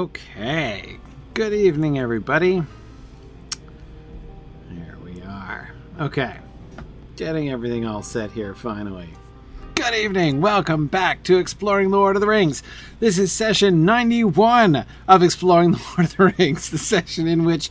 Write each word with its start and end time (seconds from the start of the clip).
Okay. 0.00 0.96
Good 1.34 1.52
evening, 1.52 1.98
everybody. 1.98 2.62
There 4.70 4.96
we 5.04 5.20
are. 5.20 5.72
Okay. 6.00 6.38
Getting 7.16 7.50
everything 7.50 7.84
all 7.84 8.02
set 8.02 8.32
here 8.32 8.54
finally. 8.54 9.10
Good 9.74 9.92
evening. 9.92 10.40
Welcome 10.40 10.86
back 10.86 11.22
to 11.24 11.36
Exploring 11.36 11.90
the 11.90 11.98
Lord 11.98 12.16
of 12.16 12.20
the 12.20 12.28
Rings. 12.28 12.62
This 12.98 13.18
is 13.18 13.30
session 13.30 13.84
91 13.84 14.86
of 15.06 15.22
Exploring 15.22 15.72
the 15.72 15.82
Lord 15.98 16.06
of 16.06 16.16
the 16.16 16.34
Rings, 16.38 16.70
the 16.70 16.78
session 16.78 17.28
in 17.28 17.44
which 17.44 17.68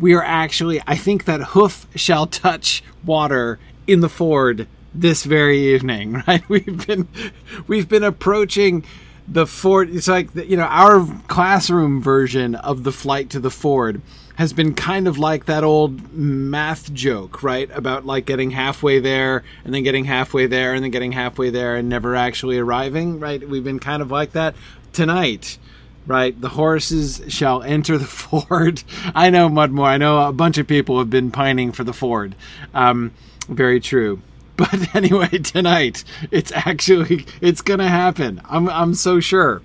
we 0.00 0.14
are 0.14 0.24
actually, 0.24 0.82
I 0.84 0.96
think 0.96 1.26
that 1.26 1.40
hoof 1.40 1.86
shall 1.94 2.26
touch 2.26 2.82
water 3.04 3.60
in 3.86 4.00
the 4.00 4.08
ford 4.08 4.66
this 4.92 5.22
very 5.22 5.74
evening, 5.74 6.24
right? 6.26 6.42
We've 6.48 6.84
been 6.88 7.06
we've 7.68 7.88
been 7.88 8.02
approaching 8.02 8.84
the 9.30 9.46
ford 9.46 9.90
it's 9.90 10.08
like 10.08 10.34
you 10.34 10.56
know 10.56 10.64
our 10.64 11.06
classroom 11.28 12.00
version 12.00 12.54
of 12.54 12.82
the 12.84 12.92
flight 12.92 13.30
to 13.30 13.38
the 13.38 13.50
ford 13.50 14.00
has 14.38 14.52
been 14.52 14.72
kind 14.72 15.08
of 15.08 15.18
like 15.18 15.46
that 15.46 15.64
old 15.64 16.12
math 16.14 16.92
joke 16.94 17.42
right? 17.42 17.68
About 17.74 18.06
like 18.06 18.24
getting 18.24 18.52
halfway 18.52 19.00
there 19.00 19.42
and 19.64 19.74
then 19.74 19.82
getting 19.82 20.04
halfway 20.04 20.46
there 20.46 20.74
and 20.74 20.84
then 20.84 20.92
getting 20.92 21.10
halfway 21.10 21.50
there 21.50 21.74
and 21.74 21.88
never 21.88 22.14
actually 22.14 22.56
arriving 22.56 23.18
right? 23.18 23.46
We've 23.46 23.64
been 23.64 23.80
kind 23.80 24.00
of 24.00 24.12
like 24.12 24.32
that 24.32 24.54
tonight 24.92 25.58
right? 26.06 26.40
The 26.40 26.50
horses 26.50 27.20
shall 27.28 27.62
enter 27.62 27.98
the 27.98 28.04
ford. 28.06 28.82
I 29.12 29.28
know 29.28 29.48
mudmore 29.48 29.88
i 29.88 29.96
know 29.98 30.26
a 30.28 30.32
bunch 30.32 30.56
of 30.56 30.68
people 30.68 31.00
have 31.00 31.10
been 31.10 31.32
pining 31.32 31.72
for 31.72 31.82
the 31.82 31.92
ford. 31.92 32.36
Um, 32.72 33.12
very 33.48 33.80
true 33.80 34.22
but 34.58 34.94
anyway, 34.94 35.28
tonight 35.28 36.04
it's 36.30 36.52
actually 36.52 37.24
it's 37.40 37.62
gonna 37.62 37.88
happen. 37.88 38.42
I'm 38.44 38.68
I'm 38.68 38.94
so 38.94 39.20
sure. 39.20 39.62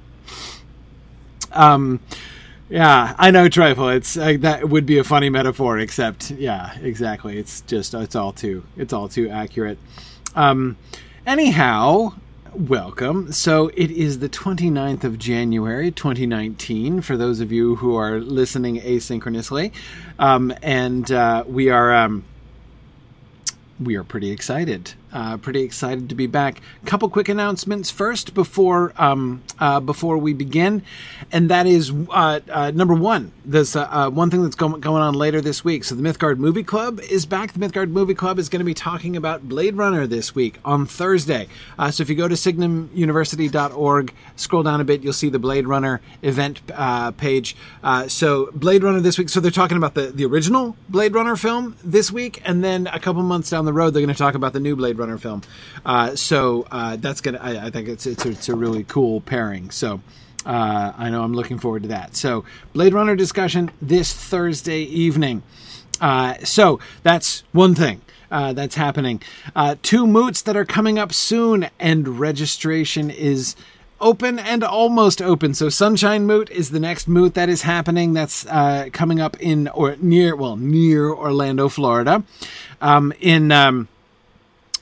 Um, 1.52 2.00
yeah, 2.70 3.14
I 3.18 3.32
know 3.32 3.50
trifle. 3.50 3.90
It's 3.90 4.16
uh, 4.16 4.38
that 4.40 4.70
would 4.70 4.86
be 4.86 5.00
a 5.00 5.04
funny 5.04 5.30
metaphor, 5.30 5.80
except 5.80 6.32
yeah, 6.32 6.78
exactly. 6.80 7.38
It's 7.38 7.62
just 7.62 7.94
it's 7.94 8.16
all 8.16 8.32
too 8.32 8.64
it's 8.78 8.94
all 8.94 9.10
too 9.10 9.30
accurate. 9.30 9.78
Um, 10.36 10.78
anyhow, 11.26 12.14
welcome. 12.54 13.32
So 13.32 13.70
it 13.76 13.92
is 13.92 14.20
the 14.20 14.30
29th 14.30 15.04
of 15.04 15.18
January 15.18 15.92
2019 15.92 17.02
for 17.02 17.18
those 17.18 17.40
of 17.40 17.52
you 17.52 17.76
who 17.76 17.96
are 17.96 18.20
listening 18.20 18.80
asynchronously. 18.80 19.72
Um, 20.20 20.54
and 20.62 21.12
uh, 21.12 21.44
we 21.48 21.70
are 21.70 21.94
um, 21.94 22.24
we 23.80 23.96
are 23.96 24.04
pretty 24.04 24.32
excited. 24.32 24.94
Uh, 25.14 25.38
pretty 25.38 25.62
excited 25.62 26.10
to 26.10 26.16
be 26.16 26.26
back. 26.26 26.60
Couple 26.86 27.08
quick 27.08 27.30
announcements 27.30 27.92
first 27.92 28.34
before 28.34 28.94
um, 28.98 29.44
uh, 29.60 29.80
before 29.80 30.18
we 30.18 30.34
begin, 30.34 30.82
and 31.32 31.52
that 31.52 31.68
is 31.68 31.92
uh, 32.10 32.40
uh 32.50 32.72
number 32.72 32.96
one. 32.96 33.32
There's 33.46 33.76
uh, 33.76 33.88
uh, 33.92 34.10
one 34.10 34.32
thing 34.32 34.42
that's 34.42 34.56
going, 34.56 34.82
going 34.82 35.04
on 35.04 35.14
later 35.14 35.40
this 35.40 35.64
week. 35.64 35.84
So 35.84 35.94
the 35.94 36.02
Mythgard 36.02 36.40
Movie 36.40 36.64
Club 36.64 37.00
is 37.00 37.28
back. 37.28 37.54
The 37.54 37.60
Mythgard 37.60 37.92
Movie 37.92 38.16
Club 38.16 38.40
is 38.40 38.50
going 38.50 38.62
to 38.62 38.66
be 38.66 38.74
talking 38.74 39.16
about 39.16 39.48
Blade 39.48 39.76
Runner 39.76 40.08
this 40.08 40.34
week 40.34 40.58
on 40.66 40.88
Thursday. 40.88 41.48
so 41.92 42.02
if 42.02 42.10
you 42.10 42.16
go 42.16 42.28
to 42.28 42.36
signumuniversity.org, 42.36 44.14
scroll 44.36 44.64
down 44.64 44.82
a 44.82 44.84
bit, 44.84 45.04
you'll 45.04 45.14
see 45.14 45.30
the 45.30 45.38
Blade 45.38 45.68
Runner 45.68 46.02
event 46.24 46.62
page. 47.18 47.56
so 48.08 48.50
Blade 48.56 48.82
Runner 48.82 49.00
this 49.00 49.20
week. 49.20 49.30
So 49.30 49.40
they're 49.40 49.52
talking 49.52 49.78
about 49.78 49.94
the 49.94 50.08
the 50.08 50.26
original 50.26 50.76
Blade 50.90 51.14
Runner 51.14 51.36
film 51.36 51.76
this 51.84 52.12
week, 52.12 52.42
and 52.46 52.64
then 52.64 52.88
a 52.88 53.00
couple 53.00 53.22
months 53.22 53.52
down 53.52 53.66
the 53.66 53.74
road, 53.74 53.92
they're 53.92 54.02
going 54.02 54.14
to 54.14 54.18
talk 54.18 54.34
about 54.34 54.54
the 54.54 54.60
new 54.60 54.76
Blade 54.76 54.98
Runner 54.98 55.03
Runner 55.04 55.18
film. 55.18 55.42
Uh, 55.86 56.16
so 56.16 56.66
uh, 56.72 56.96
that's 56.96 57.22
gonna. 57.22 57.40
I, 57.42 57.66
I, 57.66 57.70
think 57.70 57.88
it's 57.88 58.06
it's 58.06 58.26
a, 58.26 58.30
it's 58.30 58.50
a 58.50 58.56
really 58.56 58.84
cool 58.84 59.22
pairing. 59.22 59.70
So. 59.72 60.02
Uh, 60.46 60.92
I 60.98 61.10
know 61.10 61.24
I'm 61.24 61.34
looking 61.34 61.58
forward 61.58 61.84
to 61.84 61.88
that. 61.88 62.18
So, 62.18 62.44
Blade 62.74 62.94
Runner 62.94 63.16
discussion 63.16 63.72
this 63.82 64.12
Thursday 64.12 64.82
evening. 64.82 65.42
Uh, 66.02 66.34
so, 66.44 66.82
that's 67.02 67.46
one 67.54 67.76
thing. 67.76 68.02
Uh, 68.30 68.52
that's 68.52 68.76
happening. 68.76 69.22
Uh, 69.56 69.78
two 69.82 70.06
moots 70.06 70.42
that 70.42 70.58
are 70.58 70.66
coming 70.66 71.00
up 71.00 71.14
soon, 71.14 71.70
and 71.80 72.20
registration 72.20 73.10
is 73.10 73.56
open 74.04 74.38
and 74.38 74.64
almost 74.64 75.22
open. 75.22 75.54
So 75.54 75.70
Sunshine 75.70 76.26
Moot 76.26 76.52
is 76.52 76.70
the 76.70 76.80
next 76.80 77.08
moot 77.08 77.34
that 77.34 77.50
is 77.50 77.64
happening. 77.64 78.14
That's 78.14 78.46
uh, 78.46 78.90
coming 78.92 79.20
up 79.20 79.40
in 79.40 79.70
or 79.70 79.96
near, 80.00 80.36
well, 80.36 80.58
near 80.58 81.10
Orlando, 81.12 81.70
Florida. 81.70 82.24
Um, 82.82 83.14
in 83.20 83.52
um, 83.52 83.88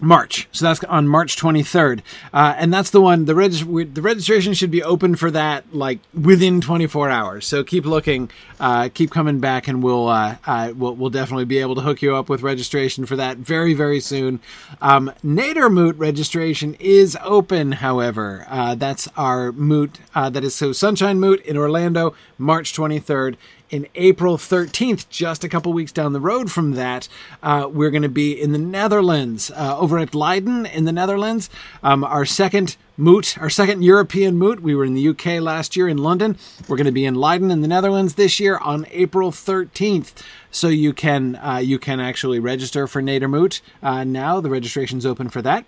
March. 0.01 0.49
So 0.51 0.65
that's 0.65 0.83
on 0.85 1.07
March 1.07 1.37
23rd. 1.37 2.01
Uh, 2.33 2.55
and 2.57 2.73
that's 2.73 2.89
the 2.89 2.99
one, 2.99 3.25
the, 3.25 3.35
reg- 3.35 3.93
the 3.93 4.01
registration 4.01 4.53
should 4.53 4.71
be 4.71 4.83
open 4.83 5.15
for 5.15 5.29
that 5.31 5.73
like 5.73 5.99
within 6.19 6.59
24 6.59 7.09
hours. 7.09 7.45
So 7.45 7.63
keep 7.63 7.85
looking, 7.85 8.31
uh, 8.59 8.89
keep 8.93 9.11
coming 9.11 9.39
back, 9.39 9.67
and 9.67 9.83
we'll, 9.83 10.07
uh, 10.07 10.37
uh, 10.45 10.73
we'll, 10.75 10.95
we'll 10.95 11.11
definitely 11.11 11.45
be 11.45 11.59
able 11.59 11.75
to 11.75 11.81
hook 11.81 12.01
you 12.01 12.15
up 12.15 12.29
with 12.29 12.41
registration 12.41 13.05
for 13.05 13.15
that 13.15 13.37
very, 13.37 13.73
very 13.73 13.99
soon. 13.99 14.39
Um, 14.81 15.11
Nader 15.23 15.71
Moot 15.71 15.95
registration 15.97 16.75
is 16.79 17.17
open, 17.23 17.73
however. 17.73 18.45
Uh, 18.49 18.75
that's 18.75 19.07
our 19.15 19.51
moot, 19.51 19.99
uh, 20.15 20.29
that 20.31 20.43
is 20.43 20.55
so 20.55 20.71
Sunshine 20.71 21.19
Moot 21.19 21.45
in 21.45 21.55
Orlando, 21.57 22.15
March 22.39 22.73
23rd 22.73 23.35
in 23.71 23.87
April 23.95 24.37
13th, 24.37 25.07
just 25.09 25.43
a 25.45 25.49
couple 25.49 25.71
weeks 25.71 25.93
down 25.93 26.11
the 26.11 26.19
road 26.19 26.51
from 26.51 26.73
that, 26.73 27.07
uh, 27.41 27.67
we're 27.71 27.89
going 27.89 28.03
to 28.03 28.09
be 28.09 28.39
in 28.39 28.51
the 28.51 28.57
Netherlands, 28.57 29.49
uh, 29.51 29.79
over 29.79 29.97
at 29.97 30.13
Leiden 30.13 30.65
in 30.65 30.83
the 30.83 30.91
Netherlands. 30.91 31.49
Um, 31.81 32.03
our 32.03 32.25
second 32.25 32.75
moot, 32.97 33.37
our 33.39 33.49
second 33.49 33.81
European 33.81 34.37
moot. 34.37 34.61
We 34.61 34.75
were 34.75 34.83
in 34.83 34.93
the 34.93 35.07
UK 35.07 35.41
last 35.41 35.77
year 35.77 35.87
in 35.87 35.97
London. 35.97 36.37
We're 36.67 36.75
going 36.75 36.85
to 36.85 36.91
be 36.91 37.05
in 37.05 37.15
Leiden 37.15 37.49
in 37.49 37.61
the 37.61 37.67
Netherlands 37.67 38.15
this 38.15 38.41
year 38.41 38.57
on 38.57 38.85
April 38.91 39.31
13th. 39.31 40.11
So 40.51 40.67
you 40.67 40.91
can 40.91 41.37
uh, 41.37 41.61
you 41.63 41.79
can 41.79 42.01
actually 42.01 42.39
register 42.39 42.87
for 42.87 43.01
Nader 43.01 43.29
Moot 43.29 43.61
uh, 43.81 44.03
now. 44.03 44.41
The 44.41 44.49
registration's 44.49 45.05
open 45.05 45.29
for 45.29 45.41
that. 45.41 45.63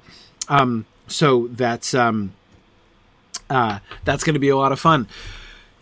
Um, 0.49 0.85
so 1.07 1.47
that's 1.47 1.93
um, 1.93 2.33
uh, 3.49 3.79
that's 4.03 4.25
going 4.25 4.33
to 4.33 4.39
be 4.39 4.49
a 4.49 4.57
lot 4.57 4.73
of 4.73 4.79
fun. 4.79 5.07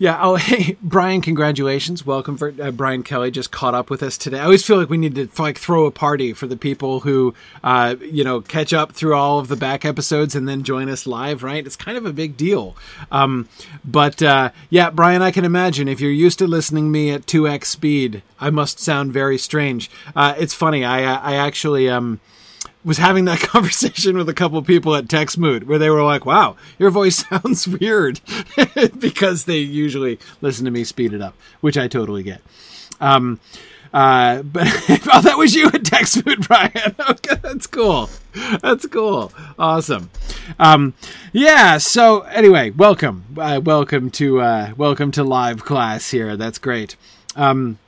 Yeah. 0.02 0.18
Oh, 0.20 0.36
hey, 0.38 0.78
Brian, 0.82 1.22
congratulations. 1.22 2.08
Welcome 2.08 2.36
for 2.36 2.52
uh, 2.60 2.72
Brian 2.72 3.04
Kelly 3.04 3.30
just 3.30 3.52
caught 3.52 3.76
up 3.76 3.92
with 3.92 4.02
us 4.02 4.18
today. 4.18 4.40
I 4.40 4.46
always 4.46 4.66
feel 4.66 4.78
like 4.78 4.90
we 4.90 4.98
need 4.98 5.14
to 5.14 5.30
like 5.40 5.60
throw 5.60 5.86
a 5.86 5.92
party 5.92 6.34
for 6.34 6.48
the 6.48 6.58
people 6.58 7.02
who, 7.02 7.36
uh, 7.64 7.94
you 8.02 8.24
know, 8.24 8.42
catch 8.42 8.74
up 8.74 8.94
through 8.94 9.14
all 9.14 9.38
of 9.38 9.48
the 9.48 9.56
back 9.56 9.86
episodes 9.86 10.34
and 10.34 10.50
then 10.50 10.64
join 10.64 10.90
us 10.90 11.06
live, 11.06 11.44
right? 11.44 11.64
It's 11.64 11.76
kind 11.76 12.00
of 12.00 12.08
a 12.08 12.14
big 12.14 12.36
deal. 12.36 12.76
Um, 13.12 13.48
but, 13.86 14.24
uh, 14.24 14.50
yeah, 14.72 14.90
Brian, 14.90 15.22
I 15.22 15.30
can 15.30 15.46
imagine 15.46 15.88
if 15.88 16.02
you're 16.02 16.10
used 16.10 16.40
to 16.40 16.48
listening 16.48 16.92
me 16.92 17.12
at 17.12 17.28
2x 17.28 17.66
speed, 17.66 18.24
I 18.40 18.50
must 18.50 18.80
sound 18.80 19.14
very 19.14 19.38
strange. 19.38 19.92
Uh, 20.16 20.34
it's 20.36 20.56
funny. 20.56 20.84
I, 20.84 21.14
I 21.14 21.36
actually, 21.36 21.88
um, 21.88 22.20
was 22.84 22.98
having 22.98 23.26
that 23.26 23.40
conversation 23.42 24.18
with 24.18 24.30
a 24.30 24.34
couple 24.34 24.62
people 24.62 24.96
at 24.96 25.06
Texmoot 25.06 25.64
where 25.66 25.80
they 25.80 25.90
were 25.90 26.04
like, 26.04 26.26
"Wow, 26.26 26.56
your 26.80 26.90
voice 26.90 27.26
sounds 27.30 27.68
weird," 27.68 28.22
because 29.00 29.46
they 29.46 29.58
usually 29.60 30.20
listen 30.42 30.66
to 30.66 30.72
me 30.72 30.84
speed 30.84 31.14
it 31.14 31.22
up, 31.22 31.36
which 31.62 31.78
I 31.78 31.88
totally 31.88 32.24
get. 32.24 32.42
Um, 33.00 33.40
uh, 33.94 34.42
but 34.44 34.68
oh, 35.14 35.22
that 35.22 35.38
was 35.38 35.54
you 35.54 35.68
at 35.68 35.84
Texmoot, 35.84 36.48
Brian. 36.48 36.96
okay, 37.10 37.36
that's 37.42 37.68
cool. 37.68 38.10
That's 38.62 38.86
cool. 38.88 39.34
Awesome. 39.60 40.10
Um, 40.60 40.94
yeah. 41.34 41.78
So 41.78 42.22
anyway, 42.22 42.70
welcome, 42.70 43.26
uh, 43.38 43.60
welcome 43.64 44.10
to 44.12 44.42
uh, 44.42 44.74
welcome 44.78 45.12
to 45.12 45.24
live 45.24 45.66
class 45.66 46.10
here. 46.12 46.38
That's 46.38 46.58
great. 46.58 46.96
Um, 47.36 47.80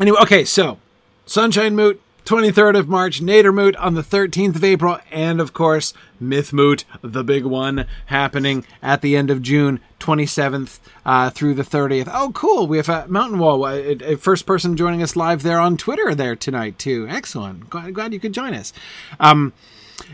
anyway, 0.00 0.18
okay. 0.22 0.44
So 0.44 0.78
Sunshine 1.26 1.76
Moot 1.76 2.00
23rd 2.30 2.78
of 2.78 2.88
March, 2.88 3.20
Nadermoot 3.20 3.74
on 3.80 3.94
the 3.94 4.04
13th 4.04 4.54
of 4.54 4.62
April, 4.62 5.00
and 5.10 5.40
of 5.40 5.52
course, 5.52 5.92
Mythmoot, 6.22 6.84
the 7.02 7.24
big 7.24 7.44
one, 7.44 7.86
happening 8.06 8.64
at 8.80 9.02
the 9.02 9.16
end 9.16 9.32
of 9.32 9.42
June, 9.42 9.80
27th 9.98 10.78
uh, 11.04 11.30
through 11.30 11.54
the 11.54 11.64
30th. 11.64 12.08
Oh, 12.14 12.30
cool. 12.32 12.68
We 12.68 12.76
have 12.76 12.88
a 12.88 13.08
Mountain 13.08 13.40
Wall, 13.40 13.66
a, 13.66 13.94
a, 13.94 14.14
first 14.16 14.46
person 14.46 14.76
joining 14.76 15.02
us 15.02 15.16
live 15.16 15.42
there 15.42 15.58
on 15.58 15.76
Twitter 15.76 16.14
there 16.14 16.36
tonight, 16.36 16.78
too. 16.78 17.04
Excellent. 17.10 17.68
Glad, 17.68 17.94
glad 17.94 18.12
you 18.12 18.20
could 18.20 18.32
join 18.32 18.54
us. 18.54 18.72
Um, 19.18 19.52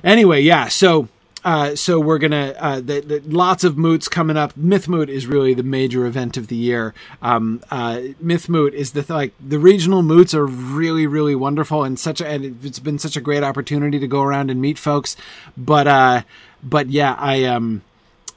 anyway, 0.02 0.40
yeah, 0.40 0.68
so 0.68 1.08
uh, 1.46 1.76
so 1.76 2.00
we're 2.00 2.18
gonna 2.18 2.56
uh, 2.58 2.80
the, 2.80 2.98
the, 3.00 3.22
lots 3.24 3.62
of 3.62 3.78
moots 3.78 4.08
coming 4.08 4.36
up. 4.36 4.56
Myth 4.56 4.88
Moot 4.88 5.08
is 5.08 5.28
really 5.28 5.54
the 5.54 5.62
major 5.62 6.04
event 6.04 6.36
of 6.36 6.48
the 6.48 6.56
year. 6.56 6.92
Um, 7.22 7.62
uh, 7.70 8.00
Myth 8.18 8.48
Moot 8.48 8.74
is 8.74 8.92
the 8.92 9.06
like 9.08 9.32
the 9.38 9.60
regional 9.60 10.02
moots 10.02 10.34
are 10.34 10.44
really 10.44 11.06
really 11.06 11.36
wonderful 11.36 11.84
and 11.84 12.00
such 12.00 12.20
a, 12.20 12.26
and 12.26 12.64
it's 12.64 12.80
been 12.80 12.98
such 12.98 13.16
a 13.16 13.20
great 13.20 13.44
opportunity 13.44 14.00
to 14.00 14.08
go 14.08 14.22
around 14.22 14.50
and 14.50 14.60
meet 14.60 14.76
folks. 14.76 15.16
But 15.56 15.86
uh, 15.86 16.22
but 16.64 16.88
yeah, 16.88 17.14
I 17.16 17.44
um 17.44 17.82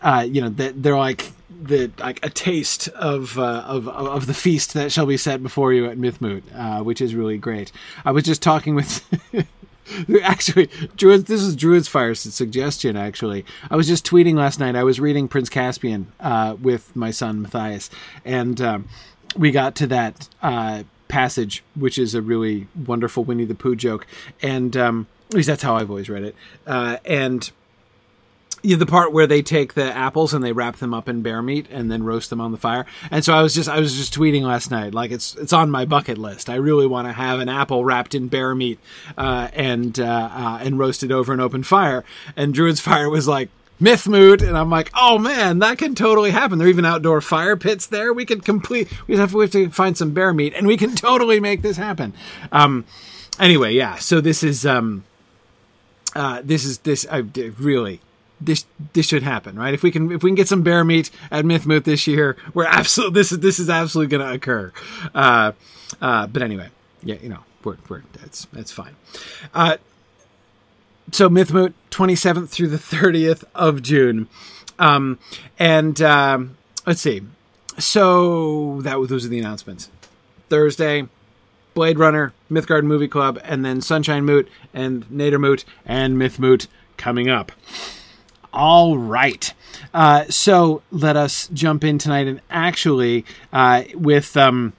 uh, 0.04 0.28
you 0.30 0.42
know 0.42 0.50
they're 0.50 0.96
like 0.96 1.32
the 1.50 1.90
like 1.98 2.24
a 2.24 2.30
taste 2.30 2.90
of 2.90 3.40
uh, 3.40 3.64
of 3.66 3.88
of 3.88 4.28
the 4.28 4.36
feast 4.36 4.76
that 4.76 4.92
shall 4.92 5.08
be 5.08 5.18
set 5.18 5.42
before 5.42 5.74
you 5.74 5.88
at 5.88 5.98
Mythmoot, 5.98 6.44
uh, 6.54 6.84
which 6.84 7.02
is 7.02 7.16
really 7.16 7.40
great. 7.40 7.72
I 8.06 8.12
was 8.12 8.24
just 8.24 8.44
talking 8.44 8.76
with 8.76 9.04
actually, 10.24 10.70
this 10.98 11.42
is 11.42 11.56
Druid's 11.56 11.88
Fire 11.88 12.16
suggestion. 12.16 12.96
Actually, 12.96 13.46
I 13.70 13.76
was 13.76 13.88
just 13.88 14.06
tweeting 14.06 14.36
last 14.36 14.60
night. 14.60 14.76
I 14.76 14.84
was 14.84 15.00
reading 15.00 15.28
Prince 15.28 15.50
Caspian 15.50 16.12
uh, 16.20 16.56
with 16.62 16.96
my 16.96 17.12
son 17.12 17.42
Matthias, 17.42 17.90
and 18.26 18.60
um, 18.62 18.90
we 19.36 19.52
got 19.52 19.76
to 19.76 19.88
that 19.88 20.30
uh, 20.42 20.84
passage, 21.08 21.64
which 21.76 21.98
is 21.98 22.16
a 22.16 22.22
really 22.22 22.68
wonderful 22.86 23.24
Winnie 23.24 23.46
the 23.46 23.56
Pooh 23.56 23.76
joke, 23.76 24.06
and 24.42 24.76
um, 24.78 25.08
at 25.30 25.36
least 25.36 25.48
that's 25.48 25.64
how 25.64 25.76
I've 25.76 25.90
always 25.90 26.10
read 26.10 26.24
it. 26.24 26.36
Uh, 26.66 26.98
and 27.06 27.52
yeah, 28.62 28.78
the 28.78 28.86
part 28.86 29.14
where 29.14 29.28
they 29.28 29.42
take 29.42 29.74
the 29.74 29.96
apples 29.96 30.34
and 30.34 30.44
they 30.44 30.52
wrap 30.52 30.78
them 30.78 30.94
up 30.94 31.08
in 31.08 31.22
bear 31.22 31.42
meat 31.42 31.68
and 31.70 31.92
then 31.92 32.04
roast 32.04 32.30
them 32.30 32.42
on 32.42 32.52
the 32.52 32.58
fire. 32.58 32.86
And 33.12 33.24
so 33.24 33.34
I 33.34 33.42
was 33.42 33.54
just 33.54 33.70
I 33.70 33.80
was 33.80 33.96
just 33.96 34.14
tweeting 34.14 34.44
last 34.44 34.72
night 34.72 34.94
like 34.94 35.12
it's 35.12 35.36
it's 35.36 35.54
on 35.54 35.72
my 35.72 35.86
bucket 35.86 36.18
list. 36.18 36.50
I 36.50 36.56
really 36.56 36.88
want 36.88 37.08
to 37.08 37.14
have 37.14 37.40
an 37.40 37.50
apple 37.50 37.86
wrapped 37.86 38.16
in 38.16 38.28
bear 38.28 38.54
meat 38.56 38.80
uh, 39.18 39.50
and 39.54 40.00
uh, 40.00 40.30
uh, 40.32 40.60
and 40.62 40.78
roasted 40.78 41.12
over 41.12 41.34
an 41.34 41.40
open 41.40 41.64
fire. 41.64 42.04
And 42.36 42.54
Druid's 42.54 42.80
Fire 42.80 43.10
was 43.10 43.28
like 43.28 43.50
myth 43.82 44.08
moot 44.10 44.42
and 44.42 44.58
i'm 44.58 44.70
like 44.70 44.92
oh 44.94 45.18
man 45.18 45.60
that 45.60 45.78
can 45.78 45.96
totally 45.96 46.32
happen 46.32 46.58
there 46.58 46.68
are 46.68 46.70
even 46.70 46.84
outdoor 46.84 47.22
fire 47.22 47.56
pits 47.56 47.88
there 47.88 48.12
we 48.12 48.26
could 48.26 48.44
complete 48.44 48.90
we 49.08 49.16
have, 49.16 49.32
to, 49.32 49.38
we 49.38 49.44
have 49.46 49.52
to 49.52 49.70
find 49.70 49.98
some 49.98 50.12
bear 50.12 50.34
meat 50.34 50.54
and 50.54 50.68
we 50.68 50.76
can 50.76 50.94
totally 50.96 51.40
make 51.40 51.62
this 51.62 51.78
happen 51.78 52.14
um 52.52 52.84
anyway 53.40 53.72
yeah 53.72 53.96
so 53.96 54.20
this 54.20 54.44
is 54.44 54.66
um 54.66 55.06
uh 56.14 56.42
this 56.44 56.66
is 56.66 56.80
this 56.80 57.08
i 57.10 57.24
really 57.58 58.02
this 58.42 58.66
this 58.94 59.06
should 59.06 59.24
happen, 59.24 59.58
right? 59.58 59.74
If 59.74 59.84
we 59.84 59.92
can 59.92 60.12
if 60.12 60.24
we 60.24 60.30
can 60.30 60.36
get 60.36 60.48
some 60.48 60.62
bear 60.62 60.84
meat 60.84 61.12
at 61.32 61.46
Mythmoot 61.46 61.84
this 61.84 62.08
year, 62.08 62.38
we're 62.54 62.66
absolutely 62.66 63.20
this 63.20 63.32
is 63.32 63.40
this 63.40 63.60
is 63.60 63.70
absolutely 63.70 64.18
going 64.18 64.28
to 64.28 64.34
occur. 64.34 64.72
Uh, 65.14 65.52
uh, 66.02 66.28
but 66.28 66.42
anyway, 66.42 66.70
yeah, 67.04 67.16
you 67.22 67.30
know, 67.30 67.40
we're 67.64 67.78
we're 67.88 68.04
that's 68.20 68.46
that's 68.54 68.72
fine. 68.72 68.96
Uh, 69.54 69.78
so 71.12 71.30
Mythmoot, 71.30 71.74
twenty 71.90 72.16
seventh 72.16 72.50
through 72.50 72.70
the 72.70 72.78
thirtieth 72.78 73.44
of 73.56 73.82
June, 73.82 74.28
um, 74.78 75.20
and 75.58 76.02
um, 76.02 76.58
let's 76.86 77.02
see. 77.02 77.22
So 77.78 78.82
that 78.82 79.06
those 79.08 79.26
are 79.26 79.30
the 79.30 79.40
announcements. 79.40 79.90
Thursday, 80.50 81.08
Blade 81.74 82.00
Runner, 82.00 82.34
Mythgard 82.52 82.84
Movie 82.84 83.08
Club, 83.08 83.40
and 83.44 83.64
then 83.64 83.82
Sunshine 83.82 84.26
Moot 84.26 84.50
and 84.74 85.06
Nader 85.10 85.40
Moot 85.40 85.64
and 85.86 86.18
Mythmoot 86.18 86.68
coming 86.98 87.30
up. 87.30 87.52
All 88.54 88.98
right. 88.98 89.54
Uh, 89.94 90.26
so 90.26 90.82
let 90.92 91.16
us 91.16 91.50
jump 91.54 91.84
in 91.84 91.98
tonight 91.98 92.28
and 92.28 92.42
actually 92.50 93.26
uh, 93.54 93.84
with 93.94 94.36
um, 94.36 94.74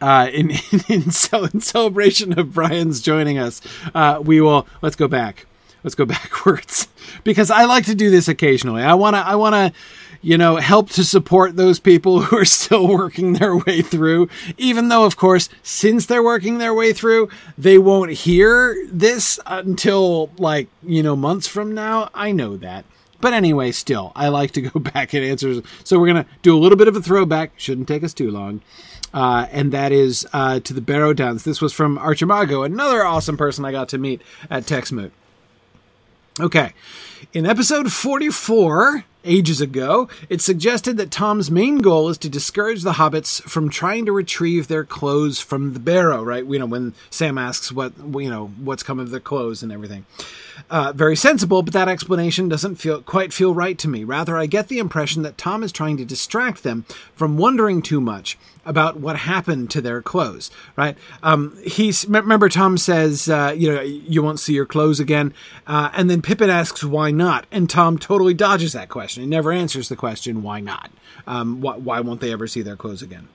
uh, 0.00 0.28
in, 0.32 0.50
in, 0.72 0.80
in, 0.88 1.10
celebration 1.10 2.38
of 2.38 2.52
Brian's 2.52 3.00
joining 3.00 3.38
us, 3.38 3.60
uh, 3.94 4.20
we 4.22 4.40
will 4.40 4.66
let's 4.82 4.96
go 4.96 5.08
back. 5.08 5.46
Let's 5.84 5.94
go 5.94 6.04
backwards 6.06 6.88
because 7.24 7.50
I 7.50 7.64
like 7.64 7.86
to 7.86 7.94
do 7.94 8.10
this 8.10 8.28
occasionally. 8.28 8.82
I 8.82 8.94
wanna 8.94 9.18
I 9.18 9.36
wanna 9.36 9.72
you 10.20 10.36
know, 10.36 10.56
help 10.56 10.90
to 10.90 11.04
support 11.04 11.56
those 11.56 11.78
people 11.78 12.20
who 12.22 12.36
are 12.38 12.44
still 12.44 12.88
working 12.88 13.34
their 13.34 13.56
way 13.56 13.82
through. 13.82 14.28
Even 14.56 14.88
though, 14.88 15.04
of 15.04 15.16
course, 15.16 15.48
since 15.62 16.06
they're 16.06 16.22
working 16.22 16.58
their 16.58 16.74
way 16.74 16.92
through, 16.92 17.28
they 17.56 17.78
won't 17.78 18.12
hear 18.12 18.76
this 18.90 19.38
until 19.46 20.30
like, 20.38 20.68
you 20.82 21.02
know, 21.02 21.16
months 21.16 21.46
from 21.46 21.74
now. 21.74 22.10
I 22.14 22.32
know 22.32 22.56
that. 22.56 22.84
But 23.20 23.32
anyway, 23.32 23.72
still, 23.72 24.12
I 24.14 24.28
like 24.28 24.52
to 24.52 24.62
go 24.62 24.78
back 24.80 25.12
and 25.12 25.24
answer. 25.24 25.62
So 25.84 25.98
we're 25.98 26.12
going 26.12 26.24
to 26.24 26.30
do 26.42 26.56
a 26.56 26.60
little 26.60 26.78
bit 26.78 26.88
of 26.88 26.96
a 26.96 27.02
throwback. 27.02 27.52
Shouldn't 27.56 27.88
take 27.88 28.04
us 28.04 28.14
too 28.14 28.30
long. 28.30 28.60
Uh, 29.12 29.46
and 29.50 29.72
that 29.72 29.90
is 29.90 30.26
uh, 30.32 30.60
to 30.60 30.74
the 30.74 30.80
Barrow 30.80 31.14
Downs. 31.14 31.44
This 31.44 31.60
was 31.62 31.72
from 31.72 31.96
Archimago, 31.98 32.62
another 32.62 33.04
awesome 33.04 33.38
person 33.38 33.64
I 33.64 33.72
got 33.72 33.88
to 33.90 33.98
meet 33.98 34.20
at 34.50 34.64
Texmoot. 34.64 35.10
Okay. 36.38 36.72
In 37.32 37.46
episode 37.46 37.92
44, 37.92 39.04
ages 39.24 39.60
ago, 39.60 40.08
it 40.28 40.40
suggested 40.40 40.96
that 40.96 41.10
Tom's 41.10 41.50
main 41.50 41.78
goal 41.78 42.08
is 42.08 42.18
to 42.18 42.28
discourage 42.28 42.82
the 42.82 42.92
hobbits 42.92 43.42
from 43.42 43.68
trying 43.68 44.06
to 44.06 44.12
retrieve 44.12 44.68
their 44.68 44.84
clothes 44.84 45.40
from 45.40 45.74
the 45.74 45.80
barrow, 45.80 46.22
right? 46.22 46.44
You 46.44 46.58
know, 46.58 46.66
when 46.66 46.94
Sam 47.10 47.38
asks 47.38 47.72
what, 47.72 47.92
you 47.98 48.30
know, 48.30 48.48
what's 48.62 48.82
come 48.82 48.98
of 48.98 49.10
their 49.10 49.20
clothes 49.20 49.62
and 49.62 49.72
everything. 49.72 50.06
Uh, 50.70 50.92
very 50.94 51.16
sensible, 51.16 51.62
but 51.62 51.72
that 51.72 51.88
explanation 51.88 52.48
doesn't 52.48 52.76
feel 52.76 53.00
quite 53.02 53.32
feel 53.32 53.54
right 53.54 53.78
to 53.78 53.88
me. 53.88 54.04
Rather, 54.04 54.36
I 54.36 54.46
get 54.46 54.68
the 54.68 54.78
impression 54.78 55.22
that 55.22 55.38
Tom 55.38 55.62
is 55.62 55.72
trying 55.72 55.96
to 55.98 56.04
distract 56.04 56.62
them 56.62 56.84
from 57.14 57.38
wondering 57.38 57.80
too 57.80 58.00
much 58.00 58.36
about 58.66 58.98
what 58.98 59.16
happened 59.16 59.70
to 59.70 59.80
their 59.80 60.02
clothes. 60.02 60.50
Right? 60.76 60.96
Um, 61.22 61.56
he's 61.64 62.06
remember 62.06 62.48
Tom 62.48 62.76
says, 62.76 63.28
uh, 63.28 63.54
you 63.56 63.72
know, 63.72 63.80
you 63.80 64.22
won't 64.22 64.40
see 64.40 64.52
your 64.52 64.66
clothes 64.66 65.00
again, 65.00 65.32
uh, 65.66 65.90
and 65.94 66.10
then 66.10 66.22
Pippin 66.22 66.50
asks 66.50 66.82
why 66.84 67.07
not, 67.10 67.46
and 67.50 67.68
Tom 67.68 67.98
totally 67.98 68.34
dodges 68.34 68.72
that 68.72 68.88
question. 68.88 69.22
He 69.22 69.28
never 69.28 69.52
answers 69.52 69.88
the 69.88 69.96
question 69.96 70.42
why 70.42 70.60
not. 70.60 70.90
Um, 71.26 71.60
why, 71.60 71.76
why 71.76 72.00
won't 72.00 72.20
they 72.20 72.32
ever 72.32 72.46
see 72.46 72.62
their 72.62 72.76
clothes 72.76 73.02
again? 73.02 73.28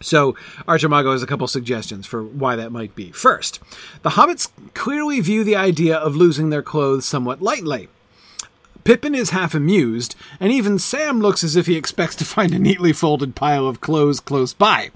So, 0.00 0.36
Archimago 0.68 1.12
has 1.12 1.22
a 1.22 1.26
couple 1.26 1.46
suggestions 1.48 2.06
for 2.06 2.22
why 2.22 2.56
that 2.56 2.70
might 2.70 2.94
be. 2.94 3.10
First, 3.10 3.60
the 4.02 4.10
hobbits 4.10 4.48
clearly 4.74 5.20
view 5.20 5.42
the 5.42 5.56
idea 5.56 5.96
of 5.96 6.14
losing 6.14 6.50
their 6.50 6.62
clothes 6.62 7.04
somewhat 7.04 7.42
lightly. 7.42 7.88
Pippin 8.84 9.14
is 9.14 9.30
half 9.30 9.54
amused, 9.54 10.14
and 10.40 10.50
even 10.50 10.78
Sam 10.78 11.20
looks 11.20 11.44
as 11.44 11.56
if 11.56 11.66
he 11.66 11.76
expects 11.76 12.16
to 12.16 12.24
find 12.24 12.54
a 12.54 12.58
neatly 12.58 12.92
folded 12.92 13.34
pile 13.34 13.66
of 13.66 13.80
clothes 13.80 14.18
close 14.20 14.54
by. 14.54 14.90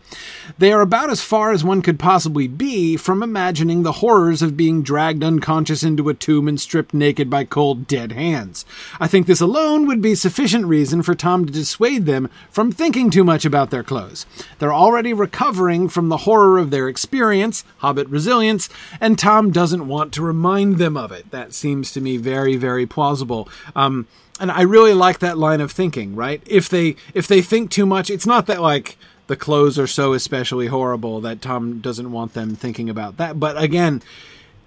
They 0.58 0.72
are 0.72 0.80
about 0.80 1.10
as 1.10 1.22
far 1.22 1.52
as 1.52 1.62
one 1.62 1.82
could 1.82 1.98
possibly 1.98 2.48
be 2.48 2.96
from 2.96 3.22
imagining 3.22 3.82
the 3.82 3.92
horrors 3.92 4.40
of 4.40 4.56
being 4.56 4.82
dragged 4.82 5.22
unconscious 5.22 5.82
into 5.82 6.08
a 6.08 6.14
tomb 6.14 6.48
and 6.48 6.60
stripped 6.60 6.94
naked 6.94 7.28
by 7.28 7.44
cold, 7.44 7.86
dead 7.86 8.12
hands. 8.12 8.64
I 8.98 9.08
think 9.08 9.26
this 9.26 9.40
alone 9.40 9.86
would 9.86 10.00
be 10.00 10.14
sufficient 10.14 10.64
reason 10.66 11.02
for 11.02 11.14
Tom 11.14 11.44
to 11.44 11.52
dissuade 11.52 12.06
them 12.06 12.30
from 12.50 12.72
thinking 12.72 13.10
too 13.10 13.24
much 13.24 13.44
about 13.44 13.70
their 13.70 13.82
clothes. 13.82 14.24
They're 14.58 14.72
already 14.72 15.12
recovering 15.12 15.88
from 15.88 16.08
the 16.08 16.18
horror 16.18 16.58
of 16.58 16.70
their 16.70 16.88
experience, 16.88 17.64
Hobbit 17.78 18.08
resilience, 18.08 18.68
and 19.00 19.18
Tom 19.18 19.50
doesn't 19.50 19.86
want 19.86 20.12
to 20.14 20.22
remind 20.22 20.78
them 20.78 20.96
of 20.96 21.12
it. 21.12 21.30
That 21.30 21.52
seems 21.52 21.92
to 21.92 22.00
me 22.00 22.16
very, 22.16 22.56
very 22.56 22.86
plausible. 22.86 23.48
Um, 23.74 24.06
and 24.40 24.50
I 24.50 24.62
really 24.62 24.94
like 24.94 25.20
that 25.20 25.38
line 25.38 25.60
of 25.60 25.70
thinking, 25.70 26.16
right? 26.16 26.42
If 26.46 26.68
they 26.68 26.96
if 27.14 27.26
they 27.26 27.42
think 27.42 27.70
too 27.70 27.86
much, 27.86 28.10
it's 28.10 28.26
not 28.26 28.46
that 28.46 28.60
like 28.60 28.96
the 29.26 29.36
clothes 29.36 29.78
are 29.78 29.86
so 29.86 30.12
especially 30.12 30.66
horrible 30.66 31.20
that 31.20 31.40
Tom 31.40 31.80
doesn't 31.80 32.10
want 32.10 32.34
them 32.34 32.56
thinking 32.56 32.90
about 32.90 33.18
that. 33.18 33.38
But 33.38 33.62
again, 33.62 34.02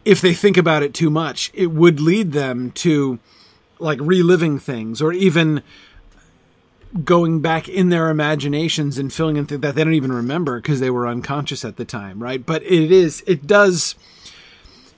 if 0.06 0.22
they 0.22 0.34
think 0.34 0.58
about 0.58 0.84
it 0.84 0.94
too 0.94 1.10
much, 1.10 1.52
it 1.54 1.68
would 1.68 2.00
lead 2.00 2.32
them 2.32 2.72
to 2.72 3.20
like 3.80 4.00
reliving 4.02 4.60
things 4.60 5.02
or 5.02 5.12
even 5.12 5.62
going 7.04 7.42
back 7.42 7.68
in 7.68 7.90
their 7.90 8.10
imaginations 8.10 8.98
and 8.98 9.12
filling 9.12 9.36
in 9.36 9.46
things 9.46 9.62
that 9.62 9.76
they 9.76 9.84
don't 9.84 9.94
even 9.94 10.14
remember 10.14 10.62
because 10.62 10.80
they 10.80 10.90
were 10.90 11.08
unconscious 11.08 11.66
at 11.66 11.76
the 11.76 11.84
time, 11.84 12.24
right? 12.24 12.46
But 12.46 12.64
it 12.64 12.92
is, 12.92 13.22
it 13.28 13.46
does, 13.46 13.96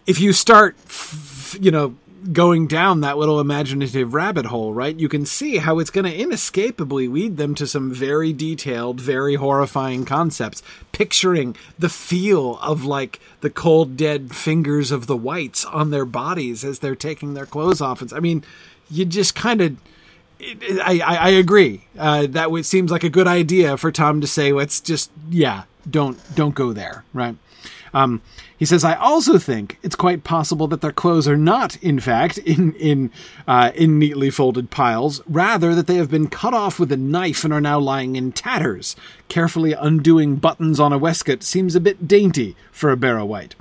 if 0.06 0.20
you 0.20 0.32
start, 0.32 0.78
you 1.60 1.72
know, 1.72 1.96
going 2.34 2.68
down 2.68 3.02
that 3.02 3.18
little 3.18 3.40
imaginative 3.40 4.14
rabbit 4.14 4.48
hole, 4.48 4.74
right? 4.74 5.00
You 5.00 5.10
can 5.10 5.26
see 5.26 5.58
how 5.58 5.80
it's 5.80 5.90
going 5.90 6.06
to 6.06 6.16
inescapably 6.16 7.08
lead 7.08 7.38
them 7.38 7.56
to 7.56 7.68
some 7.68 7.94
very 7.94 8.34
detailed, 8.34 9.00
very 9.00 9.36
horrifying 9.36 10.06
concepts. 10.06 10.62
Picturing 10.92 11.56
the 11.78 11.90
feel 11.90 12.58
of 12.58 12.84
like 12.84 13.20
the 13.42 13.50
cold, 13.50 13.98
dead 13.98 14.36
fingers 14.36 14.92
of 14.92 15.08
the 15.08 15.18
wights 15.18 15.66
on 15.66 15.92
their 15.92 16.06
bodies 16.06 16.64
as 16.64 16.80
they're 16.80 16.96
taking 16.96 17.34
their 17.34 17.46
clothes 17.46 17.82
off. 17.82 18.02
It's, 18.02 18.14
I 18.14 18.20
mean, 18.20 18.44
you 18.90 19.06
just 19.06 19.36
kind 19.36 19.62
of. 19.62 19.78
I, 20.40 21.02
I, 21.04 21.16
I 21.16 21.30
agree. 21.30 21.82
Uh, 21.98 22.28
that 22.28 22.52
it 22.52 22.66
seems 22.66 22.92
like 22.92 23.04
a 23.04 23.10
good 23.10 23.28
idea 23.28 23.76
for 23.76 23.92
Tom 23.92 24.22
to 24.22 24.28
say, 24.28 24.54
"Let's 24.54 24.80
just, 24.80 25.10
yeah, 25.32 25.64
don't 25.90 26.20
don't 26.36 26.54
go 26.54 26.74
there." 26.74 27.04
Right? 27.12 27.36
Um, 27.94 28.22
he 28.58 28.66
says, 28.66 28.84
I 28.84 28.96
also 28.96 29.38
think 29.38 29.78
it's 29.84 29.96
quite 29.96 30.24
possible 30.24 30.68
that 30.68 30.82
their 30.82 30.92
clothes 30.92 31.28
are 31.28 31.38
not, 31.38 31.76
in 31.78 32.00
fact, 32.00 32.40
in 32.40 32.74
in 32.74 33.12
uh, 33.48 33.72
in 33.76 34.00
neatly 34.00 34.32
folded 34.32 34.72
piles. 34.72 35.22
Rather, 35.28 35.76
that 35.76 35.86
they 35.86 35.96
have 35.96 36.10
been 36.10 36.28
cut 36.28 36.56
off 36.56 36.80
with 36.80 36.92
a 36.92 36.98
knife 36.98 37.44
and 37.44 37.54
are 37.54 37.62
now 37.62 37.80
lying 37.80 38.16
in 38.16 38.32
tatters. 38.32 38.96
Carefully 39.30 39.74
undoing 39.74 40.38
buttons 40.38 40.80
on 40.80 40.92
a 40.92 40.98
waistcoat 40.98 41.44
seems 41.44 41.76
a 41.76 41.80
bit 41.80 42.08
dainty 42.08 42.56
for 42.72 42.92
a 42.92 42.98
Barrow 42.98 43.26
Wight. 43.26 43.56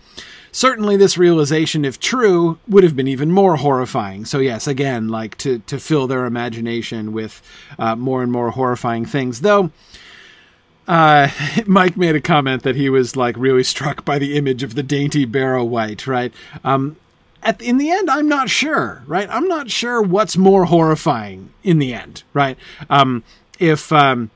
Certainly, 0.51 0.97
this 0.97 1.19
realization, 1.19 1.85
if 1.85 2.01
true, 2.01 2.59
would 2.67 2.83
have 2.83 2.97
been 2.97 3.09
even 3.09 3.31
more 3.31 3.57
horrifying. 3.57 4.25
So, 4.25 4.39
yes, 4.39 4.67
again, 4.67 5.09
like 5.09 5.37
to 5.39 5.59
to 5.59 5.79
fill 5.79 6.07
their 6.07 6.25
imagination 6.25 7.13
with 7.13 7.43
uh, 7.79 7.97
more 7.97 8.23
and 8.23 8.33
more 8.33 8.51
horrifying 8.51 9.05
things. 9.05 9.43
Though 9.43 9.71
uh, 10.87 11.29
Mike 11.67 11.97
made 11.97 12.17
a 12.17 12.21
comment 12.21 12.63
that 12.63 12.77
he 12.77 12.89
was 12.89 13.17
like 13.17 13.37
really 13.37 13.63
struck 13.63 14.05
by 14.05 14.19
the 14.19 14.37
image 14.37 14.63
of 14.63 14.75
the 14.75 14.83
dainty 14.83 15.25
Barrow 15.25 15.65
Wight, 15.65 16.07
right? 16.07 16.33
Um, 16.65 16.97
at, 17.43 17.61
in 17.63 17.79
the 17.79 17.91
end, 17.91 18.11
I'm 18.11 18.29
not 18.29 18.51
sure, 18.51 19.03
right? 19.07 19.29
I'm 19.31 19.49
not 19.49 19.71
sure 19.71 20.03
what's 20.03 20.37
more 20.37 20.65
horrifying 20.65 21.51
in 21.63 21.79
the 21.79 21.95
end, 21.95 22.23
right? 22.33 22.59
Um, 22.91 23.23
if 23.59 23.93
um, 23.93 24.31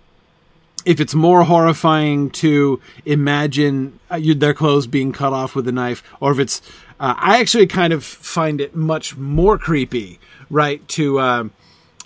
if 0.84 1.00
it's 1.00 1.14
more 1.14 1.44
horrifying 1.44 2.30
to 2.30 2.80
imagine 3.04 3.98
uh, 4.10 4.16
you, 4.16 4.34
their 4.34 4.54
clothes 4.54 4.86
being 4.86 5.12
cut 5.12 5.32
off 5.32 5.54
with 5.54 5.68
a 5.68 5.72
knife, 5.72 6.02
or 6.20 6.32
if 6.32 6.38
it's, 6.38 6.62
uh, 6.98 7.14
I 7.16 7.40
actually 7.40 7.66
kind 7.66 7.92
of 7.92 8.04
find 8.04 8.60
it 8.60 8.74
much 8.74 9.16
more 9.16 9.58
creepy, 9.58 10.18
right? 10.48 10.86
To 10.88 11.50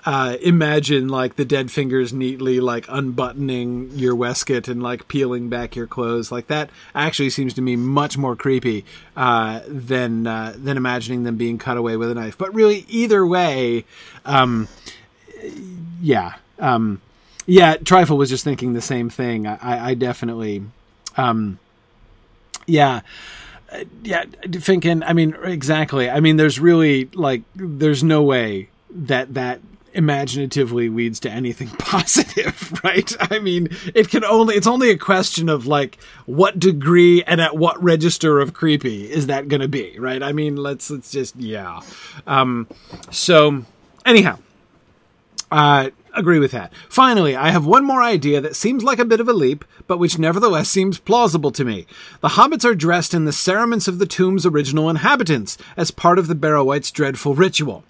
uh, 0.06 0.36
imagine 0.42 1.08
like 1.08 1.36
the 1.36 1.44
dead 1.44 1.70
fingers 1.70 2.12
neatly 2.12 2.60
like 2.60 2.86
unbuttoning 2.88 3.90
your 3.94 4.14
waistcoat 4.14 4.68
and 4.68 4.82
like 4.82 5.08
peeling 5.08 5.48
back 5.48 5.74
your 5.74 5.86
clothes, 5.86 6.30
like 6.30 6.48
that 6.48 6.68
actually 6.94 7.30
seems 7.30 7.54
to 7.54 7.62
me 7.62 7.74
much 7.76 8.18
more 8.18 8.36
creepy 8.36 8.84
uh, 9.16 9.60
than 9.66 10.26
uh, 10.26 10.54
than 10.56 10.76
imagining 10.76 11.22
them 11.22 11.36
being 11.36 11.56
cut 11.56 11.76
away 11.76 11.96
with 11.96 12.10
a 12.10 12.14
knife. 12.14 12.36
But 12.36 12.54
really, 12.54 12.84
either 12.88 13.26
way, 13.26 13.84
um, 14.24 14.68
yeah. 16.00 16.34
Um, 16.58 17.00
yeah, 17.46 17.76
Trifle 17.76 18.16
was 18.16 18.30
just 18.30 18.44
thinking 18.44 18.72
the 18.72 18.80
same 18.80 19.10
thing. 19.10 19.46
I, 19.46 19.88
I 19.88 19.94
definitely, 19.94 20.62
um, 21.16 21.58
yeah, 22.66 23.00
uh, 23.72 23.84
yeah, 24.02 24.24
thinking. 24.50 25.02
I 25.02 25.12
mean, 25.12 25.36
exactly. 25.42 26.08
I 26.08 26.20
mean, 26.20 26.36
there's 26.36 26.58
really 26.58 27.06
like, 27.12 27.42
there's 27.54 28.02
no 28.02 28.22
way 28.22 28.68
that 28.90 29.34
that 29.34 29.60
imaginatively 29.94 30.88
leads 30.88 31.20
to 31.20 31.30
anything 31.30 31.68
positive, 31.78 32.80
right? 32.84 33.12
I 33.32 33.38
mean, 33.38 33.68
it 33.94 34.08
can 34.08 34.24
only, 34.24 34.56
it's 34.56 34.66
only 34.66 34.90
a 34.90 34.98
question 34.98 35.48
of 35.48 35.66
like 35.66 35.98
what 36.26 36.58
degree 36.58 37.22
and 37.22 37.40
at 37.40 37.56
what 37.56 37.82
register 37.82 38.40
of 38.40 38.52
creepy 38.52 39.10
is 39.10 39.28
that 39.28 39.48
going 39.48 39.60
to 39.60 39.68
be, 39.68 39.98
right? 39.98 40.22
I 40.22 40.32
mean, 40.32 40.56
let's, 40.56 40.90
let's 40.90 41.10
just, 41.10 41.36
yeah. 41.36 41.80
Um, 42.26 42.68
so 43.10 43.64
anyhow, 44.04 44.38
uh, 45.50 45.90
agree 46.14 46.38
with 46.38 46.52
that. 46.52 46.72
Finally, 46.88 47.36
I 47.36 47.50
have 47.50 47.66
one 47.66 47.84
more 47.84 48.02
idea 48.02 48.40
that 48.40 48.56
seems 48.56 48.82
like 48.82 48.98
a 48.98 49.04
bit 49.04 49.20
of 49.20 49.28
a 49.28 49.32
leap, 49.32 49.64
but 49.86 49.98
which 49.98 50.18
nevertheless 50.18 50.70
seems 50.70 50.98
plausible 50.98 51.50
to 51.52 51.64
me. 51.64 51.86
The 52.20 52.28
hobbits 52.28 52.64
are 52.64 52.74
dressed 52.74 53.14
in 53.14 53.24
the 53.24 53.32
cerements 53.32 53.88
of 53.88 53.98
the 53.98 54.06
tomb's 54.06 54.46
original 54.46 54.88
inhabitants, 54.88 55.58
as 55.76 55.90
part 55.90 56.18
of 56.18 56.26
the 56.26 56.34
Barrow-wights' 56.34 56.90
dreadful 56.90 57.34
ritual. 57.34 57.84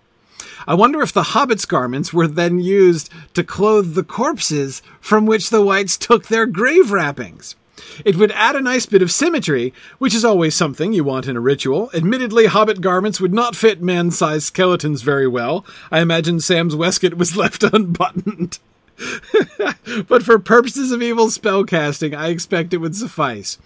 I 0.66 0.74
wonder 0.74 1.02
if 1.02 1.12
the 1.12 1.22
hobbits' 1.22 1.66
garments 1.66 2.12
were 2.12 2.28
then 2.28 2.58
used 2.58 3.10
to 3.34 3.44
clothe 3.44 3.94
the 3.94 4.04
corpses 4.04 4.82
from 5.00 5.26
which 5.26 5.50
the 5.50 5.62
wights 5.62 5.96
took 5.96 6.26
their 6.26 6.46
grave 6.46 6.90
wrappings. 6.90 7.56
It 8.04 8.16
would 8.16 8.32
add 8.32 8.56
a 8.56 8.60
nice 8.60 8.86
bit 8.86 9.02
of 9.02 9.10
symmetry, 9.10 9.72
which 9.98 10.14
is 10.14 10.24
always 10.24 10.54
something 10.54 10.92
you 10.92 11.04
want 11.04 11.26
in 11.26 11.36
a 11.36 11.40
ritual. 11.40 11.90
Admittedly, 11.94 12.46
hobbit 12.46 12.80
garments 12.80 13.20
would 13.20 13.34
not 13.34 13.56
fit 13.56 13.82
man 13.82 14.10
sized 14.10 14.44
skeletons 14.44 15.02
very 15.02 15.26
well. 15.26 15.64
I 15.90 16.00
imagine 16.00 16.40
Sam's 16.40 16.76
waistcoat 16.76 17.14
was 17.14 17.36
left 17.36 17.62
unbuttoned. 17.62 18.58
but 20.08 20.22
for 20.22 20.38
purposes 20.38 20.92
of 20.92 21.02
evil 21.02 21.26
spellcasting, 21.26 22.16
I 22.16 22.28
expect 22.28 22.72
it 22.72 22.78
would 22.78 22.96
suffice. 22.96 23.58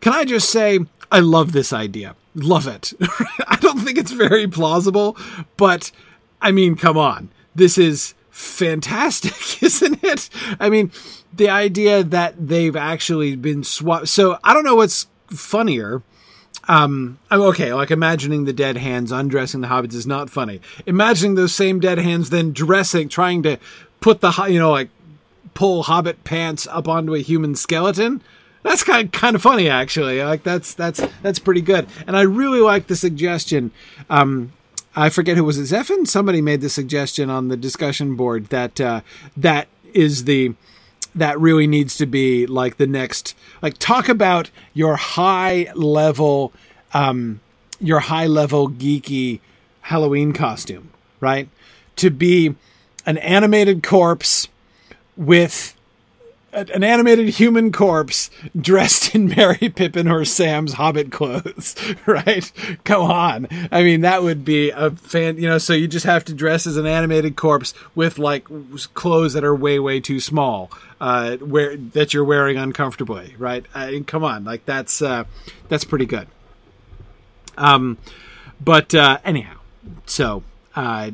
Can 0.00 0.12
I 0.12 0.24
just 0.24 0.50
say, 0.50 0.80
I 1.10 1.20
love 1.20 1.52
this 1.52 1.72
idea. 1.72 2.16
Love 2.34 2.66
it. 2.66 2.92
I 3.46 3.56
don't 3.60 3.78
think 3.80 3.98
it's 3.98 4.10
very 4.10 4.48
plausible, 4.48 5.16
but 5.56 5.92
I 6.44 6.52
mean, 6.52 6.76
come 6.76 6.98
on. 6.98 7.30
This 7.54 7.78
is 7.78 8.14
fantastic, 8.30 9.62
isn't 9.62 10.04
it? 10.04 10.28
I 10.60 10.68
mean, 10.68 10.92
the 11.32 11.48
idea 11.48 12.04
that 12.04 12.34
they've 12.48 12.76
actually 12.76 13.34
been 13.34 13.64
swapped. 13.64 14.08
So 14.08 14.38
I 14.44 14.52
don't 14.52 14.64
know 14.64 14.76
what's 14.76 15.06
funnier. 15.28 16.02
Um, 16.68 17.18
I'm 17.30 17.40
okay. 17.40 17.72
Like 17.72 17.90
imagining 17.90 18.44
the 18.44 18.52
dead 18.52 18.76
hands 18.76 19.10
undressing 19.10 19.62
the 19.62 19.68
hobbits 19.68 19.94
is 19.94 20.06
not 20.06 20.28
funny. 20.28 20.60
Imagining 20.86 21.34
those 21.34 21.54
same 21.54 21.80
dead 21.80 21.98
hands 21.98 22.28
then 22.28 22.52
dressing, 22.52 23.08
trying 23.08 23.42
to 23.44 23.58
put 24.00 24.20
the 24.20 24.30
you 24.48 24.58
know 24.58 24.70
like 24.70 24.90
pull 25.54 25.84
hobbit 25.84 26.24
pants 26.24 26.66
up 26.66 26.88
onto 26.88 27.14
a 27.14 27.20
human 27.20 27.54
skeleton. 27.54 28.22
That's 28.62 28.82
kind 28.82 29.06
of, 29.06 29.12
kind 29.12 29.34
of 29.34 29.42
funny 29.42 29.68
actually. 29.68 30.22
Like 30.22 30.42
that's 30.42 30.74
that's 30.74 31.00
that's 31.22 31.38
pretty 31.38 31.62
good. 31.62 31.86
And 32.06 32.16
I 32.16 32.22
really 32.22 32.60
like 32.60 32.86
the 32.86 32.96
suggestion. 32.96 33.72
Um, 34.10 34.52
I 34.96 35.08
forget 35.08 35.36
who 35.36 35.44
was 35.44 35.58
it. 35.58 35.74
Zephin. 35.74 36.06
Somebody 36.06 36.40
made 36.40 36.60
the 36.60 36.68
suggestion 36.68 37.30
on 37.30 37.48
the 37.48 37.56
discussion 37.56 38.16
board 38.16 38.46
that 38.46 38.80
uh, 38.80 39.00
that 39.36 39.68
is 39.92 40.24
the 40.24 40.54
that 41.14 41.38
really 41.38 41.66
needs 41.66 41.96
to 41.96 42.06
be 42.06 42.46
like 42.46 42.76
the 42.76 42.86
next 42.86 43.34
like 43.62 43.78
talk 43.78 44.08
about 44.08 44.50
your 44.72 44.96
high 44.96 45.70
level 45.74 46.52
um 46.92 47.40
your 47.80 48.00
high 48.00 48.26
level 48.26 48.68
geeky 48.68 49.40
halloween 49.82 50.32
costume 50.32 50.90
right 51.20 51.48
to 51.94 52.10
be 52.10 52.54
an 53.06 53.16
animated 53.18 53.82
corpse 53.82 54.48
with 55.16 55.73
an 56.54 56.84
animated 56.84 57.28
human 57.30 57.72
corpse 57.72 58.30
dressed 58.58 59.14
in 59.14 59.28
Merry 59.28 59.68
Pippin 59.68 60.08
or 60.08 60.24
Sam's 60.24 60.74
Hobbit 60.74 61.10
clothes, 61.10 61.74
right? 62.06 62.50
Go 62.84 63.02
on. 63.02 63.48
I 63.70 63.82
mean, 63.82 64.02
that 64.02 64.22
would 64.22 64.44
be 64.44 64.70
a 64.70 64.92
fan, 64.92 65.36
you 65.36 65.48
know, 65.48 65.58
so 65.58 65.72
you 65.72 65.88
just 65.88 66.06
have 66.06 66.24
to 66.26 66.34
dress 66.34 66.66
as 66.66 66.76
an 66.76 66.86
animated 66.86 67.36
corpse 67.36 67.74
with 67.94 68.18
like 68.18 68.46
clothes 68.94 69.32
that 69.34 69.44
are 69.44 69.54
way, 69.54 69.78
way 69.78 70.00
too 70.00 70.20
small, 70.20 70.70
uh, 71.00 71.36
where, 71.38 71.76
that 71.76 72.14
you're 72.14 72.24
wearing 72.24 72.56
uncomfortably, 72.56 73.34
right? 73.38 73.66
I 73.74 73.92
mean, 73.92 74.04
come 74.04 74.24
on. 74.24 74.44
Like 74.44 74.64
that's, 74.64 75.02
uh, 75.02 75.24
that's 75.68 75.84
pretty 75.84 76.06
good. 76.06 76.28
Um, 77.56 77.98
but, 78.60 78.94
uh, 78.94 79.18
anyhow, 79.24 79.58
so, 80.06 80.42
uh, 80.74 81.10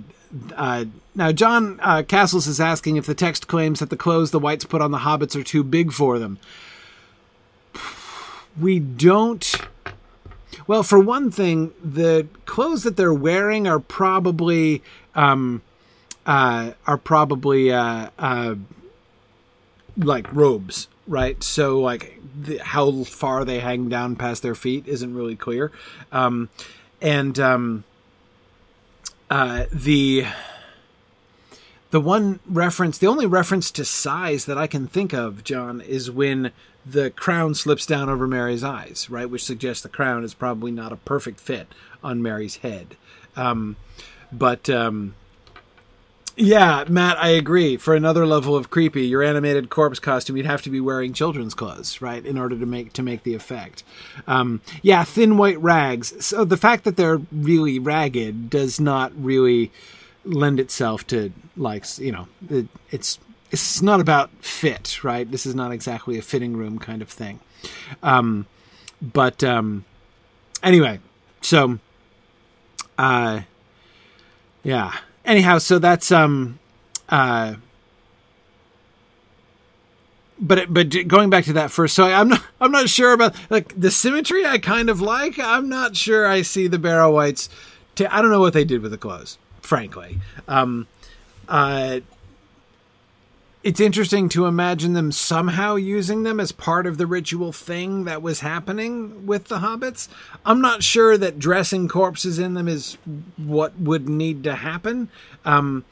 uh, 0.54 0.84
now, 1.14 1.32
John 1.32 1.78
uh, 1.82 2.02
Castles 2.06 2.46
is 2.46 2.60
asking 2.60 2.96
if 2.96 3.06
the 3.06 3.14
text 3.14 3.48
claims 3.48 3.80
that 3.80 3.90
the 3.90 3.96
clothes 3.96 4.30
the 4.30 4.38
whites 4.38 4.64
put 4.64 4.80
on 4.80 4.90
the 4.90 4.98
hobbits 4.98 5.34
are 5.34 5.42
too 5.42 5.64
big 5.64 5.92
for 5.92 6.18
them. 6.18 6.38
We 8.58 8.78
don't. 8.78 9.56
Well, 10.66 10.82
for 10.82 10.98
one 10.98 11.30
thing, 11.30 11.72
the 11.82 12.26
clothes 12.46 12.84
that 12.84 12.96
they're 12.96 13.14
wearing 13.14 13.66
are 13.66 13.80
probably 13.80 14.82
um, 15.14 15.62
uh, 16.26 16.72
are 16.86 16.98
probably 16.98 17.72
uh, 17.72 18.10
uh, 18.18 18.54
like 19.96 20.32
robes, 20.32 20.86
right? 21.08 21.42
So, 21.42 21.80
like 21.80 22.20
the, 22.40 22.58
how 22.58 23.02
far 23.04 23.44
they 23.44 23.58
hang 23.58 23.88
down 23.88 24.14
past 24.14 24.42
their 24.42 24.54
feet 24.54 24.86
isn't 24.86 25.14
really 25.14 25.36
clear, 25.36 25.72
um, 26.12 26.50
and 27.00 27.38
um, 27.40 27.84
uh, 29.30 29.66
the 29.72 30.26
the 31.90 32.00
one 32.00 32.40
reference, 32.46 32.98
the 32.98 33.06
only 33.06 33.26
reference 33.26 33.70
to 33.72 33.84
size 33.84 34.44
that 34.44 34.58
I 34.58 34.66
can 34.66 34.86
think 34.86 35.12
of, 35.12 35.42
John, 35.42 35.80
is 35.80 36.10
when 36.10 36.52
the 36.86 37.10
crown 37.10 37.54
slips 37.54 37.84
down 37.84 38.08
over 38.08 38.26
Merry's 38.26 38.64
eyes, 38.64 39.08
right? 39.10 39.28
Which 39.28 39.44
suggests 39.44 39.82
the 39.82 39.88
crown 39.88 40.24
is 40.24 40.34
probably 40.34 40.70
not 40.70 40.92
a 40.92 40.96
perfect 40.96 41.40
fit 41.40 41.68
on 42.02 42.22
Merry's 42.22 42.56
head. 42.56 42.96
Um, 43.36 43.76
but 44.32 44.70
um, 44.70 45.14
yeah, 46.36 46.84
Matt, 46.88 47.18
I 47.18 47.30
agree. 47.30 47.76
For 47.76 47.94
another 47.94 48.26
level 48.26 48.56
of 48.56 48.70
creepy, 48.70 49.06
your 49.06 49.22
animated 49.22 49.70
corpse 49.70 49.98
costume, 49.98 50.36
you'd 50.36 50.46
have 50.46 50.62
to 50.62 50.70
be 50.70 50.80
wearing 50.80 51.12
children's 51.12 51.54
clothes, 51.54 52.00
right, 52.00 52.24
in 52.24 52.38
order 52.38 52.58
to 52.58 52.66
make 52.66 52.92
to 52.94 53.02
make 53.02 53.22
the 53.22 53.34
effect. 53.34 53.84
Um, 54.26 54.60
yeah, 54.82 55.04
thin 55.04 55.36
white 55.36 55.60
rags. 55.60 56.24
So 56.24 56.44
the 56.44 56.56
fact 56.56 56.84
that 56.84 56.96
they're 56.96 57.20
really 57.32 57.78
ragged 57.78 58.50
does 58.50 58.80
not 58.80 59.12
really 59.16 59.70
lend 60.24 60.60
itself 60.60 61.06
to 61.06 61.32
like 61.56 61.86
you 61.98 62.12
know 62.12 62.28
it, 62.50 62.66
it's 62.90 63.18
it's 63.50 63.82
not 63.82 64.00
about 64.00 64.30
fit, 64.40 65.02
right? 65.02 65.30
This 65.30 65.46
is 65.46 65.54
not 65.54 65.72
exactly 65.72 66.18
a 66.18 66.22
fitting 66.22 66.56
room 66.56 66.78
kind 66.78 67.02
of 67.02 67.08
thing. 67.08 67.40
Um, 68.02 68.46
but 69.02 69.42
um, 69.42 69.84
anyway, 70.62 71.00
so 71.42 71.78
uh, 72.98 73.40
yeah 74.62 74.98
anyhow, 75.24 75.58
so 75.58 75.78
that's 75.78 76.10
um 76.12 76.58
uh 77.08 77.54
but 80.40 80.72
but 80.72 80.88
going 81.06 81.28
back 81.30 81.44
to 81.44 81.52
that 81.54 81.70
first, 81.70 81.94
so 81.94 82.04
I'm 82.04 82.28
not 82.28 82.42
I'm 82.60 82.72
not 82.72 82.88
sure 82.88 83.12
about 83.12 83.34
like 83.50 83.78
the 83.78 83.90
symmetry. 83.90 84.46
I 84.46 84.58
kind 84.58 84.88
of 84.88 85.00
like. 85.00 85.38
I'm 85.38 85.68
not 85.68 85.96
sure 85.96 86.26
I 86.26 86.42
see 86.42 86.66
the 86.66 86.78
Barrow-wights. 86.78 87.48
T- 87.94 88.06
I 88.06 88.22
don't 88.22 88.30
know 88.30 88.40
what 88.40 88.54
they 88.54 88.64
did 88.64 88.80
with 88.80 88.90
the 88.92 88.98
clothes, 88.98 89.36
frankly. 89.60 90.18
Um, 90.48 90.86
uh, 91.48 92.00
it's 93.62 93.80
interesting 93.80 94.28
to 94.30 94.46
imagine 94.46 94.94
them 94.94 95.12
somehow 95.12 95.74
using 95.76 96.22
them 96.22 96.40
as 96.40 96.50
part 96.50 96.86
of 96.86 96.96
the 96.96 97.06
ritual 97.06 97.52
thing 97.52 98.04
that 98.04 98.22
was 98.22 98.40
happening 98.40 99.26
with 99.26 99.48
the 99.48 99.58
hobbits. 99.58 100.08
I'm 100.46 100.62
not 100.62 100.82
sure 100.82 101.18
that 101.18 101.38
dressing 101.38 101.86
corpses 101.86 102.38
in 102.38 102.54
them 102.54 102.68
is 102.68 102.96
what 103.36 103.78
would 103.78 104.08
need 104.08 104.44
to 104.44 104.54
happen. 104.54 105.10
Um, 105.44 105.84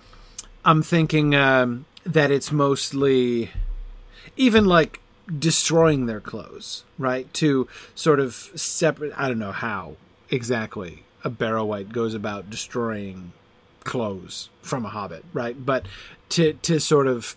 I'm 0.65 0.83
thinking 0.83 1.35
um, 1.35 1.85
that 2.05 2.31
it's 2.31 2.51
mostly 2.51 3.51
even 4.37 4.65
like 4.65 5.01
destroying 5.39 6.07
their 6.07 6.21
clothes, 6.21 6.85
right? 6.99 7.33
To 7.35 7.69
sort 7.95 8.19
of 8.19 8.35
separate. 8.35 9.13
I 9.17 9.29
don't 9.29 9.39
know 9.39 9.53
how 9.53 9.97
exactly 10.31 11.05
a 11.23 11.29
Barrow-wight 11.29 11.91
goes 11.91 12.15
about 12.15 12.49
destroying 12.49 13.33
clothes 13.85 14.49
from 14.63 14.87
a 14.87 14.89
hobbit, 14.89 15.25
right? 15.35 15.67
But 15.67 15.85
to 16.31 16.55
to 16.55 16.81
sort 16.81 17.07
of 17.07 17.37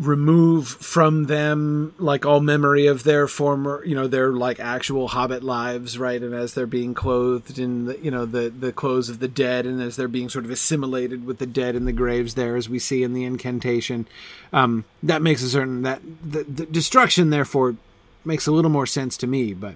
remove 0.00 0.66
from 0.66 1.24
them 1.24 1.94
like 1.98 2.24
all 2.24 2.40
memory 2.40 2.86
of 2.86 3.02
their 3.02 3.28
former 3.28 3.84
you 3.84 3.94
know 3.94 4.08
their 4.08 4.32
like 4.32 4.58
actual 4.58 5.08
hobbit 5.08 5.42
lives 5.42 5.98
right 5.98 6.22
and 6.22 6.34
as 6.34 6.54
they're 6.54 6.66
being 6.66 6.94
clothed 6.94 7.58
in 7.58 7.84
the 7.84 7.98
you 7.98 8.10
know 8.10 8.24
the 8.24 8.48
the 8.48 8.72
clothes 8.72 9.10
of 9.10 9.18
the 9.18 9.28
dead 9.28 9.66
and 9.66 9.82
as 9.82 9.96
they're 9.96 10.08
being 10.08 10.30
sort 10.30 10.46
of 10.46 10.50
assimilated 10.50 11.26
with 11.26 11.36
the 11.38 11.46
dead 11.46 11.76
in 11.76 11.84
the 11.84 11.92
graves 11.92 12.34
there 12.34 12.56
as 12.56 12.66
we 12.66 12.78
see 12.78 13.02
in 13.02 13.12
the 13.12 13.24
incantation 13.24 14.06
um 14.54 14.86
that 15.02 15.20
makes 15.20 15.42
a 15.42 15.50
certain 15.50 15.82
that 15.82 16.00
the, 16.24 16.44
the 16.44 16.64
destruction 16.64 17.28
therefore 17.28 17.76
makes 18.24 18.46
a 18.46 18.52
little 18.52 18.70
more 18.70 18.86
sense 18.86 19.18
to 19.18 19.26
me 19.26 19.52
but 19.52 19.74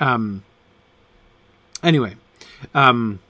um 0.00 0.42
anyway 1.84 2.16
um 2.74 3.20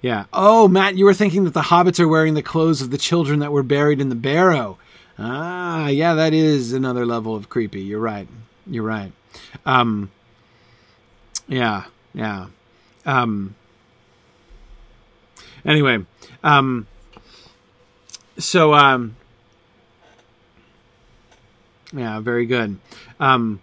yeah. 0.00 0.26
Oh, 0.32 0.68
Matt, 0.68 0.96
you 0.96 1.04
were 1.04 1.14
thinking 1.14 1.42
that 1.44 1.54
the 1.54 1.60
hobbits 1.60 1.98
are 1.98 2.06
wearing 2.06 2.34
the 2.34 2.42
clothes 2.42 2.80
of 2.80 2.90
the 2.90 2.98
children 2.98 3.40
that 3.40 3.50
were 3.50 3.64
buried 3.64 4.00
in 4.00 4.10
the 4.10 4.14
barrow. 4.14 4.78
Ah, 5.18 5.88
yeah, 5.88 6.14
that 6.14 6.32
is 6.32 6.72
another 6.72 7.04
level 7.04 7.34
of 7.34 7.48
creepy. 7.48 7.80
You're 7.80 8.00
right. 8.00 8.28
You're 8.66 8.84
right. 8.84 9.12
Um, 9.66 10.10
yeah, 11.48 11.84
yeah. 12.14 12.46
Um, 13.04 13.56
anyway, 15.64 16.04
um, 16.44 16.86
so, 18.38 18.74
um, 18.74 19.16
yeah, 21.92 22.20
very 22.20 22.46
good. 22.46 22.78
Um, 23.18 23.60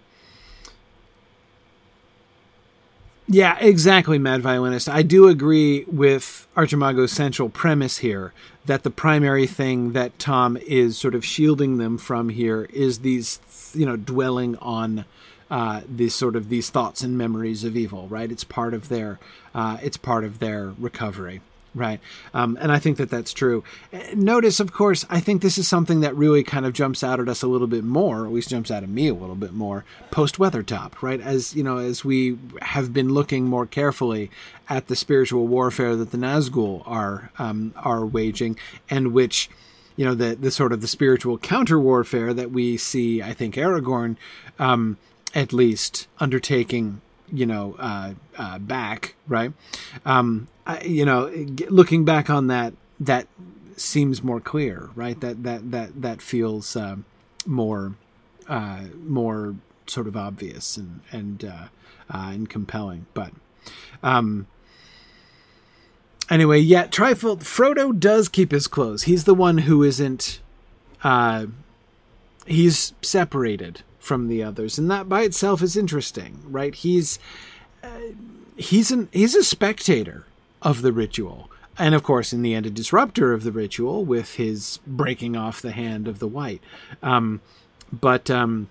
yeah, 3.27 3.57
exactly, 3.59 4.19
Mad 4.19 4.41
Violinist. 4.41 4.87
I 4.87 5.01
do 5.01 5.27
agree 5.27 5.83
with 5.87 6.47
Archimago's 6.55 7.11
central 7.11 7.49
premise 7.49 7.97
here 7.97 8.33
that 8.65 8.83
the 8.83 8.89
primary 8.89 9.47
thing 9.47 9.93
that 9.93 10.17
Tom 10.19 10.57
is 10.57 10.97
sort 10.97 11.15
of 11.15 11.25
shielding 11.25 11.77
them 11.77 11.97
from 11.97 12.29
here 12.29 12.67
is 12.73 12.99
these, 12.99 13.39
you 13.73 13.85
know, 13.85 13.95
dwelling 13.95 14.55
on 14.57 15.05
uh, 15.49 15.81
these 15.87 16.13
sort 16.15 16.35
of 16.35 16.49
these 16.49 16.69
thoughts 16.69 17.01
and 17.01 17.17
memories 17.17 17.63
of 17.63 17.77
evil. 17.77 18.07
Right? 18.07 18.31
It's 18.31 18.43
part 18.43 18.73
of 18.73 18.89
their, 18.89 19.19
uh, 19.53 19.77
it's 19.81 19.97
part 19.97 20.23
of 20.23 20.39
their 20.39 20.73
recovery. 20.79 21.41
Right. 21.75 21.99
Um, 22.33 22.57
and 22.61 22.71
I 22.71 22.79
think 22.79 22.95
that 22.97 23.09
that's 23.09 23.33
true. 23.33 23.65
Notice, 24.13 24.61
of 24.61 24.71
course, 24.71 25.05
I 25.09 25.19
think 25.19 25.41
this 25.41 25.57
is 25.57 25.67
something 25.67 25.99
that 25.99 26.15
really 26.15 26.41
kind 26.41 26.65
of 26.65 26.71
jumps 26.71 27.03
out 27.03 27.19
at 27.19 27.27
us 27.27 27.43
a 27.43 27.47
little 27.47 27.67
bit 27.67 27.83
more, 27.83 28.21
or 28.21 28.27
at 28.27 28.31
least 28.31 28.49
jumps 28.49 28.71
out 28.71 28.81
at 28.81 28.87
me 28.87 29.09
a 29.09 29.13
little 29.13 29.35
bit 29.35 29.51
more, 29.51 29.83
post 30.09 30.37
Weathertop, 30.37 31.01
right? 31.01 31.19
As, 31.19 31.53
you 31.53 31.63
know, 31.63 31.77
as 31.77 32.05
we 32.05 32.37
have 32.61 32.93
been 32.93 33.13
looking 33.13 33.43
more 33.43 33.65
carefully 33.65 34.31
at 34.69 34.87
the 34.87 34.95
spiritual 34.95 35.47
warfare 35.47 35.97
that 35.97 36.11
the 36.11 36.17
Nazgul 36.17 36.81
are, 36.85 37.29
um, 37.39 37.73
are 37.75 38.05
waging, 38.05 38.57
and 38.89 39.11
which, 39.11 39.49
you 39.97 40.05
know, 40.05 40.15
the, 40.15 40.33
the 40.33 40.51
sort 40.51 40.71
of 40.71 40.79
the 40.79 40.87
spiritual 40.87 41.37
counter 41.37 41.77
warfare 41.77 42.33
that 42.33 42.51
we 42.51 42.77
see, 42.77 43.21
I 43.21 43.33
think, 43.33 43.55
Aragorn, 43.55 44.15
um, 44.59 44.95
at 45.33 45.51
least 45.51 46.07
undertaking 46.19 47.01
you 47.31 47.45
know 47.45 47.75
uh, 47.79 48.13
uh, 48.37 48.59
back 48.59 49.15
right? 49.27 49.51
Um, 50.05 50.47
I, 50.65 50.81
you 50.81 51.05
know 51.05 51.31
looking 51.69 52.05
back 52.05 52.29
on 52.29 52.47
that 52.47 52.73
that 52.99 53.27
seems 53.77 54.23
more 54.23 54.39
clear 54.39 54.89
right? 54.95 55.19
That 55.19 55.43
that 55.43 55.71
that 55.71 56.01
that 56.01 56.21
feels 56.21 56.75
uh, 56.75 56.97
more 57.45 57.95
uh, 58.47 58.85
more 59.03 59.55
sort 59.87 60.07
of 60.07 60.15
obvious 60.17 60.77
and 60.77 61.01
and 61.11 61.43
uh, 61.45 61.67
uh, 62.13 62.29
and 62.33 62.49
compelling. 62.49 63.05
But 63.13 63.31
um 64.03 64.47
anyway 66.29 66.59
yeah 66.59 66.85
Trifle 66.87 67.37
Frodo 67.37 67.97
does 67.97 68.29
keep 68.29 68.51
his 68.51 68.67
clothes. 68.67 69.03
He's 69.03 69.23
the 69.25 69.33
one 69.35 69.59
who 69.59 69.83
isn't 69.83 70.39
uh 71.03 71.47
he's 72.45 72.93
separated 73.01 73.81
from 74.05 74.27
the 74.27 74.43
others, 74.43 74.77
and 74.77 74.89
that 74.91 75.09
by 75.09 75.23
itself 75.23 75.61
is 75.61 75.75
interesting, 75.75 76.39
right? 76.45 76.75
He's 76.75 77.19
uh, 77.83 77.89
he's 78.55 78.91
an 78.91 79.09
he's 79.11 79.35
a 79.35 79.43
spectator 79.43 80.25
of 80.61 80.81
the 80.81 80.93
ritual, 80.93 81.49
and 81.77 81.95
of 81.95 82.03
course, 82.03 82.31
in 82.31 82.41
the 82.41 82.53
end, 82.53 82.65
a 82.65 82.69
disruptor 82.69 83.33
of 83.33 83.43
the 83.43 83.51
ritual 83.51 84.05
with 84.05 84.35
his 84.35 84.79
breaking 84.85 85.35
off 85.35 85.61
the 85.61 85.71
hand 85.71 86.07
of 86.07 86.19
the 86.19 86.27
wight. 86.27 86.61
Um, 87.01 87.41
but 87.91 88.29
um, 88.29 88.69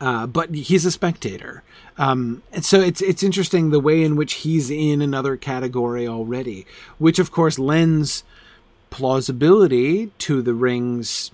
uh, 0.00 0.26
but 0.26 0.54
he's 0.54 0.84
a 0.84 0.90
spectator, 0.90 1.62
um, 1.96 2.42
and 2.52 2.64
so 2.64 2.80
it's 2.80 3.00
it's 3.00 3.22
interesting 3.22 3.70
the 3.70 3.80
way 3.80 4.02
in 4.02 4.16
which 4.16 4.34
he's 4.34 4.70
in 4.70 5.00
another 5.00 5.36
category 5.36 6.06
already, 6.06 6.66
which 6.98 7.18
of 7.18 7.32
course 7.32 7.58
lends 7.58 8.22
plausibility 8.90 10.10
to 10.18 10.42
the 10.42 10.54
ring's 10.54 11.30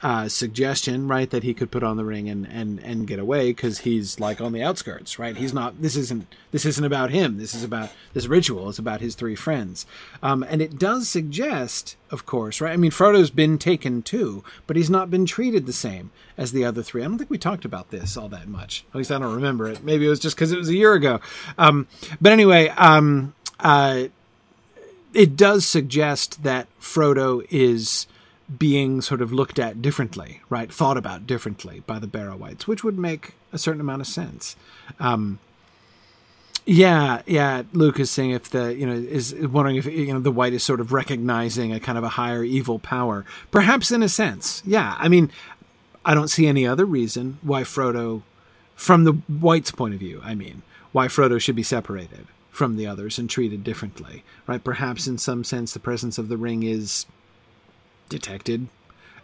uh, 0.00 0.28
suggestion, 0.28 1.08
right, 1.08 1.28
that 1.30 1.42
he 1.42 1.52
could 1.52 1.70
put 1.70 1.82
on 1.82 1.96
the 1.96 2.04
ring 2.04 2.28
and 2.28 2.46
and 2.46 2.78
and 2.80 3.06
get 3.06 3.18
away 3.18 3.50
because 3.50 3.80
he's 3.80 4.20
like 4.20 4.40
on 4.40 4.52
the 4.52 4.62
outskirts, 4.62 5.18
right? 5.18 5.36
He's 5.36 5.52
not. 5.52 5.82
This 5.82 5.96
isn't. 5.96 6.32
This 6.52 6.64
isn't 6.64 6.84
about 6.84 7.10
him. 7.10 7.38
This 7.38 7.54
is 7.54 7.64
about 7.64 7.90
this 8.12 8.26
ritual. 8.26 8.68
It's 8.68 8.78
about 8.78 9.00
his 9.00 9.16
three 9.16 9.34
friends, 9.34 9.86
um, 10.22 10.44
and 10.44 10.62
it 10.62 10.78
does 10.78 11.08
suggest, 11.08 11.96
of 12.10 12.26
course, 12.26 12.60
right? 12.60 12.72
I 12.72 12.76
mean, 12.76 12.92
Frodo's 12.92 13.30
been 13.30 13.58
taken 13.58 14.02
too, 14.02 14.44
but 14.66 14.76
he's 14.76 14.90
not 14.90 15.10
been 15.10 15.26
treated 15.26 15.66
the 15.66 15.72
same 15.72 16.10
as 16.36 16.52
the 16.52 16.64
other 16.64 16.82
three. 16.82 17.02
I 17.02 17.06
don't 17.06 17.18
think 17.18 17.30
we 17.30 17.38
talked 17.38 17.64
about 17.64 17.90
this 17.90 18.16
all 18.16 18.28
that 18.28 18.46
much. 18.46 18.84
At 18.90 18.96
least 18.96 19.10
I 19.10 19.18
don't 19.18 19.34
remember 19.34 19.68
it. 19.68 19.82
Maybe 19.82 20.06
it 20.06 20.10
was 20.10 20.20
just 20.20 20.36
because 20.36 20.52
it 20.52 20.58
was 20.58 20.68
a 20.68 20.76
year 20.76 20.94
ago. 20.94 21.20
Um, 21.58 21.88
but 22.20 22.32
anyway, 22.32 22.68
um, 22.68 23.34
uh, 23.58 24.04
it 25.12 25.36
does 25.36 25.66
suggest 25.66 26.44
that 26.44 26.68
Frodo 26.80 27.44
is 27.50 28.06
being 28.56 29.00
sort 29.00 29.20
of 29.20 29.32
looked 29.32 29.58
at 29.58 29.82
differently, 29.82 30.40
right? 30.48 30.72
Thought 30.72 30.96
about 30.96 31.26
differently 31.26 31.82
by 31.86 31.98
the 31.98 32.06
Barrow-wights, 32.06 32.66
which 32.66 32.82
would 32.82 32.98
make 32.98 33.34
a 33.52 33.58
certain 33.58 33.80
amount 33.80 34.00
of 34.00 34.06
sense. 34.06 34.56
Um, 34.98 35.38
yeah, 36.64 37.22
yeah. 37.26 37.62
Luke 37.72 37.98
is 37.98 38.10
saying 38.10 38.30
if 38.30 38.50
the 38.50 38.74
you 38.74 38.86
know 38.86 38.92
is 38.92 39.34
wondering 39.34 39.76
if 39.76 39.86
you 39.86 40.12
know 40.12 40.20
the 40.20 40.30
wight 40.30 40.52
is 40.52 40.62
sort 40.62 40.80
of 40.80 40.92
recognizing 40.92 41.72
a 41.72 41.80
kind 41.80 41.96
of 41.96 42.04
a 42.04 42.10
higher 42.10 42.44
evil 42.44 42.78
power, 42.78 43.24
perhaps 43.50 43.90
in 43.90 44.02
a 44.02 44.08
sense. 44.08 44.62
Yeah, 44.66 44.94
I 44.98 45.08
mean, 45.08 45.30
I 46.04 46.14
don't 46.14 46.28
see 46.28 46.46
any 46.46 46.66
other 46.66 46.84
reason 46.84 47.38
why 47.42 47.62
Frodo, 47.62 48.22
from 48.74 49.04
the 49.04 49.14
wight's 49.28 49.70
point 49.70 49.94
of 49.94 50.00
view, 50.00 50.20
I 50.22 50.34
mean, 50.34 50.62
why 50.92 51.08
Frodo 51.08 51.40
should 51.40 51.56
be 51.56 51.62
separated 51.62 52.26
from 52.50 52.76
the 52.76 52.86
others 52.86 53.18
and 53.18 53.30
treated 53.30 53.64
differently, 53.64 54.24
right? 54.46 54.62
Perhaps 54.62 55.06
in 55.06 55.16
some 55.16 55.44
sense 55.44 55.72
the 55.72 55.80
presence 55.80 56.18
of 56.18 56.28
the 56.28 56.36
ring 56.36 56.64
is 56.64 57.06
detected 58.08 58.68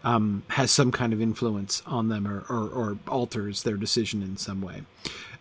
um, 0.02 0.42
has 0.48 0.70
some 0.70 0.92
kind 0.92 1.12
of 1.12 1.20
influence 1.20 1.82
on 1.86 2.08
them 2.08 2.28
or, 2.28 2.44
or, 2.48 2.68
or, 2.68 2.98
alters 3.08 3.62
their 3.62 3.76
decision 3.76 4.22
in 4.22 4.36
some 4.36 4.60
way. 4.60 4.82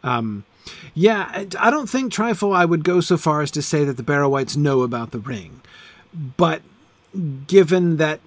Um, 0.04 0.46
yeah, 0.94 1.46
I 1.60 1.70
don't 1.70 1.90
think 1.90 2.14
Trifle 2.14 2.54
I 2.54 2.64
would 2.64 2.86
go 2.86 3.02
so 3.02 3.18
far 3.18 3.42
as 3.42 3.52
to 3.52 3.62
say 3.62 3.84
that 3.84 3.98
the 3.98 4.04
Barrow-wights 4.04 4.56
know 4.56 4.82
about 4.82 5.12
the 5.12 5.20
ring, 5.20 5.62
but 6.38 6.62
given 7.46 7.98
that 7.98 8.22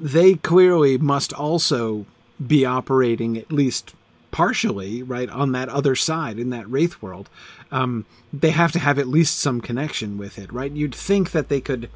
they 0.00 0.34
clearly 0.34 0.98
must 0.98 1.32
also 1.32 2.04
be 2.44 2.66
operating 2.66 3.38
at 3.38 3.52
least 3.52 3.94
partially 4.32 5.02
right 5.02 5.30
on 5.30 5.52
that 5.52 5.68
other 5.68 5.94
side 5.94 6.38
in 6.38 6.50
that 6.50 6.68
wraith 6.68 7.00
world 7.00 7.30
um, 7.72 8.04
they 8.30 8.50
have 8.50 8.70
to 8.72 8.78
have 8.78 8.98
at 8.98 9.06
least 9.06 9.38
some 9.38 9.62
connection 9.62 10.18
with 10.18 10.38
it 10.38 10.52
right? 10.52 10.72
You'd 10.72 10.94
think 10.94 11.30
that 11.30 11.48
they 11.48 11.62
could 11.62 11.88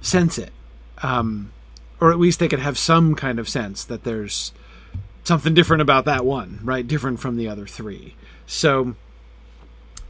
sense 0.00 0.38
it. 0.38 0.52
Um, 1.02 1.52
or 2.00 2.10
at 2.10 2.18
least 2.18 2.38
they 2.38 2.48
could 2.48 2.60
have 2.60 2.78
some 2.78 3.14
kind 3.14 3.38
of 3.38 3.48
sense 3.48 3.84
that 3.84 4.04
there's 4.04 4.52
something 5.24 5.54
different 5.54 5.82
about 5.82 6.04
that 6.06 6.24
one, 6.24 6.60
right? 6.62 6.86
Different 6.86 7.20
from 7.20 7.36
the 7.36 7.48
other 7.48 7.66
three. 7.66 8.14
So, 8.46 8.94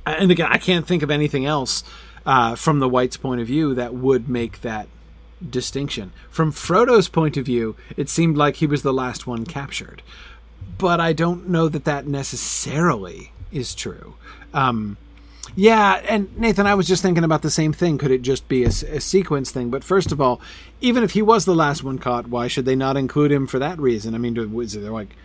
and 0.07 0.31
again, 0.31 0.48
I 0.50 0.59
can't 0.59 0.87
think 0.87 1.03
of 1.03 1.11
anything 1.11 1.44
else 1.44 1.83
uh, 2.24 2.55
from 2.55 2.79
the 2.79 2.88
Wight's 2.88 3.16
point 3.16 3.40
of 3.40 3.46
view 3.46 3.74
that 3.74 3.94
would 3.94 4.29
make 4.29 4.61
that 4.62 4.88
distinction. 5.48 6.12
From 6.31 6.53
Frodo's 6.53 7.09
point 7.09 7.37
of 7.37 7.46
view, 7.46 7.76
it 7.96 8.09
seemed 8.09 8.37
like 8.37 8.57
he 8.57 8.66
was 8.66 8.83
the 8.83 8.92
last 8.92 9.26
one 9.26 9.44
captured, 9.44 10.03
but 10.79 11.00
I 11.00 11.12
don't 11.12 11.48
know 11.48 11.68
that 11.68 11.85
that 11.85 12.07
necessarily 12.07 13.33
is 13.50 13.74
true. 13.74 14.14
Um, 14.53 14.96
yeah, 15.56 16.00
and 16.08 16.36
Nathan, 16.38 16.66
I 16.66 16.74
was 16.74 16.86
just 16.86 17.02
thinking 17.02 17.24
about 17.24 17.42
the 17.42 17.50
same 17.50 17.72
thing. 17.72 17.98
Could 17.98 18.10
it 18.10 18.22
just 18.22 18.48
be 18.48 18.64
a, 18.64 18.68
a, 18.68 19.00
sequence 19.00 19.50
thing? 19.50 19.70
But 19.70 19.84
first 19.84 20.12
of 20.12 20.20
all, 20.20 20.40
even 20.80 21.02
if 21.02 21.12
he 21.12 21.22
was 21.22 21.44
the 21.44 21.54
last 21.54 21.82
one 21.82 21.98
caught, 21.98 22.28
why 22.28 22.48
should 22.48 22.64
they 22.64 22.76
not 22.76 22.96
include 22.96 23.32
him 23.32 23.46
for 23.46 23.58
that 23.58 23.78
reason? 23.78 24.14
I 24.14 24.18
mean, 24.18 24.52
was 24.54 24.72
there 24.74 24.90
like, 24.90 25.16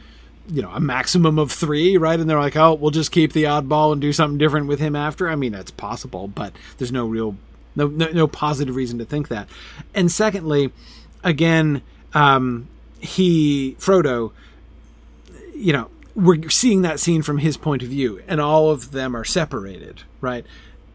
you 0.47 0.61
know, 0.61 0.71
a 0.71 0.79
maximum 0.79 1.39
of 1.39 1.51
three, 1.51 1.97
right? 1.97 2.19
And 2.19 2.29
they're 2.29 2.39
like, 2.39 2.55
oh, 2.55 2.73
we'll 2.73 2.91
just 2.91 3.11
keep 3.11 3.33
the 3.33 3.43
oddball 3.43 3.91
and 3.91 4.01
do 4.01 4.13
something 4.13 4.37
different 4.37 4.67
with 4.67 4.79
him 4.79 4.95
after. 4.95 5.29
I 5.29 5.35
mean, 5.35 5.51
that's 5.51 5.71
possible, 5.71 6.27
but 6.27 6.53
there's 6.77 6.91
no 6.91 7.05
real, 7.05 7.35
no, 7.75 7.87
no, 7.87 8.07
no 8.07 8.27
positive 8.27 8.75
reason 8.75 8.99
to 8.99 9.05
think 9.05 9.29
that. 9.29 9.47
And 9.93 10.11
secondly, 10.11 10.71
again, 11.23 11.81
um, 12.13 12.67
he 12.99 13.75
Frodo, 13.79 14.31
you 15.55 15.73
know, 15.73 15.89
we're 16.15 16.49
seeing 16.49 16.81
that 16.81 16.99
scene 16.99 17.21
from 17.21 17.39
his 17.39 17.57
point 17.57 17.83
of 17.83 17.89
view, 17.89 18.21
and 18.27 18.41
all 18.41 18.71
of 18.71 18.91
them 18.91 19.15
are 19.15 19.25
separated, 19.25 20.03
right? 20.21 20.45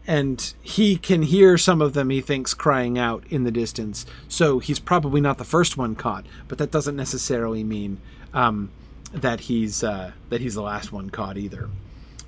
and 0.07 0.53
he 0.61 0.97
can 0.97 1.21
hear 1.21 1.57
some 1.57 1.81
of 1.81 1.93
them. 1.93 2.09
He 2.09 2.21
thinks 2.21 2.53
crying 2.53 2.97
out 2.97 3.23
in 3.29 3.43
the 3.43 3.51
distance, 3.51 4.05
so 4.27 4.59
he's 4.59 4.79
probably 4.79 5.21
not 5.21 5.37
the 5.37 5.45
first 5.45 5.77
one 5.77 5.95
caught. 5.95 6.25
But 6.47 6.57
that 6.57 6.71
doesn't 6.71 6.95
necessarily 6.95 7.63
mean 7.63 7.99
um, 8.33 8.71
that 9.13 9.41
he's 9.41 9.83
uh, 9.83 10.11
that 10.29 10.41
he's 10.41 10.55
the 10.55 10.63
last 10.63 10.91
one 10.91 11.09
caught 11.09 11.37
either. 11.37 11.69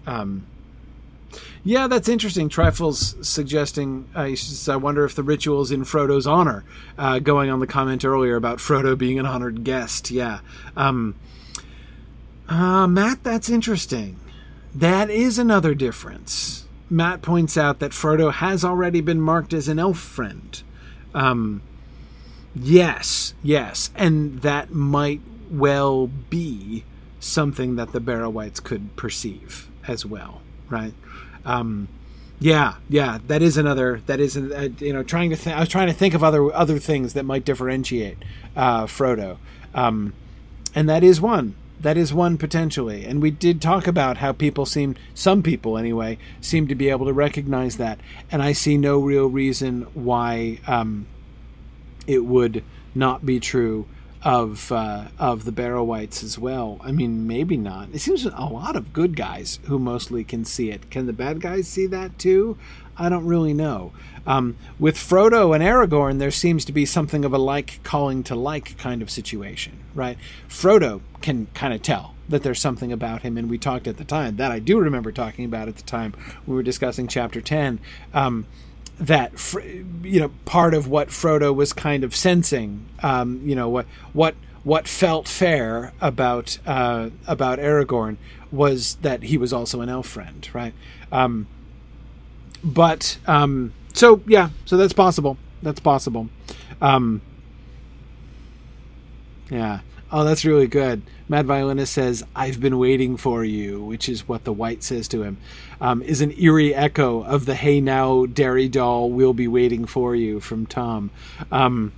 Um, 0.05 0.45
yeah, 1.63 1.87
that's 1.87 2.07
interesting. 2.07 2.47
Trifle's 2.47 3.15
suggesting. 3.27 4.07
Uh, 4.13 4.27
says, 4.29 4.69
I 4.69 4.75
wonder 4.75 5.03
if 5.03 5.15
the 5.15 5.23
ritual's 5.23 5.71
in 5.71 5.83
Frodo's 5.83 6.27
honor. 6.27 6.63
Uh, 6.97 7.17
going 7.19 7.49
on 7.49 7.59
the 7.59 7.67
comment 7.67 8.05
earlier 8.05 8.35
about 8.35 8.59
Frodo 8.59 8.95
being 8.95 9.17
an 9.17 9.25
honored 9.25 9.63
guest. 9.63 10.11
Yeah, 10.11 10.39
um, 10.77 11.15
uh, 12.49 12.87
Matt, 12.87 13.23
that's 13.23 13.49
interesting. 13.49 14.19
That 14.75 15.09
is 15.09 15.37
another 15.37 15.73
difference. 15.73 16.65
Matt 16.89 17.21
points 17.21 17.57
out 17.57 17.79
that 17.79 17.91
Frodo 17.91 18.31
has 18.31 18.63
already 18.63 19.01
been 19.01 19.21
marked 19.21 19.53
as 19.53 19.67
an 19.67 19.79
elf 19.79 19.99
friend. 19.99 20.61
Um, 21.13 21.61
yes, 22.55 23.33
yes, 23.41 23.89
and 23.95 24.41
that 24.41 24.71
might 24.71 25.21
well 25.49 26.07
be 26.07 26.83
something 27.19 27.75
that 27.75 27.93
the 27.93 27.99
Barrow-wights 27.99 28.59
could 28.59 28.95
perceive 28.95 29.69
as 29.87 30.05
well, 30.05 30.41
right? 30.69 30.93
Um, 31.45 31.87
yeah, 32.39 32.75
yeah, 32.89 33.19
that 33.27 33.41
is 33.41 33.57
another. 33.57 34.01
That 34.05 34.19
is, 34.19 34.35
uh, 34.35 34.69
you 34.79 34.91
know, 34.91 35.03
trying 35.03 35.29
to. 35.29 35.35
Th- 35.35 35.55
I 35.55 35.59
was 35.61 35.69
trying 35.69 35.87
to 35.87 35.93
think 35.93 36.13
of 36.13 36.23
other 36.23 36.53
other 36.53 36.77
things 36.77 37.13
that 37.13 37.23
might 37.23 37.45
differentiate 37.45 38.17
uh, 38.55 38.83
Frodo, 38.85 39.37
um, 39.73 40.13
and 40.75 40.89
that 40.89 41.03
is 41.03 41.21
one. 41.21 41.55
That 41.83 41.97
is 41.97 42.13
one 42.13 42.37
potentially. 42.37 43.05
And 43.05 43.21
we 43.21 43.29
did 43.29 43.61
talk 43.61 43.87
about 43.87 44.17
how 44.17 44.31
people 44.31 44.65
seem, 44.65 44.95
some 45.13 45.43
people 45.43 45.77
anyway, 45.77 46.17
seem 46.41 46.67
to 46.69 46.75
be 46.75 46.89
able 46.89 47.05
to 47.05 47.13
recognize 47.13 47.77
that. 47.77 47.99
And 48.31 48.41
I 48.41 48.53
see 48.53 48.77
no 48.77 48.99
real 48.99 49.27
reason 49.27 49.83
why 49.93 50.59
um, 50.65 51.05
it 52.07 52.25
would 52.25 52.63
not 52.95 53.25
be 53.25 53.39
true 53.39 53.85
of 54.23 54.71
uh, 54.71 55.05
of 55.19 55.43
the 55.43 55.51
Barrow-wights 55.51 56.23
as 56.23 56.39
well. 56.39 56.79
I 56.81 56.93
mean, 56.93 57.27
maybe 57.27 57.57
not. 57.57 57.89
It 57.91 57.99
seems 57.99 58.25
a 58.25 58.29
lot 58.29 58.77
of 58.77 58.93
good 58.93 59.17
guys 59.17 59.59
who 59.63 59.77
mostly 59.77 60.23
can 60.23 60.45
see 60.45 60.71
it. 60.71 60.89
Can 60.89 61.05
the 61.05 61.13
bad 61.13 61.41
guys 61.41 61.67
see 61.67 61.87
that 61.87 62.17
too? 62.17 62.57
I 62.97 63.09
don't 63.09 63.25
really 63.25 63.53
know. 63.53 63.91
Um, 64.25 64.57
with 64.79 64.95
Frodo 64.95 65.53
and 65.53 65.63
Aragorn, 65.63 66.19
there 66.19 66.31
seems 66.31 66.63
to 66.65 66.71
be 66.71 66.85
something 66.85 67.25
of 67.25 67.33
a 67.33 67.37
like 67.37 67.81
calling 67.83 68.23
to 68.23 68.35
like 68.35 68.77
kind 68.77 69.01
of 69.01 69.09
situation, 69.09 69.79
right? 69.93 70.17
Frodo 70.47 71.01
can 71.21 71.47
kind 71.53 71.73
of 71.73 71.81
tell 71.81 72.15
that 72.29 72.43
there's 72.43 72.61
something 72.61 72.91
about 72.91 73.23
him, 73.23 73.37
and 73.37 73.49
we 73.49 73.57
talked 73.57 73.87
at 73.87 73.97
the 73.97 74.05
time 74.05 74.37
that 74.37 74.51
I 74.51 74.59
do 74.59 74.79
remember 74.79 75.11
talking 75.11 75.45
about 75.45 75.67
at 75.67 75.75
the 75.75 75.83
time 75.83 76.13
we 76.47 76.55
were 76.55 76.63
discussing 76.63 77.07
chapter 77.07 77.41
ten. 77.41 77.79
Um, 78.13 78.45
that 78.99 79.31
you 80.03 80.19
know 80.19 80.31
part 80.45 80.73
of 80.73 80.87
what 80.87 81.09
Frodo 81.09 81.53
was 81.53 81.73
kind 81.73 82.03
of 82.03 82.15
sensing, 82.15 82.85
um, 83.01 83.41
you 83.43 83.55
know 83.55 83.67
what 83.67 83.87
what 84.13 84.35
what 84.63 84.87
felt 84.87 85.27
fair 85.27 85.91
about 85.99 86.57
uh, 86.65 87.09
about 87.27 87.59
Aragorn 87.59 88.17
was 88.51 88.95
that 89.01 89.23
he 89.23 89.37
was 89.37 89.51
also 89.51 89.81
an 89.81 89.89
elf 89.89 90.07
friend, 90.07 90.47
right? 90.53 90.73
Um, 91.11 91.47
but 92.63 93.17
um, 93.27 93.73
so 93.93 94.21
yeah, 94.27 94.49
so 94.65 94.77
that's 94.77 94.93
possible. 94.93 95.37
That's 95.61 95.79
possible. 95.79 96.29
Um, 96.81 97.21
yeah. 99.49 99.79
Oh, 100.11 100.23
that's 100.23 100.45
really 100.45 100.67
good. 100.67 101.01
Mad 101.27 101.47
Violinist 101.47 101.91
says, 101.91 102.23
I've 102.35 102.59
been 102.59 102.77
waiting 102.77 103.17
for 103.17 103.43
you, 103.43 103.83
which 103.83 104.07
is 104.07 104.27
what 104.27 104.43
the 104.43 104.53
wight 104.53 104.83
says 104.83 105.07
to 105.07 105.23
him, 105.23 105.37
um, 105.81 106.03
is 106.03 106.21
an 106.21 106.39
eerie 106.39 106.75
echo 106.75 107.23
of 107.23 107.47
the 107.47 107.55
Hey 107.55 107.81
Now, 107.81 108.27
Derry 108.27 108.69
Doll, 108.69 109.09
We'll 109.09 109.33
Be 109.33 109.47
Waiting 109.47 109.85
for 109.85 110.15
You 110.15 110.39
from 110.39 110.67
Tom. 110.67 111.09
Um, 111.51 111.93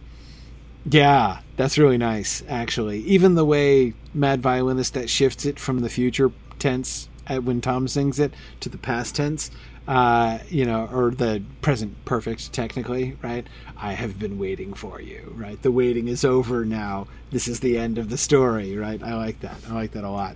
yeah, 0.89 1.39
that's 1.57 1.77
really 1.77 1.97
nice, 1.97 2.41
actually. 2.47 2.99
Even 2.99 3.35
the 3.35 3.43
way 3.43 3.93
Mad 4.13 4.41
Violinist 4.41 4.93
that 4.93 5.09
shifts 5.09 5.45
it 5.45 5.59
from 5.59 5.79
the 5.79 5.89
future 5.89 6.31
tense 6.57 7.09
when 7.27 7.59
Tom 7.59 7.87
sings 7.87 8.19
it 8.19 8.33
to 8.61 8.69
the 8.69 8.77
past 8.77 9.15
tense 9.15 9.51
uh, 9.87 10.39
you 10.49 10.65
know, 10.65 10.89
or 10.91 11.11
the 11.11 11.43
present 11.61 11.93
perfect, 12.05 12.51
technically, 12.51 13.17
right? 13.21 13.45
I 13.77 13.93
have 13.93 14.17
been 14.17 14.39
waiting 14.39 14.73
for 14.73 14.99
you, 14.99 15.33
right? 15.35 15.61
The 15.61 15.71
waiting 15.71 16.07
is 16.07 16.25
over 16.25 16.65
now. 16.65 17.07
This 17.31 17.47
is 17.47 17.59
the 17.59 17.77
end 17.77 17.97
of 17.97 18.09
the 18.09 18.17
story, 18.17 18.75
right? 18.75 19.01
I 19.03 19.15
like 19.15 19.41
that. 19.41 19.57
I 19.69 19.73
like 19.73 19.91
that 19.91 20.03
a 20.03 20.09
lot. 20.09 20.35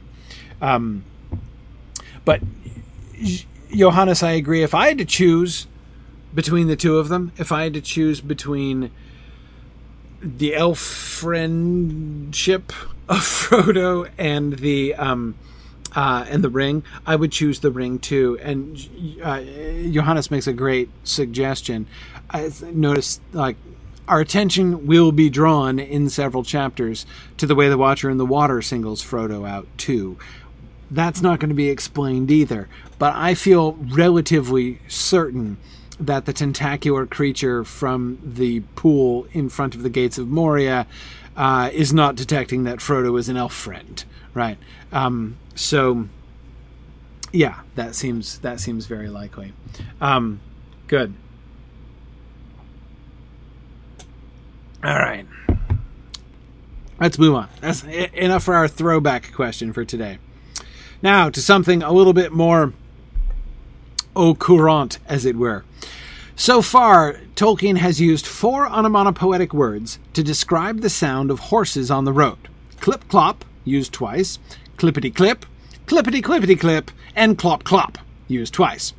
Um, 0.62 1.04
but 2.26 2.42
Johannes, 3.72 4.22
I 4.22 4.32
agree. 4.32 4.62
If 4.62 4.76
I 4.76 4.88
had 4.88 4.98
to 5.00 5.06
choose 5.06 5.68
between 6.34 6.68
the 6.68 6.76
two 6.76 6.98
of 6.98 7.10
them, 7.10 7.32
if 7.38 7.52
I 7.52 7.64
had 7.64 7.74
to 7.74 7.82
choose 7.82 8.22
between 8.22 8.92
the 10.22 10.54
elf 10.54 10.80
friendship 10.80 12.72
of 13.08 13.18
Frodo 13.20 14.10
and 14.18 14.54
the 14.60 14.94
um, 14.96 15.36
uh, 15.96 16.26
and 16.28 16.44
the 16.44 16.50
ring, 16.50 16.84
I 17.06 17.16
would 17.16 17.32
choose 17.32 17.60
the 17.60 17.72
ring 17.72 18.00
too. 18.00 18.38
And 18.42 18.78
uh, 19.24 19.42
Johannes 19.92 20.32
makes 20.32 20.48
a 20.48 20.54
great 20.54 20.90
suggestion. 21.04 21.88
I 22.30 22.52
notice 22.72 23.20
like 23.34 23.58
our 24.08 24.20
attention 24.20 24.88
will 24.88 25.12
be 25.12 25.30
drawn 25.30 25.78
in 25.80 26.10
several 26.10 26.44
chapters 26.44 27.06
to 27.38 27.46
the 27.46 27.56
way 27.56 27.70
the 27.70 27.78
Watcher 27.78 28.10
in 28.10 28.18
the 28.18 28.26
Water 28.26 28.62
singles 28.62 29.04
Frodo 29.04 29.48
out 29.48 29.68
too. 29.78 30.18
That's 30.92 31.22
not 31.22 31.40
going 31.40 31.50
to 31.50 31.56
be 31.56 31.70
explained 31.70 32.32
either, 32.32 32.68
but 32.98 33.14
I 33.16 33.36
feel 33.36 33.74
relatively 33.74 34.80
certain 34.88 35.58
that 36.00 36.26
the 36.26 36.34
tentacular 36.34 37.06
creature 37.06 37.64
from 37.64 38.18
the 38.24 38.62
pool 38.76 39.28
in 39.32 39.50
front 39.50 39.76
of 39.76 39.84
the 39.84 39.90
gates 39.90 40.18
of 40.18 40.28
Moria 40.28 40.88
uh, 41.38 41.70
is 41.72 41.94
not 41.94 42.16
detecting 42.16 42.64
that 42.64 42.80
Frodo 42.80 43.18
is 43.20 43.30
an 43.30 43.38
elf 43.38 43.54
friend, 43.54 44.04
right? 44.34 44.58
Um, 44.92 45.38
so, 45.56 46.08
yeah, 47.32 47.62
that 47.76 47.96
seems 47.96 48.40
that 48.40 48.60
seems 48.60 48.86
very 48.86 49.10
likely. 49.10 49.54
Um, 50.02 50.40
good. 50.88 51.14
All 54.84 54.96
right. 54.96 55.26
Let's 57.00 57.18
move 57.18 57.36
on. 57.36 57.50
That's 57.62 57.84
enough 57.84 58.44
for 58.44 58.56
our 58.56 58.68
throwback 58.68 59.34
question 59.34 59.74
for 59.74 59.86
today. 59.86 60.20
Now 61.02 61.30
to 61.30 61.42
something 61.42 61.82
a 61.82 61.92
little 61.92 62.14
bit 62.14 62.32
more 62.32 62.74
au 64.16 64.36
courant, 64.36 65.00
as 65.08 65.26
it 65.26 65.36
were. 65.36 65.64
So 66.36 66.62
far, 66.62 67.20
Tolkien 67.36 67.78
has 67.78 68.00
used 68.00 68.26
four 68.26 68.68
onomatopoetic 68.68 69.54
words 69.54 70.00
to 70.14 70.24
describe 70.24 70.82
the 70.82 70.90
sound 70.90 71.32
of 71.32 71.40
horses 71.40 71.92
on 71.92 72.06
the 72.06 72.14
road. 72.14 72.38
Clip 72.80 73.08
clop, 73.10 73.44
used 73.70 73.94
twice, 73.94 74.40
clippity 74.78 75.14
clip, 75.14 75.46
clippity 75.86 76.22
clippity 76.22 76.60
clip, 76.60 76.92
and 77.16 77.38
clop 77.38 77.64
clop, 77.64 77.98
used 78.28 78.54
twice. 78.54 78.94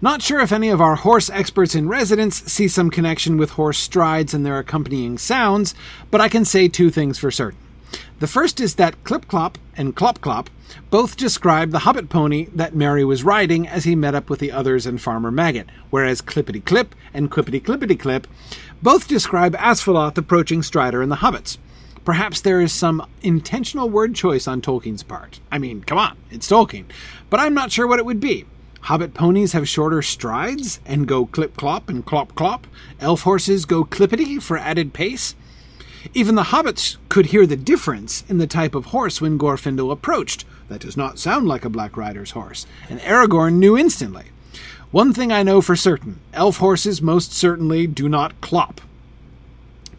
Not 0.00 0.22
sure 0.22 0.40
if 0.40 0.52
any 0.52 0.68
of 0.68 0.80
our 0.80 0.96
horse 0.96 1.30
experts 1.30 1.74
in 1.74 1.88
residence 1.88 2.42
see 2.44 2.68
some 2.68 2.90
connection 2.90 3.36
with 3.36 3.50
horse 3.50 3.78
strides 3.78 4.34
and 4.34 4.44
their 4.44 4.58
accompanying 4.58 5.18
sounds, 5.18 5.74
but 6.10 6.20
I 6.20 6.28
can 6.28 6.44
say 6.44 6.68
two 6.68 6.90
things 6.90 7.18
for 7.18 7.30
certain. 7.30 7.58
The 8.18 8.26
first 8.26 8.60
is 8.60 8.74
that 8.74 9.02
Clip 9.04 9.26
Clop 9.28 9.58
and 9.76 9.94
Clop 9.94 10.20
Clop 10.20 10.50
both 10.90 11.16
describe 11.16 11.70
the 11.70 11.80
hobbit 11.80 12.08
pony 12.08 12.48
that 12.54 12.74
Merry 12.74 13.04
was 13.04 13.24
riding 13.24 13.68
as 13.68 13.84
he 13.84 13.94
met 13.94 14.14
up 14.14 14.28
with 14.30 14.40
the 14.40 14.52
others 14.52 14.86
and 14.86 15.00
Farmer 15.00 15.30
Maggot, 15.30 15.68
whereas 15.90 16.22
Clippity 16.22 16.64
Clip 16.64 16.94
and 17.12 17.30
Quippity 17.30 17.62
Clippity 17.62 17.98
Clip 17.98 18.26
both 18.82 19.08
describe 19.08 19.54
Asfaloth 19.56 20.18
approaching 20.18 20.62
Strider 20.62 21.02
and 21.02 21.10
the 21.10 21.16
hobbits. 21.16 21.58
Perhaps 22.04 22.42
there 22.42 22.60
is 22.60 22.72
some 22.72 23.06
intentional 23.22 23.88
word 23.88 24.14
choice 24.14 24.46
on 24.46 24.60
Tolkien's 24.60 25.02
part. 25.02 25.40
I 25.50 25.58
mean, 25.58 25.82
come 25.82 25.96
on, 25.96 26.16
it's 26.30 26.48
Tolkien. 26.48 26.84
But 27.30 27.40
I'm 27.40 27.54
not 27.54 27.72
sure 27.72 27.86
what 27.86 27.98
it 27.98 28.04
would 28.04 28.20
be. 28.20 28.44
Hobbit 28.82 29.14
ponies 29.14 29.54
have 29.54 29.66
shorter 29.66 30.02
strides 30.02 30.80
and 30.84 31.08
go 31.08 31.24
clip 31.24 31.56
clop 31.56 31.88
and 31.88 32.04
clop 32.04 32.34
clop. 32.34 32.66
Elf 33.00 33.22
horses 33.22 33.64
go 33.64 33.84
clippity 33.84 34.42
for 34.42 34.58
added 34.58 34.92
pace. 34.92 35.34
Even 36.12 36.34
the 36.34 36.42
hobbits 36.42 36.98
could 37.08 37.26
hear 37.26 37.46
the 37.46 37.56
difference 37.56 38.24
in 38.28 38.36
the 38.36 38.46
type 38.46 38.74
of 38.74 38.86
horse 38.86 39.22
when 39.22 39.38
Glorfindel 39.38 39.90
approached. 39.90 40.44
That 40.68 40.82
does 40.82 40.98
not 40.98 41.18
sound 41.18 41.48
like 41.48 41.64
a 41.64 41.70
Black 41.70 41.96
Rider's 41.96 42.32
horse, 42.32 42.66
and 42.90 43.00
Aragorn 43.00 43.54
knew 43.54 43.78
instantly. 43.78 44.26
One 44.90 45.14
thing 45.14 45.32
I 45.32 45.42
know 45.42 45.62
for 45.62 45.74
certain 45.74 46.20
elf 46.34 46.58
horses 46.58 47.00
most 47.00 47.32
certainly 47.32 47.86
do 47.86 48.06
not 48.06 48.38
clop. 48.42 48.82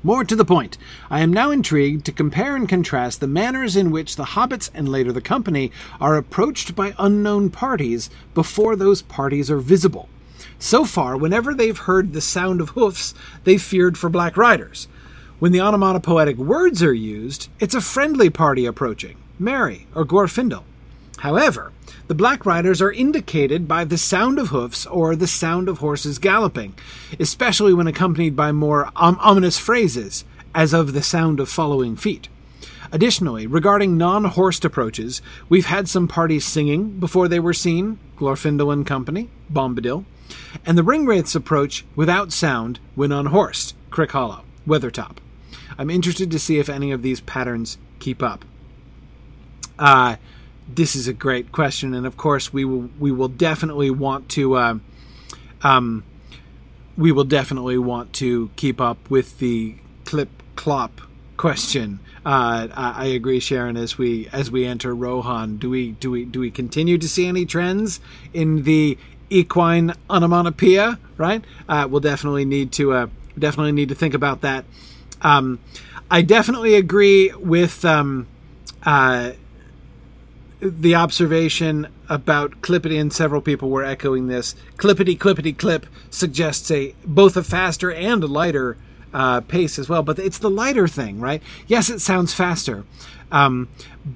More 0.06 0.24
to 0.24 0.36
the 0.36 0.46
point, 0.46 0.78
I 1.10 1.22
am 1.22 1.34
now 1.34 1.50
intrigued 1.50 2.06
to 2.06 2.12
compare 2.12 2.56
and 2.56 2.70
contrast 2.70 3.20
the 3.20 3.28
manners 3.28 3.76
in 3.76 3.90
which 3.90 4.16
the 4.18 4.24
hobbits 4.24 4.70
and 4.72 4.88
later 4.88 5.12
the 5.12 5.20
company 5.20 5.72
are 6.00 6.16
approached 6.16 6.76
by 6.76 6.94
unknown 7.00 7.50
parties 7.50 8.12
before 8.36 8.76
those 8.76 9.02
parties 9.02 9.50
are 9.50 9.58
visible. 9.58 10.08
So 10.60 10.86
far, 10.86 11.18
whenever 11.18 11.56
they've 11.56 11.76
heard 11.76 12.14
the 12.14 12.22
sound 12.22 12.62
of 12.62 12.70
hoofs, 12.70 13.16
they've 13.46 13.60
feared 13.60 13.98
for 13.98 14.12
black 14.12 14.38
riders. 14.38 14.88
When 15.40 15.52
the 15.52 15.62
onomatopoetic 15.62 16.38
words 16.38 16.84
are 16.84 16.94
used, 16.94 17.50
it's 17.60 17.74
a 17.74 17.82
friendly 17.82 18.30
party 18.30 18.68
approaching, 18.68 19.18
Merry 19.40 19.88
or 19.96 20.06
Glorfindel. 20.06 20.66
However, 21.18 21.72
the 22.08 22.16
Black 22.16 22.46
Riders 22.46 22.82
are 22.82 22.92
indicated 22.92 23.68
by 23.68 23.84
the 23.84 23.98
sound 23.98 24.38
of 24.38 24.50
hoofs 24.50 24.86
or 24.86 25.16
the 25.16 25.28
sound 25.28 25.70
of 25.70 25.80
horses 25.80 26.20
galloping, 26.20 26.76
especially 27.20 27.74
when 27.74 27.88
accompanied 27.88 28.36
by 28.36 28.52
more 28.52 28.90
om- 28.96 29.18
ominous 29.22 29.58
phrases, 29.58 30.26
as 30.54 30.74
of 30.74 30.94
the 30.94 31.04
sound 31.04 31.40
of 31.40 31.50
following 31.50 31.96
feet. 31.96 32.30
Additionally, 32.92 33.46
regarding 33.48 33.98
non 33.98 34.24
horsed 34.26 34.64
approaches, 34.64 35.22
we've 35.50 35.66
had 35.66 35.90
some 35.90 36.08
parties 36.08 36.46
singing 36.46 37.00
before 37.00 37.28
they 37.28 37.40
were 37.40 37.54
seen 37.54 38.00
Glorfindel 38.18 38.72
and 38.72 38.86
Company, 38.86 39.30
Bombadil, 39.52 40.06
and 40.66 40.78
the 40.78 40.84
Ringwraiths 40.84 41.36
approach 41.36 41.86
without 41.96 42.32
sound 42.32 42.80
when 42.96 43.12
unhorsed, 43.12 43.76
Crickhollow, 43.92 44.44
Weathertop. 44.68 45.18
I'm 45.78 45.90
interested 45.90 46.32
to 46.32 46.40
see 46.40 46.58
if 46.58 46.70
any 46.70 46.92
of 46.92 47.02
these 47.02 47.20
patterns 47.22 47.78
keep 48.00 48.24
up. 48.24 48.46
Uh, 49.78 50.16
this 50.68 50.96
is 50.96 51.08
a 51.08 51.14
great 51.14 51.52
question, 51.52 51.94
and 51.94 52.06
of 52.06 52.18
course, 52.18 52.52
we 52.52 52.66
will 52.66 52.90
we 53.00 53.12
will 53.12 53.28
definitely 53.28 53.90
want 53.90 54.30
to 54.30 54.56
uh, 54.56 54.78
um, 55.62 56.04
we 56.98 57.12
will 57.12 57.24
definitely 57.24 57.78
want 57.78 58.14
to 58.14 58.50
keep 58.56 58.82
up 58.82 59.10
with 59.10 59.40
the 59.40 59.76
clip 60.06 60.30
clop 60.56 61.02
question. 61.38 62.00
Uh, 62.26 62.68
I 62.74 63.06
agree, 63.06 63.40
Sharon. 63.40 63.78
As 63.78 63.98
we 63.98 64.28
as 64.32 64.50
we 64.50 64.66
enter 64.66 64.96
Rohan, 64.96 65.58
do 65.58 65.70
we 65.70 65.92
do 65.92 66.10
we 66.10 66.26
do 66.26 66.40
we 66.40 66.50
continue 66.50 66.98
to 66.98 67.08
see 67.08 67.28
any 67.28 67.46
trends 67.46 68.00
in 68.34 68.64
the 68.64 68.98
equine 69.30 69.94
onomatopoeia? 70.10 70.98
Right. 71.18 71.44
Uh, 71.70 71.88
we'll 71.90 72.02
definitely 72.02 72.46
need 72.46 72.72
to 72.74 72.94
uh, 72.94 73.08
definitely 73.38 73.74
need 73.74 73.90
to 73.90 73.96
think 73.96 74.14
about 74.14 74.42
that. 74.42 74.66
Um, 75.22 75.60
I 76.10 76.22
definitely 76.22 76.76
agree 76.76 77.32
with 77.34 77.84
um, 77.86 78.28
uh, 78.84 79.32
the 80.66 80.96
observation 80.96 81.88
about 82.10 82.62
clippity, 82.62 83.00
and 83.00 83.12
several 83.12 83.42
people 83.42 83.70
were 83.70 83.84
echoing 83.84 84.28
this. 84.28 84.56
Clippity, 84.78 85.18
clippity, 85.18 85.58
clip 85.58 85.86
suggests 86.10 86.70
a 86.72 86.94
both 87.06 87.38
a 87.38 87.44
faster 87.44 87.92
and 87.92 88.24
a 88.24 88.28
lighter 88.28 88.78
uh, 89.14 89.42
pace 89.42 89.80
as 89.80 89.88
well. 89.88 90.04
But 90.04 90.20
it's 90.20 90.38
the 90.38 90.50
lighter 90.50 90.88
thing, 90.88 91.20
right? 91.20 91.42
Yes, 91.68 91.90
it 91.90 92.00
sounds 92.00 92.34
faster, 92.34 92.84
um, 93.32 93.70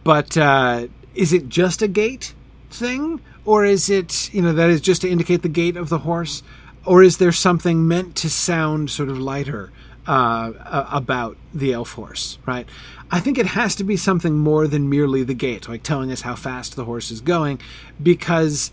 but 0.03 0.37
uh, 0.37 0.87
is 1.15 1.33
it 1.33 1.49
just 1.49 1.81
a 1.81 1.87
gait 1.87 2.33
thing, 2.69 3.21
or 3.45 3.65
is 3.65 3.89
it 3.89 4.33
you 4.33 4.41
know 4.41 4.53
that 4.53 4.69
is 4.69 4.81
just 4.81 5.01
to 5.01 5.09
indicate 5.09 5.41
the 5.41 5.49
gait 5.49 5.77
of 5.77 5.89
the 5.89 5.99
horse, 5.99 6.43
or 6.85 7.03
is 7.03 7.17
there 7.17 7.31
something 7.31 7.87
meant 7.87 8.15
to 8.17 8.29
sound 8.29 8.89
sort 8.89 9.09
of 9.09 9.19
lighter? 9.19 9.71
Uh, 10.07 10.87
about 10.91 11.37
the 11.53 11.71
elf 11.71 11.91
horse, 11.91 12.39
right? 12.47 12.67
I 13.11 13.19
think 13.19 13.37
it 13.37 13.45
has 13.47 13.75
to 13.75 13.83
be 13.83 13.95
something 13.95 14.37
more 14.37 14.65
than 14.67 14.89
merely 14.89 15.23
the 15.23 15.35
gait, 15.35 15.69
like 15.69 15.83
telling 15.83 16.11
us 16.11 16.21
how 16.21 16.35
fast 16.35 16.75
the 16.75 16.85
horse 16.85 17.11
is 17.11 17.21
going, 17.21 17.59
because 18.01 18.71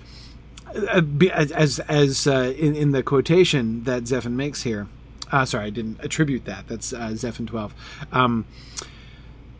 uh, 0.74 1.02
as 1.32 1.78
as 1.80 2.26
uh, 2.26 2.54
in, 2.56 2.74
in 2.74 2.92
the 2.92 3.02
quotation 3.02 3.84
that 3.84 4.04
Zephin 4.04 4.32
makes 4.32 4.62
here, 4.62 4.86
uh, 5.30 5.44
sorry, 5.44 5.66
I 5.66 5.70
didn't 5.70 6.00
attribute 6.02 6.46
that. 6.46 6.68
That's 6.68 6.94
uh, 6.94 7.10
Zephin 7.10 7.46
twelve. 7.46 7.74
Um, 8.12 8.46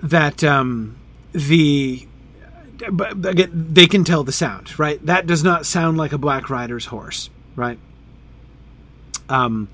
that 0.03 0.43
um, 0.43 0.97
the 1.33 2.07
but 2.91 3.27
again, 3.27 3.51
they 3.53 3.87
can 3.87 4.05
tell 4.05 4.25
the 4.25 4.33
sound, 4.33 4.79
right? 4.79 5.05
That 5.05 5.27
does 5.27 5.43
not 5.43 5.67
sound 5.67 5.99
like 5.99 6.13
a 6.13 6.19
Black 6.19 6.49
Rider's 6.49 6.87
horse, 6.87 7.29
right? 7.55 7.79
Um, 9.29 9.69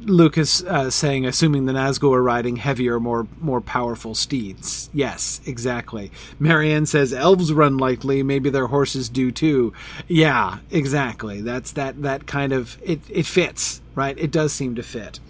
Lucas 0.00 0.62
uh, 0.62 0.90
saying, 0.90 1.26
assuming 1.26 1.66
the 1.66 1.72
Nazgul 1.72 2.14
are 2.14 2.22
riding 2.22 2.56
heavier, 2.56 3.00
more 3.00 3.26
more 3.40 3.60
powerful 3.60 4.14
steeds. 4.14 4.90
Yes, 4.92 5.40
exactly. 5.46 6.12
Marianne 6.38 6.86
says 6.86 7.12
elves 7.12 7.52
run 7.52 7.76
lightly. 7.78 8.22
Maybe 8.22 8.50
their 8.50 8.68
horses 8.68 9.08
do 9.08 9.30
too. 9.32 9.72
Yeah, 10.06 10.58
exactly. 10.70 11.40
That's 11.40 11.72
that 11.72 12.02
that 12.02 12.26
kind 12.26 12.52
of 12.52 12.78
it. 12.82 13.00
It 13.08 13.26
fits, 13.26 13.80
right? 13.94 14.16
It 14.18 14.30
does 14.30 14.52
seem 14.52 14.74
to 14.76 14.82
fit. 14.82 15.20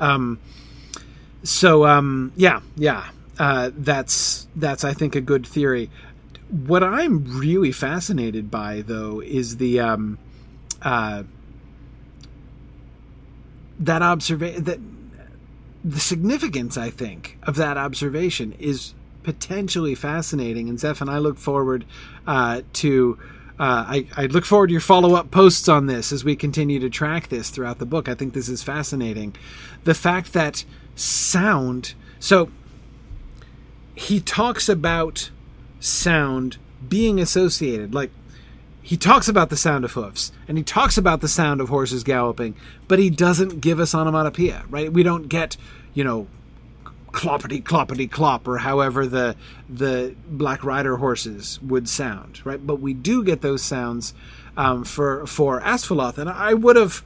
Um, 0.00 0.40
so 1.42 1.86
um, 1.86 2.32
yeah, 2.36 2.60
yeah. 2.76 3.10
Uh, 3.38 3.70
that's 3.74 4.46
that's 4.56 4.84
I 4.84 4.92
think 4.94 5.14
a 5.14 5.20
good 5.20 5.46
theory. 5.46 5.90
What 6.50 6.82
I'm 6.82 7.40
really 7.40 7.72
fascinated 7.72 8.50
by, 8.50 8.82
though, 8.82 9.20
is 9.20 9.56
the 9.56 9.80
um, 9.80 10.18
uh, 10.82 11.22
that 13.78 14.02
observation 14.02 14.64
that 14.64 14.78
the 15.84 16.00
significance 16.00 16.76
I 16.76 16.90
think 16.90 17.38
of 17.42 17.56
that 17.56 17.76
observation 17.76 18.52
is 18.58 18.94
potentially 19.22 19.94
fascinating 19.94 20.68
and 20.68 20.78
Zephin 20.78 21.08
I 21.08 21.18
look 21.18 21.38
forward 21.38 21.84
uh, 22.26 22.62
to 22.74 23.18
uh, 23.58 23.84
I, 23.86 24.06
I, 24.16 24.26
look 24.26 24.44
forward 24.44 24.68
to 24.68 24.72
your 24.72 24.80
follow-up 24.80 25.30
posts 25.30 25.68
on 25.68 25.86
this 25.86 26.10
as 26.10 26.24
we 26.24 26.34
continue 26.34 26.80
to 26.80 26.90
track 26.90 27.28
this 27.28 27.50
throughout 27.50 27.78
the 27.78 27.86
book. 27.86 28.08
I 28.08 28.14
think 28.14 28.32
this 28.32 28.48
is 28.48 28.62
fascinating. 28.62 29.36
The 29.84 29.94
fact 29.94 30.32
that 30.32 30.64
sound 30.96 31.94
so 32.18 32.50
he 33.94 34.20
talks 34.20 34.68
about 34.68 35.30
sound 35.80 36.56
being 36.88 37.20
associated 37.20 37.94
like 37.94 38.10
he 38.82 38.96
talks 38.96 39.28
about 39.28 39.48
the 39.48 39.56
sound 39.56 39.84
of 39.84 39.92
hoofs 39.92 40.32
and 40.48 40.58
he 40.58 40.64
talks 40.64 40.98
about 40.98 41.20
the 41.20 41.28
sound 41.28 41.60
of 41.60 41.68
horses 41.68 42.02
galloping, 42.02 42.54
but 42.88 42.98
he 42.98 43.10
doesn't 43.10 43.60
give 43.60 43.78
us 43.78 43.94
onomatopoeia, 43.94 44.64
right? 44.68 44.92
We 44.92 45.02
don't 45.02 45.28
get, 45.28 45.56
you 45.94 46.02
know, 46.02 46.26
cloppity 47.12 47.62
cloppity 47.62 48.10
clop 48.10 48.48
or 48.48 48.58
however 48.58 49.06
the 49.06 49.36
the 49.68 50.14
black 50.26 50.64
rider 50.64 50.96
horses 50.96 51.60
would 51.62 51.88
sound, 51.88 52.44
right? 52.44 52.66
But 52.66 52.80
we 52.80 52.94
do 52.94 53.22
get 53.22 53.42
those 53.42 53.62
sounds 53.62 54.14
um, 54.56 54.84
for 54.84 55.26
for 55.26 55.60
Asfaloth, 55.60 56.18
and 56.18 56.28
I 56.28 56.54
would 56.54 56.76
have. 56.76 57.02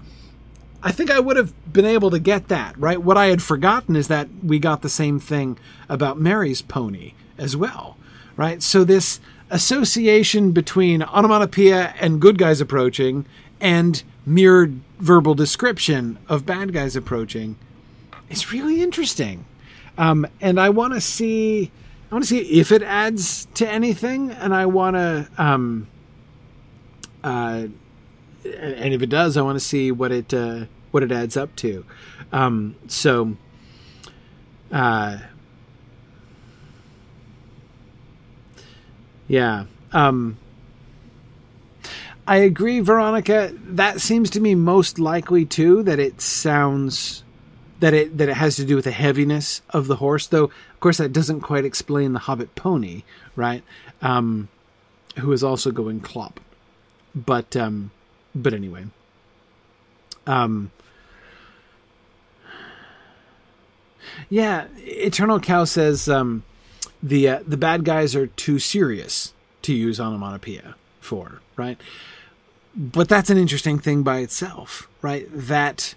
I 0.83 0.93
think 0.93 1.11
I 1.11 1.19
would 1.19 1.37
have 1.37 1.53
been 1.73 1.87
able 1.87 2.11
to 2.11 2.19
get 2.19 2.49
that, 2.49 2.79
right? 2.79 3.03
What 3.03 3.17
I 3.17 3.27
had 3.27 3.43
forgotten 3.43 3.97
is 3.97 4.07
that 4.09 4.29
we 4.43 4.61
got 4.61 4.83
the 4.83 4.89
same 4.89 5.19
thing 5.19 5.59
about 5.89 6.21
Merry's 6.21 6.63
pony 6.63 7.15
as 7.39 7.57
well, 7.57 7.97
right? 8.37 8.63
So 8.63 8.85
this 8.85 9.19
association 9.51 10.53
between 10.53 11.03
onomatopoeia 11.03 11.95
and 12.01 12.21
good 12.21 12.39
guys 12.39 12.61
approaching 12.61 13.25
and 13.61 14.03
mere 14.25 14.73
verbal 14.99 15.35
description 15.35 16.19
of 16.29 16.45
bad 16.45 16.73
guys 16.73 16.97
approaching 16.97 17.57
is 18.29 18.53
really 18.53 18.83
interesting. 18.83 19.45
Um, 19.99 20.27
and 20.41 20.61
I 20.61 20.71
want 20.71 20.95
to 20.95 21.01
see, 21.01 21.71
I 22.11 22.15
want 22.15 22.25
to 22.25 22.29
see 22.29 22.61
if 22.61 22.73
it 22.73 22.83
adds 22.83 23.47
to 23.55 23.69
anything, 23.69 24.31
and 24.31 24.55
I 24.55 24.67
want 24.67 24.97
to, 24.97 25.29
um, 25.39 25.87
uh, 27.25 27.67
and 28.45 28.95
if 28.95 29.03
it 29.03 29.09
does, 29.09 29.37
I 29.37 29.43
want 29.43 29.57
to 29.57 29.65
see 29.65 29.91
what 29.91 30.13
it 30.13 30.33
uh, 30.35 30.67
what 30.91 31.03
it 31.03 31.11
adds 31.11 31.37
up 31.37 31.55
to. 31.57 31.85
Um, 32.33 32.77
so, 32.89 33.37
uh, 34.71 35.19
Yeah. 39.29 39.65
Um, 39.93 40.39
I 42.27 42.39
agree, 42.39 42.81
Veronica. 42.81 43.53
That 43.55 44.01
seems 44.01 44.31
to 44.31 44.41
me 44.41 44.55
most 44.55 44.99
likely 44.99 45.45
too. 45.45 45.83
That 45.85 45.99
it 45.99 46.21
sounds 46.21 47.23
that 47.81 47.95
it 47.95 48.19
that 48.19 48.29
it 48.29 48.35
has 48.35 48.57
to 48.57 48.65
do 48.65 48.77
with 48.77 48.85
the 48.85 48.91
heaviness 48.91 49.63
of 49.71 49.87
the 49.87 49.97
horse. 49.97 50.27
Though, 50.27 50.45
of 50.45 50.81
course, 50.81 50.99
that 50.99 51.13
doesn't 51.13 51.41
quite 51.41 51.65
explain 51.65 52.13
the 52.13 52.19
Hobbit 52.21 52.55
pony, 52.55 53.03
right? 53.37 53.63
Um, 54.03 54.49
who 55.19 55.33
is 55.33 55.45
also 55.45 55.71
going 55.71 56.01
clop. 56.01 56.41
But 57.15 57.57
um, 57.57 57.91
but 58.35 58.53
anyway. 58.53 58.87
Um, 60.27 60.73
yeah, 64.29 64.67
Eternal 64.79 65.39
Cow 65.39 65.65
says 65.65 66.09
um, 66.09 66.43
the 67.07 67.29
uh, 67.29 67.41
the 67.47 67.57
bad 67.57 67.85
guys 67.85 68.17
are 68.17 68.27
too 68.27 68.59
serious 68.59 69.33
to 69.63 69.73
use 69.73 70.01
onomatopoeia 70.01 70.75
for, 71.01 71.41
right? 71.57 71.81
But 72.75 73.09
that's 73.09 73.31
an 73.31 73.39
interesting 73.39 73.79
thing 73.79 74.03
by 74.03 74.19
itself, 74.19 74.89
right? 75.03 75.29
That 75.33 75.95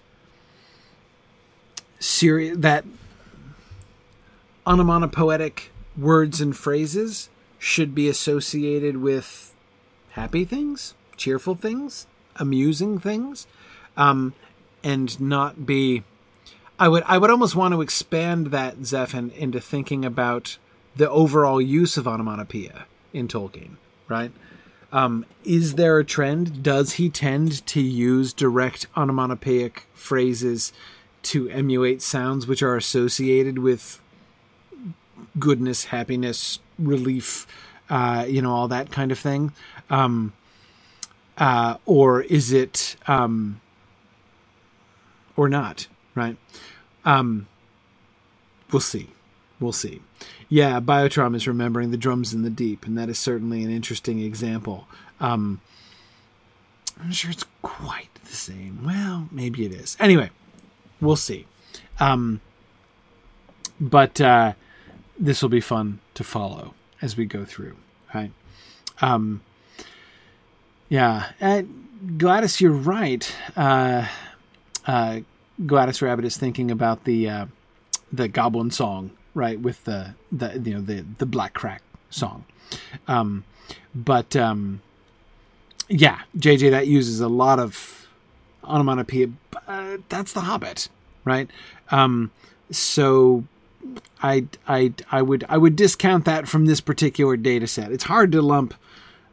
serious 2.00 2.58
that 2.60 2.86
onomatopoetic 4.67 5.72
words 5.98 6.39
and 6.39 6.56
phrases 6.56 7.30
should 7.58 7.95
be 7.95 8.08
associated 8.08 8.98
with 8.98 9.54
happy 10.12 10.45
things, 10.45 10.93
cheerful 11.17 11.56
things, 11.56 12.06
amusing 12.36 13.00
things, 13.00 13.48
um, 13.98 14.34
and 14.84 15.19
not 15.19 15.65
be. 15.65 16.04
I 16.78 16.88
would 16.88 17.04
I 17.08 17.17
would 17.17 17.32
almost 17.32 17.56
want 17.56 17.74
to 17.74 17.82
expand 17.82 18.48
that 18.48 18.78
Zephin 18.82 19.34
into 19.36 19.60
thinking 19.60 20.06
about 20.06 20.60
the 20.95 21.10
overall 21.10 21.62
use 21.62 21.97
of 21.97 22.08
onomatopoeia 22.08 22.86
in 23.13 23.28
Tolkien, 23.28 23.78
right? 24.08 24.32
Um, 24.91 25.25
is 25.43 25.75
there 25.75 25.99
a 25.99 26.06
trend? 26.06 26.63
Does 26.63 26.93
he 26.93 27.10
tend 27.10 27.65
to 27.67 27.82
use 27.82 28.34
direct 28.34 28.88
onomatopoeic 28.97 29.86
phrases 29.93 30.73
to 31.21 31.49
emulate 31.49 32.02
sounds 32.02 32.47
which 32.47 32.63
are 32.63 32.75
associated 32.75 33.60
with 33.60 34.02
goodness, 35.38 35.86
happiness, 35.86 36.60
relief, 36.78 37.45
uh, 37.89 38.25
you 38.28 38.41
know, 38.41 38.54
all 38.54 38.67
that 38.67 38.91
kind 38.91 39.12
of 39.12 39.19
thing, 39.19 39.52
um, 39.89 40.34
uh, 41.38 41.78
or 41.86 42.21
is 42.23 42.52
it 42.52 42.95
um, 43.08 43.62
or 45.36 45.49
not? 45.49 45.88
Right? 46.15 46.38
Um, 47.06 47.47
we'll 48.71 48.80
see. 48.82 49.10
We'll 49.60 49.71
see. 49.73 50.02
Yeah, 50.49 50.79
Biotrom 50.79 51.35
is 51.35 51.47
remembering 51.47 51.91
the 51.91 51.97
drums 51.97 52.33
in 52.33 52.41
the 52.41 52.49
deep, 52.49 52.85
and 52.85 52.97
that 52.97 53.07
is 53.07 53.19
certainly 53.19 53.63
an 53.63 53.69
interesting 53.69 54.19
example. 54.19 54.88
Um, 55.19 55.62
I'm 56.99 57.12
sure 57.12 57.29
it's 57.29 57.45
quite 57.62 58.09
the 58.25 58.35
same. 58.35 58.83
Well, 58.83 59.29
maybe 59.31 59.63
it 59.65 59.71
is. 59.71 59.95
Anyway, 59.99 60.31
we'll 60.99 61.15
see. 61.15 61.45
Um, 61.99 62.41
but 63.79 64.19
uh, 64.19 64.53
this 65.19 65.41
will 65.41 65.49
be 65.49 65.62
fun 65.62 65.99
to 66.15 66.23
follow 66.23 66.73
as 67.01 67.15
we 67.15 67.25
go 67.25 67.45
through. 67.45 67.75
Right? 68.13 68.31
Um, 69.01 69.41
yeah, 70.89 71.31
uh, 71.39 71.62
Gladys, 72.17 72.59
you're 72.59 72.71
right. 72.71 73.35
Uh, 73.55 74.07
uh, 74.88 75.19
Gladys 75.65 76.01
Rabbit 76.01 76.25
is 76.25 76.38
thinking 76.38 76.71
about 76.71 77.03
the 77.03 77.29
uh, 77.29 77.45
the 78.12 78.27
Goblin 78.27 78.71
song, 78.71 79.12
right? 79.34 79.60
With 79.60 79.84
the 79.86 80.15
the 80.32 80.60
you 80.60 80.74
know 80.74 80.82
the 80.82 81.06
the 81.18 81.26
Black 81.26 81.54
Crack 81.54 81.82
song. 82.10 82.46
Um, 83.08 83.44
but 83.94 84.36
um, 84.36 84.82
yeah, 85.88 86.22
JJ, 86.38 86.72
that 86.72 86.88
uses 86.88 87.20
a 87.20 87.28
lot 87.28 87.60
of 87.60 88.08
onomatopoeia. 88.63 89.30
Uh, 89.68 89.98
that's 90.10 90.34
the 90.34 90.42
Hobbit, 90.42 90.89
right? 91.26 91.50
Um, 91.92 92.32
so 92.72 93.44
I 94.22 94.46
I 94.68 94.94
I 95.12 95.22
would 95.22 95.46
I 95.50 95.58
would 95.58 95.76
discount 95.76 96.26
that 96.26 96.48
from 96.48 96.65
this 96.65 96.82
particular 96.82 97.38
data 97.38 97.68
set. 97.68 97.92
It's 97.92 98.04
hard 98.04 98.32
to 98.34 98.42
lump 98.42 98.74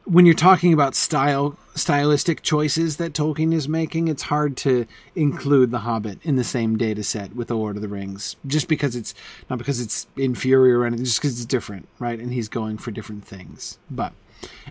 when 0.06 0.24
you're 0.24 0.34
talking 0.34 0.72
about 0.72 0.94
style 0.94 1.58
stylistic 1.74 2.42
choices 2.42 2.96
that 2.96 3.12
Tolkien 3.12 3.52
is 3.52 3.68
making. 3.68 4.08
It's 4.08 4.22
hard 4.22 4.56
to 4.58 4.86
include 5.14 5.70
The 5.70 5.80
Hobbit 5.80 6.18
in 6.22 6.36
the 6.36 6.44
same 6.44 6.78
data 6.78 7.02
set 7.02 7.36
with 7.36 7.48
The 7.48 7.56
Lord 7.56 7.76
of 7.76 7.82
the 7.82 7.88
Rings, 7.88 8.36
just 8.46 8.66
because 8.66 8.96
it's 8.96 9.14
not 9.50 9.58
because 9.58 9.80
it's 9.80 10.06
inferior 10.16 10.80
or 10.80 10.86
anything, 10.86 11.04
just 11.04 11.20
because 11.20 11.36
it's 11.36 11.44
different, 11.44 11.86
right? 11.98 12.18
And 12.18 12.32
he's 12.32 12.48
going 12.48 12.78
for 12.78 12.90
different 12.90 13.24
things. 13.24 13.78
But 13.90 14.12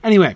anyway. 0.04 0.36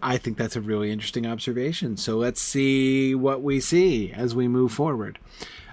I 0.00 0.16
think 0.16 0.36
that's 0.36 0.54
a 0.54 0.60
really 0.60 0.92
interesting 0.92 1.26
observation. 1.26 1.96
So 1.96 2.18
let's 2.18 2.40
see 2.40 3.16
what 3.16 3.42
we 3.42 3.58
see 3.58 4.12
as 4.12 4.32
we 4.32 4.46
move 4.46 4.70
forward. 4.70 5.18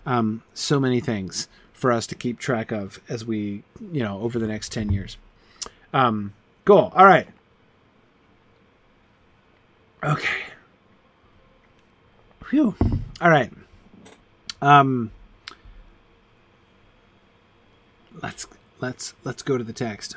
Um, 0.04 0.42
so 0.56 0.80
many 0.80 1.00
things 1.00 1.48
for 1.74 1.92
us 1.92 2.08
to 2.08 2.16
keep 2.16 2.40
track 2.40 2.72
of 2.72 3.00
as 3.08 3.24
we, 3.24 3.62
you 3.92 4.02
know, 4.02 4.22
over 4.22 4.40
the 4.40 4.48
next 4.48 4.72
10 4.72 4.92
years. 4.92 5.18
Um, 5.94 6.34
cool. 6.64 6.92
All 6.96 7.06
right. 7.06 7.28
Okay. 10.04 10.44
Phew. 12.50 12.76
All 13.22 13.30
right. 13.30 13.52
Um, 14.62 15.12
let's 18.22 18.48
let's 18.80 19.14
let's 19.24 19.42
go 19.42 19.58
to 19.58 19.64
the 19.64 19.74
text. 19.74 20.16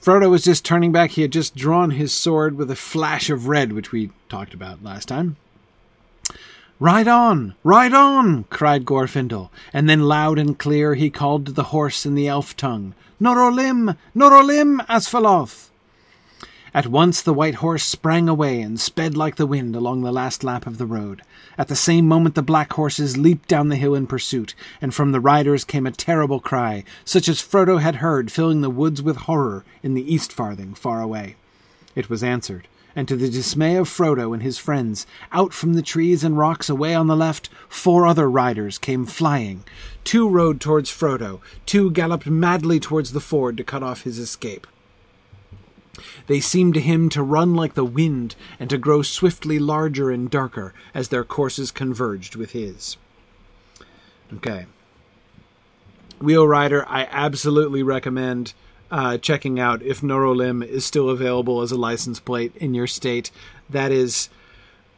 Frodo 0.00 0.30
was 0.30 0.44
just 0.44 0.64
turning 0.64 0.92
back. 0.92 1.10
He 1.10 1.22
had 1.22 1.32
just 1.32 1.54
drawn 1.54 1.90
his 1.90 2.14
sword 2.14 2.56
with 2.56 2.70
a 2.70 2.76
flash 2.76 3.28
of 3.28 3.48
red, 3.48 3.72
which 3.72 3.92
we 3.92 4.10
talked 4.28 4.54
about 4.54 4.82
last 4.82 5.08
time. 5.08 5.36
Ride 6.80 7.08
on, 7.08 7.56
ride 7.64 7.92
on, 7.92 8.44
cried 8.50 8.84
Glorfindel, 8.84 9.50
and 9.72 9.88
then 9.88 10.02
loud 10.02 10.38
and 10.38 10.56
clear 10.56 10.94
he 10.94 11.10
called 11.10 11.46
to 11.46 11.52
the 11.52 11.74
horse 11.74 12.06
in 12.06 12.14
the 12.14 12.28
elf 12.28 12.56
tongue, 12.56 12.94
Noro 13.20 13.52
lim, 13.52 13.96
Noro 14.14 14.46
lim, 14.46 14.80
Asfaloth. 14.88 15.70
At 16.72 16.86
once 16.86 17.20
the 17.20 17.34
white 17.34 17.56
horse 17.56 17.82
sprang 17.82 18.28
away 18.28 18.60
and 18.60 18.78
sped 18.78 19.16
like 19.16 19.34
the 19.34 19.46
wind 19.46 19.74
along 19.74 20.02
the 20.02 20.12
last 20.12 20.44
lap 20.44 20.68
of 20.68 20.78
the 20.78 20.86
road. 20.86 21.22
At 21.56 21.66
the 21.66 21.74
same 21.74 22.06
moment 22.06 22.36
the 22.36 22.42
black 22.42 22.72
horses 22.74 23.16
leaped 23.16 23.48
down 23.48 23.70
the 23.70 23.76
hill 23.76 23.96
in 23.96 24.06
pursuit, 24.06 24.54
and 24.80 24.94
from 24.94 25.10
the 25.10 25.18
riders 25.18 25.64
came 25.64 25.84
a 25.84 25.90
terrible 25.90 26.38
cry, 26.38 26.84
such 27.04 27.28
as 27.28 27.42
Frodo 27.42 27.80
had 27.80 27.96
heard 27.96 28.30
filling 28.30 28.60
the 28.60 28.70
woods 28.70 29.02
with 29.02 29.16
horror 29.16 29.64
in 29.82 29.94
the 29.94 30.14
East 30.14 30.32
Farthing 30.32 30.74
far 30.74 31.02
away. 31.02 31.34
It 31.96 32.08
was 32.08 32.22
answered, 32.22 32.68
and 32.98 33.06
to 33.06 33.14
the 33.14 33.30
dismay 33.30 33.76
of 33.76 33.88
Frodo 33.88 34.34
and 34.34 34.42
his 34.42 34.58
friends, 34.58 35.06
out 35.30 35.54
from 35.54 35.74
the 35.74 35.82
trees 35.82 36.24
and 36.24 36.36
rocks 36.36 36.68
away 36.68 36.96
on 36.96 37.06
the 37.06 37.14
left, 37.14 37.48
four 37.68 38.04
other 38.04 38.28
riders 38.28 38.76
came 38.76 39.06
flying. 39.06 39.62
Two 40.02 40.28
rode 40.28 40.60
towards 40.60 40.90
Frodo, 40.90 41.40
two 41.64 41.92
galloped 41.92 42.26
madly 42.26 42.80
towards 42.80 43.12
the 43.12 43.20
ford 43.20 43.56
to 43.56 43.62
cut 43.62 43.84
off 43.84 44.02
his 44.02 44.18
escape. 44.18 44.66
They 46.26 46.40
seemed 46.40 46.74
to 46.74 46.80
him 46.80 47.08
to 47.10 47.22
run 47.22 47.54
like 47.54 47.74
the 47.74 47.84
wind 47.84 48.34
and 48.58 48.68
to 48.68 48.76
grow 48.76 49.02
swiftly 49.02 49.60
larger 49.60 50.10
and 50.10 50.28
darker 50.28 50.74
as 50.92 51.10
their 51.10 51.22
courses 51.22 51.70
converged 51.70 52.34
with 52.34 52.50
his. 52.50 52.96
Okay. 54.34 54.66
Wheel 56.20 56.48
Rider, 56.48 56.84
I 56.88 57.06
absolutely 57.12 57.84
recommend 57.84 58.54
uh, 58.90 59.18
checking 59.18 59.60
out 59.60 59.82
if 59.82 60.00
Noro 60.00 60.34
lim 60.34 60.62
is 60.62 60.84
still 60.84 61.10
available 61.10 61.60
as 61.62 61.72
a 61.72 61.76
license 61.76 62.20
plate 62.20 62.52
in 62.56 62.74
your 62.74 62.86
state. 62.86 63.30
That 63.68 63.92
is 63.92 64.28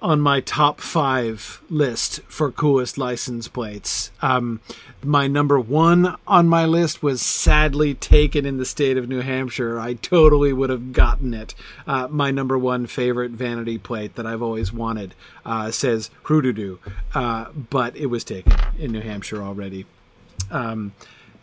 on 0.02 0.20
my 0.20 0.40
top 0.40 0.80
five 0.80 1.60
list 1.68 2.20
for 2.22 2.50
coolest 2.50 2.96
license 2.96 3.48
plates. 3.48 4.10
Um, 4.22 4.60
my 5.02 5.26
number 5.26 5.60
one 5.60 6.16
on 6.26 6.48
my 6.48 6.64
list 6.64 7.02
was 7.02 7.20
sadly 7.20 7.94
taken 7.94 8.46
in 8.46 8.56
the 8.56 8.64
state 8.64 8.96
of 8.96 9.08
New 9.08 9.20
Hampshire. 9.20 9.78
I 9.78 9.94
totally 9.94 10.52
would 10.52 10.70
have 10.70 10.92
gotten 10.92 11.34
it. 11.34 11.54
Uh, 11.86 12.08
my 12.08 12.30
number 12.30 12.58
one 12.58 12.86
favorite 12.86 13.32
vanity 13.32 13.78
plate 13.78 14.14
that 14.14 14.26
I've 14.26 14.42
always 14.42 14.72
wanted 14.72 15.14
uh, 15.44 15.70
says 15.70 16.10
Hrududu, 16.24 16.78
uh, 17.14 17.50
but 17.52 17.94
it 17.96 18.06
was 18.06 18.24
taken 18.24 18.54
in 18.78 18.92
New 18.92 19.02
Hampshire 19.02 19.42
already. 19.42 19.84
Um, 20.50 20.94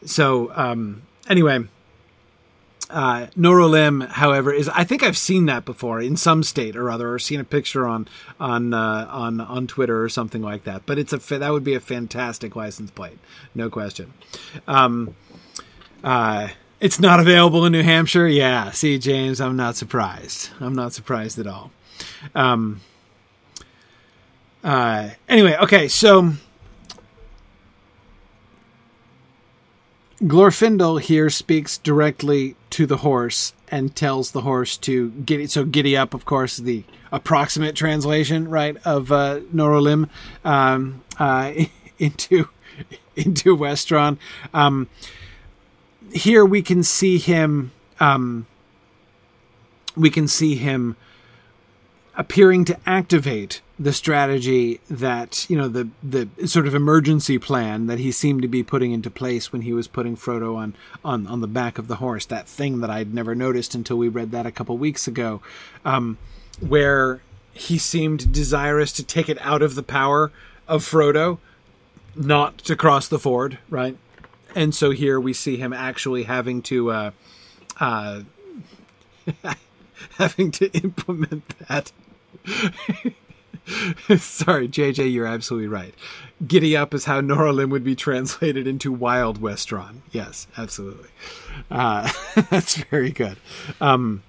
so, 0.04 0.52
um, 0.56 1.04
anyway 1.30 1.66
uh, 2.90 3.28
Noro 3.38 3.70
lim, 3.70 4.02
however, 4.02 4.54
is 4.54 4.70
I 4.70 4.84
think 4.84 5.04
I've 5.04 5.18
seen 5.18 5.46
that 5.48 5.66
before 5.66 6.02
in 6.02 6.18
some 6.18 6.44
state 6.44 6.76
or 6.76 6.90
other, 6.90 7.14
or 7.14 7.20
seen 7.20 7.40
a 7.40 7.44
picture 7.44 7.88
on 7.88 8.08
on 8.40 8.74
uh, 8.74 9.08
on 9.10 9.42
on 9.42 9.68
Twitter 9.68 10.02
or 10.04 10.10
something 10.10 10.42
like 10.42 10.64
that. 10.64 10.86
But 10.86 10.98
it's 10.98 11.14
a 11.14 11.18
that 11.38 11.52
would 11.52 11.64
be 11.64 11.74
a 11.74 11.80
fantastic 11.80 12.56
license 12.56 12.92
plate, 12.92 13.18
no 13.54 13.70
question. 13.70 14.14
Um, 14.68 15.16
uh, 16.04 16.50
it's 16.80 17.00
not 17.00 17.20
available 17.20 17.66
in 17.66 17.72
New 17.72 17.84
Hampshire. 17.84 18.28
Yeah, 18.28 18.72
see, 18.72 19.00
James, 19.00 19.42
I'm 19.42 19.56
not 19.56 19.76
surprised. 19.76 20.50
I'm 20.60 20.74
not 20.74 20.94
surprised 20.94 21.40
at 21.40 21.48
all. 21.48 21.72
Um, 22.36 22.82
uh, 24.64 25.10
anyway, 25.28 25.58
okay, 25.62 25.88
so 25.88 26.34
Glorfindel 30.22 31.00
here 31.00 31.30
speaks 31.30 31.78
directly 31.78 32.56
to 32.72 32.86
the 32.86 32.98
horse 32.98 33.54
and 33.70 33.96
tells 33.96 34.32
the 34.32 34.42
horse 34.42 34.76
to 34.78 35.12
giddy. 35.12 35.48
So 35.48 35.64
giddy 35.64 35.96
up, 35.96 36.14
of 36.14 36.26
course, 36.26 36.58
the 36.58 36.84
approximate 37.12 37.76
translation, 37.76 38.50
right, 38.50 38.78
of 38.84 39.12
uh, 39.12 39.42
Noro 39.54 39.82
lim 39.82 40.10
um, 40.44 41.04
uh, 41.20 41.54
into 42.00 42.50
into 43.16 43.56
Westron. 43.56 44.18
Um, 44.54 44.90
here 46.12 46.46
we 46.46 46.62
can 46.62 46.84
see 46.84 47.20
him. 47.20 47.72
Um, 48.00 48.48
we 49.96 50.10
can 50.10 50.28
see 50.28 50.56
him 50.56 50.96
appearing 52.18 52.66
to 52.66 52.78
activate 52.88 53.62
the 53.80 53.94
strategy 53.94 54.82
that 54.90 55.48
you 55.50 55.56
know 55.56 55.68
the 55.68 55.88
the 56.04 56.28
sort 56.48 56.66
of 56.66 56.74
emergency 56.74 57.38
plan 57.38 57.86
that 57.86 58.00
he 58.00 58.12
seemed 58.12 58.42
to 58.42 58.48
be 58.48 58.64
putting 58.64 58.92
into 58.92 59.10
place 59.10 59.54
when 59.54 59.62
he 59.62 59.72
was 59.72 59.88
putting 59.88 60.18
Frodo 60.18 60.56
on 60.56 60.76
on 61.06 61.28
on 61.28 61.42
the 61.42 61.48
back 61.48 61.78
of 61.78 61.88
the 61.88 61.98
horse. 61.98 62.26
That 62.26 62.48
thing 62.48 62.82
that 62.82 62.90
I'd 62.90 63.14
never 63.14 63.36
noticed 63.36 63.76
until 63.76 63.98
we 63.98 64.08
read 64.08 64.32
that 64.32 64.48
a 64.48 64.52
couple 64.52 64.76
weeks 64.78 65.08
ago, 65.08 65.42
um, 65.86 66.18
where 66.60 67.22
he 67.54 67.78
seemed 67.78 68.34
desirous 68.34 68.92
to 68.94 69.04
take 69.04 69.30
it 69.30 69.38
out 69.42 69.62
of 69.62 69.76
the 69.76 69.84
power 69.84 70.32
of 70.68 70.84
Frodo, 70.84 71.38
not 72.16 72.58
to 72.60 72.76
cross 72.76 73.08
the 73.08 73.20
ford, 73.20 73.60
right? 73.70 73.96
And 74.56 74.74
so 74.74 74.90
here 74.90 75.20
we 75.20 75.34
see 75.34 75.58
him 75.58 75.72
actually 75.72 76.24
having 76.24 76.64
to. 76.64 76.92
Uh, 76.92 77.12
uh, 77.80 78.22
having 80.18 80.52
to 80.52 80.72
implement 80.72 81.44
that 81.68 81.92
Sorry, 84.18 84.70
JJ, 84.70 85.12
you're 85.12 85.28
absolutely 85.28 85.68
right. 85.68 85.94
Giddy 86.46 86.78
up 86.78 86.94
is 86.94 87.06
how 87.06 87.20
Norolim 87.22 87.70
would 87.70 87.84
be 87.84 87.96
translated 87.96 88.68
into 88.68 88.92
Wild 88.92 89.42
Westron. 89.42 89.98
Yes, 90.12 90.48
absolutely. 90.58 91.10
Uh, 91.70 92.10
that's 92.50 92.76
very 92.76 93.12
good. 93.12 93.38
Um, 93.82 94.24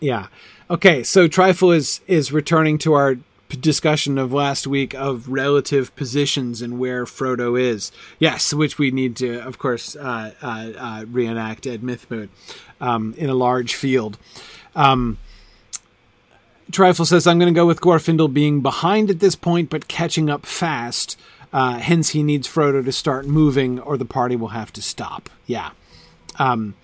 yeah. 0.00 0.28
Okay, 0.70 1.02
so 1.02 1.26
Trifle 1.28 1.72
is 1.72 2.00
is 2.06 2.32
returning 2.32 2.78
to 2.78 2.94
our 2.94 3.16
discussion 3.48 4.18
of 4.18 4.32
last 4.32 4.66
week 4.66 4.94
of 4.94 5.28
relative 5.28 5.94
positions 5.96 6.62
and 6.62 6.78
where 6.78 7.04
Frodo 7.04 7.60
is. 7.60 7.90
Yes, 8.18 8.54
which 8.54 8.78
we 8.78 8.90
need 8.90 9.16
to, 9.16 9.40
of 9.40 9.58
course, 9.58 9.96
uh, 9.96 10.32
uh, 10.40 10.70
uh, 10.78 11.04
reenact 11.10 11.66
at 11.66 11.80
Mythmoot 11.80 12.28
um, 12.80 13.14
in 13.18 13.28
a 13.28 13.34
large 13.34 13.74
field. 13.74 14.18
Um, 14.76 15.18
Trifle 16.72 17.04
says, 17.04 17.26
I'm 17.26 17.38
going 17.38 17.52
to 17.52 17.58
go 17.58 17.66
with 17.66 17.80
Glorfindel 17.80 18.32
being 18.32 18.60
behind 18.60 19.10
at 19.10 19.20
this 19.20 19.34
point, 19.34 19.70
but 19.70 19.88
catching 19.88 20.30
up 20.30 20.46
fast. 20.46 21.18
Uh, 21.52 21.78
hence, 21.78 22.10
he 22.10 22.22
needs 22.22 22.46
Frodo 22.46 22.84
to 22.84 22.92
start 22.92 23.26
moving, 23.26 23.80
or 23.80 23.96
the 23.96 24.04
party 24.04 24.36
will 24.36 24.48
have 24.48 24.72
to 24.74 24.82
stop. 24.82 25.28
Yeah. 25.46 25.70
Um, 26.38 26.74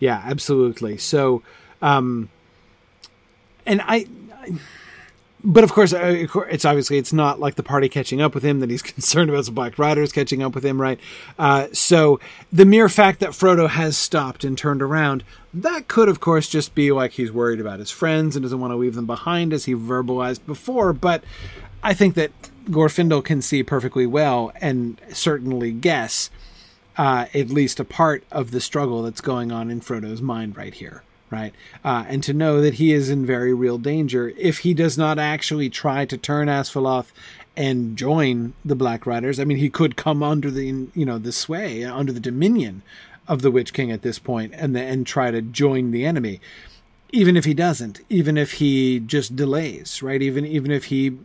yeah, 0.00 0.22
absolutely. 0.24 0.98
So, 0.98 1.42
um, 1.80 2.28
and 3.64 3.80
I, 3.82 4.06
I 4.32 4.58
but 5.46 5.62
of 5.62 5.72
course, 5.72 5.92
uh, 5.92 6.26
it's 6.50 6.64
obviously 6.64 6.98
it's 6.98 7.12
not 7.12 7.38
like 7.38 7.54
the 7.54 7.62
party 7.62 7.88
catching 7.88 8.20
up 8.20 8.34
with 8.34 8.44
him 8.44 8.58
that 8.58 8.68
he's 8.68 8.82
concerned 8.94 9.30
about 9.30 9.44
the 9.44 9.52
Black 9.52 9.78
Riders 9.78 10.10
catching 10.10 10.42
up 10.42 10.56
with 10.56 10.64
him, 10.64 10.80
right? 10.80 10.98
Uh, 11.38 11.68
so 11.72 12.18
the 12.52 12.64
mere 12.64 12.88
fact 12.88 13.20
that 13.20 13.30
Frodo 13.30 13.68
has 13.68 13.96
stopped 13.96 14.42
and 14.42 14.58
turned 14.58 14.82
around, 14.82 15.22
that 15.54 15.86
could, 15.86 16.08
of 16.08 16.18
course, 16.18 16.48
just 16.48 16.74
be 16.74 16.90
like 16.90 17.12
he's 17.12 17.30
worried 17.30 17.60
about 17.60 17.78
his 17.78 17.92
friends 17.92 18.34
and 18.34 18.42
doesn't 18.42 18.58
want 18.58 18.72
to 18.72 18.76
leave 18.76 18.96
them 18.96 19.06
behind, 19.06 19.52
as 19.52 19.66
he 19.66 19.74
verbalized 19.74 20.44
before. 20.46 20.92
But 20.92 21.22
I 21.80 21.94
think 21.94 22.16
that 22.16 22.32
Glorfindel 22.64 23.24
can 23.24 23.40
see 23.40 23.62
perfectly 23.62 24.04
well 24.04 24.52
and 24.60 25.00
certainly 25.12 25.70
guess 25.70 26.28
uh, 26.96 27.26
at 27.32 27.50
least 27.50 27.78
a 27.78 27.84
part 27.84 28.24
of 28.32 28.50
the 28.50 28.60
struggle 28.60 29.02
that's 29.02 29.20
going 29.20 29.52
on 29.52 29.70
in 29.70 29.80
Frodo's 29.80 30.20
mind 30.20 30.56
right 30.56 30.74
here 30.74 31.04
right? 31.30 31.54
Uh, 31.84 32.04
and 32.08 32.22
to 32.22 32.32
know 32.32 32.60
that 32.60 32.74
he 32.74 32.92
is 32.92 33.10
in 33.10 33.26
very 33.26 33.52
real 33.52 33.78
danger 33.78 34.32
if 34.36 34.58
he 34.58 34.74
does 34.74 34.96
not 34.96 35.18
actually 35.18 35.68
try 35.68 36.04
to 36.04 36.16
turn 36.16 36.48
Asfaloth 36.48 37.12
and 37.56 37.96
join 37.96 38.52
the 38.64 38.76
Black 38.76 39.06
Riders. 39.06 39.40
I 39.40 39.44
mean, 39.44 39.56
he 39.56 39.70
could 39.70 39.96
come 39.96 40.22
under 40.22 40.50
the 40.50 40.88
you 40.94 41.06
know 41.06 41.18
the 41.18 41.32
sway, 41.32 41.84
under 41.84 42.12
the 42.12 42.20
dominion 42.20 42.82
of 43.26 43.42
the 43.42 43.50
Witch 43.50 43.72
King 43.72 43.90
at 43.90 44.02
this 44.02 44.18
point, 44.18 44.52
and 44.54 44.76
the, 44.76 44.82
and 44.82 45.06
try 45.06 45.30
to 45.30 45.42
join 45.42 45.90
the 45.90 46.04
enemy. 46.04 46.40
Even 47.12 47.36
if 47.36 47.44
he 47.44 47.54
doesn't, 47.54 48.00
even 48.08 48.36
if 48.36 48.54
he 48.54 49.00
just 49.00 49.36
delays, 49.36 50.02
right? 50.02 50.20
Even 50.20 50.44
even 50.44 50.70
if 50.70 50.84
he 50.84 51.16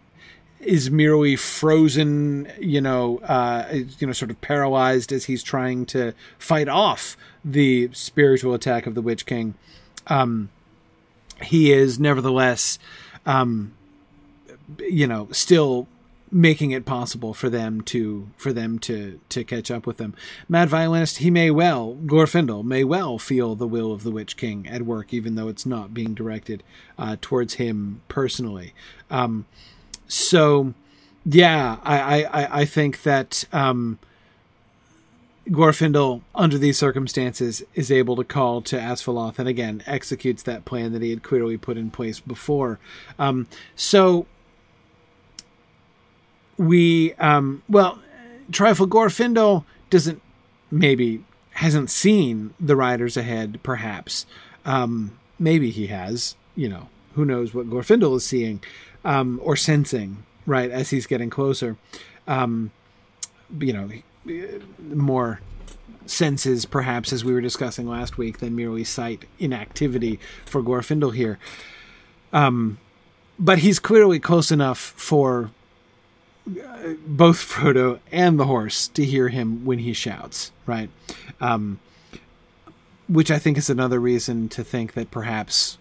is 0.61 0.91
merely 0.91 1.35
frozen, 1.35 2.51
you 2.59 2.79
know, 2.79 3.17
uh, 3.19 3.67
you 3.99 4.07
know, 4.07 4.13
sort 4.13 4.31
of 4.31 4.39
paralyzed 4.41 5.11
as 5.11 5.25
he's 5.25 5.41
trying 5.43 5.85
to 5.87 6.13
fight 6.37 6.69
off 6.69 7.17
the 7.43 7.89
spiritual 7.93 8.53
attack 8.53 8.85
of 8.85 8.93
the 8.93 9.01
Witch 9.01 9.25
King 9.25 9.55
um, 10.07 10.49
he 11.41 11.71
is 11.71 11.99
nevertheless, 11.99 12.79
um, 13.25 13.73
you 14.79 15.07
know, 15.07 15.27
still 15.31 15.87
making 16.33 16.71
it 16.71 16.85
possible 16.85 17.33
for 17.33 17.49
them 17.49 17.81
to 17.81 18.29
for 18.37 18.53
them 18.53 18.79
to 18.79 19.19
to 19.29 19.43
catch 19.43 19.69
up 19.69 19.85
with 19.85 19.97
them. 19.97 20.15
Mad 20.47 20.69
violinist, 20.69 21.17
he 21.17 21.29
may 21.29 21.51
well 21.51 21.97
Glorfindel 22.05 22.63
may 22.63 22.83
well 22.83 23.19
feel 23.19 23.55
the 23.55 23.67
will 23.67 23.91
of 23.91 24.03
the 24.03 24.11
Witch 24.11 24.37
King 24.37 24.67
at 24.67 24.83
work, 24.83 25.13
even 25.13 25.35
though 25.35 25.49
it's 25.49 25.65
not 25.65 25.93
being 25.93 26.13
directed 26.13 26.63
uh, 26.97 27.17
towards 27.19 27.55
him 27.55 28.01
personally. 28.07 28.73
Um, 29.09 29.45
so, 30.07 30.73
yeah, 31.25 31.77
I 31.83 32.23
I 32.23 32.61
I 32.61 32.65
think 32.65 33.03
that. 33.03 33.43
Um, 33.51 33.99
Glorfindel, 35.49 36.21
under 36.35 36.57
these 36.57 36.77
circumstances, 36.77 37.63
is 37.73 37.91
able 37.91 38.15
to 38.15 38.23
call 38.23 38.61
to 38.61 38.77
Asfaloth 38.77 39.39
and 39.39 39.49
again 39.49 39.83
executes 39.87 40.43
that 40.43 40.65
plan 40.65 40.93
that 40.93 41.01
he 41.01 41.09
had 41.09 41.23
clearly 41.23 41.57
put 41.57 41.77
in 41.77 41.89
place 41.89 42.19
before. 42.19 42.79
Um, 43.17 43.47
so 43.75 44.27
we, 46.57 47.13
um, 47.15 47.63
well, 47.67 47.99
Trifle 48.51 48.87
Glorfindel 48.87 49.65
doesn't 49.89 50.21
maybe 50.69 51.23
hasn't 51.53 51.89
seen 51.89 52.53
the 52.59 52.75
riders 52.75 53.17
ahead. 53.17 53.59
Perhaps, 53.63 54.25
um, 54.63 55.17
maybe 55.39 55.71
he 55.71 55.87
has. 55.87 56.35
You 56.55 56.69
know, 56.69 56.89
who 57.15 57.25
knows 57.25 57.53
what 57.53 57.69
Glorfindel 57.69 58.15
is 58.17 58.25
seeing 58.25 58.61
um, 59.03 59.39
or 59.43 59.55
sensing 59.55 60.23
right 60.45 60.69
as 60.69 60.91
he's 60.91 61.07
getting 61.07 61.29
closer. 61.29 61.77
Um, 62.27 62.71
you 63.59 63.73
know, 63.73 63.89
more 64.79 65.39
senses, 66.05 66.65
perhaps, 66.65 67.13
as 67.13 67.23
we 67.23 67.33
were 67.33 67.41
discussing 67.41 67.87
last 67.87 68.17
week, 68.17 68.39
than 68.39 68.55
merely 68.55 68.83
sight 68.83 69.25
inactivity 69.39 70.19
for 70.45 70.61
Glorfindel 70.61 71.13
here. 71.13 71.39
Um, 72.33 72.77
but 73.39 73.59
he's 73.59 73.79
clearly 73.79 74.19
close 74.19 74.51
enough 74.51 74.77
for 74.79 75.51
uh, 76.47 76.93
both 77.05 77.37
Frodo 77.37 77.99
and 78.11 78.39
the 78.39 78.45
horse 78.45 78.87
to 78.89 79.05
hear 79.05 79.29
him 79.29 79.65
when 79.65 79.79
he 79.79 79.93
shouts, 79.93 80.51
right? 80.65 80.89
Um, 81.39 81.79
which 83.07 83.31
I 83.31 83.39
think 83.39 83.57
is 83.57 83.69
another 83.69 83.99
reason 83.99 84.47
to 84.49 84.63
think 84.63 84.93
that 84.93 85.11
perhaps 85.11 85.77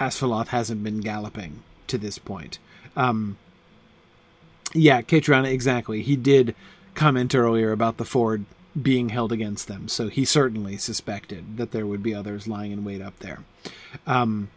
Asfaloth 0.00 0.48
hasn't 0.48 0.82
been 0.82 1.00
galloping 1.00 1.62
to 1.88 1.98
this 1.98 2.18
point. 2.18 2.58
Um, 2.96 3.36
yeah, 4.72 5.02
Catriona, 5.02 5.48
exactly. 5.48 6.02
He 6.02 6.16
did 6.16 6.54
comment 6.94 7.34
earlier 7.34 7.72
about 7.72 7.96
the 7.96 8.04
ford 8.04 8.44
being 8.80 9.10
held 9.10 9.30
against 9.32 9.68
them, 9.68 9.88
so 9.88 10.08
he 10.08 10.24
certainly 10.24 10.76
suspected 10.76 11.56
that 11.56 11.70
there 11.70 11.86
would 11.86 12.02
be 12.02 12.14
others 12.14 12.48
lying 12.48 12.72
in 12.72 12.84
wait 12.84 13.00
up 13.00 13.18
there. 13.20 13.40
Um, 14.06 14.50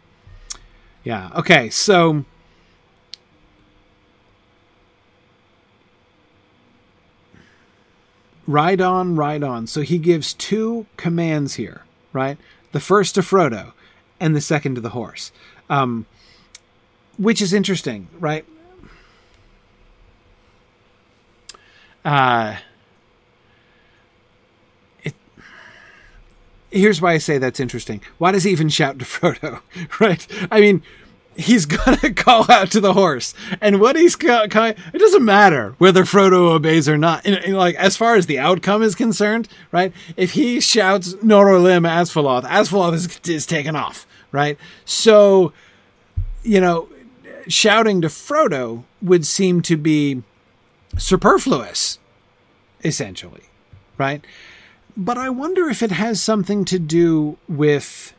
yeah, 1.04 1.30
okay, 1.36 1.70
so. 1.70 2.24
Ride 8.46 8.80
on, 8.80 9.14
ride 9.14 9.44
on. 9.44 9.66
So 9.66 9.82
he 9.82 9.98
gives 9.98 10.32
two 10.32 10.86
commands 10.96 11.54
here, 11.54 11.82
right? 12.12 12.38
The 12.72 12.80
first 12.80 13.14
to 13.14 13.20
Frodo, 13.20 13.72
and 14.18 14.34
the 14.34 14.40
second 14.40 14.74
to 14.76 14.80
the 14.80 14.90
horse. 14.90 15.30
Um, 15.70 16.06
which 17.18 17.42
is 17.42 17.52
interesting, 17.52 18.08
right? 18.18 18.44
Uh, 22.04 22.56
it, 25.02 25.14
here's 26.70 27.00
why 27.00 27.12
I 27.12 27.18
say 27.18 27.38
that's 27.38 27.60
interesting. 27.60 28.00
Why 28.18 28.32
does 28.32 28.44
he 28.44 28.50
even 28.50 28.68
shout 28.68 28.98
to 28.98 29.04
Frodo? 29.04 29.60
Right? 30.00 30.26
I 30.50 30.60
mean, 30.60 30.82
he's 31.38 31.66
gonna 31.66 32.12
call 32.16 32.50
out 32.50 32.70
to 32.72 32.80
the 32.80 32.92
horse, 32.92 33.32
and 33.60 33.80
what 33.80 33.96
he's 33.96 34.16
ca- 34.16 34.48
ca- 34.48 34.74
it 34.92 34.98
doesn't 34.98 35.24
matter 35.24 35.74
whether 35.78 36.04
Frodo 36.04 36.50
obeys 36.50 36.88
or 36.88 36.98
not. 36.98 37.24
In, 37.24 37.34
in, 37.34 37.52
like 37.54 37.76
as 37.76 37.96
far 37.96 38.16
as 38.16 38.26
the 38.26 38.38
outcome 38.38 38.82
is 38.82 38.94
concerned, 38.94 39.48
right? 39.72 39.92
If 40.16 40.32
he 40.32 40.60
shouts 40.60 41.14
Norolim 41.14 41.86
Asfaloth, 41.88 42.44
Asfaloth 42.44 42.94
is, 42.94 43.20
is 43.28 43.46
taken 43.46 43.76
off, 43.76 44.06
right? 44.32 44.58
So, 44.84 45.52
you 46.42 46.60
know, 46.60 46.88
shouting 47.46 48.00
to 48.02 48.08
Frodo 48.08 48.84
would 49.00 49.24
seem 49.24 49.62
to 49.62 49.76
be 49.76 50.22
superfluous, 50.96 51.98
essentially, 52.82 53.42
right? 53.96 54.24
But 54.96 55.18
I 55.18 55.28
wonder 55.30 55.68
if 55.68 55.82
it 55.82 55.92
has 55.92 56.20
something 56.20 56.64
to 56.66 56.78
do 56.78 57.38
with. 57.48 58.14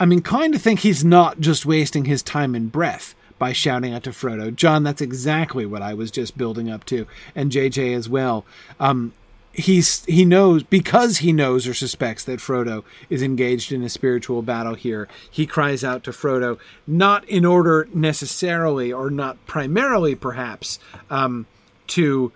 I'm 0.00 0.12
inclined 0.12 0.52
to 0.52 0.60
think 0.60 0.80
he's 0.80 1.04
not 1.04 1.40
just 1.40 1.66
wasting 1.66 2.04
his 2.04 2.22
time 2.22 2.54
and 2.54 2.70
breath 2.70 3.16
by 3.38 3.52
shouting 3.52 3.94
out 3.94 4.04
to 4.04 4.10
Frodo. 4.10 4.54
John, 4.54 4.84
that's 4.84 5.00
exactly 5.00 5.66
what 5.66 5.82
I 5.82 5.94
was 5.94 6.10
just 6.10 6.38
building 6.38 6.70
up 6.70 6.84
to, 6.86 7.06
and 7.34 7.50
JJ 7.50 7.96
as 7.96 8.08
well. 8.08 8.44
Um, 8.78 9.12
he's 9.52 10.04
he 10.04 10.24
knows 10.24 10.62
because 10.62 11.18
he 11.18 11.32
knows 11.32 11.66
or 11.66 11.74
suspects 11.74 12.24
that 12.24 12.40
Frodo 12.40 12.84
is 13.10 13.22
engaged 13.22 13.72
in 13.72 13.82
a 13.82 13.88
spiritual 13.88 14.42
battle 14.42 14.74
here. 14.74 15.08
He 15.30 15.46
cries 15.46 15.84
out 15.84 16.04
to 16.04 16.10
Frodo, 16.10 16.58
not 16.86 17.24
in 17.28 17.44
order 17.44 17.88
necessarily 17.92 18.92
or 18.92 19.10
not 19.10 19.44
primarily, 19.46 20.14
perhaps, 20.14 20.78
um, 21.10 21.46
to 21.88 22.32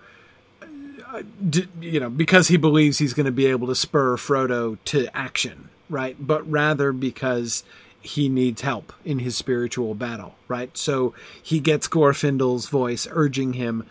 uh, 0.61 1.21
you 1.79 1.99
know 1.99 2.09
because 2.09 2.47
he 2.47 2.57
believes 2.57 2.97
he's 2.97 3.13
going 3.13 3.25
to 3.25 3.31
be 3.31 3.45
able 3.45 3.67
to 3.67 3.75
spur 3.75 4.17
Frodo 4.17 4.77
to 4.85 5.15
action, 5.15 5.69
right? 5.89 6.15
But 6.19 6.49
rather 6.49 6.91
because 6.91 7.63
he 8.03 8.27
needs 8.27 8.61
help 8.61 8.91
in 9.05 9.19
his 9.19 9.37
spiritual 9.37 9.95
battle, 9.95 10.35
right? 10.49 10.77
So 10.77 11.15
he 11.41 11.61
gets 11.61 11.87
Glorfindel's 11.87 12.67
voice 12.67 13.07
urging 13.09 13.53
him, 13.53 13.87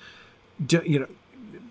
you 0.68 1.00
know, 1.00 1.06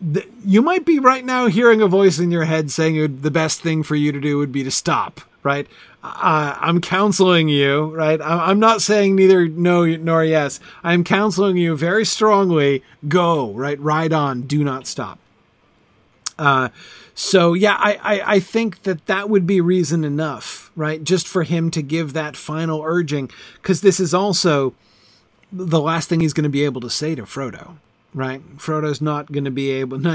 the, 0.02 0.26
you 0.44 0.64
might 0.64 0.84
be 0.84 0.98
right 0.98 1.24
now 1.24 1.46
hearing 1.46 1.82
a 1.82 1.88
voice 1.88 2.18
in 2.18 2.32
your 2.32 2.46
head 2.46 2.72
saying 2.72 3.22
the 3.22 3.30
best 3.30 3.62
thing 3.62 3.84
for 3.84 3.96
you 3.96 4.12
to 4.12 4.20
do 4.20 4.40
would 4.40 4.52
be 4.52 4.64
to 4.64 4.72
stop, 4.72 5.22
right? 5.44 5.68
Uh, 6.04 6.58
I'm 6.60 6.82
counseling 6.82 7.48
you, 7.48 7.96
right? 7.96 8.20
I'm 8.22 8.60
not 8.60 8.82
saying 8.82 9.16
neither 9.16 9.48
no 9.48 9.86
nor 9.86 10.24
yes. 10.24 10.60
I'm 10.84 11.04
counseling 11.04 11.58
you 11.58 11.76
very 11.78 12.06
strongly. 12.06 12.84
Go, 13.08 13.52
right? 13.52 13.80
Ride 13.80 14.14
on. 14.14 14.42
Do 14.44 14.64
not 14.64 14.88
stop. 14.88 15.20
Uh, 16.40 16.70
so 17.14 17.54
yeah, 17.54 17.76
I, 17.78 18.00
I, 18.02 18.34
I 18.36 18.40
think 18.40 18.84
that 18.84 19.06
that 19.06 19.30
would 19.30 19.46
be 19.46 19.62
reason 19.62 20.04
enough, 20.04 20.72
right? 20.76 21.04
Just 21.04 21.28
for 21.28 21.44
him 21.44 21.70
to 21.72 21.84
give 21.84 22.14
that 22.14 22.36
final 22.36 22.82
urging, 22.84 23.30
because 23.62 23.82
this 23.82 24.00
is 24.00 24.14
also 24.14 24.74
the 25.52 25.80
last 25.80 26.10
thing 26.10 26.22
he's 26.22 26.34
going 26.34 26.44
to 26.44 26.50
be 26.50 26.66
able 26.66 26.82
to 26.82 26.90
say 26.90 27.14
to 27.14 27.24
Frodo, 27.24 27.76
right? 28.14 28.42
Frodo's 28.58 29.02
not 29.02 29.32
going 29.32 29.44
to 29.44 29.52
be 29.52 29.70
able, 29.72 30.00
no, 30.00 30.14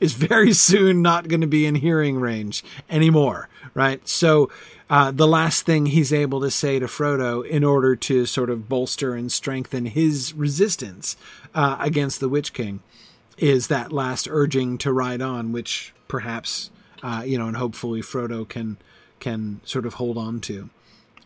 is 0.00 0.12
very 0.14 0.52
soon 0.52 1.02
not 1.02 1.28
going 1.28 1.40
to 1.40 1.46
be 1.46 1.66
in 1.66 1.74
hearing 1.74 2.18
range 2.18 2.64
anymore, 2.88 3.48
right? 3.74 4.06
So, 4.08 4.50
uh, 4.90 5.10
the 5.10 5.26
last 5.26 5.66
thing 5.66 5.86
he's 5.86 6.12
able 6.12 6.40
to 6.40 6.50
say 6.50 6.78
to 6.78 6.86
Frodo 6.86 7.46
in 7.46 7.62
order 7.62 7.94
to 7.94 8.24
sort 8.24 8.48
of 8.48 8.68
bolster 8.68 9.14
and 9.14 9.30
strengthen 9.30 9.86
his 9.86 10.32
resistance 10.32 11.16
uh, 11.54 11.76
against 11.78 12.20
the 12.20 12.28
Witch 12.28 12.52
King 12.54 12.80
is 13.36 13.68
that 13.68 13.92
last 13.92 14.26
urging 14.30 14.78
to 14.78 14.92
ride 14.92 15.20
on, 15.20 15.52
which 15.52 15.92
perhaps, 16.08 16.70
uh, 17.02 17.22
you 17.24 17.38
know, 17.38 17.46
and 17.46 17.56
hopefully 17.56 18.00
Frodo 18.00 18.48
can 18.48 18.78
can 19.20 19.60
sort 19.64 19.84
of 19.84 19.94
hold 19.94 20.16
on 20.16 20.40
to. 20.40 20.70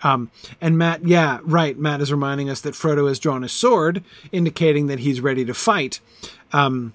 Um, 0.03 0.31
and 0.61 0.77
Matt, 0.77 1.07
yeah, 1.07 1.39
right. 1.43 1.79
Matt 1.79 2.01
is 2.01 2.11
reminding 2.11 2.51
us 2.51 2.61
that 2.63 2.75
Frodo 2.75 3.07
has 3.09 3.19
drawn 3.19 3.43
his 3.43 3.53
sword, 3.53 4.03
indicating 4.33 4.89
that 4.89 5.01
he's 5.01 5.21
ready 5.21 5.45
to 5.45 5.55
fight. 5.55 6.01
Um, 6.53 6.95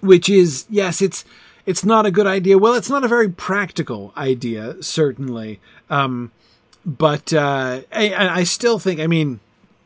which 0.00 0.28
is, 0.28 0.66
yes, 0.68 1.00
it's 1.00 1.24
it's 1.66 1.84
not 1.84 2.06
a 2.06 2.10
good 2.10 2.26
idea. 2.26 2.58
Well, 2.58 2.74
it's 2.74 2.90
not 2.90 3.04
a 3.04 3.08
very 3.08 3.28
practical 3.28 4.12
idea, 4.16 4.82
certainly. 4.82 5.60
Um, 5.90 6.32
but 6.84 7.32
uh, 7.32 7.82
I, 7.92 8.14
I 8.40 8.44
still 8.44 8.78
think, 8.78 9.00
I 9.00 9.06
mean, 9.06 9.40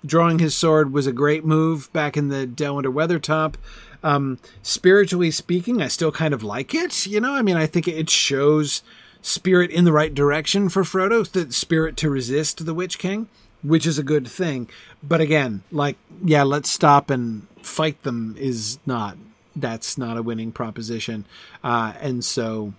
drawing 0.04 0.38
his 0.38 0.54
sword 0.54 0.92
was 0.92 1.06
a 1.06 1.12
great 1.12 1.44
move 1.44 1.92
back 1.92 2.16
in 2.16 2.28
the 2.28 2.46
Delwynter 2.46 2.92
Weathertop. 2.92 3.54
Um, 4.02 4.38
spiritually 4.62 5.30
speaking, 5.30 5.82
I 5.82 5.88
still 5.88 6.12
kind 6.12 6.34
of 6.34 6.42
like 6.42 6.74
it. 6.74 7.06
You 7.06 7.20
know, 7.20 7.34
I 7.34 7.42
mean, 7.42 7.56
I 7.56 7.66
think 7.66 7.88
it 7.88 8.10
shows 8.10 8.82
spirit 9.22 9.70
in 9.70 9.84
the 9.84 9.92
right 9.92 10.14
direction 10.14 10.68
for 10.68 10.82
Frodo, 10.82 11.28
the 11.30 11.52
spirit 11.52 11.96
to 11.98 12.10
resist 12.10 12.64
the 12.64 12.74
Witch 12.74 12.98
King, 12.98 13.28
which 13.62 13.86
is 13.86 13.98
a 13.98 14.04
good 14.04 14.26
thing. 14.28 14.68
But 15.02 15.20
again, 15.20 15.62
like, 15.70 15.96
yeah, 16.24 16.44
let's 16.44 16.70
stop 16.70 17.10
and 17.10 17.46
fight 17.62 18.02
them 18.04 18.36
is 18.38 18.78
not, 18.86 19.16
that's 19.60 19.98
not 19.98 20.16
a 20.16 20.22
winning 20.22 20.52
proposition. 20.52 21.24
Uh, 21.62 21.92
and 22.00 22.24
so, 22.24 22.74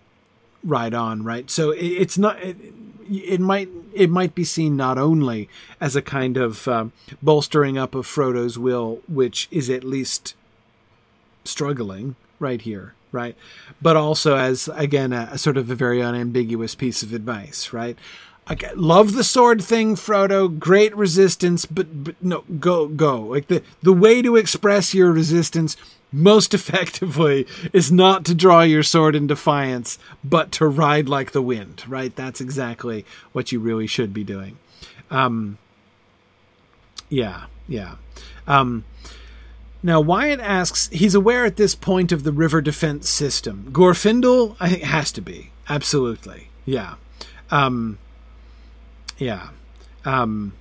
ride 0.63 0.93
on, 0.93 1.23
right? 1.23 1.49
So 1.49 1.71
it, 1.71 1.85
it's 1.85 2.17
not, 2.17 2.41
it, 2.41 2.57
it, 3.09 3.39
might, 3.39 3.69
it 3.93 4.09
might 4.09 4.35
be 4.35 4.43
seen 4.43 4.75
not 4.75 4.97
only 4.97 5.49
as 5.79 5.95
a 5.95 6.01
kind 6.01 6.37
of 6.37 6.67
uh, 6.67 6.85
bolstering 7.21 7.77
up 7.77 7.95
of 7.95 8.05
Frodo's 8.05 8.57
will, 8.57 9.01
which 9.07 9.47
is 9.51 9.69
at 9.69 9.83
least 9.83 10.35
struggling 11.45 12.15
right 12.39 12.61
here 12.61 12.93
right? 13.11 13.35
But 13.81 13.97
also 13.97 14.35
as 14.35 14.69
again 14.75 15.13
a, 15.13 15.29
a 15.31 15.37
sort 15.37 15.57
of 15.57 15.69
a 15.69 15.75
very 15.75 16.01
unambiguous 16.01 16.75
piece 16.75 17.03
of 17.03 17.13
advice, 17.13 17.73
right? 17.73 17.97
Okay, 18.51 18.71
love 18.75 19.13
the 19.13 19.23
sword 19.23 19.63
thing, 19.63 19.95
Frodo. 19.95 20.57
Great 20.57 20.95
resistance, 20.95 21.65
but 21.65 22.03
but 22.03 22.15
no, 22.21 22.43
go 22.59 22.87
go. 22.87 23.21
Like 23.21 23.47
the 23.47 23.63
the 23.83 23.93
way 23.93 24.21
to 24.21 24.35
express 24.35 24.93
your 24.93 25.11
resistance 25.11 25.77
most 26.11 26.53
effectively 26.53 27.47
is 27.73 27.91
not 27.91 28.25
to 28.25 28.35
draw 28.35 28.61
your 28.61 28.83
sword 28.83 29.15
in 29.15 29.27
defiance, 29.27 29.99
but 30.23 30.51
to 30.53 30.67
ride 30.67 31.09
like 31.09 31.31
the 31.31 31.41
wind. 31.41 31.83
Right? 31.87 32.15
That's 32.15 32.41
exactly 32.41 33.05
what 33.31 33.51
you 33.51 33.59
really 33.59 33.87
should 33.87 34.13
be 34.13 34.23
doing. 34.23 34.57
Um, 35.11 35.57
yeah, 37.09 37.45
yeah. 37.67 37.95
Um, 38.47 38.85
now, 39.81 40.01
Wyatt 40.01 40.39
asks, 40.41 40.89
he's 40.91 41.15
aware 41.15 41.45
at 41.45 41.55
this 41.55 41.73
point 41.73 42.11
of 42.11 42.23
the 42.23 42.33
river 42.33 42.61
defense 42.61 43.09
system. 43.09 43.69
Glorfindel, 43.71 44.57
I 44.59 44.69
think, 44.69 44.83
has 44.83 45.11
to 45.13 45.21
be. 45.21 45.51
Absolutely. 45.69 46.49
Yeah. 46.65 46.95
Um, 47.49 47.97
yeah. 49.17 49.49
Um, 50.03 50.53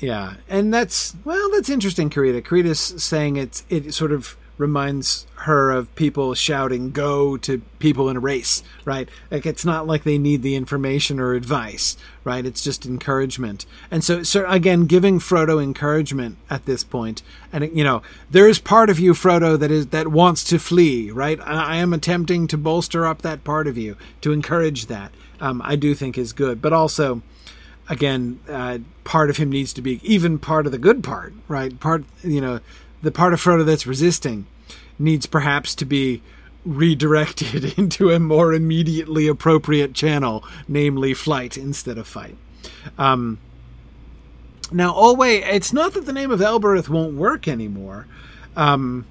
yeah. 0.00 0.34
And 0.48 0.72
that's, 0.72 1.14
well, 1.24 1.50
that's 1.50 1.68
interesting, 1.68 2.10
Karita. 2.10 2.42
Karita's 2.42 3.02
saying 3.02 3.36
it's, 3.36 3.64
it 3.68 3.94
sort 3.94 4.12
of 4.12 4.36
reminds 4.60 5.26
her 5.36 5.70
of 5.70 5.92
people 5.94 6.34
shouting 6.34 6.90
go 6.90 7.38
to 7.38 7.62
people 7.78 8.10
in 8.10 8.16
a 8.18 8.20
race, 8.20 8.62
right? 8.84 9.08
Like 9.30 9.46
it's 9.46 9.64
not 9.64 9.86
like 9.86 10.04
they 10.04 10.18
need 10.18 10.42
the 10.42 10.54
information 10.54 11.18
or 11.18 11.32
advice, 11.32 11.96
right? 12.24 12.44
It's 12.44 12.62
just 12.62 12.84
encouragement. 12.84 13.64
And 13.90 14.04
so, 14.04 14.22
so 14.22 14.46
again, 14.48 14.84
giving 14.84 15.18
Frodo 15.18 15.62
encouragement 15.62 16.36
at 16.50 16.66
this 16.66 16.84
point, 16.84 17.22
and 17.52 17.74
you 17.74 17.82
know, 17.82 18.02
there 18.30 18.46
is 18.46 18.58
part 18.58 18.90
of 18.90 19.00
you, 19.00 19.14
Frodo, 19.14 19.58
that 19.58 19.70
is 19.70 19.86
that 19.88 20.08
wants 20.08 20.44
to 20.44 20.58
flee, 20.58 21.10
right? 21.10 21.40
I, 21.40 21.74
I 21.74 21.76
am 21.76 21.94
attempting 21.94 22.46
to 22.48 22.58
bolster 22.58 23.06
up 23.06 23.22
that 23.22 23.44
part 23.44 23.66
of 23.66 23.78
you 23.78 23.96
to 24.20 24.30
encourage 24.30 24.86
that. 24.86 25.10
Um, 25.40 25.62
I 25.64 25.74
do 25.76 25.94
think 25.94 26.18
is 26.18 26.34
good, 26.34 26.60
but 26.60 26.74
also 26.74 27.22
again, 27.90 28.38
uh, 28.48 28.78
part 29.04 29.28
of 29.28 29.36
him 29.36 29.50
needs 29.50 29.72
to 29.74 29.82
be 29.82 30.00
even 30.02 30.38
part 30.38 30.64
of 30.64 30.72
the 30.72 30.78
good 30.78 31.02
part, 31.02 31.34
right? 31.48 31.78
Part, 31.80 32.04
you 32.22 32.40
know, 32.40 32.60
the 33.02 33.10
part 33.10 33.34
of 33.34 33.42
Frodo 33.42 33.66
that's 33.66 33.86
resisting 33.86 34.46
needs 34.98 35.26
perhaps 35.26 35.74
to 35.74 35.84
be 35.84 36.22
redirected 36.64 37.64
into 37.78 38.10
a 38.10 38.20
more 38.20 38.54
immediately 38.54 39.26
appropriate 39.26 39.92
channel, 39.92 40.44
namely 40.68 41.12
flight 41.12 41.58
instead 41.58 41.98
of 41.98 42.06
fight. 42.06 42.36
Um, 42.96 43.38
now, 44.72 44.94
Olwe, 44.94 45.42
it's 45.52 45.72
not 45.72 45.94
that 45.94 46.06
the 46.06 46.12
name 46.12 46.30
of 46.30 46.40
Elbereth 46.40 46.88
won't 46.88 47.14
work 47.14 47.48
anymore, 47.48 48.06
um, 48.56 49.04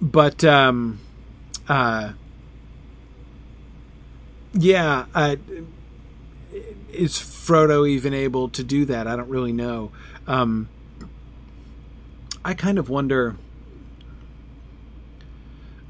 but 0.00 0.42
um, 0.44 0.98
uh, 1.68 2.12
yeah, 4.54 5.04
uh, 5.14 5.36
is 6.92 7.14
Frodo 7.14 7.88
even 7.88 8.14
able 8.14 8.48
to 8.50 8.62
do 8.64 8.84
that? 8.86 9.06
I 9.06 9.16
don't 9.16 9.28
really 9.28 9.52
know. 9.52 9.92
Um, 10.26 10.68
I 12.44 12.54
kind 12.54 12.78
of 12.78 12.88
wonder. 12.88 13.36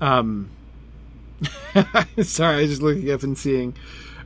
Um, 0.00 0.50
sorry, 2.22 2.56
I 2.56 2.60
was 2.62 2.70
just 2.70 2.82
looking 2.82 3.10
up 3.10 3.22
and 3.22 3.36
seeing 3.38 3.74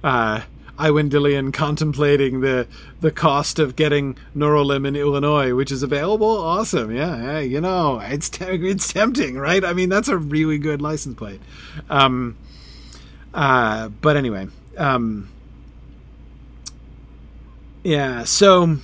uh, 0.02 0.42
Iwin 0.78 1.10
Dillion 1.10 1.52
contemplating 1.52 2.40
the 2.40 2.66
the 3.00 3.10
cost 3.10 3.58
of 3.58 3.76
getting 3.76 4.16
Norolim 4.34 4.86
in 4.86 4.96
Illinois, 4.96 5.54
which 5.54 5.70
is 5.70 5.82
available. 5.82 6.38
Awesome, 6.38 6.94
yeah, 6.94 7.16
yeah 7.16 7.38
you 7.38 7.60
know, 7.60 8.00
it's 8.00 8.28
te- 8.28 8.68
it's 8.68 8.92
tempting, 8.92 9.36
right? 9.36 9.64
I 9.64 9.72
mean, 9.72 9.88
that's 9.88 10.08
a 10.08 10.16
really 10.16 10.58
good 10.58 10.82
license 10.82 11.16
plate. 11.16 11.40
Um, 11.88 12.36
uh, 13.32 13.88
but 13.88 14.16
anyway, 14.16 14.48
um, 14.76 15.28
yeah, 17.86 18.24
so 18.24 18.78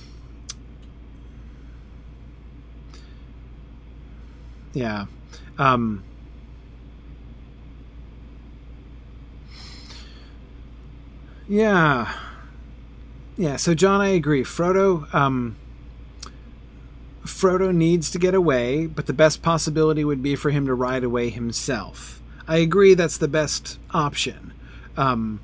Yeah. 4.73 5.05
Um, 5.57 6.03
yeah. 11.47 12.17
Yeah, 13.37 13.55
so 13.55 13.73
John, 13.73 14.01
I 14.01 14.09
agree. 14.09 14.43
Frodo, 14.43 15.11
um, 15.13 15.55
Frodo 17.25 17.73
needs 17.73 18.11
to 18.11 18.19
get 18.19 18.33
away, 18.33 18.85
but 18.85 19.05
the 19.05 19.13
best 19.13 19.41
possibility 19.41 20.03
would 20.03 20.21
be 20.21 20.35
for 20.35 20.49
him 20.51 20.65
to 20.65 20.73
ride 20.73 21.03
away 21.03 21.29
himself. 21.29 22.21
I 22.47 22.57
agree 22.57 22.93
that's 22.93 23.17
the 23.17 23.27
best 23.27 23.79
option. 23.91 24.53
Um, 24.97 25.39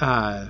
uh, 0.00 0.48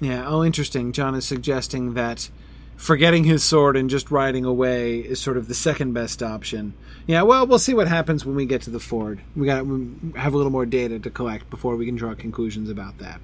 yeah, 0.00 0.26
oh, 0.26 0.44
interesting. 0.44 0.92
John 0.92 1.14
is 1.14 1.26
suggesting 1.26 1.94
that 1.94 2.28
forgetting 2.76 3.24
his 3.24 3.42
sword 3.42 3.76
and 3.76 3.88
just 3.88 4.10
riding 4.10 4.44
away 4.44 4.98
is 4.98 5.20
sort 5.20 5.36
of 5.36 5.48
the 5.48 5.54
second 5.54 5.94
best 5.94 6.22
option. 6.22 6.74
Yeah, 7.06 7.22
well, 7.22 7.46
we'll 7.46 7.58
see 7.58 7.74
what 7.74 7.88
happens 7.88 8.24
when 8.24 8.36
we 8.36 8.46
get 8.46 8.62
to 8.62 8.70
the 8.70 8.80
ford. 8.80 9.20
We 9.34 9.46
got 9.46 9.66
we 9.66 9.88
have 10.16 10.34
a 10.34 10.36
little 10.36 10.52
more 10.52 10.66
data 10.66 10.98
to 10.98 11.10
collect 11.10 11.48
before 11.48 11.76
we 11.76 11.86
can 11.86 11.96
draw 11.96 12.14
conclusions 12.14 12.68
about 12.68 12.98
that. 12.98 13.20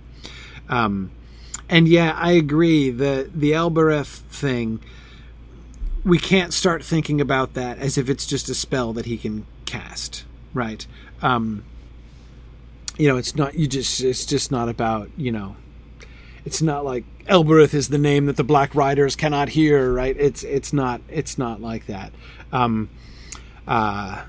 Um, 0.68 1.10
and 1.68 1.86
yeah, 1.86 2.12
I 2.16 2.32
agree. 2.32 2.90
The 2.90 3.30
the 3.34 3.52
Elbereth 3.54 4.22
thing, 4.30 4.80
we 6.04 6.18
can't 6.18 6.54
start 6.54 6.84
thinking 6.84 7.20
about 7.20 7.54
that 7.54 7.78
as 7.78 7.98
if 7.98 8.08
it's 8.08 8.26
just 8.26 8.48
a 8.48 8.54
spell 8.54 8.92
that 8.94 9.06
he 9.06 9.18
can 9.18 9.46
cast, 9.66 10.24
right? 10.54 10.86
Um, 11.20 11.64
you 12.96 13.08
know, 13.08 13.16
it's 13.16 13.34
not. 13.36 13.54
You 13.54 13.66
just. 13.66 14.00
It's 14.00 14.24
just 14.24 14.50
not 14.50 14.68
about 14.68 15.10
you 15.16 15.32
know 15.32 15.56
it's 16.44 16.62
not 16.62 16.84
like 16.84 17.04
Elbereth 17.26 17.74
is 17.74 17.88
the 17.88 17.98
name 17.98 18.26
that 18.26 18.36
the 18.36 18.44
Black 18.44 18.74
Riders 18.74 19.16
cannot 19.16 19.50
hear, 19.50 19.92
right? 19.92 20.16
It's 20.18 20.42
it's 20.42 20.72
not 20.72 21.00
it's 21.08 21.38
not 21.38 21.60
like 21.60 21.86
that. 21.86 22.12
Um, 22.52 22.90
uh, 23.66 24.24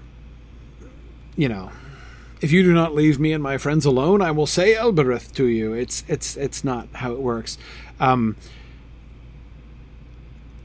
you 1.35 1.49
know, 1.49 1.71
if 2.41 2.51
you 2.51 2.63
do 2.63 2.73
not 2.73 2.93
leave 2.93 3.19
me 3.19 3.33
and 3.33 3.41
my 3.41 3.57
friends 3.57 3.85
alone, 3.85 4.21
I 4.21 4.31
will 4.31 4.47
say 4.47 4.75
Elbereth 4.75 5.33
to 5.35 5.45
you. 5.45 5.73
It's 5.73 6.03
it's 6.07 6.37
it's 6.37 6.63
not 6.63 6.87
how 6.93 7.13
it 7.13 7.19
works. 7.19 7.57
Um, 7.99 8.35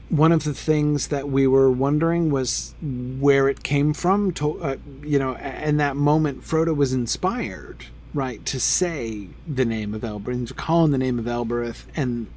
one 0.09 0.31
of 0.31 0.43
the 0.43 0.53
things 0.53 1.07
that 1.09 1.29
we 1.29 1.45
were 1.47 1.69
wondering 1.69 2.31
was 2.31 2.73
where 2.81 3.47
it 3.47 3.63
came 3.63 3.93
from. 3.93 4.31
To, 4.33 4.59
uh, 4.61 4.77
you 5.03 5.19
know, 5.19 5.35
in 5.35 5.77
that 5.77 5.95
moment, 5.95 6.41
Frodo 6.41 6.75
was 6.75 6.93
inspired 6.93 7.85
right, 8.13 8.43
to 8.45 8.59
say 8.59 9.29
the 9.47 9.65
name 9.65 9.93
of 9.93 10.03
Elbereth, 10.03 10.47
to 10.47 10.53
call 10.53 10.87
the 10.87 10.97
name 10.97 11.19
of 11.19 11.27
Elbereth, 11.27 11.85
and 11.95 12.27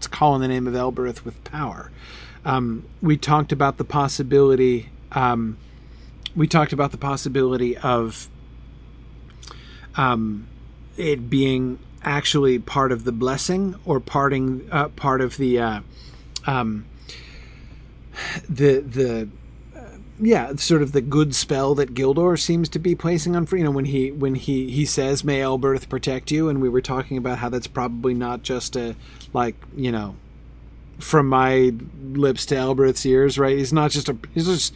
to 0.00 0.08
call 0.08 0.38
the 0.38 0.48
name 0.48 0.66
of 0.66 0.74
Elbereth 0.74 1.24
with 1.24 1.42
power. 1.44 1.90
Um, 2.44 2.84
we 3.02 3.16
talked 3.16 3.50
about 3.50 3.76
the 3.76 3.84
possibility. 3.84 4.90
Um, 5.12 5.58
we 6.36 6.46
talked 6.46 6.72
about 6.72 6.92
the 6.92 6.98
possibility 6.98 7.76
of 7.76 8.28
um, 9.96 10.46
it 10.96 11.28
being 11.28 11.78
actually 12.02 12.58
part 12.58 12.92
of 12.92 13.04
the 13.04 13.12
blessing 13.12 13.74
or 13.84 13.98
parting 13.98 14.68
uh, 14.70 14.88
part 14.90 15.20
of 15.20 15.36
the 15.38 15.58
uh, 15.58 15.80
um, 16.46 16.84
the 18.48 18.80
the 18.80 19.28
yeah, 20.18 20.54
sort 20.56 20.82
of 20.82 20.92
the 20.92 21.00
good 21.00 21.34
spell 21.34 21.74
that 21.74 21.94
Gildor 21.94 22.38
seems 22.38 22.68
to 22.70 22.78
be 22.78 22.94
placing 22.94 23.36
on. 23.36 23.46
You 23.50 23.64
know, 23.64 23.70
when 23.70 23.86
he 23.86 24.10
when 24.10 24.34
he 24.34 24.70
he 24.70 24.84
says, 24.84 25.24
"May 25.24 25.42
Elbereth 25.42 25.88
protect 25.88 26.30
you," 26.30 26.48
and 26.48 26.60
we 26.60 26.68
were 26.68 26.80
talking 26.80 27.18
about 27.18 27.38
how 27.38 27.48
that's 27.48 27.66
probably 27.66 28.14
not 28.14 28.42
just 28.42 28.76
a 28.76 28.96
like 29.32 29.56
you 29.76 29.92
know 29.92 30.16
from 30.98 31.28
my 31.28 31.74
lips 32.12 32.46
to 32.46 32.54
Elbereth's 32.54 33.04
ears, 33.04 33.38
right? 33.38 33.58
He's 33.58 33.72
not 33.72 33.90
just 33.90 34.08
a 34.08 34.16
he's 34.32 34.46
just 34.46 34.74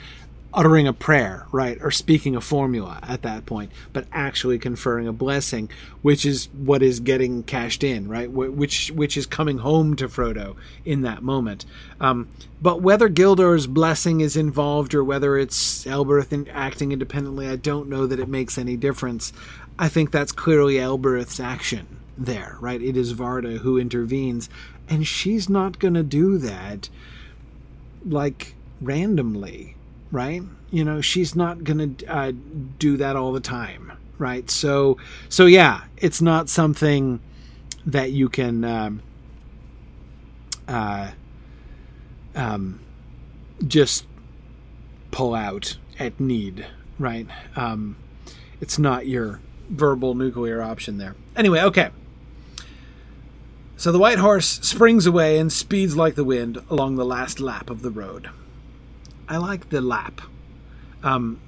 uttering 0.52 0.86
a 0.86 0.92
prayer, 0.92 1.46
right, 1.52 1.78
or 1.80 1.90
speaking 1.90 2.34
a 2.34 2.40
formula 2.40 2.98
at 3.02 3.22
that 3.22 3.46
point, 3.46 3.70
but 3.92 4.06
actually 4.12 4.58
conferring 4.58 5.06
a 5.06 5.12
blessing, 5.12 5.70
which 6.02 6.26
is 6.26 6.48
what 6.52 6.82
is 6.82 6.98
getting 7.00 7.42
cashed 7.42 7.84
in, 7.84 8.08
right, 8.08 8.30
which 8.30 8.90
which 8.90 9.16
is 9.16 9.26
coming 9.26 9.58
home 9.58 9.94
to 9.96 10.08
Frodo 10.08 10.56
in 10.84 11.02
that 11.02 11.22
moment. 11.22 11.64
Um, 12.00 12.28
but 12.60 12.82
whether 12.82 13.08
Gildor's 13.08 13.66
blessing 13.66 14.20
is 14.20 14.36
involved 14.36 14.94
or 14.94 15.04
whether 15.04 15.38
it's 15.38 15.86
Elbereth 15.86 16.32
acting 16.52 16.92
independently, 16.92 17.48
I 17.48 17.56
don't 17.56 17.88
know 17.88 18.06
that 18.06 18.20
it 18.20 18.28
makes 18.28 18.58
any 18.58 18.76
difference. 18.76 19.32
I 19.78 19.88
think 19.88 20.10
that's 20.10 20.32
clearly 20.32 20.78
Elbereth's 20.78 21.40
action 21.40 21.86
there, 22.18 22.56
right? 22.60 22.82
It 22.82 22.96
is 22.96 23.14
Varda 23.14 23.58
who 23.58 23.78
intervenes, 23.78 24.50
and 24.88 25.06
she's 25.06 25.48
not 25.48 25.78
going 25.78 25.94
to 25.94 26.02
do 26.02 26.38
that 26.38 26.88
like 28.04 28.54
randomly 28.80 29.76
right? 30.10 30.42
You 30.70 30.84
know, 30.84 31.00
she's 31.00 31.34
not 31.34 31.64
going 31.64 31.96
to 31.96 32.06
uh, 32.06 32.32
do 32.78 32.96
that 32.98 33.16
all 33.16 33.32
the 33.32 33.40
time, 33.40 33.92
right? 34.18 34.50
So, 34.50 34.98
so 35.28 35.46
yeah, 35.46 35.82
it's 35.96 36.20
not 36.22 36.48
something 36.48 37.20
that 37.86 38.12
you 38.12 38.28
can 38.28 38.64
um, 38.64 39.02
uh, 40.68 41.10
um, 42.34 42.80
just 43.66 44.06
pull 45.10 45.34
out 45.34 45.76
at 45.98 46.18
need, 46.20 46.66
right? 46.98 47.26
Um, 47.56 47.96
it's 48.60 48.78
not 48.78 49.06
your 49.06 49.40
verbal 49.68 50.14
nuclear 50.14 50.62
option 50.62 50.98
there. 50.98 51.14
Anyway, 51.36 51.60
okay. 51.60 51.90
So 53.76 53.92
the 53.92 53.98
white 53.98 54.18
horse 54.18 54.46
springs 54.46 55.06
away 55.06 55.38
and 55.38 55.50
speeds 55.50 55.96
like 55.96 56.14
the 56.14 56.24
wind 56.24 56.62
along 56.68 56.96
the 56.96 57.04
last 57.04 57.40
lap 57.40 57.70
of 57.70 57.80
the 57.80 57.90
road. 57.90 58.28
I 59.30 59.36
like 59.36 59.70
the 59.70 59.80
lap. 59.80 60.20
Um, 61.04 61.40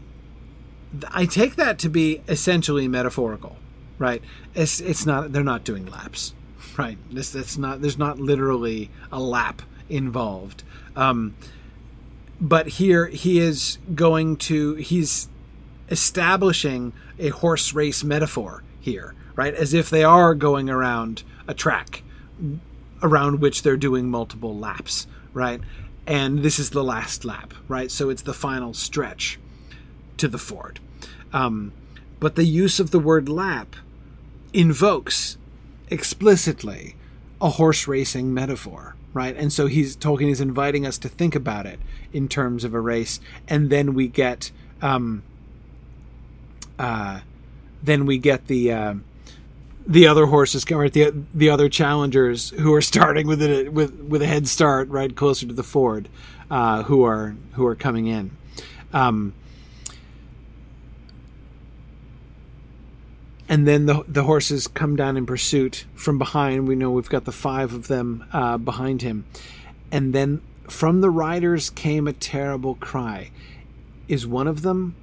I 1.10 1.26
take 1.26 1.56
that 1.56 1.78
to 1.80 1.88
be 1.88 2.22
essentially 2.28 2.86
metaphorical, 2.86 3.56
right? 3.98 4.22
It's 4.54 4.80
it's 4.80 5.04
not 5.04 5.32
they're 5.32 5.42
not 5.42 5.64
doing 5.64 5.86
laps, 5.86 6.32
right? 6.78 6.96
This 7.10 7.30
that's 7.30 7.58
not 7.58 7.82
there's 7.82 7.98
not 7.98 8.20
literally 8.20 8.88
a 9.10 9.18
lap 9.20 9.62
involved. 9.88 10.62
Um, 10.94 11.34
but 12.40 12.68
here 12.68 13.06
he 13.06 13.40
is 13.40 13.78
going 13.94 14.36
to 14.36 14.74
he's 14.76 15.28
establishing 15.90 16.92
a 17.18 17.30
horse 17.30 17.74
race 17.74 18.04
metaphor 18.04 18.62
here, 18.80 19.14
right? 19.34 19.54
As 19.54 19.74
if 19.74 19.90
they 19.90 20.04
are 20.04 20.34
going 20.36 20.70
around 20.70 21.24
a 21.48 21.54
track 21.54 22.04
around 23.02 23.40
which 23.40 23.62
they're 23.62 23.76
doing 23.76 24.08
multiple 24.08 24.56
laps, 24.56 25.08
right? 25.32 25.60
And 26.06 26.40
this 26.40 26.58
is 26.58 26.70
the 26.70 26.84
last 26.84 27.24
lap, 27.24 27.54
right? 27.68 27.90
So 27.90 28.10
it's 28.10 28.22
the 28.22 28.34
final 28.34 28.74
stretch 28.74 29.38
to 30.16 30.28
the 30.28 30.38
ford. 30.38 30.80
Um, 31.32 31.72
but 32.20 32.36
the 32.36 32.44
use 32.44 32.80
of 32.80 32.90
the 32.90 32.98
word 32.98 33.28
lap 33.28 33.76
invokes 34.52 35.36
explicitly 35.88 36.96
a 37.40 37.50
horse 37.50 37.88
racing 37.88 38.32
metaphor, 38.32 38.96
right? 39.12 39.36
And 39.36 39.52
so 39.52 39.66
he's 39.66 39.96
Tolkien 39.96 40.30
is 40.30 40.40
inviting 40.40 40.86
us 40.86 40.98
to 40.98 41.08
think 41.08 41.34
about 41.34 41.66
it 41.66 41.80
in 42.12 42.28
terms 42.28 42.64
of 42.64 42.74
a 42.74 42.80
race, 42.80 43.20
and 43.48 43.70
then 43.70 43.94
we 43.94 44.08
get, 44.08 44.50
um, 44.80 45.22
uh, 46.78 47.20
then 47.82 48.06
we 48.06 48.18
get 48.18 48.46
the. 48.46 48.72
Uh, 48.72 48.94
the 49.86 50.06
other 50.06 50.26
horses 50.26 50.64
or 50.70 50.88
the 50.88 51.12
the 51.34 51.50
other 51.50 51.68
challengers 51.68 52.50
who 52.50 52.72
are 52.72 52.82
starting 52.92 53.26
with 53.26 53.42
a 53.42 53.68
with 53.68 53.94
with 54.00 54.22
a 54.22 54.26
head 54.26 54.48
start 54.48 54.88
right 54.88 55.14
closer 55.14 55.46
to 55.46 55.54
the 55.54 55.62
ford 55.62 56.08
uh, 56.50 56.82
who 56.84 57.04
are 57.04 57.36
who 57.52 57.66
are 57.66 57.74
coming 57.74 58.06
in. 58.06 58.30
Um, 58.92 59.34
and 63.48 63.66
then 63.66 63.86
the 63.86 64.04
the 64.06 64.24
horses 64.24 64.68
come 64.68 64.96
down 64.96 65.16
in 65.16 65.26
pursuit 65.26 65.86
from 65.94 66.18
behind. 66.18 66.68
We 66.68 66.76
know 66.76 66.90
we've 66.90 67.08
got 67.08 67.24
the 67.24 67.32
five 67.32 67.72
of 67.72 67.88
them 67.88 68.24
uh, 68.32 68.58
behind 68.58 69.02
him. 69.02 69.24
And 69.90 70.14
then 70.14 70.40
from 70.68 71.00
the 71.00 71.10
riders 71.10 71.70
came 71.70 72.06
a 72.06 72.12
terrible 72.12 72.76
cry. 72.76 73.30
Is 74.08 74.26
one 74.26 74.46
of 74.46 74.62
them 74.62 74.94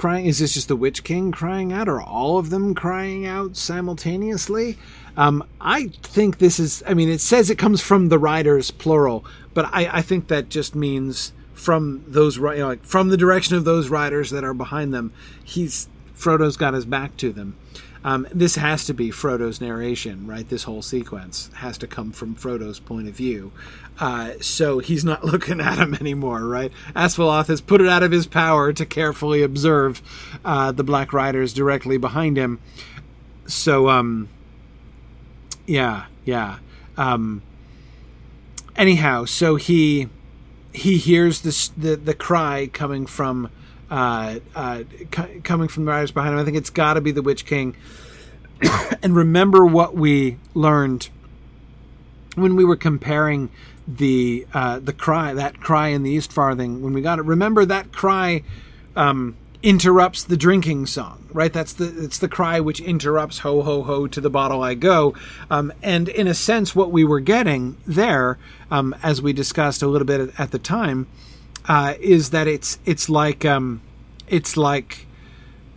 crying? 0.00 0.24
Is 0.24 0.38
this 0.38 0.54
just 0.54 0.68
the 0.68 0.76
Witch 0.76 1.04
King 1.04 1.30
crying 1.30 1.74
out, 1.74 1.86
or 1.86 2.00
all 2.00 2.38
of 2.38 2.48
them 2.48 2.74
crying 2.74 3.26
out 3.26 3.54
simultaneously? 3.54 4.78
Um, 5.14 5.44
I 5.60 5.88
think 6.02 6.38
this 6.38 6.58
is. 6.58 6.82
I 6.86 6.94
mean, 6.94 7.10
it 7.10 7.20
says 7.20 7.50
it 7.50 7.58
comes 7.58 7.82
from 7.82 8.08
the 8.08 8.18
riders, 8.18 8.70
plural, 8.70 9.26
but 9.52 9.66
I, 9.66 9.98
I 9.98 10.02
think 10.02 10.28
that 10.28 10.48
just 10.48 10.74
means 10.74 11.34
from 11.52 12.02
those 12.08 12.38
you 12.38 12.42
know, 12.42 12.68
like 12.68 12.84
from 12.84 13.10
the 13.10 13.18
direction 13.18 13.56
of 13.56 13.64
those 13.64 13.90
riders 13.90 14.30
that 14.30 14.42
are 14.42 14.54
behind 14.54 14.94
them. 14.94 15.12
He's 15.44 15.86
Frodo's 16.14 16.56
got 16.56 16.72
his 16.72 16.86
back 16.86 17.18
to 17.18 17.30
them. 17.30 17.58
Um, 18.02 18.26
this 18.32 18.54
has 18.54 18.86
to 18.86 18.94
be 18.94 19.10
Frodo's 19.10 19.60
narration, 19.60 20.26
right? 20.26 20.48
This 20.48 20.62
whole 20.62 20.80
sequence 20.80 21.50
has 21.56 21.76
to 21.78 21.86
come 21.86 22.12
from 22.12 22.34
Frodo's 22.34 22.80
point 22.80 23.08
of 23.08 23.14
view. 23.14 23.52
Uh, 24.00 24.32
so 24.40 24.78
he's 24.78 25.04
not 25.04 25.24
looking 25.32 25.60
at 25.60 25.78
him 25.78 25.94
anymore, 25.94 26.44
right? 26.44 26.72
Asfaloth 26.96 27.46
has 27.48 27.60
put 27.60 27.80
it 27.80 27.88
out 27.88 28.02
of 28.02 28.10
his 28.10 28.26
power 28.26 28.72
to 28.72 28.86
carefully 28.86 29.42
observe 29.42 30.02
uh, 30.44 30.72
the 30.72 30.82
Black 30.82 31.12
Riders 31.12 31.52
directly 31.52 31.98
behind 31.98 32.36
him. 32.36 32.58
So, 33.46 33.88
um, 33.88 34.28
yeah, 35.66 36.06
yeah. 36.24 36.58
Um, 36.96 37.42
anyhow, 38.76 39.26
so 39.26 39.56
he 39.56 40.08
he 40.72 40.98
hears 40.98 41.40
this 41.40 41.68
the 41.68 41.96
the 41.96 42.14
cry 42.14 42.68
coming 42.72 43.06
from 43.06 43.50
uh, 43.90 44.38
uh, 44.54 44.84
c- 45.14 45.40
coming 45.42 45.68
from 45.68 45.84
the 45.84 45.90
riders 45.90 46.12
behind 46.12 46.34
him. 46.34 46.40
I 46.40 46.44
think 46.44 46.56
it's 46.56 46.70
got 46.70 46.94
to 46.94 47.00
be 47.00 47.10
the 47.10 47.22
Witch 47.22 47.44
King. 47.44 47.76
and 49.02 49.16
remember 49.16 49.64
what 49.64 49.94
we 49.94 50.38
learned 50.54 51.08
when 52.34 52.56
we 52.56 52.64
were 52.64 52.76
comparing 52.76 53.50
the 53.86 54.46
uh, 54.54 54.78
the 54.78 54.92
cry 54.92 55.34
that 55.34 55.60
cry 55.60 55.88
in 55.88 56.02
the 56.02 56.10
East 56.10 56.32
Farthing 56.32 56.82
when 56.82 56.92
we 56.92 57.00
got 57.00 57.18
it. 57.18 57.22
Remember 57.22 57.64
that 57.64 57.92
cry 57.92 58.42
um, 58.96 59.36
interrupts 59.62 60.24
the 60.24 60.36
drinking 60.36 60.86
song, 60.86 61.26
right? 61.32 61.52
That's 61.52 61.72
the 61.72 62.04
it's 62.04 62.18
the 62.18 62.28
cry 62.28 62.60
which 62.60 62.80
interrupts 62.80 63.38
"Ho 63.40 63.62
ho 63.62 63.82
ho 63.82 64.06
to 64.06 64.20
the 64.20 64.30
bottle 64.30 64.62
I 64.62 64.74
go," 64.74 65.14
um, 65.50 65.72
and 65.82 66.08
in 66.08 66.26
a 66.26 66.34
sense, 66.34 66.74
what 66.74 66.90
we 66.92 67.04
were 67.04 67.20
getting 67.20 67.76
there, 67.86 68.38
um, 68.70 68.94
as 69.02 69.20
we 69.20 69.32
discussed 69.32 69.82
a 69.82 69.88
little 69.88 70.06
bit 70.06 70.32
at 70.38 70.50
the 70.50 70.58
time, 70.58 71.06
uh, 71.66 71.94
is 72.00 72.30
that 72.30 72.46
it's 72.46 72.78
it's 72.84 73.08
like 73.08 73.44
um, 73.44 73.80
it's 74.28 74.56
like 74.56 75.06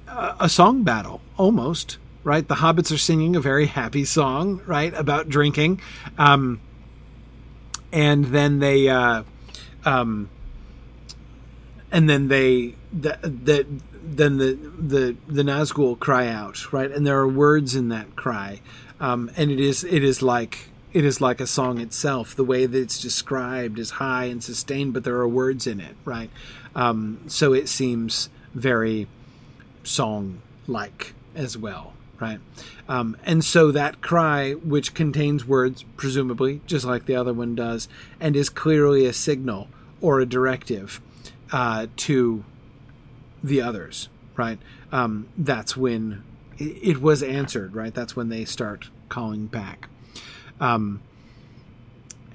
a, 0.08 0.36
a 0.42 0.50
song 0.50 0.84
battle 0.84 1.22
almost, 1.38 1.98
right? 2.24 2.48
The 2.48 2.56
hobbits 2.56 2.94
are 2.94 2.98
singing 2.98 3.36
a 3.36 3.40
very 3.40 3.66
happy 3.66 4.06
song, 4.06 4.62
right, 4.66 4.94
about 4.94 5.30
drinking, 5.30 5.82
um, 6.18 6.62
and 7.92 8.26
then 8.26 8.60
they, 8.60 8.90
uh, 8.90 9.24
um, 9.86 10.30
and 11.92 12.10
then 12.10 12.28
they 12.28 12.76
that 12.94 13.22
the, 13.22 13.66
then 14.04 14.38
the 14.38 14.54
the 14.54 15.16
the 15.28 15.44
Nazgul 15.44 16.00
cry 16.00 16.28
out, 16.28 16.72
right, 16.74 16.92
and 16.92 17.06
there 17.06 17.20
are 17.20 17.28
words 17.28 17.76
in 17.76 17.90
that 17.90 18.16
cry, 18.16 18.62
um, 19.00 19.32
and 19.38 19.52
it 19.52 19.60
is 19.60 19.84
it 19.84 20.04
is 20.04 20.22
like 20.22 20.70
it 20.94 21.04
is 21.04 21.20
like 21.20 21.42
a 21.42 21.48
song 21.48 21.80
itself. 21.80 22.36
The 22.36 22.44
way 22.44 22.66
that 22.66 22.78
it's 22.78 23.02
described 23.02 23.80
is 23.80 23.92
high 23.92 24.26
and 24.26 24.44
sustained, 24.44 24.94
but 24.94 25.04
there 25.04 25.16
are 25.16 25.28
words 25.28 25.68
in 25.68 25.80
it, 25.80 25.96
right? 26.06 26.30
Um, 26.76 27.22
so 27.28 27.54
it 27.54 27.68
seems 27.68 28.30
very 28.54 29.08
song 29.84 30.42
like 30.68 31.14
as 31.36 31.58
well, 31.58 31.94
right? 32.24 32.40
Um, 32.88 33.18
and 33.26 33.44
so 33.44 33.72
that 33.72 34.00
cry, 34.00 34.54
which 34.54 34.94
contains 34.94 35.46
words, 35.46 35.84
presumably, 35.98 36.62
just 36.66 36.86
like 36.86 37.06
the 37.06 37.18
other 37.18 37.34
one 37.34 37.54
does, 37.54 37.90
and 38.18 38.34
is 38.38 38.50
clearly 38.50 39.06
a 39.06 39.12
signal 39.12 39.68
or 40.00 40.22
a 40.22 40.26
directive 40.26 41.02
uh, 41.52 41.88
to 41.98 42.46
the 43.44 43.62
others, 43.62 44.08
right? 44.38 44.58
Um, 44.94 45.28
that's 45.38 45.76
when 45.76 46.24
it, 46.58 47.02
was 47.02 47.22
answered, 47.22 47.76
right? 47.76 47.94
That's 47.94 48.16
when 48.16 48.30
they 48.30 48.46
start 48.46 48.90
calling 49.10 49.48
back. 49.48 49.90
Um, 50.62 51.02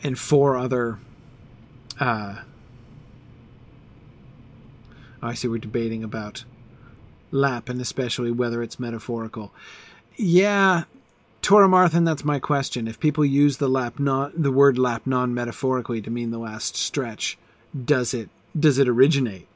and 0.02 0.18
four 0.18 0.58
other. 0.58 0.98
Uh, 1.98 2.42
I 5.22 5.32
see 5.32 5.48
we're 5.48 5.58
debating 5.58 6.04
about 6.04 6.44
lap 7.30 7.68
and 7.68 7.80
especially 7.80 8.30
whether 8.30 8.62
it's 8.62 8.80
metaphorical. 8.80 9.52
Yeah, 10.16 10.84
Toramarthan, 11.42 12.04
that's 12.04 12.24
my 12.24 12.38
question. 12.38 12.88
If 12.88 13.00
people 13.00 13.24
use 13.24 13.58
the 13.58 13.68
lap 13.68 13.98
non 13.98 14.32
the 14.36 14.52
word 14.52 14.78
lap 14.78 15.02
non 15.06 15.32
metaphorically 15.32 16.02
to 16.02 16.10
mean 16.10 16.30
the 16.30 16.38
last 16.38 16.76
stretch, 16.76 17.38
does 17.84 18.12
it 18.12 18.28
does 18.58 18.78
it 18.78 18.88
originate 18.88 19.46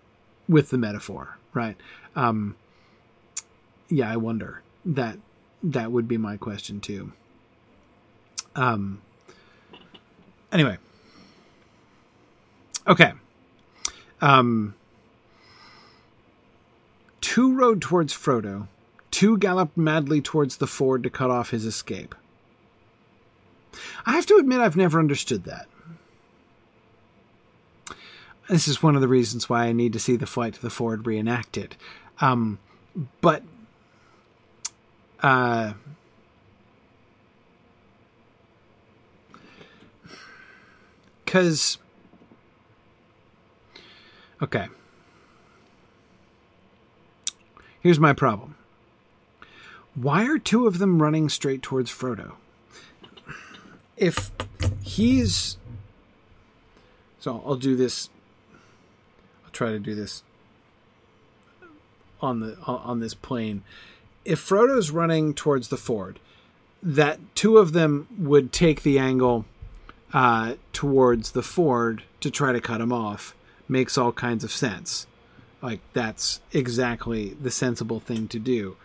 with 0.48 0.70
the 0.70 0.78
metaphor? 0.78 1.38
Right. 1.52 1.76
Um, 2.14 2.56
yeah, 3.88 4.10
I 4.10 4.16
wonder. 4.16 4.62
That 4.84 5.18
that 5.62 5.92
would 5.92 6.08
be 6.08 6.16
my 6.16 6.36
question 6.36 6.80
too. 6.80 7.12
Um. 8.54 9.02
Anyway. 10.50 10.78
Okay. 12.86 13.12
Um. 14.20 14.74
Two 17.22 17.54
rode 17.54 17.80
towards 17.80 18.12
Frodo. 18.12 18.68
Two 19.10 19.38
galloped 19.38 19.78
madly 19.78 20.20
towards 20.20 20.58
the 20.58 20.66
ford 20.66 21.02
to 21.04 21.08
cut 21.08 21.30
off 21.30 21.50
his 21.50 21.64
escape. 21.64 22.14
I 24.04 24.12
have 24.12 24.26
to 24.26 24.36
admit, 24.36 24.60
I've 24.60 24.76
never 24.76 24.98
understood 24.98 25.44
that. 25.44 25.68
This 28.50 28.68
is 28.68 28.82
one 28.82 28.96
of 28.96 29.00
the 29.00 29.08
reasons 29.08 29.48
why 29.48 29.64
I 29.64 29.72
need 29.72 29.94
to 29.94 29.98
see 29.98 30.16
the 30.16 30.26
flight 30.26 30.54
to 30.54 30.60
the 30.60 30.68
ford 30.68 31.06
reenacted. 31.06 31.76
Um, 32.20 32.58
but 33.20 33.42
uh, 35.22 35.74
because 41.24 41.78
okay 44.42 44.66
here's 47.82 48.00
my 48.00 48.12
problem. 48.12 48.56
Why 49.94 50.26
are 50.26 50.38
two 50.38 50.66
of 50.66 50.78
them 50.78 51.02
running 51.02 51.28
straight 51.28 51.62
towards 51.62 51.90
frodo? 51.90 52.32
If 53.96 54.30
he's 54.82 55.58
so 57.20 57.42
i'll 57.46 57.54
do 57.54 57.76
this 57.76 58.10
i'll 59.44 59.50
try 59.52 59.70
to 59.70 59.78
do 59.78 59.94
this 59.94 60.24
on 62.22 62.40
the 62.40 62.56
on 62.64 63.00
this 63.00 63.14
plane. 63.14 63.62
If 64.24 64.38
Frodo's 64.38 64.90
running 64.90 65.34
towards 65.34 65.68
the 65.68 65.76
ford, 65.76 66.20
that 66.82 67.18
two 67.34 67.58
of 67.58 67.72
them 67.72 68.06
would 68.16 68.52
take 68.52 68.82
the 68.82 68.98
angle 68.98 69.44
uh, 70.12 70.54
towards 70.72 71.32
the 71.32 71.42
ford 71.42 72.04
to 72.20 72.30
try 72.30 72.52
to 72.52 72.60
cut 72.60 72.80
him 72.80 72.92
off. 72.92 73.34
Makes 73.68 73.98
all 73.98 74.12
kinds 74.12 74.44
of 74.44 74.52
sense. 74.52 75.06
Like 75.62 75.80
that's 75.92 76.40
exactly 76.52 77.30
the 77.40 77.50
sensible 77.50 78.00
thing 78.00 78.28
to 78.28 78.38
do. 78.38 78.76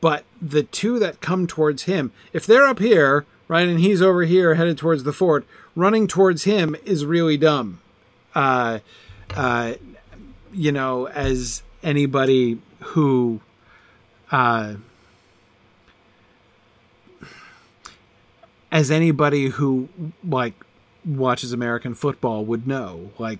But 0.00 0.24
the 0.40 0.64
two 0.64 0.98
that 0.98 1.20
come 1.20 1.46
towards 1.46 1.84
him, 1.84 2.10
if 2.32 2.46
they're 2.46 2.66
up 2.66 2.80
here, 2.80 3.24
right, 3.46 3.68
and 3.68 3.78
he's 3.78 4.02
over 4.02 4.22
here 4.22 4.54
headed 4.54 4.78
towards 4.78 5.04
the 5.04 5.12
fort, 5.12 5.46
running 5.76 6.08
towards 6.08 6.44
him 6.44 6.74
is 6.84 7.04
really 7.04 7.36
dumb. 7.36 7.80
Uh, 8.34 8.80
uh, 9.36 9.74
you 10.52 10.72
know, 10.72 11.06
as 11.08 11.62
anybody 11.82 12.58
who 12.80 13.40
uh, 14.30 14.74
as 18.72 18.90
anybody 18.90 19.48
who 19.48 19.88
like 20.24 20.54
watches 21.04 21.52
American 21.52 21.94
football 21.94 22.44
would 22.44 22.66
know, 22.66 23.10
like 23.18 23.38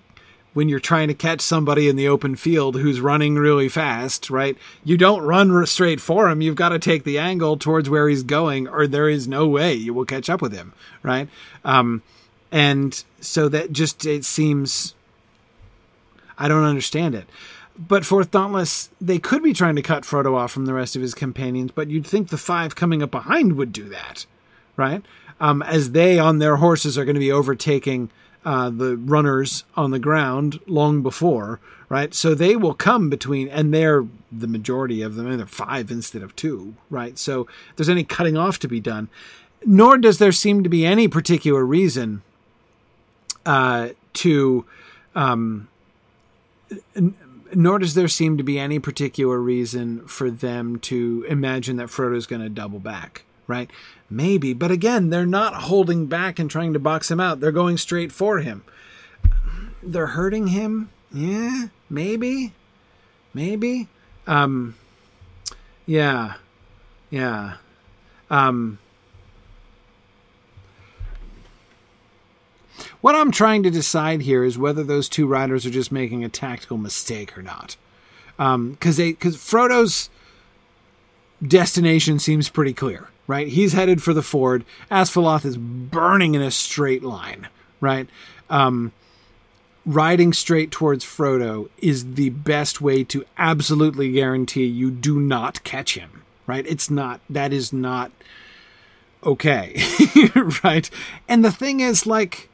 when 0.53 0.69
you're 0.69 0.79
trying 0.79 1.07
to 1.07 1.13
catch 1.13 1.41
somebody 1.41 1.89
in 1.89 1.95
the 1.95 2.07
open 2.07 2.35
field 2.35 2.75
who's 2.75 3.01
running 3.01 3.35
really 3.35 3.69
fast, 3.69 4.29
right? 4.29 4.57
You 4.83 4.97
don't 4.97 5.23
run 5.23 5.65
straight 5.65 5.99
for 5.99 6.29
him. 6.29 6.41
You've 6.41 6.55
got 6.55 6.69
to 6.69 6.79
take 6.79 7.03
the 7.03 7.17
angle 7.17 7.57
towards 7.57 7.89
where 7.89 8.07
he's 8.07 8.23
going, 8.23 8.67
or 8.67 8.87
there 8.87 9.09
is 9.09 9.27
no 9.27 9.47
way 9.47 9.73
you 9.73 9.93
will 9.93 10.05
catch 10.05 10.29
up 10.29 10.41
with 10.41 10.53
him, 10.53 10.73
right? 11.01 11.27
Um, 11.65 12.03
and 12.51 13.03
so 13.19 13.49
that 13.49 13.71
just 13.71 14.05
it 14.05 14.25
seems 14.25 14.93
I 16.37 16.47
don't 16.47 16.63
understand 16.63 17.15
it. 17.15 17.25
But 17.77 18.05
for 18.05 18.23
Dauntless, 18.23 18.89
they 19.01 19.17
could 19.17 19.41
be 19.41 19.53
trying 19.53 19.75
to 19.75 19.81
cut 19.81 20.03
Frodo 20.03 20.35
off 20.35 20.51
from 20.51 20.65
the 20.65 20.73
rest 20.73 20.95
of 20.95 21.01
his 21.01 21.15
companions, 21.15 21.71
but 21.71 21.89
you'd 21.89 22.05
think 22.05 22.29
the 22.29 22.37
five 22.37 22.75
coming 22.75 23.01
up 23.01 23.09
behind 23.09 23.53
would 23.53 23.71
do 23.73 23.89
that, 23.89 24.27
right? 24.77 25.01
Um, 25.39 25.63
as 25.63 25.91
they 25.91 26.19
on 26.19 26.37
their 26.37 26.57
horses 26.57 26.97
are 26.97 27.05
going 27.05 27.15
to 27.15 27.19
be 27.19 27.31
overtaking 27.31 28.11
uh, 28.45 28.69
the 28.69 28.97
runners 28.97 29.63
on 29.75 29.91
the 29.91 29.99
ground 29.99 30.59
long 30.67 31.01
before, 31.01 31.59
right? 31.89 32.13
So 32.13 32.35
they 32.35 32.55
will 32.55 32.73
come 32.73 33.09
between, 33.09 33.47
and 33.47 33.73
they're 33.73 34.05
the 34.31 34.47
majority 34.47 35.01
of 35.01 35.15
them, 35.15 35.27
and 35.27 35.39
they're 35.39 35.45
five 35.45 35.91
instead 35.91 36.23
of 36.23 36.35
two, 36.35 36.75
right? 36.89 37.17
So 37.17 37.47
there's 37.75 37.89
any 37.89 38.03
cutting 38.03 38.37
off 38.37 38.59
to 38.59 38.67
be 38.67 38.79
done, 38.79 39.09
nor 39.65 39.97
does 39.97 40.17
there 40.17 40.31
seem 40.31 40.63
to 40.63 40.69
be 40.69 40.85
any 40.85 41.07
particular 41.07 41.65
reason 41.65 42.21
uh, 43.45 43.89
to. 44.13 44.65
Um, 45.15 45.67
nor 47.55 47.79
does 47.79 47.93
there 47.93 48.07
seem 48.07 48.37
to 48.37 48.43
be 48.43 48.57
any 48.57 48.79
particular 48.79 49.39
reason 49.39 50.05
for 50.07 50.31
them 50.31 50.79
to 50.79 51.25
imagine 51.29 51.77
that 51.77 51.89
Frodo's 51.89 52.25
going 52.25 52.41
to 52.41 52.49
double 52.49 52.79
back, 52.79 53.23
right? 53.47 53.69
Maybe, 54.13 54.53
but 54.53 54.69
again, 54.69 55.09
they're 55.09 55.25
not 55.25 55.55
holding 55.55 56.05
back 56.05 56.37
and 56.37 56.47
trying 56.47 56.73
to 56.73 56.79
box 56.79 57.09
him 57.09 57.19
out. 57.19 57.39
They're 57.39 57.51
going 57.51 57.77
straight 57.77 58.11
for 58.11 58.37
him. 58.37 58.63
They're 59.81 60.05
hurting 60.05 60.47
him. 60.47 60.91
Yeah, 61.11 61.65
maybe. 61.89 62.53
Maybe. 63.33 63.87
Um 64.27 64.75
yeah. 65.87 66.35
Yeah. 67.09 67.55
Um 68.29 68.77
What 73.01 73.15
I'm 73.15 73.31
trying 73.31 73.63
to 73.63 73.71
decide 73.71 74.21
here 74.21 74.43
is 74.43 74.59
whether 74.59 74.83
those 74.83 75.09
two 75.09 75.25
riders 75.25 75.65
are 75.65 75.71
just 75.71 75.91
making 75.91 76.23
a 76.23 76.29
tactical 76.29 76.77
mistake 76.77 77.35
or 77.35 77.41
not. 77.41 77.77
Um, 78.37 78.77
they, 78.79 79.11
because 79.11 79.35
Frodo's 79.35 80.09
destination 81.45 82.19
seems 82.19 82.47
pretty 82.47 82.73
clear, 82.73 83.09
right? 83.27 83.47
He's 83.47 83.73
headed 83.73 84.01
for 84.03 84.13
the 84.13 84.21
ford. 84.21 84.65
Asfaloth 84.91 85.45
is 85.45 85.57
burning 85.57 86.35
in 86.35 86.41
a 86.41 86.51
straight 86.51 87.03
line, 87.03 87.47
right? 87.79 88.07
Um, 88.49 88.91
riding 89.85 90.33
straight 90.33 90.71
towards 90.71 91.05
Frodo 91.05 91.69
is 91.77 92.15
the 92.15 92.29
best 92.29 92.81
way 92.81 93.03
to 93.05 93.25
absolutely 93.37 94.11
guarantee 94.11 94.65
you 94.65 94.91
do 94.91 95.19
not 95.19 95.63
catch 95.63 95.95
him, 95.95 96.23
right? 96.47 96.65
It's 96.67 96.89
not, 96.89 97.21
that 97.29 97.53
is 97.53 97.73
not 97.73 98.11
okay, 99.23 99.81
right? 100.63 100.89
And 101.27 101.43
the 101.43 101.51
thing 101.51 101.79
is, 101.79 102.05
like, 102.05 102.49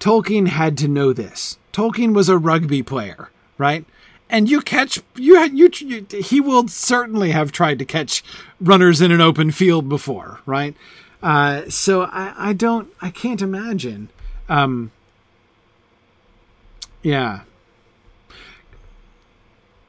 Tolkien 0.00 0.48
had 0.48 0.76
to 0.78 0.88
know 0.88 1.12
this. 1.12 1.58
Tolkien 1.72 2.14
was 2.14 2.28
a 2.28 2.38
rugby 2.38 2.82
player, 2.82 3.30
right? 3.58 3.84
And 4.28 4.50
you 4.50 4.60
catch 4.60 5.00
you, 5.14 5.40
you, 5.46 5.70
you 5.78 6.06
he 6.10 6.40
will 6.40 6.66
certainly 6.68 7.30
have 7.30 7.52
tried 7.52 7.78
to 7.78 7.84
catch 7.84 8.24
runners 8.60 9.00
in 9.00 9.12
an 9.12 9.20
open 9.20 9.52
field 9.52 9.88
before, 9.88 10.40
right? 10.46 10.74
Uh, 11.22 11.62
so 11.68 12.02
I, 12.02 12.34
I 12.36 12.52
don't 12.52 12.92
I 13.00 13.10
can't 13.10 13.40
imagine. 13.40 14.10
Um, 14.48 14.90
yeah. 17.02 17.40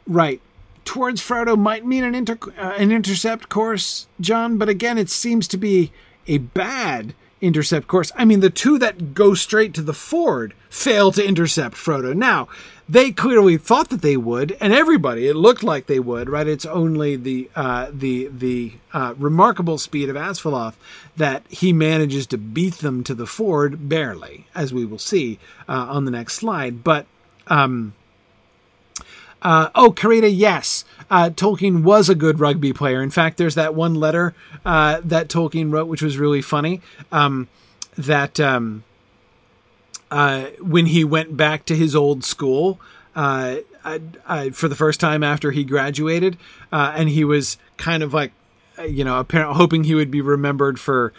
Right. 0.06 0.40
Towards 0.86 1.20
Frodo 1.22 1.58
might 1.58 1.86
mean 1.86 2.04
an 2.04 2.16
inter 2.16 2.38
uh, 2.58 2.76
an 2.78 2.92
intercept 2.92 3.50
course, 3.50 4.08
John, 4.22 4.58
but 4.58 4.70
again, 4.70 4.98
it 4.98 5.10
seems 5.10 5.48
to 5.50 5.58
be 5.58 5.92
a 6.28 6.38
bad 6.38 7.14
intercept 7.42 7.88
course. 7.88 8.12
I 8.16 8.26
mean, 8.26 8.40
the 8.40 8.50
two 8.50 8.78
that 8.80 9.14
go 9.14 9.34
straight 9.34 9.74
to 9.76 9.82
the 9.82 9.94
ford 9.94 10.54
fail 10.70 11.12
to 11.12 11.26
intercept 11.26 11.76
Frodo. 11.76 12.16
Now, 12.16 12.48
they 12.90 13.12
clearly 13.12 13.58
thought 13.58 13.90
that 13.90 14.02
they 14.02 14.16
would, 14.16 14.56
and 14.62 14.74
everybody, 14.74 15.28
it 15.28 15.36
looked 15.36 15.62
like 15.62 15.88
they 15.88 16.00
would, 16.00 16.30
right? 16.30 16.48
It's 16.48 16.66
only 16.66 17.18
the 17.18 17.50
uh, 17.56 17.92
the 17.92 18.28
the 18.28 18.74
uh, 18.94 19.14
remarkable 19.18 19.78
speed 19.78 20.10
of 20.10 20.16
Asfaloth 20.16 20.76
that 21.18 21.44
he 21.50 21.74
manages 21.74 22.26
to 22.28 22.38
beat 22.38 22.76
them 22.76 23.04
to 23.04 23.14
the 23.14 23.28
ford 23.28 23.90
barely, 23.90 24.48
as 24.56 24.74
we 24.74 24.86
will 24.86 25.00
see 25.00 25.38
uh, 25.68 25.88
on 25.90 26.06
the 26.06 26.12
next 26.12 26.36
slide. 26.36 26.84
But 26.84 27.08
um, 27.48 27.94
uh, 29.42 29.70
oh, 29.76 29.92
Karita, 29.92 30.32
yes. 30.34 30.84
Uh, 31.10 31.30
Tolkien 31.30 31.84
was 31.84 32.10
a 32.10 32.16
good 32.16 32.40
rugby 32.40 32.74
player. 32.74 33.02
In 33.02 33.10
fact, 33.10 33.38
there's 33.38 33.56
that 33.56 33.76
one 33.76 33.96
letter 33.96 34.34
uh, 34.66 35.02
that 35.04 35.30
Tolkien 35.30 35.72
wrote, 35.72 35.88
which 35.88 36.02
was 36.02 36.18
really 36.18 36.42
funny. 36.42 36.82
Um, 37.12 37.48
that 37.98 38.40
um, 38.40 38.84
uh, 40.12 40.46
when 40.60 40.88
he 40.88 41.04
went 41.04 41.38
back 41.38 41.66
to 41.66 41.76
his 41.76 41.96
old 41.96 42.24
school, 42.24 42.80
uh, 43.16 43.58
uh, 43.84 44.50
for 44.52 44.68
the 44.68 44.76
first 44.76 45.00
time 45.00 45.24
after 45.24 45.52
he 45.52 45.64
graduated, 45.64 46.38
uh, 46.72 46.94
and 46.96 47.10
he 47.10 47.24
was 47.24 47.58
kind 47.78 48.04
of 48.04 48.14
like, 48.14 48.32
you 48.88 49.04
know, 49.04 49.20
apparently 49.20 49.56
hoping 49.56 49.84
he 49.86 49.96
would 49.96 50.12
be 50.12 50.22
remembered 50.22 50.80
for 50.80 51.14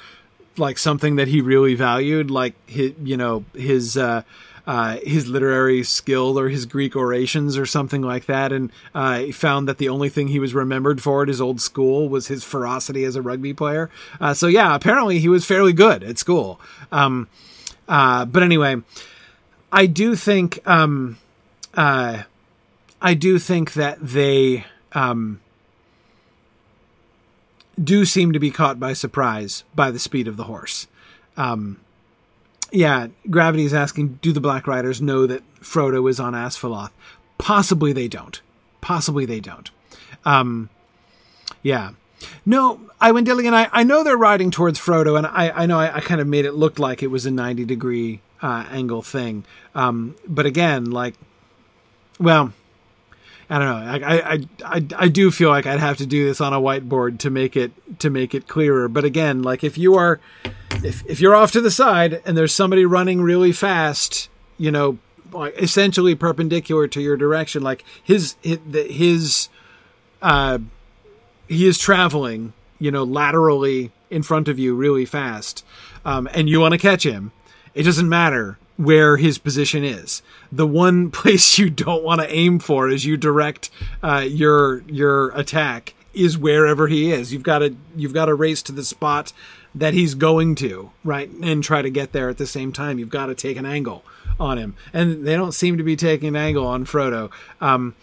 like 0.57 0.77
something 0.79 1.16
that 1.16 1.29
he 1.29 1.41
really 1.41 1.75
valued, 1.75 2.31
like 2.31 2.55
his, 2.69 2.93
you 3.03 3.16
know, 3.16 3.45
his 3.55 3.99
uh, 4.69 4.99
his 5.03 5.27
literary 5.27 5.83
skill 5.83 6.39
or 6.39 6.51
his 6.51 6.66
Greek 6.66 6.95
orations 6.95 7.57
or 7.57 7.64
something 7.64 8.03
like 8.03 8.27
that, 8.27 8.53
and 8.53 8.71
uh, 8.95 9.21
he 9.21 9.33
found 9.33 9.66
that 9.66 9.79
the 9.79 9.89
only 9.89 10.11
thing 10.11 10.29
he 10.29 10.39
was 10.39 10.53
remembered 10.53 11.01
for 11.03 11.23
at 11.23 11.29
his 11.29 11.41
old 11.41 11.59
school 11.59 12.07
was 12.07 12.27
his 12.27 12.45
ferocity 12.45 13.03
as 13.05 13.16
a 13.16 13.23
rugby 13.23 13.55
player. 13.55 13.89
Uh, 14.21 14.35
so 14.35 14.47
yeah, 14.47 14.75
apparently 14.75 15.21
he 15.21 15.29
was 15.29 15.47
fairly 15.47 15.73
good 15.73 16.05
at 16.05 16.19
school. 16.19 16.61
Um, 16.93 17.29
uh, 17.89 18.27
but 18.27 18.43
anyway, 18.43 18.77
I 19.73 19.87
do 19.87 20.14
think 20.14 20.61
um, 20.69 21.16
uh, 21.73 22.25
I 23.01 23.14
do 23.14 23.39
think 23.39 23.73
that 23.73 23.97
they 24.03 24.66
um, 24.93 25.41
do 27.83 28.05
seem 28.05 28.33
to 28.33 28.39
be 28.39 28.51
caught 28.51 28.79
by 28.79 28.93
surprise 28.93 29.64
by 29.75 29.91
the 29.91 29.99
speed 29.99 30.29
of 30.29 30.37
the 30.37 30.45
horse. 30.45 30.89
Um, 31.39 31.81
yeah, 32.71 33.09
Gravity 33.31 33.64
is 33.64 33.75
asking, 33.75 34.19
do 34.23 34.33
the 34.33 34.41
Black 34.41 34.66
Riders 34.66 35.01
know 35.01 35.27
that 35.27 35.43
Frodo 35.61 36.09
is 36.09 36.21
on 36.21 36.35
Asfaloth? 36.35 36.91
Possibly 37.39 37.93
they 37.93 38.09
don't. 38.09 38.41
Possibly 38.81 39.25
they 39.25 39.41
don't. 39.41 39.71
Um, 40.25 40.69
yeah. 41.62 41.93
No, 42.45 42.81
Dilligan, 43.01 43.53
I, 43.53 43.69
I 43.73 43.83
know 43.85 44.03
they're 44.03 44.16
riding 44.16 44.51
towards 44.51 44.79
Frodo, 44.79 45.16
and 45.16 45.27
I, 45.27 45.51
I 45.51 45.66
know 45.66 45.79
I, 45.79 45.97
I 45.97 46.01
kind 46.01 46.21
of 46.21 46.27
made 46.27 46.45
it 46.45 46.53
look 46.53 46.79
like 46.79 47.03
it 47.03 47.09
was 47.09 47.27
a 47.27 47.31
90 47.31 47.64
degree 47.64 48.21
uh, 48.43 48.66
angle 48.71 49.03
thing. 49.03 49.45
Um, 49.75 50.16
but 50.27 50.47
again, 50.47 50.91
like, 50.91 51.14
well, 52.19 52.53
I 53.51 53.59
don't 53.59 53.69
know. 53.69 54.07
I, 54.07 54.35
I, 54.35 54.39
I, 54.65 54.87
I 54.97 55.09
do 55.09 55.31
feel 55.31 55.49
like 55.49 55.67
I'd 55.67 55.81
have 55.81 55.97
to 55.99 56.07
do 56.07 56.27
this 56.27 56.41
on 56.41 56.53
a 56.53 56.61
whiteboard 56.61 57.19
to 57.21 57.31
make 57.31 57.57
it 57.57 57.73
to 58.01 58.11
make 58.11 58.35
it 58.35 58.47
clearer. 58.47 58.89
But 58.89 59.05
again, 59.05 59.43
like 59.43 59.65
if 59.65 59.79
you 59.79 59.95
are, 59.95 60.21
if 60.85 61.05
if 61.07 61.21
you're 61.21 61.35
off 61.35 61.53
to 61.53 61.63
the 61.63 61.71
side 61.71 62.21
and 62.27 62.37
there's 62.37 62.55
somebody 62.55 62.85
running 62.85 63.23
really 63.23 63.53
fast, 63.53 64.29
you 64.59 64.71
know, 64.71 64.99
essentially 65.35 66.15
perpendicular 66.15 66.87
to 66.89 67.01
your 67.01 67.17
direction, 67.17 67.63
like 67.63 67.85
his 68.05 68.37
his, 68.43 68.59
his 68.73 69.49
uh, 70.21 70.59
he 71.49 71.67
is 71.67 71.79
traveling, 71.79 72.53
you 72.79 72.91
know, 72.91 73.05
laterally 73.05 73.93
in 74.11 74.23
front 74.23 74.49
of 74.49 74.59
you 74.59 74.75
really 74.75 75.07
fast, 75.07 75.65
um, 76.05 76.29
and 76.35 76.51
you 76.51 76.61
want 76.61 76.73
to 76.73 76.79
catch 76.79 77.05
him. 77.05 77.33
It 77.75 77.85
doesn't 77.85 78.09
matter 78.09 78.59
where 78.79 79.18
his 79.18 79.37
position 79.37 79.85
is. 79.85 80.22
The 80.51 80.66
one 80.66 81.11
place 81.18 81.59
you 81.59 81.68
don't 81.68 82.03
want 82.03 82.22
to 82.22 82.33
aim 82.33 82.59
for 82.59 82.89
as 82.89 83.05
you 83.05 83.18
direct 83.18 83.68
uh, 84.03 84.24
your 84.26 84.83
your 84.89 85.31
attack 85.31 85.93
is 86.14 86.39
wherever 86.39 86.89
he 86.89 87.12
is. 87.12 87.33
You've 87.33 87.43
got 87.43 87.59
to 87.59 87.76
you've 87.95 88.14
got 88.14 88.26
to 88.26 88.35
race 88.35 88.62
to 88.62 88.72
the 88.72 88.85
spot 88.85 89.33
that 89.74 89.95
he's 89.95 90.14
going 90.14 90.55
to, 90.57 90.91
right, 91.05 91.31
and 91.43 91.62
try 91.62 91.83
to 91.83 91.91
get 91.91 92.12
there 92.12 92.31
at 92.31 92.39
the 92.39 92.47
same 92.47 92.72
time. 92.72 92.99
You've 92.99 93.11
got 93.11 93.26
to 93.26 93.35
take 93.35 93.57
an 93.57 93.66
angle 93.66 94.03
on 94.41 94.57
him, 94.57 94.74
and 94.93 95.26
they 95.26 95.37
don't 95.37 95.53
seem 95.53 95.76
to 95.76 95.85
be 95.85 95.97
taking 95.97 96.29
an 96.29 96.37
angle 96.37 96.66
on 96.66 96.85
Frodo. 96.85 97.31
Um, 97.61 97.95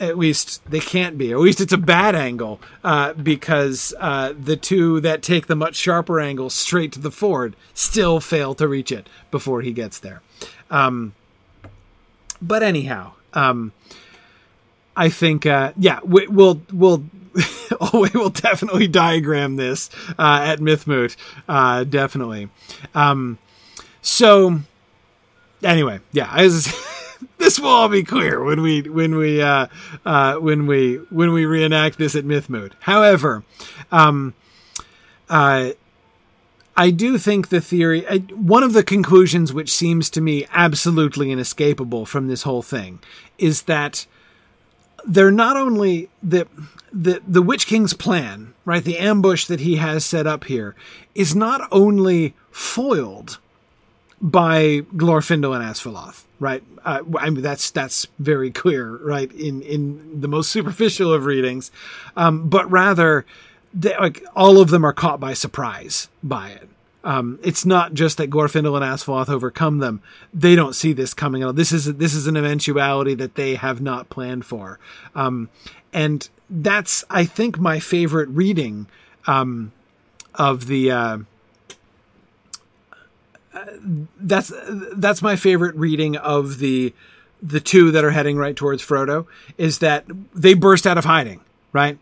at 0.00 0.18
least 0.18 0.62
they 0.70 0.80
can't 0.80 1.18
be. 1.18 1.32
At 1.32 1.38
least 1.38 1.60
it's 1.60 1.72
a 1.72 1.78
bad 1.78 2.14
angle 2.14 2.60
uh, 2.84 3.12
because 3.14 3.94
uh, 3.98 4.34
the 4.38 4.56
two 4.56 5.00
that 5.00 5.22
take 5.22 5.46
the 5.46 5.56
much 5.56 5.76
sharper 5.76 6.20
angle 6.20 6.50
straight 6.50 6.92
to 6.92 7.00
the 7.00 7.10
ford 7.10 7.56
still 7.74 8.20
fail 8.20 8.54
to 8.54 8.68
reach 8.68 8.92
it 8.92 9.08
before 9.30 9.62
he 9.62 9.72
gets 9.72 9.98
there. 9.98 10.22
Um, 10.70 11.14
but 12.40 12.62
anyhow, 12.62 13.12
um, 13.34 13.72
I 14.96 15.08
think 15.08 15.46
uh, 15.46 15.72
yeah, 15.76 16.00
we, 16.04 16.26
will 16.26 16.62
we'll 16.72 17.04
oh, 17.80 18.00
we 18.00 18.18
will 18.18 18.30
definitely 18.30 18.88
diagram 18.88 19.56
this 19.56 19.90
uh, 20.18 20.40
at 20.42 20.58
Mythmoot, 20.60 21.16
uh, 21.48 21.84
definitely. 21.84 22.48
Um, 22.94 23.38
so 24.02 24.60
anyway, 25.62 26.00
yeah, 26.12 26.28
I 26.30 26.44
was. 26.44 26.72
this 27.38 27.58
will 27.58 27.68
all 27.68 27.88
be 27.88 28.02
clear 28.02 28.42
when 28.42 28.60
we 28.60 28.82
when 28.82 29.16
we 29.16 29.40
uh, 29.40 29.66
uh, 30.04 30.34
when 30.34 30.66
we 30.66 30.96
when 31.10 31.32
we 31.32 31.46
reenact 31.46 31.98
this 31.98 32.14
at 32.14 32.24
Mythmoot. 32.24 32.72
However, 32.80 33.44
um, 33.90 34.34
uh, 35.28 35.70
I 36.76 36.90
do 36.90 37.18
think 37.18 37.48
the 37.48 37.60
theory, 37.60 38.06
I, 38.06 38.18
one 38.18 38.62
of 38.62 38.72
the 38.72 38.84
conclusions 38.84 39.52
which 39.52 39.72
seems 39.72 40.10
to 40.10 40.20
me 40.20 40.46
absolutely 40.52 41.32
inescapable 41.32 42.06
from 42.06 42.28
this 42.28 42.44
whole 42.44 42.62
thing, 42.62 43.00
is 43.36 43.62
that 43.62 44.06
they're 45.04 45.30
not 45.30 45.56
only 45.56 46.08
the 46.22 46.46
the 46.92 47.20
the 47.26 47.42
Witch 47.42 47.66
King's 47.66 47.94
plan, 47.94 48.54
right? 48.64 48.84
The 48.84 48.98
ambush 48.98 49.46
that 49.46 49.60
he 49.60 49.76
has 49.76 50.04
set 50.04 50.26
up 50.26 50.44
here 50.44 50.74
is 51.14 51.34
not 51.34 51.66
only 51.72 52.34
foiled 52.50 53.38
by 54.20 54.82
Glorfindel 54.96 55.54
and 55.54 55.64
Asfaloth, 55.64 56.24
right? 56.40 56.62
Uh, 56.84 57.02
I 57.18 57.30
mean, 57.30 57.42
that's 57.42 57.70
that's 57.70 58.06
very 58.18 58.50
clear, 58.50 58.96
right? 58.96 59.30
In 59.32 59.62
in 59.62 60.20
the 60.20 60.28
most 60.28 60.50
superficial 60.50 61.12
of 61.12 61.24
readings, 61.24 61.70
um, 62.16 62.48
but 62.48 62.70
rather, 62.70 63.24
they, 63.74 63.96
like 63.96 64.24
all 64.34 64.60
of 64.60 64.70
them 64.70 64.84
are 64.84 64.92
caught 64.92 65.20
by 65.20 65.34
surprise 65.34 66.08
by 66.22 66.50
it. 66.50 66.68
Um, 67.04 67.38
it's 67.42 67.64
not 67.64 67.94
just 67.94 68.18
that 68.18 68.28
Glorfindel 68.28 68.76
and 68.76 68.84
Asfaloth 68.84 69.28
overcome 69.28 69.78
them; 69.78 70.02
they 70.34 70.54
don't 70.54 70.74
see 70.74 70.92
this 70.92 71.14
coming. 71.14 71.44
All. 71.44 71.52
This 71.52 71.72
is 71.72 71.94
this 71.94 72.14
is 72.14 72.26
an 72.26 72.36
eventuality 72.36 73.14
that 73.14 73.34
they 73.34 73.54
have 73.54 73.80
not 73.80 74.10
planned 74.10 74.44
for, 74.44 74.78
um, 75.14 75.48
and 75.92 76.28
that's 76.50 77.04
I 77.08 77.24
think 77.24 77.58
my 77.58 77.78
favorite 77.80 78.28
reading 78.28 78.86
um, 79.26 79.72
of 80.34 80.66
the. 80.66 80.90
Uh, 80.90 81.18
that's 84.18 84.52
that's 84.94 85.22
my 85.22 85.36
favorite 85.36 85.74
reading 85.76 86.16
of 86.16 86.58
the 86.58 86.92
the 87.42 87.60
two 87.60 87.90
that 87.92 88.04
are 88.04 88.10
heading 88.10 88.36
right 88.36 88.56
towards 88.56 88.82
Frodo 88.84 89.26
is 89.56 89.78
that 89.78 90.04
they 90.34 90.54
burst 90.54 90.86
out 90.86 90.98
of 90.98 91.04
hiding, 91.04 91.40
right? 91.72 91.98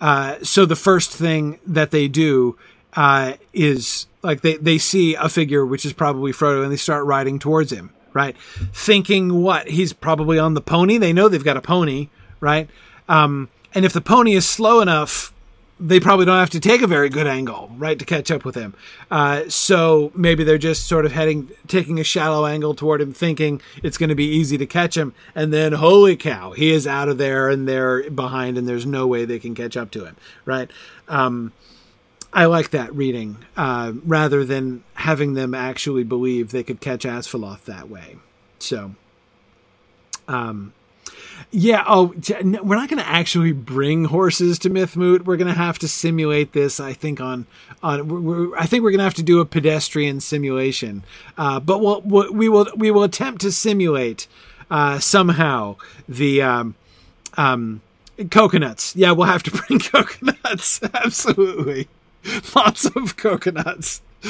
Uh, 0.00 0.36
so 0.42 0.64
the 0.64 0.76
first 0.76 1.12
thing 1.12 1.58
that 1.66 1.90
they 1.90 2.08
do 2.08 2.56
uh, 2.94 3.34
is 3.52 4.06
like 4.22 4.40
they 4.40 4.56
they 4.56 4.78
see 4.78 5.14
a 5.14 5.28
figure 5.28 5.64
which 5.64 5.84
is 5.84 5.92
probably 5.92 6.32
Frodo, 6.32 6.62
and 6.62 6.72
they 6.72 6.76
start 6.76 7.04
riding 7.04 7.38
towards 7.38 7.72
him, 7.72 7.92
right? 8.12 8.36
Thinking 8.72 9.42
what 9.42 9.68
he's 9.68 9.92
probably 9.92 10.38
on 10.38 10.54
the 10.54 10.60
pony. 10.60 10.98
They 10.98 11.12
know 11.12 11.28
they've 11.28 11.44
got 11.44 11.56
a 11.56 11.62
pony, 11.62 12.08
right? 12.40 12.68
Um, 13.08 13.48
and 13.74 13.84
if 13.84 13.92
the 13.92 14.00
pony 14.00 14.34
is 14.34 14.48
slow 14.48 14.80
enough 14.80 15.32
they 15.78 16.00
probably 16.00 16.24
don't 16.24 16.38
have 16.38 16.50
to 16.50 16.60
take 16.60 16.80
a 16.80 16.86
very 16.86 17.10
good 17.10 17.26
angle, 17.26 17.70
right, 17.76 17.98
to 17.98 18.04
catch 18.04 18.30
up 18.30 18.44
with 18.44 18.54
him. 18.54 18.74
Uh, 19.10 19.42
so 19.48 20.10
maybe 20.14 20.42
they're 20.42 20.56
just 20.56 20.86
sort 20.86 21.04
of 21.04 21.12
heading, 21.12 21.50
taking 21.68 22.00
a 22.00 22.04
shallow 22.04 22.46
angle 22.46 22.74
toward 22.74 23.00
him, 23.00 23.12
thinking 23.12 23.60
it's 23.82 23.98
going 23.98 24.08
to 24.08 24.14
be 24.14 24.24
easy 24.26 24.56
to 24.56 24.66
catch 24.66 24.96
him. 24.96 25.12
And 25.34 25.52
then, 25.52 25.74
holy 25.74 26.16
cow, 26.16 26.52
he 26.52 26.70
is 26.70 26.86
out 26.86 27.08
of 27.08 27.18
there 27.18 27.50
and 27.50 27.68
they're 27.68 28.08
behind, 28.10 28.56
and 28.56 28.66
there's 28.66 28.86
no 28.86 29.06
way 29.06 29.24
they 29.24 29.38
can 29.38 29.54
catch 29.54 29.76
up 29.76 29.90
to 29.92 30.06
him, 30.06 30.16
right? 30.46 30.70
Um, 31.08 31.52
I 32.32 32.46
like 32.46 32.70
that 32.70 32.94
reading 32.94 33.38
uh, 33.56 33.92
rather 34.04 34.44
than 34.44 34.82
having 34.94 35.34
them 35.34 35.54
actually 35.54 36.04
believe 36.04 36.50
they 36.50 36.62
could 36.62 36.80
catch 36.80 37.04
Asfaloth 37.04 37.64
that 37.64 37.90
way. 37.90 38.16
So, 38.58 38.94
um, 40.26 40.72
yeah. 41.50 41.84
Oh, 41.86 42.14
we're 42.42 42.76
not 42.76 42.88
going 42.88 43.02
to 43.02 43.08
actually 43.08 43.52
bring 43.52 44.04
horses 44.04 44.58
to 44.60 44.70
Mythmoot. 44.70 45.24
We're 45.24 45.36
going 45.36 45.52
to 45.52 45.54
have 45.54 45.78
to 45.80 45.88
simulate 45.88 46.52
this. 46.52 46.80
I 46.80 46.92
think 46.92 47.20
on 47.20 47.46
on. 47.82 48.24
We're, 48.24 48.56
I 48.56 48.66
think 48.66 48.82
we're 48.82 48.90
going 48.90 48.98
to 48.98 49.04
have 49.04 49.14
to 49.14 49.22
do 49.22 49.40
a 49.40 49.44
pedestrian 49.44 50.20
simulation. 50.20 51.04
Uh, 51.38 51.60
but 51.60 51.78
we'll, 51.78 52.00
we 52.02 52.48
will 52.48 52.68
we 52.76 52.90
will 52.90 53.02
attempt 53.02 53.40
to 53.42 53.52
simulate 53.52 54.26
uh, 54.70 54.98
somehow 54.98 55.76
the 56.08 56.42
um, 56.42 56.74
um, 57.36 57.80
coconuts. 58.30 58.94
Yeah, 58.96 59.12
we'll 59.12 59.26
have 59.26 59.42
to 59.44 59.50
bring 59.68 59.80
coconuts. 59.80 60.80
Absolutely, 60.94 61.88
lots 62.54 62.84
of 62.86 63.16
coconuts. 63.16 64.02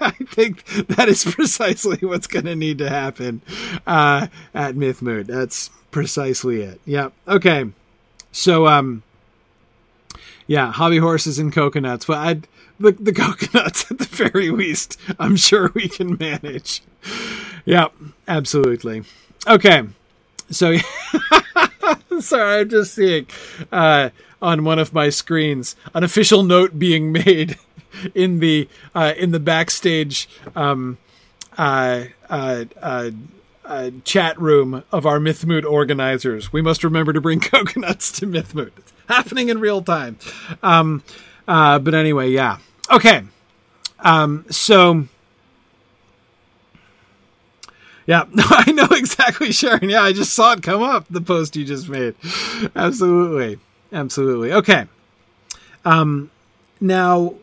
I 0.00 0.14
think 0.30 0.64
that 0.88 1.08
is 1.08 1.24
precisely 1.24 1.98
what's 2.06 2.26
going 2.26 2.44
to 2.44 2.56
need 2.56 2.78
to 2.78 2.88
happen 2.88 3.42
uh, 3.86 4.28
at 4.54 4.74
Mythmoot. 4.74 5.26
That's 5.26 5.70
precisely 5.90 6.62
it. 6.62 6.80
Yeah. 6.84 7.10
Okay. 7.26 7.70
So, 8.32 8.66
um, 8.66 9.02
yeah, 10.46 10.72
hobby 10.72 10.98
horses 10.98 11.38
and 11.38 11.52
coconuts. 11.52 12.06
Well, 12.06 12.20
I'd 12.20 12.48
the, 12.78 12.92
the 12.92 13.12
coconuts 13.12 13.90
at 13.90 13.98
the 13.98 14.04
very 14.04 14.50
least. 14.50 14.98
I'm 15.18 15.36
sure 15.36 15.70
we 15.74 15.88
can 15.88 16.16
manage. 16.18 16.82
Yep. 17.64 17.92
absolutely. 18.28 19.04
Okay. 19.46 19.84
So, 20.54 20.76
sorry, 22.20 22.60
I'm 22.60 22.68
just 22.68 22.94
seeing 22.94 23.26
uh, 23.72 24.10
on 24.40 24.64
one 24.64 24.78
of 24.78 24.92
my 24.92 25.08
screens 25.08 25.74
an 25.94 26.04
official 26.04 26.42
note 26.42 26.78
being 26.78 27.10
made 27.12 27.58
in 28.14 28.38
the 28.38 28.68
uh, 28.94 29.14
in 29.16 29.32
the 29.32 29.40
backstage 29.40 30.28
um, 30.54 30.98
uh, 31.58 32.04
uh, 32.30 32.64
uh 32.80 33.10
uh, 33.64 33.90
chat 34.04 34.38
room 34.38 34.84
of 34.92 35.06
our 35.06 35.18
Mythmoot 35.18 35.64
organizers. 35.64 36.52
We 36.52 36.60
must 36.60 36.84
remember 36.84 37.14
to 37.14 37.20
bring 37.22 37.40
coconuts 37.40 38.12
to 38.20 38.26
Mythmoot. 38.26 38.72
It's 38.76 38.92
happening 39.08 39.48
in 39.48 39.58
real 39.58 39.80
time. 39.80 40.18
Um, 40.62 41.02
but 41.46 41.94
anyway, 41.94 42.30
yeah. 42.30 42.58
Okay. 42.92 43.22
Um, 44.00 44.44
so. 44.50 45.08
Yeah, 48.06 48.24
I 48.36 48.70
know 48.72 48.88
exactly, 48.90 49.52
Sharon. 49.52 49.88
Yeah, 49.88 50.02
I 50.02 50.12
just 50.12 50.32
saw 50.32 50.52
it 50.52 50.62
come 50.62 50.82
up, 50.82 51.06
the 51.08 51.20
post 51.20 51.56
you 51.56 51.64
just 51.64 51.88
made. 51.88 52.14
Absolutely. 52.76 53.58
Absolutely. 53.92 54.52
Okay. 54.52 54.86
Um, 55.84 56.30
now, 56.80 57.34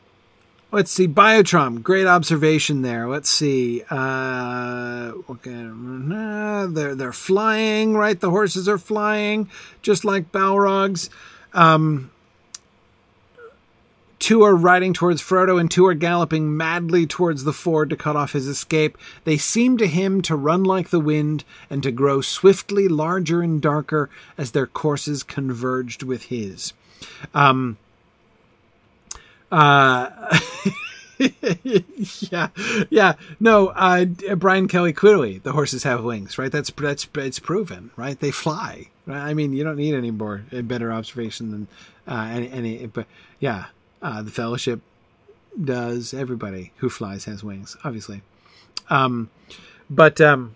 let's 0.72 0.92
see. 0.92 1.08
Biotrom, 1.08 1.82
great 1.82 2.08
observation 2.08 2.82
there. 2.82 3.08
Let's 3.08 3.30
see. 3.30 3.84
Uh, 3.90 5.14
okay, 5.30 5.70
they're 6.74 6.96
they're 6.96 7.14
flying, 7.14 7.96
right? 7.96 8.20
The 8.20 8.30
horses 8.30 8.68
are 8.68 8.78
flying, 8.78 9.50
just 9.82 10.04
like 10.06 10.32
Balrogs. 10.32 11.10
Um, 11.54 12.12
two 14.22 14.44
are 14.44 14.56
riding 14.56 14.94
towards 14.94 15.22
Frodo, 15.22 15.60
and 15.60 15.70
two 15.70 15.86
are 15.88 15.96
galloping 15.96 16.56
madly 16.56 17.06
towards 17.06 17.44
the 17.44 17.52
ford 17.52 17.90
to 17.90 17.98
cut 17.98 18.16
off 18.16 18.34
his 18.34 18.48
escape. 18.48 18.98
They 19.26 19.38
seem 19.38 19.78
to 19.78 19.88
him 19.88 20.22
to 20.22 20.36
run 20.36 20.64
like 20.64 20.90
the 20.90 21.00
wind 21.00 21.44
and 21.70 21.84
to 21.84 21.92
grow 21.92 22.22
swiftly 22.22 22.88
larger 22.88 23.42
and 23.42 23.62
darker 23.62 24.10
as 24.38 24.52
their 24.52 24.68
courses 24.68 25.24
converged 25.24 26.04
with 26.04 26.24
his. 26.24 26.74
Um, 27.34 27.78
uh, 29.52 30.40
yeah, 31.64 32.48
yeah. 32.90 33.14
No, 33.40 33.68
uh, 33.70 34.06
Brian 34.36 34.68
Kelly 34.68 34.94
clearly 34.94 35.40
the 35.40 35.52
horses 35.52 35.84
have 35.84 36.04
wings, 36.04 36.38
right? 36.38 36.52
That's 36.52 36.70
that's 36.72 37.08
it's 37.16 37.40
proven, 37.40 37.92
right? 37.96 38.20
They 38.20 38.32
fly. 38.32 38.88
Right? 39.06 39.22
I 39.22 39.34
mean, 39.34 39.54
you 39.54 39.64
don't 39.64 39.78
need 39.78 39.96
any 39.96 40.12
more 40.12 40.44
better 40.52 40.94
observation 40.94 41.52
than 41.52 41.68
uh, 42.08 42.30
any, 42.32 42.52
any. 42.52 42.86
But 42.86 43.08
yeah, 43.40 43.66
uh, 44.02 44.22
the 44.22 44.32
Fellowship 44.32 44.82
does. 45.64 46.14
Everybody 46.14 46.72
who 46.78 46.90
flies 46.90 47.26
has 47.26 47.44
wings, 47.44 47.78
obviously. 47.84 48.22
Um, 48.90 49.30
but 49.90 50.20
um, 50.20 50.56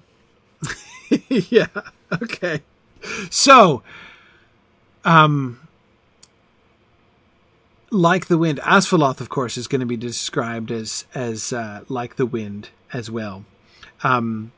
yeah, 1.30 1.68
okay. 2.22 2.62
So, 3.30 3.84
um, 5.04 5.60
like 7.92 8.28
the 8.28 8.38
wind, 8.38 8.60
Asfaloth, 8.60 9.22
of 9.22 9.30
course, 9.30 9.58
is 9.58 9.68
going 9.68 9.82
to 9.82 9.86
be 9.86 9.98
described 9.98 10.72
as 10.72 11.06
as 11.14 11.54
uh, 11.54 11.82
like 11.88 12.16
the 12.16 12.26
wind 12.26 12.70
as 12.94 13.12
well. 13.12 13.46
Um, 14.04 14.52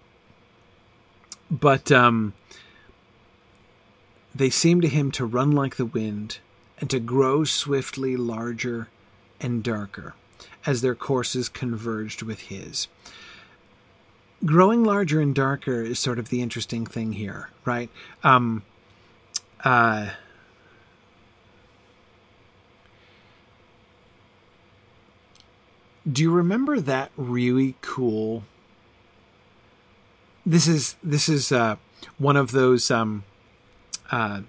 but 1.49 1.91
um, 1.91 2.33
they 4.33 4.49
seem 4.49 4.81
to 4.81 4.87
him 4.87 5.11
to 5.11 5.25
run 5.25 5.51
like 5.51 5.75
the 5.75 5.85
wind 5.85 6.39
and 6.79 6.89
to 6.89 6.99
grow 6.99 7.43
swiftly 7.43 8.15
larger 8.15 8.89
and 9.39 9.63
darker 9.63 10.15
as 10.65 10.81
their 10.81 10.95
courses 10.95 11.49
converged 11.49 12.21
with 12.21 12.41
his. 12.41 12.87
Growing 14.45 14.83
larger 14.83 15.19
and 15.19 15.33
darker 15.33 15.81
is 15.81 15.99
sort 15.99 16.19
of 16.19 16.29
the 16.29 16.41
interesting 16.41 16.85
thing 16.85 17.13
here, 17.13 17.49
right? 17.65 17.89
Um, 18.23 18.61
uh, 19.63 20.11
do 26.11 26.21
you 26.21 26.31
remember 26.31 26.79
that 26.79 27.11
really 27.17 27.75
cool 27.81 28.43
this 30.47 30.67
is 30.67 30.95
this 31.03 31.27
is 31.27 31.51
uh, 31.51 31.75
one 32.17 32.37
of 32.37 32.51
those 32.51 32.89
um, 32.89 33.23
uh, 34.11 34.41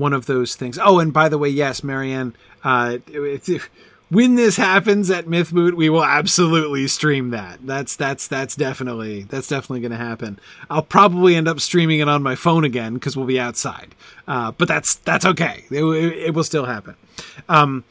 one 0.00 0.12
of 0.12 0.26
those 0.26 0.56
things. 0.56 0.78
Oh, 0.82 0.98
and 0.98 1.12
by 1.12 1.28
the 1.28 1.38
way, 1.38 1.48
yes, 1.48 1.84
Marianne, 1.84 2.34
uh, 2.64 2.98
when 4.10 4.34
this 4.34 4.56
happens 4.56 5.10
at 5.10 5.26
Mythmoot, 5.26 5.74
we 5.74 5.88
will 5.88 6.04
absolutely 6.04 6.88
stream 6.88 7.30
that. 7.30 7.64
That's 7.64 7.96
that's 7.96 8.26
that's 8.26 8.56
definitely 8.56 9.22
that's 9.24 9.48
definitely 9.48 9.80
going 9.80 9.92
to 9.92 9.96
happen. 9.96 10.40
I'll 10.68 10.82
probably 10.82 11.36
end 11.36 11.46
up 11.46 11.60
streaming 11.60 12.00
it 12.00 12.08
on 12.08 12.22
my 12.22 12.34
phone 12.34 12.64
again 12.64 12.94
because 12.94 13.16
we'll 13.16 13.26
be 13.26 13.40
outside. 13.40 13.94
Uh, 14.26 14.50
but 14.52 14.66
that's 14.66 14.96
that's 14.96 15.24
okay. 15.24 15.64
It, 15.70 15.84
it, 15.84 16.18
it 16.18 16.34
will 16.34 16.44
still 16.44 16.64
happen. 16.64 16.96
Um, 17.48 17.84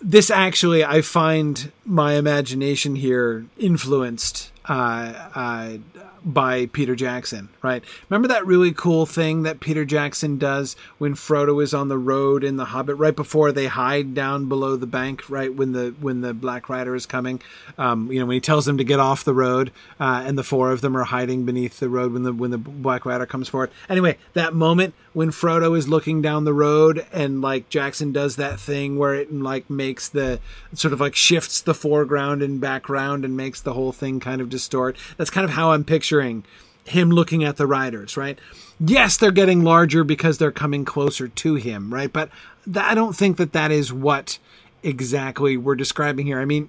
this 0.00 0.30
actually, 0.30 0.84
I 0.84 1.00
find 1.00 1.70
my 1.84 2.14
imagination 2.14 2.96
here 2.96 3.46
influenced 3.56 4.50
uh, 4.68 5.28
uh, 5.34 5.76
by 6.24 6.66
Peter 6.66 6.94
Jackson, 6.94 7.48
right? 7.62 7.84
Remember 8.08 8.28
that 8.28 8.46
really 8.46 8.72
cool 8.72 9.06
thing 9.06 9.42
that 9.42 9.60
Peter 9.60 9.84
Jackson 9.84 10.38
does 10.38 10.76
when 10.98 11.14
Frodo 11.14 11.62
is 11.62 11.74
on 11.74 11.88
the 11.88 11.98
road 11.98 12.44
in 12.44 12.56
The 12.56 12.66
Hobbit, 12.66 12.96
right 12.96 13.14
before 13.14 13.52
they 13.52 13.66
hide 13.66 14.14
down 14.14 14.48
below 14.48 14.76
the 14.76 14.86
bank, 14.86 15.28
right 15.28 15.52
when 15.52 15.72
the 15.72 15.94
when 16.00 16.20
the 16.20 16.34
Black 16.34 16.68
Rider 16.68 16.94
is 16.94 17.06
coming. 17.06 17.40
Um, 17.78 18.10
you 18.10 18.20
know, 18.20 18.26
when 18.26 18.34
he 18.34 18.40
tells 18.40 18.66
them 18.66 18.78
to 18.78 18.84
get 18.84 19.00
off 19.00 19.24
the 19.24 19.34
road, 19.34 19.72
uh, 19.98 20.22
and 20.24 20.38
the 20.38 20.44
four 20.44 20.70
of 20.70 20.80
them 20.80 20.96
are 20.96 21.04
hiding 21.04 21.44
beneath 21.44 21.80
the 21.80 21.88
road 21.88 22.12
when 22.12 22.22
the 22.22 22.32
when 22.32 22.50
the 22.50 22.58
Black 22.58 23.04
Rider 23.04 23.26
comes 23.26 23.48
forward. 23.48 23.70
Anyway, 23.88 24.18
that 24.34 24.54
moment 24.54 24.94
when 25.12 25.30
Frodo 25.30 25.76
is 25.76 25.88
looking 25.88 26.22
down 26.22 26.44
the 26.44 26.54
road 26.54 27.06
and 27.12 27.42
like 27.42 27.68
Jackson 27.68 28.12
does 28.12 28.36
that 28.36 28.58
thing 28.58 28.98
where 28.98 29.14
it 29.14 29.32
like 29.32 29.68
makes 29.68 30.08
the 30.08 30.40
sort 30.72 30.92
of 30.92 31.00
like 31.00 31.14
shifts 31.14 31.60
the 31.60 31.74
foreground 31.74 32.42
and 32.42 32.60
background 32.60 33.24
and 33.24 33.36
makes 33.36 33.60
the 33.60 33.74
whole 33.74 33.92
thing 33.92 34.20
kind 34.20 34.40
of 34.40 34.48
distort. 34.48 34.96
That's 35.16 35.30
kind 35.30 35.44
of 35.44 35.50
how 35.50 35.72
I'm 35.72 35.84
picturing 35.84 36.44
him 36.84 37.10
looking 37.10 37.44
at 37.44 37.56
the 37.56 37.66
riders, 37.66 38.16
right? 38.16 38.38
Yes, 38.80 39.16
they're 39.16 39.30
getting 39.30 39.62
larger 39.62 40.02
because 40.02 40.38
they're 40.38 40.50
coming 40.50 40.84
closer 40.84 41.28
to 41.28 41.54
him, 41.54 41.92
right? 41.92 42.12
But 42.12 42.30
th- 42.64 42.84
I 42.84 42.94
don't 42.94 43.14
think 43.14 43.36
that 43.36 43.52
that 43.52 43.70
is 43.70 43.92
what 43.92 44.38
exactly 44.82 45.56
we're 45.56 45.76
describing 45.76 46.26
here. 46.26 46.40
I 46.40 46.44
mean, 46.44 46.68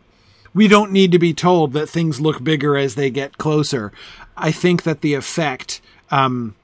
we 0.54 0.68
don't 0.68 0.91
need 0.91 1.12
to 1.14 1.20
be 1.20 1.34
told 1.34 1.74
that 1.74 1.89
things 1.89 2.22
look 2.22 2.44
bigger 2.44 2.78
as 2.78 2.96
they 2.96 3.10
get 3.10 3.38
closer. 3.38 3.91
I 4.38 4.52
think 4.52 4.84
that 4.84 5.02
the 5.02 5.16
effect, 5.16 5.82
um, 6.12 6.56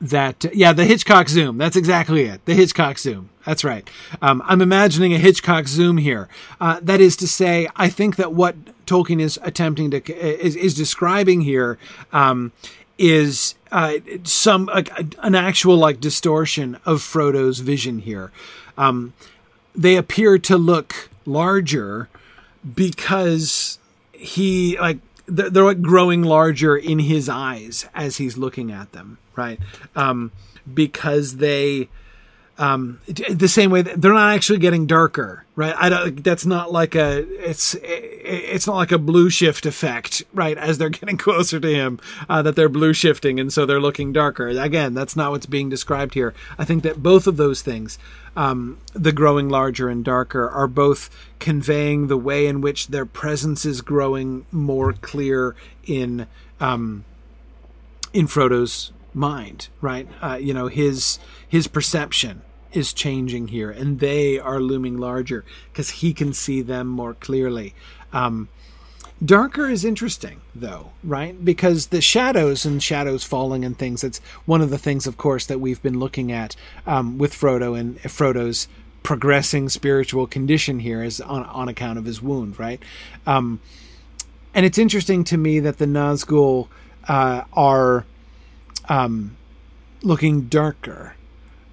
that 0.00 0.44
yeah 0.54 0.72
the 0.72 0.84
hitchcock 0.84 1.28
zoom. 1.28 1.58
That's 1.58 1.76
exactly 1.76 2.24
it. 2.24 2.44
The 2.44 2.54
hitchcock 2.54 2.98
zoom. 2.98 3.30
That's 3.44 3.64
right. 3.64 3.88
Um, 4.20 4.42
i'm 4.44 4.60
imagining 4.60 5.14
a 5.14 5.18
hitchcock 5.18 5.68
zoom 5.68 5.96
here. 5.96 6.28
Uh, 6.60 6.80
that 6.82 7.00
is 7.00 7.16
to 7.16 7.28
say 7.28 7.68
i 7.76 7.88
think 7.88 8.16
that 8.16 8.32
what 8.32 8.56
tolkien 8.86 9.20
is 9.20 9.38
attempting 9.42 9.90
to 9.90 10.14
is, 10.16 10.56
is 10.56 10.74
describing 10.74 11.42
here 11.42 11.78
um, 12.12 12.52
is 12.98 13.54
uh, 13.72 13.94
some 14.24 14.70
an 15.22 15.34
actual 15.34 15.76
like 15.76 16.00
distortion 16.00 16.78
of 16.84 17.02
frodo's 17.02 17.60
vision 17.60 17.98
here. 18.00 18.32
Um, 18.78 19.12
they 19.74 19.96
appear 19.96 20.38
to 20.38 20.56
look 20.56 21.10
larger 21.26 22.08
because 22.74 23.78
he 24.12 24.78
like 24.78 24.98
they're, 25.26 25.50
they're 25.50 25.64
like 25.64 25.82
growing 25.82 26.22
larger 26.22 26.76
in 26.76 26.98
his 26.98 27.28
eyes 27.28 27.86
as 27.94 28.16
he's 28.16 28.36
looking 28.36 28.70
at 28.70 28.92
them, 28.92 29.18
right? 29.34 29.58
Um, 29.94 30.32
because 30.72 31.36
they, 31.36 31.88
um, 32.58 33.00
the 33.06 33.48
same 33.48 33.70
way 33.70 33.82
they're 33.82 34.14
not 34.14 34.34
actually 34.34 34.58
getting 34.58 34.86
darker, 34.86 35.44
right? 35.56 35.74
I 35.76 35.88
don't, 35.90 36.24
that's 36.24 36.46
not 36.46 36.72
like 36.72 36.94
a, 36.94 37.18
it's, 37.46 37.76
it's 37.82 38.66
not 38.66 38.76
like 38.76 38.92
a 38.92 38.98
blue 38.98 39.28
shift 39.28 39.66
effect, 39.66 40.22
right? 40.32 40.56
As 40.56 40.78
they're 40.78 40.88
getting 40.90 41.18
closer 41.18 41.60
to 41.60 41.68
him, 41.68 42.00
uh, 42.30 42.40
that 42.42 42.56
they're 42.56 42.70
blue 42.70 42.94
shifting 42.94 43.38
and 43.38 43.52
so 43.52 43.66
they're 43.66 43.80
looking 43.80 44.12
darker. 44.12 44.48
Again, 44.48 44.94
that's 44.94 45.16
not 45.16 45.32
what's 45.32 45.44
being 45.44 45.68
described 45.68 46.14
here. 46.14 46.32
I 46.58 46.64
think 46.64 46.82
that 46.82 47.02
both 47.02 47.26
of 47.26 47.36
those 47.36 47.60
things, 47.60 47.98
um, 48.36 48.78
the 48.94 49.12
growing 49.12 49.50
larger 49.50 49.90
and 49.90 50.02
darker, 50.02 50.48
are 50.48 50.68
both 50.68 51.10
conveying 51.38 52.06
the 52.06 52.16
way 52.16 52.46
in 52.46 52.62
which 52.62 52.88
their 52.88 53.06
presence 53.06 53.66
is 53.66 53.82
growing 53.82 54.46
more 54.50 54.94
clear 54.94 55.54
in, 55.86 56.26
um, 56.58 57.04
in 58.14 58.26
Frodo's 58.26 58.92
mind, 59.16 59.68
right? 59.80 60.06
Uh, 60.22 60.38
you 60.40 60.54
know, 60.54 60.68
his, 60.68 61.18
his 61.48 61.66
perception 61.66 62.42
is 62.72 62.92
changing 62.92 63.48
here 63.48 63.70
and 63.70 64.00
they 64.00 64.38
are 64.38 64.60
looming 64.60 64.98
larger 64.98 65.44
because 65.72 65.90
he 65.90 66.12
can 66.12 66.32
see 66.32 66.60
them 66.60 66.86
more 66.86 67.14
clearly. 67.14 67.74
Um, 68.12 68.48
darker 69.24 69.68
is 69.68 69.84
interesting 69.84 70.42
though, 70.54 70.92
right? 71.02 71.42
Because 71.42 71.86
the 71.86 72.02
shadows 72.02 72.66
and 72.66 72.82
shadows 72.82 73.24
falling 73.24 73.64
and 73.64 73.78
things, 73.78 74.02
that's 74.02 74.18
one 74.44 74.60
of 74.60 74.70
the 74.70 74.78
things, 74.78 75.06
of 75.06 75.16
course, 75.16 75.46
that 75.46 75.60
we've 75.60 75.82
been 75.82 75.98
looking 75.98 76.30
at 76.30 76.54
um, 76.86 77.16
with 77.16 77.32
Frodo 77.32 77.78
and 77.78 77.98
Frodo's 78.02 78.68
progressing 79.02 79.68
spiritual 79.68 80.26
condition 80.26 80.80
here 80.80 81.02
is 81.02 81.20
on, 81.20 81.44
on 81.44 81.68
account 81.68 81.98
of 81.98 82.04
his 82.04 82.20
wound, 82.20 82.58
right? 82.58 82.82
Um, 83.26 83.60
and 84.52 84.66
it's 84.66 84.78
interesting 84.78 85.22
to 85.24 85.36
me 85.36 85.60
that 85.60 85.78
the 85.78 85.84
Nazgul 85.86 86.68
uh, 87.06 87.42
are 87.52 88.04
um, 88.88 89.36
looking 90.02 90.42
darker 90.42 91.14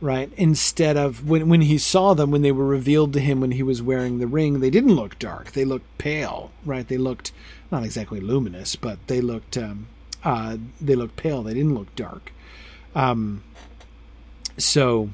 right? 0.02 0.34
Instead 0.36 0.98
of 0.98 1.30
when 1.30 1.48
when 1.48 1.62
he 1.62 1.78
saw 1.78 2.14
them 2.14 2.30
when 2.30 2.42
they 2.42 2.52
were 2.52 2.68
revealed 2.68 3.14
to 3.14 3.22
him 3.22 3.40
when 3.40 3.52
he 3.52 3.64
was 3.64 3.82
wearing 3.82 4.20
the 4.20 4.28
ring, 4.28 4.60
they 4.60 4.70
didn't 4.70 4.96
look 4.96 5.18
dark. 5.18 5.54
They 5.54 5.64
looked 5.64 5.98
pale, 5.98 6.52
right? 6.66 6.86
They 6.86 6.98
looked 6.98 7.32
not 7.72 7.86
exactly 7.86 8.20
luminous, 8.20 8.76
but 8.76 9.00
they 9.08 9.22
looked 9.22 9.58
um, 9.58 9.88
Uh, 10.24 10.58
they 10.80 10.96
looked 10.96 11.16
pale. 11.16 11.44
They 11.44 11.54
didn't 11.54 11.76
look 11.76 11.94
dark. 11.96 12.32
Um, 12.96 13.44
so, 14.58 15.10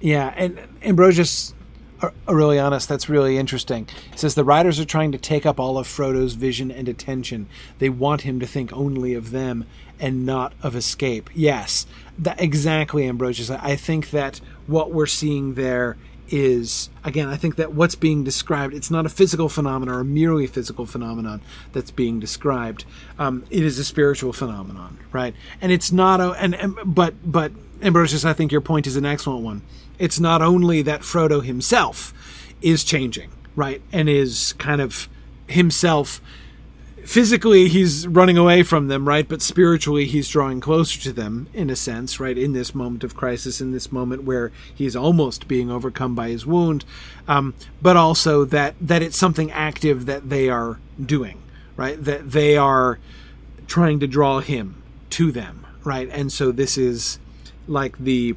yeah, 0.00 0.32
and 0.36 0.58
Ambrosius 0.82 1.54
Aurelianus, 2.00 2.86
that's 2.86 3.08
really 3.08 3.38
interesting. 3.38 3.88
Says 4.14 4.34
the 4.34 4.44
riders 4.44 4.78
are 4.78 4.84
trying 4.84 5.12
to 5.12 5.18
take 5.18 5.46
up 5.46 5.58
all 5.58 5.78
of 5.78 5.86
Frodo's 5.86 6.34
vision 6.34 6.70
and 6.70 6.88
attention. 6.88 7.48
They 7.78 7.88
want 7.88 8.22
him 8.22 8.38
to 8.40 8.46
think 8.46 8.72
only 8.72 9.14
of 9.14 9.30
them 9.30 9.64
and 9.98 10.26
not 10.26 10.52
of 10.62 10.76
escape. 10.76 11.30
Yes, 11.34 11.86
that, 12.18 12.40
exactly, 12.40 13.06
Ambrosius. 13.06 13.50
I 13.50 13.76
think 13.76 14.10
that 14.10 14.40
what 14.66 14.92
we're 14.92 15.06
seeing 15.06 15.54
there 15.54 15.96
is 16.28 16.90
again 17.04 17.28
i 17.28 17.36
think 17.36 17.54
that 17.54 17.72
what's 17.72 17.94
being 17.94 18.24
described 18.24 18.74
it's 18.74 18.90
not 18.90 19.06
a 19.06 19.08
physical 19.08 19.48
phenomenon 19.48 19.94
or 19.94 20.00
a 20.00 20.04
merely 20.04 20.46
physical 20.46 20.84
phenomenon 20.84 21.40
that's 21.72 21.92
being 21.92 22.18
described 22.18 22.84
um, 23.18 23.44
it 23.48 23.62
is 23.62 23.78
a 23.78 23.84
spiritual 23.84 24.32
phenomenon 24.32 24.98
right 25.12 25.34
and 25.60 25.70
it's 25.70 25.92
not 25.92 26.20
a 26.20 26.32
and, 26.32 26.54
and 26.56 26.76
but 26.84 27.14
but 27.24 27.52
ambrosius 27.80 28.24
i 28.24 28.32
think 28.32 28.50
your 28.50 28.60
point 28.60 28.88
is 28.88 28.96
an 28.96 29.06
excellent 29.06 29.44
one 29.44 29.62
it's 29.98 30.20
not 30.20 30.42
only 30.42 30.82
that 30.82 31.00
frodo 31.00 31.42
himself 31.42 32.12
is 32.62 32.84
changing 32.84 33.30
right 33.54 33.82
and 33.92 34.08
is 34.08 34.54
kind 34.58 34.80
of 34.80 35.08
himself 35.48 36.20
physically 37.06 37.68
he's 37.68 38.06
running 38.06 38.36
away 38.36 38.62
from 38.62 38.88
them, 38.88 39.06
right? 39.06 39.28
But 39.28 39.40
spiritually 39.40 40.06
he's 40.06 40.28
drawing 40.28 40.60
closer 40.60 41.00
to 41.02 41.12
them 41.12 41.48
in 41.54 41.70
a 41.70 41.76
sense, 41.76 42.18
right? 42.18 42.36
In 42.36 42.52
this 42.52 42.74
moment 42.74 43.04
of 43.04 43.16
crisis, 43.16 43.60
in 43.60 43.72
this 43.72 43.92
moment 43.92 44.24
where 44.24 44.50
he's 44.74 44.96
almost 44.96 45.46
being 45.46 45.70
overcome 45.70 46.14
by 46.14 46.28
his 46.28 46.44
wound, 46.44 46.84
um, 47.28 47.54
but 47.80 47.96
also 47.96 48.44
that 48.46 48.74
that 48.80 49.02
it's 49.02 49.16
something 49.16 49.50
active 49.52 50.06
that 50.06 50.28
they 50.28 50.48
are 50.48 50.78
doing, 51.00 51.40
right? 51.76 52.02
That 52.02 52.32
they 52.32 52.56
are 52.56 52.98
trying 53.66 54.00
to 54.00 54.06
draw 54.06 54.40
him 54.40 54.82
to 55.10 55.30
them, 55.30 55.64
right? 55.84 56.08
And 56.10 56.32
so 56.32 56.50
this 56.50 56.76
is 56.76 57.18
like 57.68 57.96
the 57.98 58.34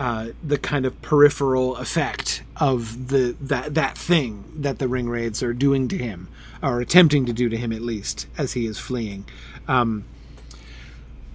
uh, 0.00 0.28
the 0.42 0.56
kind 0.56 0.86
of 0.86 1.00
peripheral 1.02 1.76
effect 1.76 2.42
of 2.56 3.08
the 3.08 3.36
that 3.38 3.74
that 3.74 3.98
thing 3.98 4.44
that 4.56 4.78
the 4.78 4.88
ring 4.88 5.10
wraiths 5.10 5.42
are 5.42 5.52
doing 5.52 5.88
to 5.88 5.98
him 5.98 6.26
or 6.62 6.80
attempting 6.80 7.26
to 7.26 7.34
do 7.34 7.50
to 7.50 7.56
him 7.56 7.70
at 7.70 7.82
least, 7.82 8.26
as 8.38 8.54
he 8.54 8.66
is 8.66 8.78
fleeing. 8.78 9.26
Um, 9.68 10.04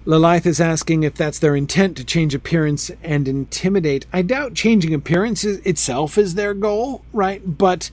Lilith 0.05 0.47
is 0.47 0.59
asking 0.59 1.03
if 1.03 1.13
that's 1.13 1.39
their 1.39 1.55
intent 1.55 1.95
to 1.97 2.03
change 2.03 2.33
appearance 2.33 2.91
and 3.03 3.27
intimidate. 3.27 4.07
I 4.11 4.23
doubt 4.23 4.55
changing 4.55 4.93
appearance 4.93 5.43
itself 5.43 6.17
is 6.17 6.33
their 6.33 6.53
goal, 6.53 7.03
right? 7.13 7.41
But 7.45 7.91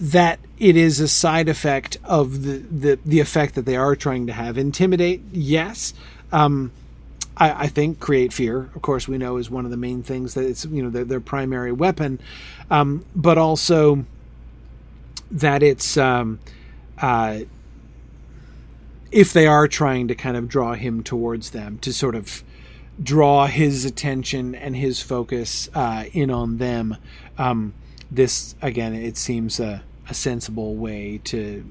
that 0.00 0.40
it 0.58 0.76
is 0.76 1.00
a 1.00 1.08
side 1.08 1.48
effect 1.48 1.98
of 2.04 2.44
the, 2.44 2.58
the, 2.58 2.98
the 3.04 3.20
effect 3.20 3.54
that 3.56 3.66
they 3.66 3.76
are 3.76 3.96
trying 3.96 4.26
to 4.26 4.32
have. 4.32 4.56
Intimidate, 4.56 5.22
yes. 5.32 5.92
Um, 6.32 6.72
I, 7.38 7.64
I, 7.64 7.66
think 7.68 8.00
create 8.00 8.32
fear, 8.32 8.70
of 8.74 8.82
course, 8.82 9.06
we 9.06 9.16
know 9.18 9.36
is 9.36 9.50
one 9.50 9.64
of 9.64 9.70
the 9.70 9.76
main 9.76 10.02
things 10.02 10.34
that 10.34 10.44
it's, 10.44 10.64
you 10.64 10.82
know, 10.82 10.90
their, 10.90 11.04
their 11.04 11.20
primary 11.20 11.72
weapon. 11.72 12.20
Um, 12.70 13.04
but 13.14 13.38
also 13.38 14.04
that 15.30 15.62
it's, 15.62 15.96
um, 15.96 16.40
uh, 17.00 17.40
if 19.10 19.32
they 19.32 19.46
are 19.46 19.68
trying 19.68 20.08
to 20.08 20.14
kind 20.14 20.36
of 20.36 20.48
draw 20.48 20.74
him 20.74 21.02
towards 21.02 21.50
them 21.50 21.78
to 21.78 21.92
sort 21.92 22.14
of 22.14 22.42
draw 23.02 23.46
his 23.46 23.84
attention 23.84 24.54
and 24.54 24.76
his 24.76 25.00
focus 25.00 25.68
uh, 25.74 26.04
in 26.12 26.30
on 26.30 26.58
them 26.58 26.96
um, 27.38 27.72
this 28.10 28.54
again 28.60 28.94
it 28.94 29.16
seems 29.16 29.60
a, 29.60 29.82
a, 30.08 30.14
sensible 30.14 30.74
way 30.74 31.20
to 31.24 31.64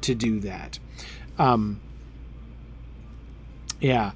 to 0.00 0.14
do 0.14 0.40
that 0.40 0.78
um, 1.38 1.80
yeah 3.80 4.12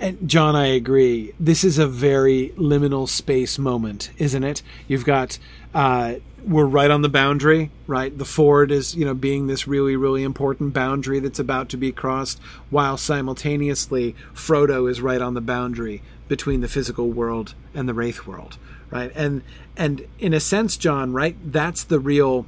and 0.00 0.28
John, 0.28 0.56
I 0.56 0.66
agree. 0.66 1.32
This 1.38 1.64
is 1.64 1.78
a 1.78 1.86
very 1.86 2.52
liminal 2.56 3.08
space 3.08 3.58
moment, 3.58 4.10
isn't 4.18 4.44
it? 4.44 4.62
You've 4.88 5.04
got 5.04 5.38
uh, 5.74 6.14
we're 6.44 6.64
right 6.64 6.90
on 6.90 7.02
the 7.02 7.08
boundary, 7.08 7.70
right? 7.86 8.16
The 8.16 8.24
ford 8.24 8.70
is, 8.70 8.94
you 8.94 9.04
know, 9.04 9.14
being 9.14 9.46
this 9.46 9.66
really, 9.66 9.96
really 9.96 10.22
important 10.22 10.72
boundary 10.72 11.20
that's 11.20 11.38
about 11.38 11.68
to 11.70 11.76
be 11.76 11.92
crossed, 11.92 12.40
while 12.70 12.96
simultaneously 12.96 14.14
Frodo 14.34 14.90
is 14.90 15.00
right 15.00 15.20
on 15.20 15.34
the 15.34 15.40
boundary 15.40 16.02
between 16.28 16.60
the 16.60 16.68
physical 16.68 17.10
world 17.10 17.54
and 17.74 17.88
the 17.88 17.94
wraith 17.94 18.26
world, 18.26 18.56
right? 18.90 19.12
And 19.14 19.42
and 19.76 20.06
in 20.18 20.34
a 20.34 20.40
sense, 20.40 20.76
John, 20.76 21.12
right? 21.12 21.36
That's 21.44 21.84
the 21.84 21.98
real, 21.98 22.46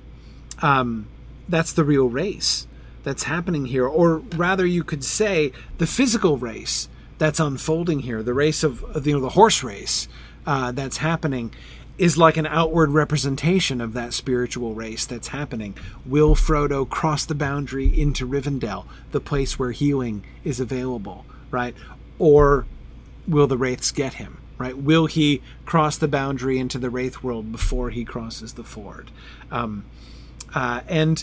um, 0.60 1.08
that's 1.48 1.72
the 1.72 1.84
real 1.84 2.08
race 2.08 2.66
that's 3.04 3.24
happening 3.24 3.66
here, 3.66 3.86
or 3.86 4.18
rather, 4.18 4.64
you 4.64 4.84
could 4.84 5.04
say 5.04 5.52
the 5.78 5.86
physical 5.86 6.38
race 6.38 6.88
that's 7.22 7.38
unfolding 7.38 8.00
here, 8.00 8.20
the 8.20 8.34
race 8.34 8.64
of 8.64 9.06
you 9.06 9.12
know 9.12 9.20
the 9.20 9.28
horse 9.28 9.62
race 9.62 10.08
uh, 10.44 10.72
that's 10.72 10.96
happening 10.96 11.54
is 11.96 12.18
like 12.18 12.36
an 12.36 12.48
outward 12.48 12.90
representation 12.90 13.80
of 13.80 13.92
that 13.92 14.12
spiritual 14.12 14.74
race 14.74 15.06
that's 15.06 15.28
happening. 15.28 15.72
Will 16.04 16.34
Frodo 16.34 16.84
cross 16.84 17.24
the 17.24 17.36
boundary 17.36 17.86
into 17.86 18.26
Rivendell, 18.26 18.86
the 19.12 19.20
place 19.20 19.56
where 19.56 19.70
healing 19.70 20.24
is 20.42 20.58
available, 20.58 21.24
right? 21.52 21.76
Or 22.18 22.66
will 23.28 23.46
the 23.46 23.56
Wraiths 23.56 23.92
get 23.92 24.14
him, 24.14 24.38
right? 24.58 24.76
Will 24.76 25.06
he 25.06 25.42
cross 25.64 25.96
the 25.96 26.08
boundary 26.08 26.58
into 26.58 26.76
the 26.76 26.90
Wraith 26.90 27.22
world 27.22 27.52
before 27.52 27.90
he 27.90 28.04
crosses 28.04 28.54
the 28.54 28.64
ford? 28.64 29.12
Um, 29.52 29.84
uh, 30.56 30.80
and 30.88 31.22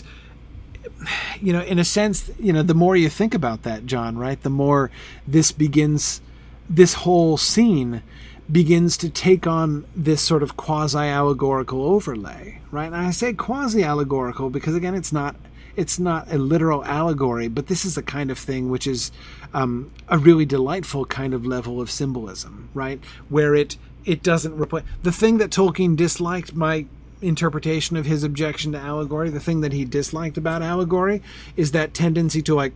you 1.40 1.52
know, 1.52 1.62
in 1.62 1.78
a 1.78 1.84
sense, 1.84 2.30
you 2.38 2.52
know, 2.52 2.62
the 2.62 2.74
more 2.74 2.96
you 2.96 3.08
think 3.08 3.34
about 3.34 3.62
that, 3.62 3.86
John, 3.86 4.18
right, 4.18 4.40
the 4.42 4.50
more 4.50 4.90
this 5.26 5.52
begins, 5.52 6.20
this 6.68 6.94
whole 6.94 7.36
scene 7.36 8.02
begins 8.50 8.96
to 8.96 9.08
take 9.08 9.46
on 9.46 9.84
this 9.94 10.20
sort 10.20 10.42
of 10.42 10.56
quasi 10.56 10.98
allegorical 10.98 11.84
overlay, 11.84 12.60
right? 12.70 12.86
And 12.86 12.96
I 12.96 13.10
say 13.10 13.32
quasi 13.32 13.82
allegorical 13.82 14.50
because 14.50 14.74
again, 14.74 14.94
it's 14.94 15.12
not 15.12 15.36
it's 15.76 15.98
not 15.98 16.30
a 16.32 16.36
literal 16.36 16.84
allegory, 16.84 17.48
but 17.48 17.68
this 17.68 17.84
is 17.84 17.96
a 17.96 18.02
kind 18.02 18.30
of 18.30 18.38
thing 18.38 18.70
which 18.70 18.86
is 18.86 19.12
um, 19.54 19.90
a 20.08 20.18
really 20.18 20.44
delightful 20.44 21.04
kind 21.04 21.32
of 21.32 21.46
level 21.46 21.80
of 21.80 21.90
symbolism, 21.90 22.68
right? 22.74 23.00
Where 23.28 23.54
it 23.54 23.76
it 24.04 24.22
doesn't 24.22 24.58
replace 24.58 24.84
the 25.02 25.12
thing 25.12 25.38
that 25.38 25.50
Tolkien 25.50 25.96
disliked. 25.96 26.54
My 26.54 26.86
interpretation 27.22 27.96
of 27.96 28.06
his 28.06 28.24
objection 28.24 28.72
to 28.72 28.78
allegory, 28.78 29.30
the 29.30 29.40
thing 29.40 29.60
that 29.60 29.72
he 29.72 29.84
disliked 29.84 30.38
about 30.38 30.62
allegory, 30.62 31.22
is 31.56 31.72
that 31.72 31.94
tendency 31.94 32.42
to 32.42 32.54
like 32.54 32.72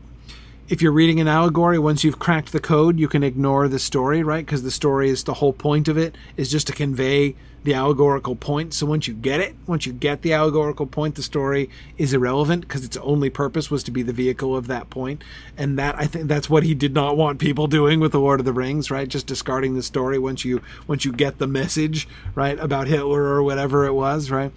if 0.68 0.80
you're 0.80 0.92
reading 0.92 1.20
an 1.20 1.28
allegory, 1.28 1.78
once 1.78 2.04
you've 2.04 2.18
cracked 2.18 2.52
the 2.52 2.60
code, 2.60 2.98
you 2.98 3.08
can 3.08 3.22
ignore 3.22 3.68
the 3.68 3.78
story, 3.78 4.22
right? 4.22 4.44
Because 4.44 4.62
the 4.62 4.70
story 4.70 5.10
is 5.10 5.24
the 5.24 5.34
whole 5.34 5.52
point 5.52 5.88
of 5.88 5.98
it 5.98 6.16
is 6.36 6.50
just 6.50 6.66
to 6.68 6.72
convey 6.72 7.34
the 7.64 7.74
allegorical 7.74 8.36
point. 8.36 8.72
So 8.72 8.86
once 8.86 9.06
you 9.06 9.14
get 9.14 9.40
it, 9.40 9.54
once 9.66 9.84
you 9.84 9.92
get 9.92 10.22
the 10.22 10.32
allegorical 10.32 10.86
point, 10.86 11.16
the 11.16 11.22
story 11.22 11.68
is 11.98 12.14
irrelevant 12.14 12.62
because 12.62 12.84
its 12.84 12.96
only 12.98 13.30
purpose 13.30 13.70
was 13.70 13.82
to 13.84 13.90
be 13.90 14.02
the 14.02 14.12
vehicle 14.12 14.56
of 14.56 14.66
that 14.68 14.88
point. 14.90 15.22
And 15.56 15.78
that 15.78 15.96
I 15.98 16.06
think 16.06 16.28
that's 16.28 16.48
what 16.48 16.62
he 16.62 16.74
did 16.74 16.94
not 16.94 17.16
want 17.16 17.38
people 17.38 17.66
doing 17.66 18.00
with 18.00 18.12
the 18.12 18.20
Lord 18.20 18.40
of 18.40 18.46
the 18.46 18.52
Rings, 18.52 18.90
right? 18.90 19.08
Just 19.08 19.26
discarding 19.26 19.74
the 19.74 19.82
story 19.82 20.18
once 20.18 20.44
you 20.44 20.62
once 20.86 21.04
you 21.04 21.12
get 21.12 21.38
the 21.38 21.46
message, 21.46 22.08
right, 22.34 22.58
about 22.58 22.86
Hitler 22.86 23.22
or 23.22 23.42
whatever 23.42 23.86
it 23.86 23.94
was, 23.94 24.30
right? 24.30 24.52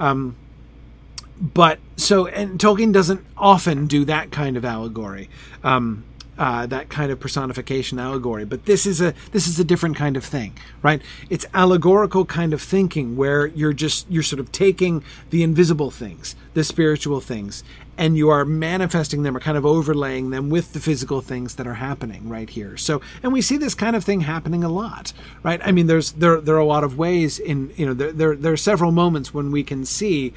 Um, 0.00 0.36
but 1.42 1.80
so 1.96 2.28
and 2.28 2.58
Tolkien 2.58 2.92
doesn't 2.92 3.24
often 3.36 3.86
do 3.88 4.04
that 4.04 4.30
kind 4.30 4.56
of 4.56 4.64
allegory, 4.64 5.28
um, 5.64 6.04
uh, 6.38 6.66
that 6.66 6.88
kind 6.88 7.10
of 7.10 7.18
personification 7.18 7.98
allegory. 7.98 8.44
But 8.44 8.64
this 8.64 8.86
is 8.86 9.00
a 9.00 9.12
this 9.32 9.48
is 9.48 9.58
a 9.58 9.64
different 9.64 9.96
kind 9.96 10.16
of 10.16 10.24
thing, 10.24 10.56
right? 10.82 11.02
It's 11.30 11.44
allegorical 11.52 12.24
kind 12.24 12.54
of 12.54 12.62
thinking 12.62 13.16
where 13.16 13.48
you're 13.48 13.72
just 13.72 14.08
you're 14.08 14.22
sort 14.22 14.38
of 14.38 14.52
taking 14.52 15.02
the 15.30 15.42
invisible 15.42 15.90
things, 15.90 16.36
the 16.54 16.62
spiritual 16.62 17.20
things, 17.20 17.64
and 17.98 18.16
you 18.16 18.28
are 18.28 18.44
manifesting 18.44 19.24
them 19.24 19.36
or 19.36 19.40
kind 19.40 19.58
of 19.58 19.66
overlaying 19.66 20.30
them 20.30 20.48
with 20.48 20.74
the 20.74 20.80
physical 20.80 21.22
things 21.22 21.56
that 21.56 21.66
are 21.66 21.74
happening 21.74 22.28
right 22.28 22.50
here. 22.50 22.76
So, 22.76 23.00
and 23.20 23.32
we 23.32 23.42
see 23.42 23.56
this 23.56 23.74
kind 23.74 23.96
of 23.96 24.04
thing 24.04 24.20
happening 24.20 24.62
a 24.62 24.68
lot, 24.68 25.12
right? 25.42 25.60
I 25.64 25.72
mean, 25.72 25.88
there's 25.88 26.12
there 26.12 26.40
there 26.40 26.54
are 26.54 26.58
a 26.58 26.64
lot 26.64 26.84
of 26.84 26.96
ways 26.96 27.40
in 27.40 27.72
you 27.76 27.84
know 27.84 27.94
there 27.94 28.12
there, 28.12 28.36
there 28.36 28.52
are 28.52 28.56
several 28.56 28.92
moments 28.92 29.34
when 29.34 29.50
we 29.50 29.64
can 29.64 29.84
see 29.84 30.32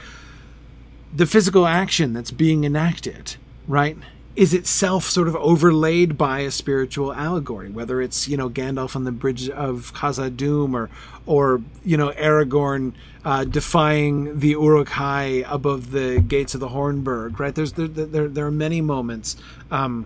the 1.15 1.25
physical 1.25 1.65
action 1.65 2.13
that's 2.13 2.31
being 2.31 2.63
enacted, 2.63 3.35
right, 3.67 3.97
is 4.35 4.53
itself 4.53 5.05
sort 5.05 5.29
of 5.29 5.35
overlaid 5.37 6.17
by 6.17 6.39
a 6.39 6.51
spiritual 6.51 7.13
allegory, 7.13 7.69
whether 7.69 8.01
it's, 8.01 8.27
you 8.27 8.35
know, 8.35 8.49
Gandalf 8.49 8.95
on 8.95 9.05
the 9.05 9.11
bridge 9.11 9.49
of 9.49 9.93
Khazad-dûm 9.93 10.73
or, 10.73 10.89
or, 11.25 11.61
you 11.85 11.95
know, 11.95 12.09
Aragorn 12.11 12.93
uh, 13.23 13.45
defying 13.45 14.39
the 14.39 14.49
Uruk-hai 14.49 15.45
above 15.47 15.91
the 15.91 16.19
gates 16.19 16.53
of 16.53 16.59
the 16.59 16.67
Hornburg, 16.67 17.39
right? 17.39 17.55
There's, 17.55 17.73
there, 17.73 17.87
there, 17.87 18.27
there 18.27 18.45
are 18.45 18.51
many 18.51 18.81
moments 18.81 19.37
um, 19.71 20.05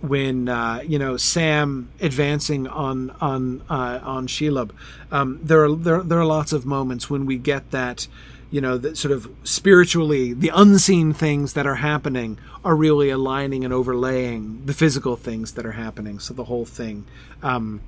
when 0.00 0.48
uh, 0.48 0.80
you 0.86 0.98
know 0.98 1.16
Sam 1.16 1.88
advancing 2.00 2.68
on 2.68 3.10
on 3.20 3.62
uh, 3.68 4.00
on 4.02 4.28
Shelob. 4.28 4.70
Um, 5.10 5.40
there 5.42 5.64
are 5.64 5.74
there, 5.74 6.02
there 6.02 6.20
are 6.20 6.24
lots 6.24 6.52
of 6.52 6.64
moments 6.64 7.10
when 7.10 7.26
we 7.26 7.36
get 7.36 7.70
that 7.72 8.06
you 8.50 8.60
know 8.60 8.78
that 8.78 8.96
sort 8.96 9.12
of 9.12 9.30
spiritually 9.44 10.32
the 10.32 10.50
unseen 10.54 11.12
things 11.12 11.52
that 11.52 11.66
are 11.66 11.76
happening 11.76 12.38
are 12.64 12.74
really 12.74 13.10
aligning 13.10 13.64
and 13.64 13.72
overlaying 13.72 14.62
the 14.64 14.72
physical 14.72 15.16
things 15.16 15.52
that 15.52 15.66
are 15.66 15.72
happening. 15.72 16.18
So 16.18 16.34
the 16.34 16.44
whole 16.44 16.64
thing 16.64 17.04
um, 17.42 17.80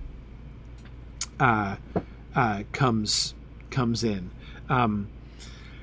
uh, 1.38 1.76
uh, 2.34 2.62
comes 2.72 3.34
comes 3.70 4.04
in. 4.04 4.30
Um, 4.68 5.08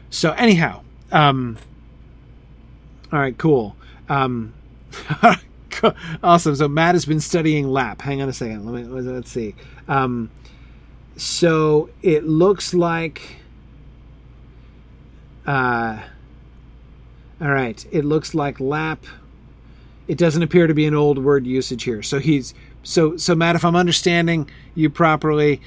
so 0.10 0.32
anyhow, 0.34 0.84
um, 1.12 1.58
all 3.12 3.20
right, 3.20 3.38
cool. 3.38 3.76
Um, 4.10 4.54
awesome. 6.24 6.56
So 6.56 6.68
Matt 6.68 6.96
has 6.96 7.06
been 7.06 7.20
studying 7.20 7.68
lap. 7.68 8.02
Hang 8.02 8.22
on 8.22 8.30
a 8.30 8.34
second. 8.34 8.66
Let 8.66 8.86
me 8.86 9.12
let's 9.12 9.32
see. 9.32 9.56
Um, 9.88 10.30
so 11.16 11.90
it 12.02 12.26
looks 12.26 12.74
like. 12.74 13.37
Uh, 15.48 16.02
all 17.42 17.52
right. 17.52 17.84
It 17.92 18.04
looks 18.04 18.36
like 18.36 18.60
lap. 18.60 19.06
It 20.08 20.18
doesn't 20.18 20.44
appear 20.44 20.68
to 20.68 20.74
be 20.74 20.86
an 20.86 20.94
old 20.94 21.18
word 21.18 21.48
usage 21.48 21.84
here. 21.84 22.04
So 22.04 22.20
he's 22.20 22.54
so 22.84 23.18
so 23.18 23.34
Matt. 23.34 23.56
If 23.56 23.66
I'm 23.66 23.76
understanding 23.76 24.50
you 24.76 24.90
properly, 24.90 25.62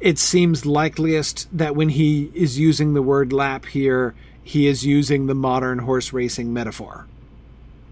it 0.00 0.18
seems 0.18 0.66
likeliest 0.66 1.48
that 1.56 1.74
when 1.74 1.88
he 1.88 2.30
is 2.34 2.58
using 2.58 2.94
the 2.94 3.02
word 3.02 3.32
lap 3.32 3.66
here, 3.66 4.14
he 4.42 4.66
is 4.66 4.84
using 4.84 5.26
the 5.26 5.34
modern 5.34 5.80
horse 5.80 6.12
racing 6.12 6.52
metaphor. 6.52 7.06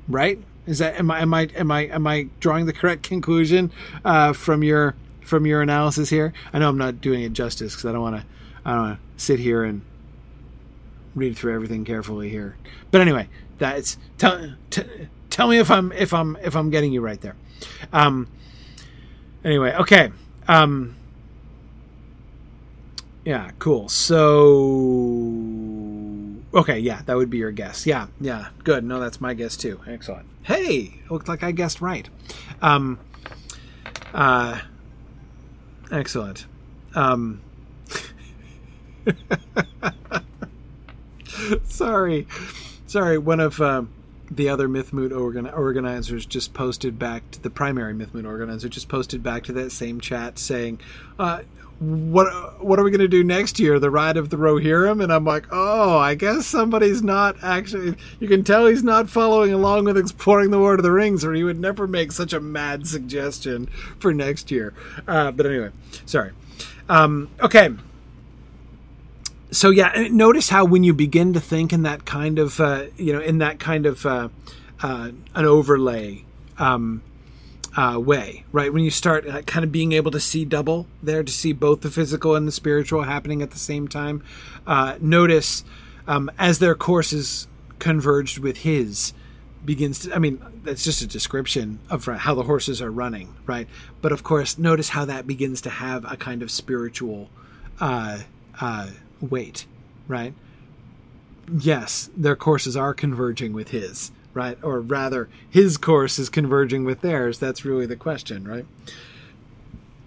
Right? 0.09 0.39
Is 0.67 0.79
that 0.79 0.99
am 0.99 1.11
I 1.11 1.21
am 1.21 1.35
I 1.35 1.43
am 1.55 1.71
I 1.71 1.81
am 1.87 2.07
I 2.07 2.29
drawing 2.41 2.67
the 2.67 2.73
correct 2.73 3.03
conclusion 3.03 3.73
uh, 4.05 4.33
from 4.33 4.63
your 4.63 4.95
from 5.23 5.47
your 5.47 5.63
analysis 5.63 6.09
here? 6.09 6.33
I 6.53 6.59
know 6.59 6.69
I'm 6.69 6.79
not 6.79 7.01
doing 7.01 7.23
it 7.23 7.33
justice 7.33 7.75
because 7.75 7.87
I 7.87 7.93
don't 7.93 8.03
want 8.03 8.17
to 8.17 8.25
I 8.65 8.71
don't 8.73 8.83
want 8.83 8.99
to 8.99 9.23
sit 9.23 9.39
here 9.39 9.65
and 9.65 9.83
read 11.15 11.37
through 11.37 11.55
everything 11.55 11.85
carefully 11.85 12.29
here. 12.29 12.57
But 12.91 13.01
anyway, 13.01 13.29
that's 13.59 13.99
tell 14.19 14.55
t- 14.71 15.09
tell 15.31 15.49
me 15.49 15.59
if 15.59 15.71
I'm 15.71 15.93
if 15.93 16.13
I'm 16.13 16.37
if 16.43 16.57
I'm 16.57 16.71
getting 16.71 16.93
you 16.93 17.01
right 17.01 17.21
there. 17.21 17.37
Um. 17.93 18.29
Anyway, 19.45 19.75
okay. 19.75 20.11
Um. 20.49 20.97
Yeah, 23.25 23.51
cool. 23.59 23.89
So 23.89 24.23
Okay, 26.55 26.79
yeah, 26.81 27.01
that 27.07 27.17
would 27.17 27.31
be 27.31 27.39
your 27.39 27.51
guess. 27.51 27.87
Yeah, 27.87 28.09
yeah, 28.21 28.49
good. 28.63 28.85
No, 28.85 29.01
that's 29.01 29.23
my 29.23 29.33
guess 29.33 29.57
too. 29.57 29.81
Excellent. 29.87 30.27
Hey, 30.43 31.01
looked 31.09 31.27
like 31.27 31.43
I 31.43 31.51
guessed 31.53 31.81
right. 31.81 32.07
Um, 32.61 32.99
uh, 34.13 34.61
excellent. 35.91 36.45
Um, 36.95 37.41
sorry, 41.65 42.27
sorry. 42.87 43.19
One 43.19 43.41
of 43.41 43.61
uh, 43.61 43.85
the 44.31 44.49
other 44.49 44.69
Mythmoot 44.69 45.13
organ- 45.13 45.49
organizers 45.49 46.27
just 46.27 46.55
posted 46.55 46.99
back 46.99 47.31
to 47.33 47.43
the 47.43 47.51
primary 47.51 47.95
Mythmoot 47.95 48.27
organizer 48.27 48.69
just 48.69 48.89
posted 48.89 49.23
back 49.23 49.45
to 49.45 49.53
that 49.53 49.71
same 49.71 50.01
chat 50.01 50.39
saying, 50.39 50.81
uh, 51.19 51.43
what 51.83 52.63
what 52.63 52.79
are 52.79 52.85
we 52.85 52.93
going 52.93 53.01
to 53.01 53.09
do 53.09 53.25
next 53.25 53.59
year? 53.59 53.81
The 53.81 53.91
ride 53.91 54.17
of 54.17 54.31
the 54.31 54.37
Rohirrim? 54.37 55.03
And 55.03 55.13
I'm 55.13 55.25
like, 55.25 55.47
oh, 55.51 55.99
I 55.99 56.15
guess 56.15 56.47
somebody's 56.47 57.03
not 57.03 57.37
actually. 57.43 57.97
You 58.21 58.29
can 58.29 58.45
tell 58.45 58.67
he's 58.67 58.85
not 58.85 59.11
following 59.11 59.53
along 59.53 59.87
with 59.87 59.99
exploring 59.99 60.51
the 60.51 60.59
Lord 60.59 60.79
of 60.79 60.85
the 60.85 60.93
Rings, 60.93 61.25
or 61.25 61.33
he 61.33 61.43
would 61.43 61.59
never 61.59 61.89
make 61.89 62.13
such 62.13 62.33
a 62.33 62.41
mad 62.41 62.87
suggestion 62.87 63.67
for 63.99 64.15
next 64.15 64.53
year. 64.53 64.75
Uh, 65.09 65.33
but 65.33 65.45
anyway, 65.45 65.71
sorry. 66.07 66.31
Um, 66.89 67.31
okay. 67.41 67.71
So 69.53 69.71
yeah, 69.71 70.09
notice 70.11 70.49
how 70.49 70.65
when 70.65 70.83
you 70.83 70.95
begin 70.95 71.35
to 71.35 71.41
think 71.41 71.73
in 71.73 71.83
that 71.83 72.05
kind 72.05 72.39
of 72.39 72.59
uh, 72.59 72.87
you 72.97 73.13
know 73.13 73.21
in 73.21 73.39
that 73.39 73.61
kind 73.61 73.87
of 73.87 74.05
uh, 74.05 74.29
uh 74.83 75.11
an 75.35 75.45
overlay. 75.45 76.25
Um, 76.59 77.03
uh, 77.75 77.99
way, 77.99 78.45
right? 78.53 78.71
When 78.71 78.85
you 78.85 78.91
start 78.91 79.27
uh, 79.27 79.41
kind 79.43 79.65
of 79.65 79.73
being 79.73 79.93
able 79.93 80.11
to 80.11 80.21
see 80.21 80.45
double 80.45 80.87
there, 81.03 81.23
to 81.23 81.33
see 81.33 81.55
both 81.55 81.81
the 81.81 81.91
physical 81.91 82.35
and 82.35 82.47
the 82.47 82.53
spiritual 82.53 83.03
happening 83.03 83.41
at 83.41 83.53
the 83.53 83.59
same 83.59 83.89
time. 83.89 84.23
Uh, 84.67 84.99
notice 85.01 85.65
um, 86.07 86.31
as 86.39 86.59
their 86.59 86.75
courses 86.75 87.49
converged 87.79 88.39
with 88.39 88.59
his, 88.59 89.15
begins 89.65 90.01
to, 90.01 90.15
I 90.15 90.19
mean, 90.19 90.43
that's 90.63 90.85
just 90.85 91.03
a 91.03 91.07
description 91.07 91.79
of 91.89 92.05
how 92.05 92.35
the 92.35 92.43
horses 92.43 92.83
are 92.83 92.91
running, 92.91 93.35
right? 93.47 93.69
But 94.01 94.13
of 94.13 94.23
course, 94.23 94.59
notice 94.59 94.91
how 94.91 95.05
that 95.07 95.27
begins 95.27 95.63
to 95.63 95.71
have 95.71 96.05
a 96.11 96.17
kind 96.17 96.43
of 96.43 96.51
spiritual 96.51 97.31
uh, 97.81 98.19
uh, 98.61 98.91
weight, 99.23 99.67
right? 100.09 100.35
Yes, 101.51 102.11
their 102.17 102.37
courses 102.37 102.77
are 102.77 102.93
converging 102.93 103.53
with 103.53 103.71
his 103.71 104.13
right? 104.35 104.59
Or 104.63 104.81
rather, 104.81 105.29
his 105.49 105.77
course 105.77 106.19
is 106.19 106.29
converging 106.29 106.85
with 106.85 107.01
theirs. 107.01 107.39
That's 107.39 107.65
really 107.65 107.87
the 107.87 107.97
question, 107.97 108.47
right? 108.47 108.67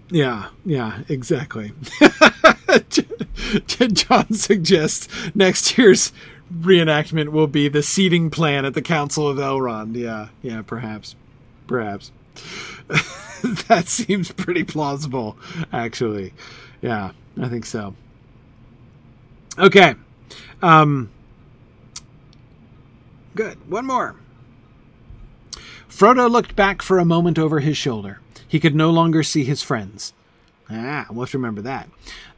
Yeah, 0.09 0.49
yeah, 0.65 1.01
exactly. 1.09 1.73
John 3.67 4.33
suggests 4.33 5.07
next 5.33 5.77
year's 5.77 6.11
reenactment 6.53 7.29
will 7.29 7.47
be 7.47 7.67
the 7.67 7.81
seating 7.81 8.29
plan 8.29 8.65
at 8.65 8.75
the 8.75 8.81
Council 8.81 9.27
of 9.27 9.37
Elrond. 9.37 9.95
Yeah, 9.95 10.27
yeah, 10.41 10.61
perhaps. 10.61 11.15
Perhaps. 11.67 12.11
that 13.67 13.85
seems 13.87 14.31
pretty 14.31 14.63
plausible, 14.63 15.37
actually. 15.73 16.33
Yeah, 16.81 17.11
I 17.41 17.49
think 17.49 17.65
so. 17.65 17.95
Okay. 19.57 19.95
Um, 20.61 21.09
Good. 23.35 23.69
One 23.69 23.85
more. 23.85 24.15
Frodo 25.89 26.29
looked 26.29 26.55
back 26.55 26.81
for 26.81 26.99
a 26.99 27.05
moment 27.05 27.37
over 27.37 27.59
his 27.59 27.77
shoulder. 27.77 28.19
He 28.47 28.59
could 28.59 28.75
no 28.75 28.89
longer 28.89 29.23
see 29.23 29.43
his 29.43 29.61
friends. 29.61 30.13
Ah, 30.69 31.07
we'll 31.09 31.27
remember 31.33 31.61
that. 31.61 31.89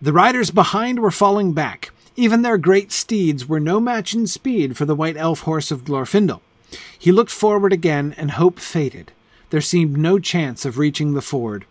The 0.02 0.14
riders 0.14 0.52
behind 0.52 1.00
were 1.00 1.12
falling 1.12 1.54
back. 1.54 1.92
Even 2.16 2.42
their 2.42 2.58
great 2.58 2.92
steeds 2.92 3.48
were 3.48 3.60
no 3.60 3.80
match 3.80 4.14
in 4.14 4.26
speed 4.26 4.76
for 4.76 4.86
the 4.86 4.96
white 4.96 5.18
elf 5.18 5.42
horse 5.42 5.70
of 5.72 5.86
Glorfindel. 5.86 6.42
He 6.98 7.12
looked 7.12 7.32
forward 7.32 7.72
again, 7.72 8.14
and 8.18 8.32
hope 8.32 8.60
faded. 8.60 9.12
There 9.52 9.62
seemed 9.62 9.98
no 9.98 10.20
chance 10.20 10.66
of 10.66 10.78
reaching 10.78 11.14
the 11.14 11.22
ford 11.22 11.66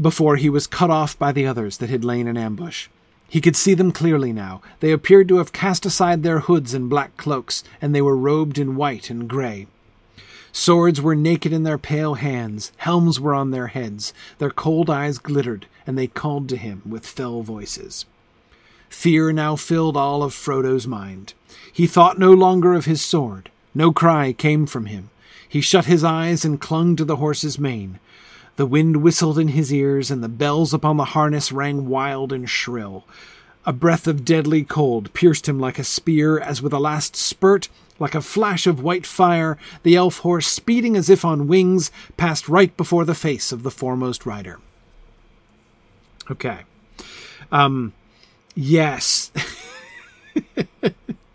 before 0.00 0.36
he 0.36 0.48
was 0.48 0.68
cut 0.68 0.88
off 0.88 1.18
by 1.18 1.32
the 1.32 1.46
others 1.46 1.78
that 1.78 1.90
had 1.90 2.04
lain 2.04 2.28
in 2.28 2.36
ambush. 2.36 2.88
He 3.30 3.40
could 3.40 3.54
see 3.54 3.74
them 3.74 3.92
clearly 3.92 4.32
now. 4.32 4.60
They 4.80 4.90
appeared 4.90 5.28
to 5.28 5.36
have 5.36 5.52
cast 5.52 5.86
aside 5.86 6.24
their 6.24 6.40
hoods 6.40 6.74
and 6.74 6.90
black 6.90 7.16
cloaks, 7.16 7.62
and 7.80 7.94
they 7.94 8.02
were 8.02 8.16
robed 8.16 8.58
in 8.58 8.74
white 8.74 9.08
and 9.08 9.28
grey. 9.28 9.68
Swords 10.50 11.00
were 11.00 11.14
naked 11.14 11.52
in 11.52 11.62
their 11.62 11.78
pale 11.78 12.14
hands, 12.14 12.72
helms 12.78 13.20
were 13.20 13.32
on 13.32 13.52
their 13.52 13.68
heads, 13.68 14.12
their 14.38 14.50
cold 14.50 14.90
eyes 14.90 15.18
glittered, 15.18 15.66
and 15.86 15.96
they 15.96 16.08
called 16.08 16.48
to 16.48 16.56
him 16.56 16.82
with 16.84 17.06
fell 17.06 17.42
voices. 17.42 18.04
Fear 18.88 19.30
now 19.32 19.54
filled 19.54 19.96
all 19.96 20.24
of 20.24 20.34
Frodo's 20.34 20.88
mind. 20.88 21.34
He 21.72 21.86
thought 21.86 22.18
no 22.18 22.32
longer 22.32 22.74
of 22.74 22.86
his 22.86 23.00
sword. 23.00 23.48
No 23.76 23.92
cry 23.92 24.32
came 24.32 24.66
from 24.66 24.86
him. 24.86 25.10
He 25.48 25.60
shut 25.60 25.84
his 25.84 26.02
eyes 26.02 26.44
and 26.44 26.60
clung 26.60 26.96
to 26.96 27.04
the 27.04 27.16
horse's 27.16 27.60
mane. 27.60 28.00
The 28.56 28.66
wind 28.66 28.96
whistled 28.96 29.38
in 29.38 29.48
his 29.48 29.72
ears, 29.72 30.10
and 30.10 30.22
the 30.22 30.28
bells 30.28 30.74
upon 30.74 30.96
the 30.96 31.06
harness 31.06 31.50
rang 31.52 31.88
wild 31.88 32.32
and 32.32 32.48
shrill. 32.48 33.04
A 33.66 33.72
breath 33.72 34.06
of 34.06 34.24
deadly 34.24 34.64
cold 34.64 35.12
pierced 35.12 35.48
him 35.48 35.58
like 35.58 35.78
a 35.78 35.84
spear, 35.84 36.38
as 36.38 36.62
with 36.62 36.72
a 36.72 36.78
last 36.78 37.14
spurt, 37.14 37.68
like 37.98 38.14
a 38.14 38.22
flash 38.22 38.66
of 38.66 38.82
white 38.82 39.06
fire, 39.06 39.58
the 39.82 39.96
elf 39.96 40.18
horse, 40.18 40.46
speeding 40.46 40.96
as 40.96 41.10
if 41.10 41.24
on 41.24 41.46
wings, 41.46 41.90
passed 42.16 42.48
right 42.48 42.74
before 42.76 43.04
the 43.04 43.14
face 43.14 43.52
of 43.52 43.62
the 43.62 43.70
foremost 43.70 44.24
rider. 44.24 44.58
Okay. 46.30 46.60
Um, 47.52 47.92
yes. 48.54 49.30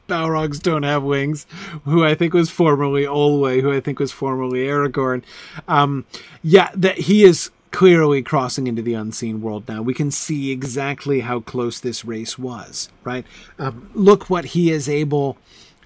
Balrogs 0.07 0.61
don't 0.61 0.83
have 0.83 1.03
wings, 1.03 1.45
who 1.85 2.03
I 2.03 2.15
think 2.15 2.33
was 2.33 2.49
formerly 2.49 3.03
Olwe, 3.03 3.61
who 3.61 3.73
I 3.73 3.79
think 3.79 3.99
was 3.99 4.11
formerly 4.11 4.65
Aragorn. 4.65 5.23
Um, 5.67 6.05
yeah, 6.43 6.69
that 6.75 6.97
he 6.97 7.23
is 7.23 7.51
clearly 7.71 8.21
crossing 8.21 8.67
into 8.67 8.81
the 8.81 8.93
unseen 8.93 9.41
world 9.41 9.67
now. 9.67 9.81
We 9.81 9.93
can 9.93 10.09
see 10.09 10.51
exactly 10.51 11.19
how 11.19 11.41
close 11.41 11.79
this 11.79 12.05
race 12.05 12.39
was, 12.39 12.89
right? 13.03 13.25
Um, 13.59 13.89
look 13.93 14.29
what 14.29 14.45
he 14.45 14.71
is 14.71 14.87
able 14.87 15.37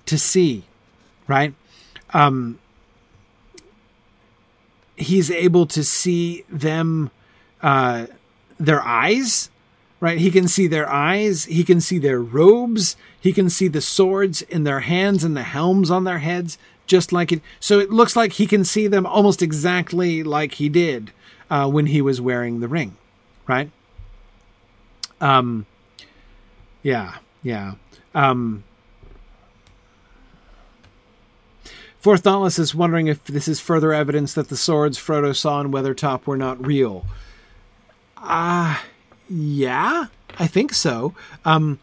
to 0.05 0.17
see, 0.17 0.65
right? 1.27 1.53
Um, 2.13 2.59
he's 4.95 5.31
able 5.31 5.65
to 5.65 5.83
see 5.83 6.43
them, 6.49 7.09
uh, 7.63 8.05
their 8.59 8.83
eyes, 8.83 9.49
right? 9.99 10.17
He 10.17 10.31
can 10.31 10.47
see 10.47 10.67
their 10.67 10.89
eyes, 10.89 11.45
he 11.45 11.63
can 11.63 11.81
see 11.81 11.99
their 11.99 12.21
robes, 12.21 12.95
he 13.19 13.33
can 13.33 13.49
see 13.49 13.67
the 13.67 13.81
swords 13.81 14.41
in 14.43 14.63
their 14.63 14.81
hands 14.81 15.23
and 15.23 15.35
the 15.35 15.43
helms 15.43 15.91
on 15.91 16.03
their 16.03 16.19
heads, 16.19 16.57
just 16.87 17.11
like 17.11 17.31
it. 17.31 17.41
So 17.59 17.79
it 17.79 17.89
looks 17.89 18.15
like 18.15 18.33
he 18.33 18.47
can 18.47 18.63
see 18.63 18.87
them 18.87 19.05
almost 19.05 19.41
exactly 19.41 20.23
like 20.23 20.55
he 20.55 20.69
did 20.69 21.11
uh, 21.49 21.69
when 21.69 21.87
he 21.87 22.01
was 22.01 22.21
wearing 22.21 22.59
the 22.59 22.67
ring, 22.67 22.95
right? 23.47 23.69
Um, 25.19 25.65
yeah, 26.81 27.17
yeah. 27.43 27.73
Um, 28.15 28.63
Fourth 31.99 32.23
Dauntless 32.23 32.57
is 32.57 32.73
wondering 32.73 33.07
if 33.07 33.25
this 33.25 33.49
is 33.49 33.59
further 33.59 33.91
evidence 33.91 34.33
that 34.33 34.47
the 34.47 34.55
swords 34.55 34.97
Frodo 34.97 35.35
saw 35.35 35.59
in 35.59 35.71
Weathertop 35.71 36.25
were 36.25 36.37
not 36.37 36.65
real. 36.65 37.05
Ah, 38.15 38.81
uh, 38.81 38.87
yeah, 39.29 40.07
I 40.37 40.47
think 40.47 40.73
so. 40.73 41.13
Um, 41.45 41.79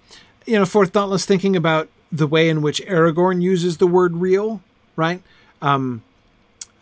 you 0.47 0.59
know, 0.59 0.65
Fourth 0.65 0.93
Dauntless 0.93 1.27
thinking 1.27 1.57
about 1.57 1.89
the 2.11 2.27
way 2.27 2.49
in 2.49 2.63
which 2.63 2.81
Aragorn 2.87 3.43
uses 3.43 3.79
the 3.79 3.87
word 3.87 4.17
real, 4.17 4.63
right? 4.95 5.23
Um, 5.61 6.03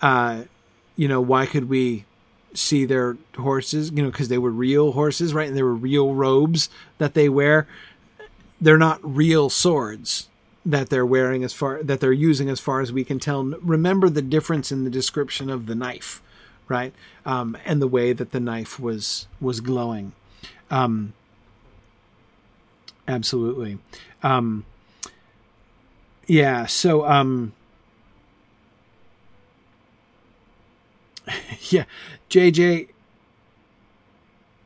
uh, 0.02 0.44
you 0.96 1.08
know, 1.08 1.20
why 1.20 1.46
could 1.46 1.68
we 1.68 2.04
see 2.52 2.84
their 2.84 3.16
horses? 3.36 3.90
You 3.90 4.02
know, 4.02 4.10
because 4.10 4.28
they 4.28 4.38
were 4.38 4.50
real 4.50 4.92
horses, 4.92 5.34
right? 5.34 5.48
And 5.48 5.56
there 5.56 5.64
were 5.64 5.74
real 5.74 6.14
robes 6.14 6.68
that 6.98 7.14
they 7.14 7.28
wear. 7.28 7.66
They're 8.60 8.78
not 8.78 9.00
real 9.02 9.50
swords 9.50 10.28
that 10.66 10.88
they're 10.88 11.04
wearing 11.06 11.44
as 11.44 11.52
far 11.52 11.82
that 11.82 12.00
they're 12.00 12.12
using 12.12 12.48
as 12.48 12.60
far 12.60 12.80
as 12.80 12.92
we 12.92 13.04
can 13.04 13.18
tell. 13.18 13.44
Remember 13.44 14.08
the 14.08 14.22
difference 14.22 14.72
in 14.72 14.84
the 14.84 14.90
description 14.90 15.50
of 15.50 15.66
the 15.66 15.74
knife, 15.74 16.22
right? 16.68 16.94
Um, 17.26 17.56
and 17.64 17.82
the 17.82 17.88
way 17.88 18.12
that 18.12 18.32
the 18.32 18.40
knife 18.40 18.78
was 18.78 19.26
was 19.40 19.60
glowing. 19.60 20.12
Um, 20.70 21.12
absolutely. 23.06 23.78
Um, 24.22 24.64
yeah. 26.26 26.66
So, 26.66 27.06
um, 27.06 27.52
yeah, 31.70 31.84
JJ, 32.30 32.88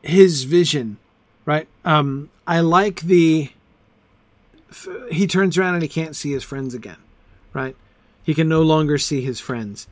his 0.01 0.43
vision, 0.43 0.97
right? 1.45 1.67
Um, 1.85 2.29
I 2.47 2.61
like 2.61 3.01
the. 3.01 3.51
He 5.11 5.25
turns 5.25 5.57
around 5.57 5.73
and 5.75 5.83
he 5.83 5.89
can't 5.89 6.15
see 6.15 6.31
his 6.31 6.43
friends 6.43 6.75
again, 6.75 6.97
right? 7.53 7.75
He 8.23 8.35
can 8.35 8.47
no 8.47 8.61
longer 8.61 8.99
see 8.99 9.21
his 9.21 9.39
friends. 9.39 9.87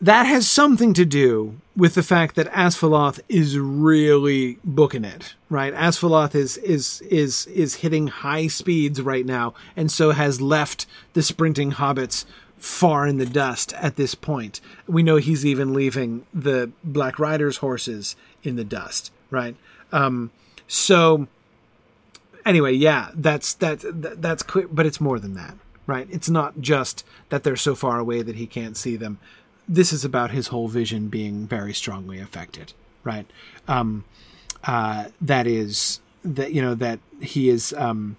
That 0.00 0.26
has 0.26 0.48
something 0.48 0.94
to 0.94 1.04
do 1.04 1.60
with 1.76 1.94
the 1.94 2.04
fact 2.04 2.36
that 2.36 2.52
Asfaloth 2.52 3.20
is 3.28 3.58
really 3.58 4.58
booking 4.64 5.04
it, 5.04 5.34
right? 5.50 5.74
Asfaloth 5.74 6.36
is 6.36 6.56
is 6.58 7.00
is 7.02 7.46
is 7.46 7.76
hitting 7.76 8.06
high 8.06 8.46
speeds 8.46 9.02
right 9.02 9.26
now, 9.26 9.54
and 9.76 9.90
so 9.90 10.12
has 10.12 10.40
left 10.40 10.86
the 11.14 11.22
sprinting 11.22 11.72
hobbits 11.72 12.24
far 12.58 13.06
in 13.06 13.18
the 13.18 13.26
dust 13.26 13.72
at 13.74 13.96
this 13.96 14.14
point. 14.14 14.60
We 14.86 15.02
know 15.02 15.16
he's 15.16 15.46
even 15.46 15.74
leaving 15.74 16.26
the 16.34 16.70
Black 16.84 17.18
Riders' 17.18 17.58
horses 17.58 18.16
in 18.42 18.56
the 18.56 18.64
dust, 18.64 19.12
right? 19.30 19.56
Um, 19.92 20.30
so 20.66 21.26
anyway, 22.44 22.72
yeah, 22.72 23.10
that's 23.14 23.54
that, 23.54 23.80
that 23.80 24.22
that's 24.22 24.42
clear, 24.42 24.68
but 24.68 24.86
it's 24.86 25.00
more 25.00 25.18
than 25.18 25.34
that, 25.34 25.54
right? 25.86 26.08
It's 26.10 26.28
not 26.28 26.60
just 26.60 27.04
that 27.28 27.44
they're 27.44 27.56
so 27.56 27.74
far 27.74 27.98
away 27.98 28.22
that 28.22 28.36
he 28.36 28.46
can't 28.46 28.76
see 28.76 28.96
them. 28.96 29.18
This 29.68 29.92
is 29.92 30.04
about 30.04 30.30
his 30.30 30.48
whole 30.48 30.68
vision 30.68 31.08
being 31.08 31.46
very 31.46 31.74
strongly 31.74 32.18
affected, 32.18 32.72
right? 33.04 33.26
Um, 33.66 34.04
uh, 34.64 35.06
that 35.20 35.46
is 35.46 36.00
that 36.24 36.52
you 36.52 36.62
know 36.62 36.74
that 36.74 36.98
he 37.20 37.48
is 37.48 37.72
um, 37.74 38.16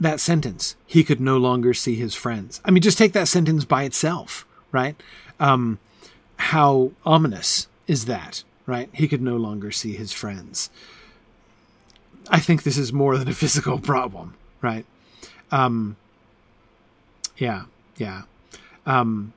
that 0.00 0.20
sentence, 0.20 0.76
he 0.86 1.04
could 1.04 1.20
no 1.20 1.36
longer 1.36 1.74
see 1.74 1.96
his 1.96 2.14
friends. 2.14 2.60
I 2.64 2.70
mean, 2.70 2.82
just 2.82 2.98
take 2.98 3.12
that 3.12 3.28
sentence 3.28 3.64
by 3.64 3.84
itself, 3.84 4.46
right? 4.72 5.00
Um, 5.40 5.78
how 6.36 6.92
ominous 7.04 7.66
is 7.86 8.04
that, 8.06 8.44
right? 8.66 8.88
He 8.92 9.08
could 9.08 9.22
no 9.22 9.36
longer 9.36 9.70
see 9.72 9.94
his 9.94 10.12
friends. 10.12 10.70
I 12.30 12.40
think 12.40 12.62
this 12.62 12.78
is 12.78 12.92
more 12.92 13.16
than 13.16 13.28
a 13.28 13.34
physical 13.42 13.78
problem, 13.78 14.34
right? 14.62 14.86
Um, 15.50 15.96
yeah, 17.36 17.64
yeah. 17.96 18.22
Um, 18.88 19.34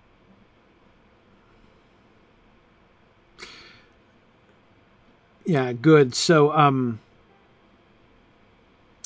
yeah, 5.45 5.73
good. 5.73 6.15
So, 6.15 6.53
um, 6.53 7.01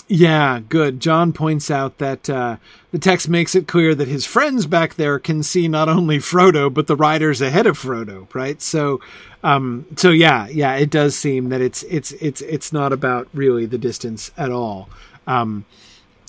yeah, 0.08 0.60
good. 0.70 1.00
John 1.00 1.34
points 1.34 1.72
out 1.72 1.98
that 1.98 2.30
uh, 2.30 2.58
the 2.92 3.00
text 3.00 3.28
makes 3.28 3.56
it 3.56 3.68
clear 3.68 3.96
that 3.96 4.08
his 4.08 4.28
friends 4.28 4.68
back 4.68 4.94
there 4.94 5.18
can 5.18 5.42
see 5.42 5.68
not 5.68 5.90
only 5.90 6.20
Frodo 6.20 6.72
but 6.72 6.86
the 6.86 6.96
riders 6.96 7.42
ahead 7.42 7.66
of 7.66 7.80
Frodo, 7.80 8.32
right? 8.36 8.62
So, 8.62 9.02
um, 9.44 9.88
so 9.96 10.12
yeah, 10.12 10.48
yeah, 10.50 10.76
it 10.76 10.92
does 10.92 11.16
seem 11.16 11.50
that 11.50 11.62
it's 11.62 11.82
it's 11.84 12.12
it's 12.14 12.42
it's 12.42 12.72
not 12.72 12.94
about 12.94 13.28
really 13.34 13.66
the 13.66 13.80
distance 13.80 14.30
at 14.38 14.52
all. 14.52 14.90
Um, 15.26 15.66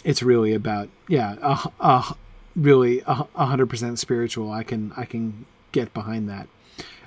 it's 0.04 0.22
really 0.22 0.54
about 0.54 0.88
yeah, 1.06 1.34
a, 1.42 1.70
a 1.80 2.16
really 2.56 3.00
hundred 3.00 3.66
percent 3.66 3.98
spiritual. 3.98 4.50
I 4.50 4.62
can 4.62 4.92
I 4.96 5.04
can 5.04 5.46
get 5.72 5.92
behind 5.92 6.28
that. 6.28 6.48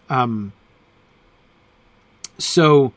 Um, 0.09 0.53
so 2.37 2.93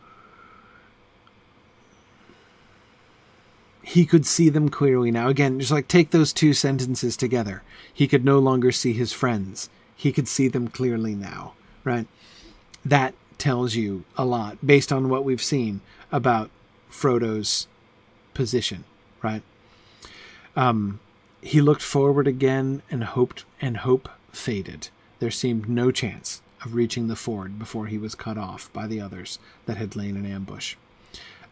he 3.82 4.06
could 4.06 4.24
see 4.24 4.48
them 4.48 4.68
clearly 4.68 5.10
now. 5.10 5.28
Again, 5.28 5.58
just 5.58 5.72
like 5.72 5.88
take 5.88 6.10
those 6.10 6.32
two 6.32 6.54
sentences 6.54 7.16
together. 7.16 7.62
He 7.92 8.06
could 8.06 8.24
no 8.24 8.38
longer 8.38 8.72
see 8.72 8.92
his 8.92 9.12
friends. 9.12 9.68
He 9.94 10.12
could 10.12 10.28
see 10.28 10.48
them 10.48 10.68
clearly 10.68 11.14
now, 11.14 11.54
right? 11.84 12.06
That 12.84 13.14
tells 13.38 13.74
you 13.74 14.04
a 14.16 14.24
lot 14.24 14.64
based 14.64 14.92
on 14.92 15.08
what 15.08 15.24
we've 15.24 15.42
seen 15.42 15.80
about 16.10 16.50
Frodo's 16.88 17.66
position, 18.34 18.84
right? 19.20 19.42
Um, 20.56 21.00
he 21.42 21.60
looked 21.60 21.82
forward 21.82 22.26
again 22.26 22.82
and 22.90 23.04
hoped, 23.04 23.44
and 23.60 23.78
hope 23.78 24.08
faded. 24.32 24.88
There 25.18 25.30
seemed 25.30 25.68
no 25.68 25.90
chance 25.90 26.40
of 26.64 26.74
reaching 26.74 27.08
the 27.08 27.16
ford 27.16 27.58
before 27.58 27.86
he 27.86 27.98
was 27.98 28.14
cut 28.14 28.38
off 28.38 28.72
by 28.72 28.86
the 28.86 29.00
others 29.00 29.38
that 29.66 29.76
had 29.76 29.96
lain 29.96 30.16
in 30.16 30.24
ambush. 30.24 30.76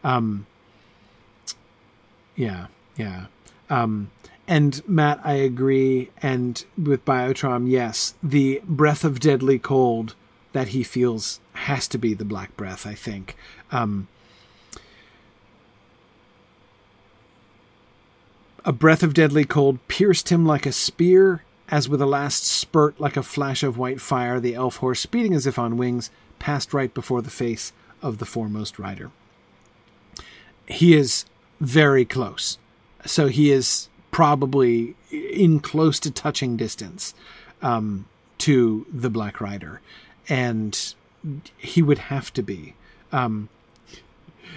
Um, 0.03 0.47
yeah, 2.35 2.67
yeah. 2.95 3.25
Um, 3.69 4.09
and 4.47 4.81
Matt, 4.87 5.19
I 5.23 5.33
agree. 5.33 6.09
And 6.21 6.63
with 6.81 7.05
Biotrom, 7.05 7.69
yes, 7.69 8.15
the 8.23 8.61
breath 8.65 9.03
of 9.03 9.19
deadly 9.19 9.59
cold 9.59 10.15
that 10.53 10.69
he 10.69 10.83
feels 10.83 11.39
has 11.53 11.87
to 11.89 11.97
be 11.97 12.13
the 12.13 12.25
black 12.25 12.55
breath. 12.57 12.87
I 12.87 12.95
think. 12.95 13.35
Um, 13.71 14.07
a 18.63 18.71
breath 18.71 19.03
of 19.03 19.13
deadly 19.13 19.45
cold 19.45 19.85
pierced 19.87 20.29
him 20.29 20.45
like 20.45 20.65
a 20.65 20.71
spear, 20.71 21.43
as 21.69 21.87
with 21.87 22.01
a 22.01 22.05
last 22.05 22.45
spurt, 22.45 22.99
like 22.99 23.17
a 23.17 23.23
flash 23.23 23.63
of 23.63 23.77
white 23.77 24.01
fire, 24.01 24.39
the 24.39 24.55
elf 24.55 24.77
horse, 24.77 24.99
speeding 24.99 25.33
as 25.33 25.47
if 25.47 25.57
on 25.57 25.77
wings, 25.77 26.09
passed 26.39 26.73
right 26.73 26.93
before 26.93 27.21
the 27.21 27.29
face 27.29 27.71
of 28.01 28.17
the 28.17 28.25
foremost 28.25 28.77
rider. 28.77 29.11
He 30.67 30.95
is 30.95 31.25
very 31.59 32.05
close. 32.05 32.57
So 33.05 33.27
he 33.27 33.51
is 33.51 33.89
probably 34.11 34.95
in 35.11 35.59
close 35.59 35.99
to 36.01 36.11
touching 36.11 36.57
distance 36.57 37.13
um, 37.61 38.05
to 38.39 38.85
the 38.91 39.09
Black 39.09 39.41
Rider. 39.41 39.81
And 40.27 40.93
he 41.57 41.81
would 41.81 41.97
have 41.97 42.33
to 42.33 42.43
be. 42.43 42.75
Um, 43.11 43.49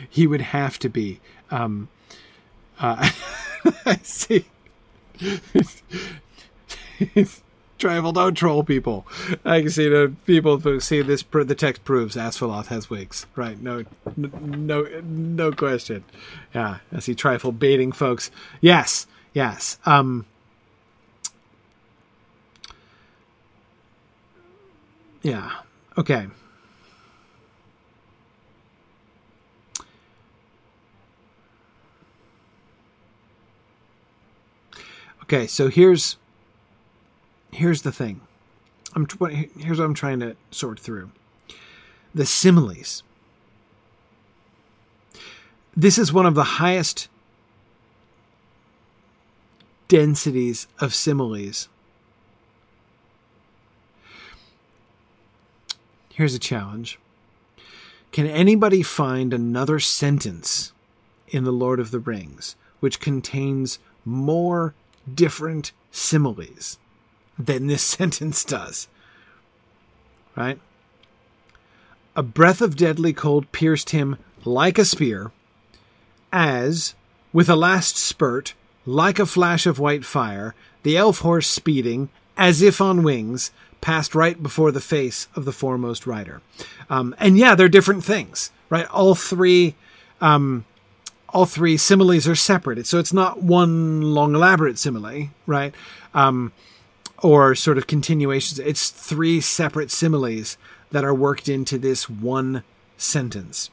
he 0.08 0.26
would 0.26 0.40
have 0.40 0.78
to 0.80 0.88
be. 0.88 1.20
Um, 1.50 1.88
uh, 2.80 3.10
I 3.86 3.96
see. 4.02 4.44
Travel, 7.78 8.12
don't 8.12 8.34
troll 8.34 8.62
people. 8.64 9.06
I 9.44 9.60
can 9.60 9.70
see 9.70 9.88
the 9.88 10.14
people 10.26 10.58
who 10.58 10.80
see 10.80 11.02
this. 11.02 11.22
The 11.22 11.54
text 11.54 11.84
proves 11.84 12.14
Asfaloth 12.16 12.66
has 12.66 12.88
wigs, 12.88 13.26
right? 13.34 13.60
No, 13.60 13.84
no, 14.16 14.86
no 15.02 15.52
question. 15.52 16.04
Yeah, 16.54 16.78
I 16.92 17.00
see 17.00 17.14
trifle 17.14 17.52
baiting 17.52 17.92
folks. 17.92 18.30
Yes, 18.60 19.06
yes. 19.32 19.78
Um, 19.84 20.24
yeah. 25.22 25.50
Okay. 25.98 26.28
Okay, 35.24 35.46
so 35.46 35.68
here's 35.68 36.18
here's 37.50 37.80
the 37.82 37.92
thing. 37.92 38.20
I'm 38.94 39.06
here's 39.58 39.78
what 39.78 39.84
I'm 39.84 39.94
trying 39.94 40.20
to 40.20 40.36
sort 40.50 40.78
through. 40.78 41.10
The 42.14 42.26
similes. 42.26 43.02
This 45.74 45.98
is 45.98 46.12
one 46.12 46.26
of 46.26 46.34
the 46.34 46.44
highest 46.44 47.08
densities 49.88 50.68
of 50.78 50.94
similes. 50.94 51.68
Here's 56.12 56.34
a 56.34 56.38
challenge. 56.38 56.98
Can 58.12 58.26
anybody 58.26 58.82
find 58.82 59.32
another 59.32 59.80
sentence 59.80 60.72
in 61.28 61.44
The 61.44 61.50
Lord 61.50 61.80
of 61.80 61.90
the 61.90 61.98
Rings 61.98 62.56
which 62.78 63.00
contains 63.00 63.78
more 64.04 64.74
different 65.12 65.72
similes 65.90 66.78
than 67.38 67.66
this 67.66 67.82
sentence 67.98 68.44
does? 68.44 68.88
Right? 70.36 70.58
A 72.16 72.22
breath 72.22 72.60
of 72.60 72.76
deadly 72.76 73.12
cold 73.12 73.50
pierced 73.52 73.90
him 73.90 74.16
like 74.44 74.78
a 74.78 74.84
spear, 74.84 75.32
as, 76.32 76.94
with 77.32 77.48
a 77.48 77.56
last 77.56 77.96
spurt, 77.96 78.54
like 78.86 79.18
a 79.18 79.26
flash 79.26 79.66
of 79.66 79.78
white 79.78 80.04
fire, 80.04 80.54
the 80.82 80.96
elf 80.96 81.20
horse 81.20 81.46
speeding, 81.46 82.08
as 82.36 82.62
if 82.62 82.80
on 82.80 83.02
wings, 83.02 83.50
passed 83.80 84.14
right 84.14 84.42
before 84.42 84.72
the 84.72 84.80
face 84.80 85.28
of 85.34 85.44
the 85.44 85.52
foremost 85.52 86.06
rider. 86.06 86.40
Um, 86.88 87.14
and 87.18 87.38
yeah, 87.38 87.54
they're 87.54 87.68
different 87.68 88.04
things, 88.04 88.50
right? 88.70 88.86
All 88.88 89.14
three, 89.14 89.74
um, 90.20 90.64
all 91.34 91.46
three 91.46 91.76
similes 91.76 92.28
are 92.28 92.36
separated, 92.36 92.86
so 92.86 93.00
it's 93.00 93.12
not 93.12 93.42
one 93.42 94.00
long 94.00 94.36
elaborate 94.36 94.78
simile, 94.78 95.30
right? 95.46 95.74
Um, 96.14 96.52
or 97.22 97.56
sort 97.56 97.76
of 97.76 97.88
continuations. 97.88 98.60
It's 98.60 98.90
three 98.90 99.40
separate 99.40 99.90
similes 99.90 100.56
that 100.92 101.04
are 101.04 101.12
worked 101.12 101.48
into 101.48 101.76
this 101.76 102.08
one 102.08 102.62
sentence. 102.96 103.68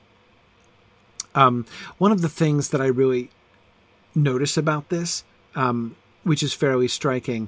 Um, 1.36 1.68
one 2.00 2.12
of 2.12 2.22
the 2.22 2.30
things 2.30 2.70
that 2.70 2.82
I 2.82 2.88
really 2.88 3.30
notice 4.16 4.58
about 4.58 4.90
this, 4.90 5.24
um, 5.56 5.96
which 6.24 6.42
is 6.42 6.54
fairly 6.54 6.88
striking, 6.88 7.48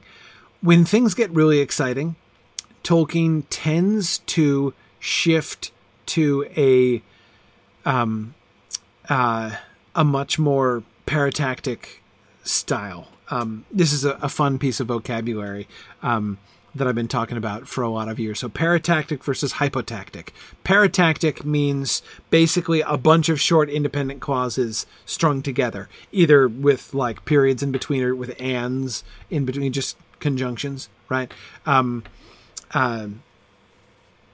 when 0.61 0.85
things 0.85 1.15
get 1.15 1.31
really 1.31 1.59
exciting, 1.59 2.15
Tolkien 2.83 3.45
tends 3.49 4.19
to 4.19 4.75
shift 4.99 5.71
to 6.05 6.45
a 6.55 7.01
um, 7.83 8.35
uh, 9.09 9.55
a 9.95 10.03
much 10.03 10.39
more 10.39 10.83
paratactic 11.05 11.99
style. 12.43 13.07
Um, 13.29 13.65
this 13.71 13.93
is 13.93 14.05
a, 14.05 14.11
a, 14.21 14.29
fun 14.29 14.59
piece 14.59 14.79
of 14.79 14.87
vocabulary. 14.87 15.67
Um, 16.01 16.37
that 16.75 16.87
I've 16.87 16.95
been 16.95 17.07
talking 17.07 17.37
about 17.37 17.67
for 17.67 17.83
a 17.83 17.89
lot 17.89 18.09
of 18.09 18.19
years. 18.19 18.39
So 18.39 18.49
paratactic 18.49 19.23
versus 19.23 19.53
hypotactic. 19.53 20.33
Paratactic 20.63 21.45
means 21.45 22.01
basically 22.29 22.81
a 22.81 22.97
bunch 22.97 23.29
of 23.29 23.39
short 23.39 23.69
independent 23.69 24.21
clauses 24.21 24.85
strung 25.05 25.41
together, 25.41 25.87
either 26.11 26.47
with 26.47 26.93
like 26.93 27.25
periods 27.25 27.61
in 27.61 27.71
between 27.71 28.03
or 28.03 28.15
with 28.15 28.39
ands 28.41 29.03
in 29.29 29.45
between, 29.45 29.71
just 29.71 29.97
conjunctions, 30.19 30.89
right? 31.09 31.31
Um, 31.65 32.03
uh, 32.73 33.07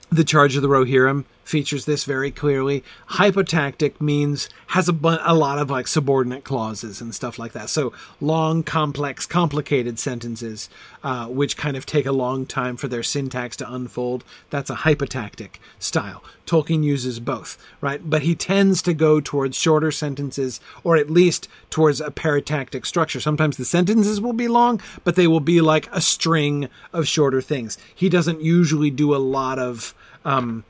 the 0.10 0.23
Charge 0.23 0.56
of 0.56 0.61
the 0.61 0.69
Rohirrim 0.69 1.26
features 1.49 1.85
this 1.85 2.03
very 2.03 2.30
clearly. 2.30 2.84
Hypotactic 3.07 3.99
means 3.99 4.49
has 4.67 4.88
a, 4.88 4.93
bu- 4.93 5.17
a 5.21 5.34
lot 5.34 5.57
of 5.57 5.69
like 5.69 5.88
subordinate 5.88 6.43
clauses 6.43 7.01
and 7.01 7.13
stuff 7.15 7.39
like 7.39 7.53
that. 7.53 7.69
So 7.69 7.91
long, 8.21 8.61
complex, 8.61 9.26
complicated 9.26 9.97
sentences, 9.97 10.69
uh, 11.03 11.26
which 11.26 11.57
kind 11.57 11.76
of 11.76 11.88
take 11.88 12.05
a 12.05 12.11
long 12.11 12.45
time 12.45 12.77
for 12.77 12.88
their 12.88 13.01
syntax 13.01 13.57
to 13.57 13.73
unfold. 13.73 14.23
That's 14.51 14.69
a 14.69 14.76
hypotactic 14.76 15.59
style. 15.80 16.23
Tolkien 16.45 16.84
uses 16.84 17.19
both, 17.19 17.57
right? 17.81 18.07
But 18.07 18.21
he 18.21 18.35
tends 18.35 18.84
to 18.84 18.93
go 18.93 19.19
towards 19.19 19.57
shorter 19.57 19.91
sentences, 19.91 20.59
or 20.84 20.97
at 20.97 21.09
least 21.09 21.47
towards 21.71 21.99
a 21.99 22.11
paratactic 22.11 22.85
structure. 22.85 23.19
Sometimes 23.19 23.57
the 23.57 23.65
sentences 23.65 24.21
will 24.21 24.34
be 24.34 24.47
long, 24.47 24.80
but 25.03 25.15
they 25.15 25.27
will 25.27 25.39
be 25.39 25.61
like 25.61 25.89
a 25.91 26.01
string 26.01 26.69
of 26.93 27.07
shorter 27.07 27.41
things. 27.41 27.77
He 27.93 28.07
doesn't 28.07 28.41
usually 28.41 28.91
do 28.91 29.15
a 29.15 29.17
lot 29.17 29.57
of 29.57 29.95
um, 30.26 30.63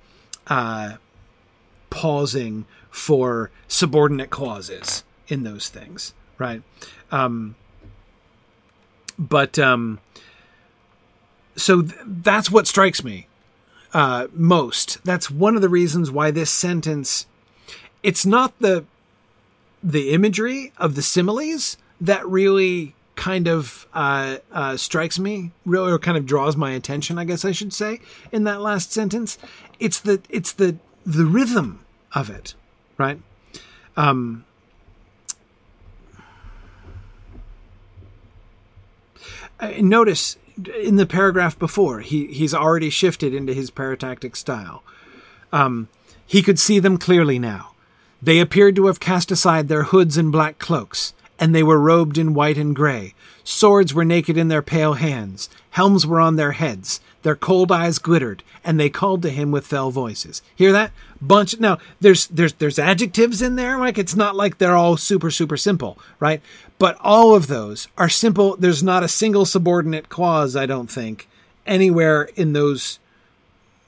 uh, 0.49 0.95
pausing 1.89 2.65
for 2.89 3.51
subordinate 3.67 4.29
clauses 4.29 5.03
in 5.27 5.43
those 5.43 5.69
things, 5.69 6.13
right? 6.37 6.61
Um, 7.11 7.55
but 9.17 9.59
um, 9.59 9.99
so 11.55 11.81
th- 11.81 11.93
that's 12.05 12.49
what 12.49 12.67
strikes 12.67 13.03
me 13.03 13.27
uh, 13.93 14.27
most. 14.33 15.03
That's 15.03 15.29
one 15.29 15.55
of 15.55 15.61
the 15.61 15.69
reasons 15.69 16.11
why 16.11 16.31
this 16.31 16.51
sentence. 16.51 17.25
It's 18.01 18.25
not 18.25 18.57
the 18.59 18.85
the 19.83 20.11
imagery 20.11 20.73
of 20.77 20.95
the 20.95 21.01
similes 21.01 21.77
that 22.01 22.27
really 22.27 22.95
kind 23.15 23.47
of 23.47 23.85
uh, 23.93 24.37
uh, 24.51 24.77
strikes 24.77 25.19
me, 25.19 25.51
really, 25.65 25.91
or 25.91 25.99
kind 25.99 26.17
of 26.17 26.25
draws 26.25 26.55
my 26.55 26.71
attention, 26.71 27.17
I 27.17 27.25
guess 27.25 27.43
I 27.43 27.51
should 27.51 27.73
say, 27.73 27.99
in 28.31 28.45
that 28.45 28.61
last 28.61 28.93
sentence. 28.93 29.37
It's 29.79 29.99
the 29.99 30.21
it's 30.29 30.51
the 30.51 30.77
the 31.05 31.25
rhythm 31.25 31.85
of 32.13 32.29
it, 32.29 32.53
right? 32.97 33.19
Um, 33.95 34.45
uh, 39.59 39.71
notice 39.79 40.37
in 40.81 40.97
the 40.97 41.05
paragraph 41.05 41.57
before, 41.57 42.01
he 42.01 42.27
he's 42.27 42.53
already 42.53 42.89
shifted 42.89 43.33
into 43.33 43.53
his 43.53 43.71
paratactic 43.71 44.35
style. 44.35 44.83
Um, 45.51 45.87
he 46.25 46.41
could 46.41 46.59
see 46.59 46.79
them 46.79 46.97
clearly 46.97 47.39
now. 47.39 47.71
They 48.21 48.39
appeared 48.39 48.75
to 48.75 48.87
have 48.87 48.99
cast 48.99 49.31
aside 49.31 49.67
their 49.67 49.83
hoods 49.83 50.17
and 50.17 50.31
black 50.31 50.59
cloaks 50.59 51.13
and 51.39 51.55
they 51.55 51.63
were 51.63 51.79
robed 51.79 52.17
in 52.17 52.33
white 52.33 52.57
and 52.57 52.75
gray. 52.75 53.13
Swords 53.43 53.93
were 53.93 54.05
naked 54.05 54.37
in 54.37 54.49
their 54.49 54.61
pale 54.61 54.93
hands, 54.93 55.49
helms 55.71 56.05
were 56.05 56.19
on 56.19 56.35
their 56.35 56.51
heads, 56.51 56.99
their 57.23 57.35
cold 57.35 57.71
eyes 57.71 57.99
glittered, 57.99 58.43
and 58.63 58.79
they 58.79 58.89
called 58.89 59.21
to 59.23 59.29
him 59.29 59.51
with 59.51 59.67
fell 59.67 59.91
voices. 59.91 60.41
Hear 60.55 60.71
that? 60.71 60.91
Bunch 61.21 61.59
now 61.59 61.77
there's 61.99 62.27
there's 62.27 62.53
there's 62.53 62.79
adjectives 62.79 63.41
in 63.41 63.55
there, 63.55 63.77
like 63.77 63.97
it's 63.97 64.15
not 64.15 64.35
like 64.35 64.57
they're 64.57 64.75
all 64.75 64.97
super, 64.97 65.31
super 65.31 65.57
simple, 65.57 65.97
right? 66.19 66.41
But 66.77 66.97
all 67.01 67.35
of 67.35 67.47
those 67.47 67.87
are 67.97 68.09
simple. 68.09 68.55
There's 68.55 68.83
not 68.83 69.03
a 69.03 69.09
single 69.09 69.45
subordinate 69.45 70.09
clause, 70.09 70.55
I 70.55 70.65
don't 70.65 70.89
think, 70.89 71.27
anywhere 71.65 72.29
in 72.35 72.53
those 72.53 72.99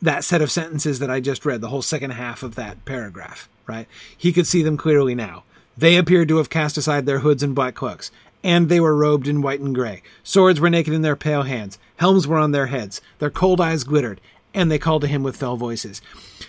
that 0.02 0.24
set 0.24 0.42
of 0.42 0.52
sentences 0.52 1.00
that 1.00 1.12
I 1.12 1.20
just 1.20 1.46
read, 1.46 1.62
the 1.62 1.70
whole 1.70 1.84
second 1.84 2.12
half 2.12 2.44
of 2.44 2.56
that 2.56 2.84
paragraph, 2.86 3.48
right? 3.68 3.88
He 4.18 4.34
could 4.34 4.48
see 4.48 4.64
them 4.64 4.76
clearly 4.76 5.16
now. 5.16 5.44
They 5.78 5.96
appeared 5.96 6.28
to 6.30 6.38
have 6.38 6.50
cast 6.50 6.78
aside 6.78 7.06
their 7.06 7.20
hoods 7.20 7.44
and 7.44 7.56
black 7.56 7.76
cloaks, 7.76 8.12
and 8.44 8.70
they 8.70 8.80
were 8.80 8.96
robed 8.96 9.28
in 9.28 9.42
white 9.42 9.60
and 9.60 9.76
gray. 9.76 10.02
Swords 10.24 10.60
were 10.60 10.70
naked 10.70 10.94
in 10.94 11.02
their 11.02 11.16
pale 11.16 11.44
hands, 11.44 11.78
helms 11.98 12.28
were 12.28 12.38
on 12.38 12.52
their 12.52 12.68
heads, 12.68 13.02
their 13.20 13.30
cold 13.30 13.62
eyes 13.62 13.84
glittered, 13.84 14.22
and 14.54 14.72
they 14.72 14.80
called 14.80 15.02
to 15.02 15.08
him 15.08 15.24
with 15.24 15.38
fell 15.38 15.58
voices. 15.58 16.02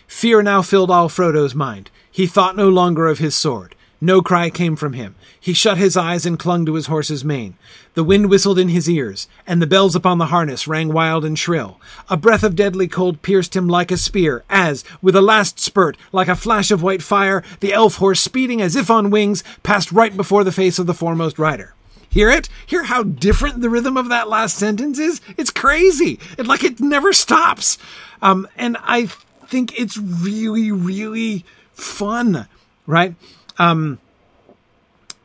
Fear 0.07 0.43
now 0.43 0.63
filled 0.63 0.91
all 0.91 1.09
Frodo's 1.09 1.55
mind. 1.55 1.91
He 2.11 2.27
thought 2.27 2.57
no 2.57 2.69
longer 2.69 3.07
of 3.07 3.19
his 3.19 3.35
sword. 3.35 3.75
No 4.05 4.21
cry 4.21 4.51
came 4.51 4.75
from 4.75 4.95
him. 4.95 5.15
He 5.39 5.53
shut 5.53 5.79
his 5.79 5.97
eyes 5.97 6.27
and 6.27 6.37
clung 6.37 6.67
to 6.67 6.75
his 6.75 6.87
horse's 6.87 7.25
mane. 7.25 7.55
The 7.95 8.03
wind 8.03 8.29
whistled 8.29 8.59
in 8.59 8.69
his 8.69 8.91
ears, 8.91 9.29
and 9.47 9.63
the 9.63 9.67
bells 9.67 9.95
upon 9.95 10.19
the 10.19 10.27
harness 10.27 10.67
rang 10.67 10.93
wild 10.93 11.25
and 11.25 11.39
shrill. 11.39 11.81
A 12.09 12.17
breath 12.17 12.43
of 12.43 12.57
deadly 12.57 12.89
cold 12.89 13.23
pierced 13.23 13.55
him 13.55 13.69
like 13.69 13.93
a 13.93 13.97
spear, 13.97 14.43
as, 14.51 14.83
with 15.01 15.15
a 15.15 15.23
last 15.23 15.61
spurt, 15.61 15.97
like 16.11 16.27
a 16.27 16.35
flash 16.35 16.73
of 16.73 16.83
white 16.83 17.01
fire, 17.01 17.45
the 17.61 17.73
elf 17.73 17.99
horse, 17.99 18.21
speeding 18.21 18.61
as 18.61 18.75
if 18.75 18.91
on 18.91 19.11
wings, 19.11 19.45
passed 19.63 19.93
right 19.93 20.17
before 20.17 20.43
the 20.43 20.51
face 20.51 20.81
of 20.81 20.87
the 20.87 20.95
foremost 20.95 21.39
rider. 21.39 21.73
Hear 22.13 22.29
it? 22.29 22.51
Hear 22.67 22.83
how 22.83 23.05
different 23.05 23.63
the 23.63 23.71
rhythm 23.71 23.97
of 23.97 24.11
that 24.11 24.29
last 24.29 24.59
sentence 24.59 24.99
is? 24.99 25.23
It's 25.39 25.51
crazy. 25.51 26.21
It 26.37 26.47
like 26.47 26.63
it 26.63 26.79
never 26.79 27.15
stops. 27.15 27.79
Um, 28.21 28.47
and 28.55 28.77
I 28.83 29.07
think 29.47 29.81
it's 29.81 29.97
really, 29.97 30.71
really 30.71 31.47
fun, 31.73 32.47
right? 32.87 33.15
Um, 33.59 33.99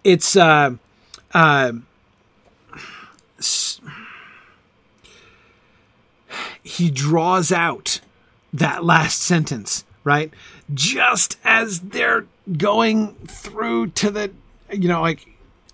it's 0.05 0.37
uh, 0.37 0.75
uh, 1.33 1.73
he 6.63 6.89
draws 6.89 7.51
out 7.51 7.99
that 8.53 8.85
last 8.85 9.21
sentence, 9.21 9.83
right? 10.05 10.33
Just 10.73 11.37
as 11.43 11.81
they're 11.81 12.27
going 12.57 13.15
through 13.27 13.87
to 13.87 14.09
the, 14.09 14.31
you 14.71 14.87
know, 14.87 15.01
like, 15.01 15.27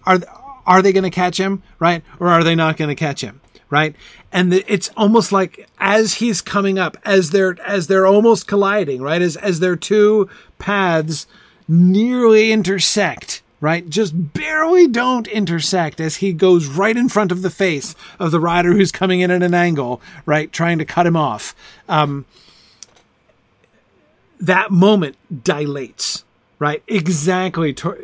are 0.07 0.19
are 0.65 0.81
they 0.81 0.93
going 0.93 1.03
to 1.03 1.09
catch 1.09 1.39
him, 1.39 1.63
right, 1.79 2.03
or 2.19 2.29
are 2.29 2.43
they 2.43 2.55
not 2.55 2.77
going 2.77 2.89
to 2.89 2.95
catch 2.95 3.21
him? 3.21 3.39
right 3.69 3.95
and 4.31 4.53
it's 4.53 4.89
almost 4.95 5.31
like 5.31 5.67
as 5.79 6.15
he's 6.15 6.41
coming 6.41 6.77
up 6.77 6.95
as 7.05 7.31
they're 7.31 7.57
as 7.65 7.87
they're 7.87 8.05
almost 8.05 8.45
colliding 8.45 9.01
right 9.01 9.21
as 9.21 9.35
as 9.37 9.61
their 9.61 9.75
two 9.75 10.29
paths 10.59 11.25
nearly 11.67 12.51
intersect, 12.51 13.41
right? 13.61 13.89
Just 13.89 14.33
barely 14.33 14.87
don't 14.87 15.27
intersect 15.27 15.99
as 15.99 16.17
he 16.17 16.33
goes 16.33 16.67
right 16.67 16.95
in 16.95 17.09
front 17.09 17.31
of 17.31 17.41
the 17.41 17.49
face 17.49 17.95
of 18.19 18.31
the 18.31 18.39
rider 18.39 18.73
who's 18.73 18.91
coming 18.91 19.21
in 19.21 19.31
at 19.31 19.43
an 19.43 19.53
angle, 19.53 20.01
right? 20.25 20.51
Trying 20.51 20.79
to 20.79 20.85
cut 20.85 21.07
him 21.07 21.15
off. 21.15 21.55
Um, 21.87 22.25
that 24.39 24.71
moment 24.71 25.15
dilates, 25.43 26.23
right? 26.59 26.83
Exactly. 26.87 27.73
Tor- 27.73 27.99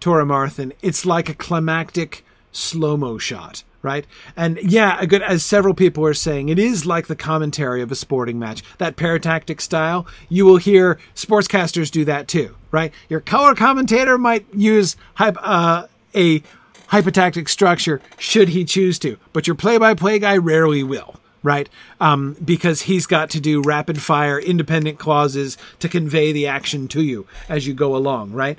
Tora. 0.00 0.50
It's 0.82 1.06
like 1.06 1.28
a 1.28 1.34
climactic 1.34 2.24
slow 2.52 2.96
mo 2.96 3.18
shot 3.18 3.64
right? 3.82 4.06
And 4.36 4.58
yeah, 4.62 5.04
good 5.04 5.22
as 5.22 5.44
several 5.44 5.74
people 5.74 6.04
are 6.04 6.14
saying, 6.14 6.48
it 6.48 6.58
is 6.58 6.86
like 6.86 7.06
the 7.06 7.16
commentary 7.16 7.82
of 7.82 7.92
a 7.92 7.94
sporting 7.94 8.38
match. 8.38 8.62
That 8.78 8.96
paratactic 8.96 9.60
style, 9.60 10.06
you 10.28 10.44
will 10.44 10.56
hear 10.56 10.98
sportscasters 11.14 11.90
do 11.90 12.04
that 12.04 12.28
too, 12.28 12.56
right? 12.70 12.92
Your 13.08 13.20
color 13.20 13.54
commentator 13.54 14.18
might 14.18 14.46
use 14.54 14.96
uh, 15.18 15.86
a 16.14 16.42
hypotactic 16.88 17.48
structure 17.48 18.00
should 18.18 18.48
he 18.50 18.64
choose 18.64 18.98
to, 19.00 19.18
but 19.32 19.46
your 19.46 19.56
play-by-play 19.56 20.18
guy 20.20 20.36
rarely 20.36 20.82
will. 20.82 21.14
Right, 21.40 21.68
um, 22.00 22.36
because 22.44 22.82
he's 22.82 23.06
got 23.06 23.30
to 23.30 23.40
do 23.40 23.62
rapid 23.62 24.02
fire 24.02 24.40
independent 24.40 24.98
clauses 24.98 25.56
to 25.78 25.88
convey 25.88 26.32
the 26.32 26.48
action 26.48 26.88
to 26.88 27.00
you 27.00 27.28
as 27.48 27.64
you 27.64 27.74
go 27.74 27.94
along. 27.94 28.32
Right, 28.32 28.58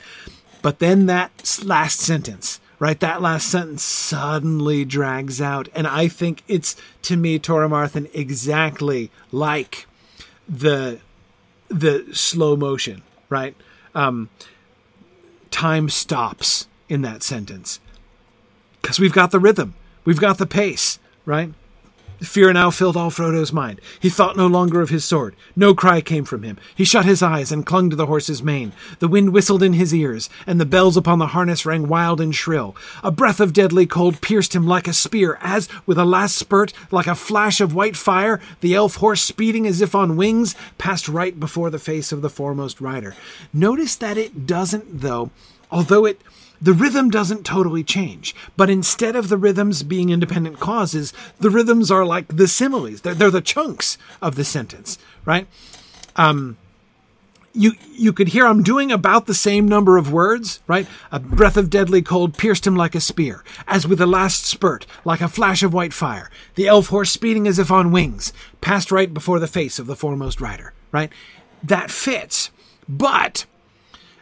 but 0.62 0.80
then 0.80 1.06
that 1.08 1.60
last 1.64 2.00
sentence, 2.00 2.60
right? 2.80 3.00
That 3.00 3.22
last 3.22 3.50
sentence 3.50 3.84
suddenly 3.84 4.86
drags 4.86 5.42
out. 5.42 5.70
And 5.74 5.88
I 5.88 6.08
think 6.08 6.44
it's, 6.48 6.76
to 7.04 7.18
me, 7.18 7.40
Toramaarthen 7.40 8.10
exactly 8.14 9.12
like 9.32 9.88
the, 10.48 11.00
the 11.68 12.08
slow 12.14 12.56
motion, 12.56 13.02
right? 13.30 13.56
Um, 13.96 14.30
time 15.52 15.90
stops 15.90 16.68
in 16.88 17.02
that 17.02 17.24
sentence 17.24 17.80
because 18.82 19.00
we've 19.00 19.14
got 19.14 19.32
the 19.32 19.40
rhythm. 19.40 19.76
We've 20.06 20.20
got 20.20 20.38
the 20.38 20.48
pace, 20.48 21.00
right? 21.26 21.54
Fear 22.22 22.54
now 22.54 22.70
filled 22.70 22.98
all 22.98 23.10
Frodo's 23.10 23.54
mind. 23.54 23.80
He 24.00 24.10
thought 24.10 24.36
no 24.36 24.48
longer 24.48 24.82
of 24.82 24.90
his 24.90 25.06
sword. 25.06 25.36
No 25.56 25.74
cry 25.74 26.02
came 26.02 26.26
from 26.26 26.44
him. 26.44 26.58
He 26.76 26.84
shut 26.84 27.06
his 27.06 27.22
eyes 27.22 27.52
and 27.52 27.66
clung 27.66 27.90
to 27.90 27.96
the 27.96 28.08
horse's 28.08 28.44
mane. 28.44 28.74
The 29.00 29.08
wind 29.08 29.32
whistled 29.32 29.64
in 29.64 29.74
his 29.74 29.94
ears, 29.94 30.30
and 30.46 30.60
the 30.60 30.66
bells 30.66 30.98
upon 30.98 31.20
the 31.20 31.28
harness 31.28 31.66
rang 31.66 31.88
wild 31.88 32.20
and 32.20 32.36
shrill. 32.36 32.76
A 33.04 33.12
breath 33.12 33.40
of 33.40 33.54
deadly 33.54 33.86
cold 33.86 34.22
pierced 34.22 34.54
him 34.54 34.68
like 34.68 34.88
a 34.88 34.94
spear, 34.94 35.38
as, 35.42 35.70
with 35.86 35.98
a 35.98 36.06
last 36.06 36.36
spurt, 36.36 36.74
like 36.92 37.08
a 37.08 37.16
flash 37.16 37.62
of 37.62 37.74
white 37.74 37.96
fire, 37.96 38.42
the 38.60 38.76
elf 38.76 38.98
horse, 38.98 39.22
speeding 39.22 39.66
as 39.66 39.82
if 39.82 39.96
on 39.96 40.18
wings, 40.18 40.56
passed 40.78 41.08
right 41.08 41.40
before 41.40 41.70
the 41.70 41.80
face 41.80 42.12
of 42.12 42.22
the 42.22 42.30
foremost 42.30 42.82
rider. 42.82 43.16
Notice 43.54 43.96
that 43.96 44.18
it 44.18 44.46
doesn't, 44.46 45.02
though, 45.02 45.32
although 45.72 46.06
it 46.06 46.22
the 46.62 46.74
rhythm 46.74 47.10
doesn't 47.10 47.46
totally 47.46 47.84
change, 47.84 48.36
but 48.58 48.70
instead 48.70 49.16
of 49.16 49.30
the 49.30 49.38
rhythms 49.38 49.84
being 49.84 50.10
independent 50.10 50.60
clauses, 50.60 51.14
the 51.40 51.50
rhythms 51.50 51.90
are 51.90 52.06
like 52.06 52.28
the 52.28 52.48
similes. 52.48 53.02
They're, 53.02 53.14
they're 53.14 53.32
the 53.32 53.42
chunks 53.42 53.98
of 54.22 54.36
the 54.36 54.44
sentence, 54.44 54.98
right? 55.26 55.48
Um, 56.16 56.58
you 57.54 57.74
you 57.94 58.14
could 58.14 58.30
hear 58.30 58.46
I'm 58.46 58.62
doing 58.62 58.92
about 58.92 59.26
the 59.26 59.34
same 59.34 59.68
number 59.68 59.98
of 59.98 60.12
words, 60.12 60.60
right? 60.68 60.86
A 61.12 61.20
breath 61.20 61.58
of 61.58 61.70
deadly 61.70 62.02
cold 62.02 62.38
pierced 62.38 62.68
him 62.68 62.76
like 62.76 62.94
a 62.94 63.02
spear, 63.02 63.44
as 63.68 63.88
with 63.88 64.02
a 64.02 64.06
last 64.06 64.46
spurt, 64.46 64.86
like 65.04 65.22
a 65.22 65.28
flash 65.28 65.64
of 65.64 65.74
white 65.74 65.94
fire. 65.94 66.30
The 66.56 66.68
elf 66.68 66.88
horse 66.88 67.12
speeding 67.12 67.48
as 67.48 67.58
if 67.58 67.72
on 67.72 67.92
wings, 67.92 68.34
passed 68.62 68.92
right 68.92 69.12
before 69.12 69.40
the 69.40 69.48
face 69.48 69.80
of 69.80 69.88
the 69.88 69.96
foremost 69.96 70.42
rider, 70.42 70.74
right? 70.92 71.12
That 71.64 71.90
fits, 71.90 72.52
but 72.88 73.46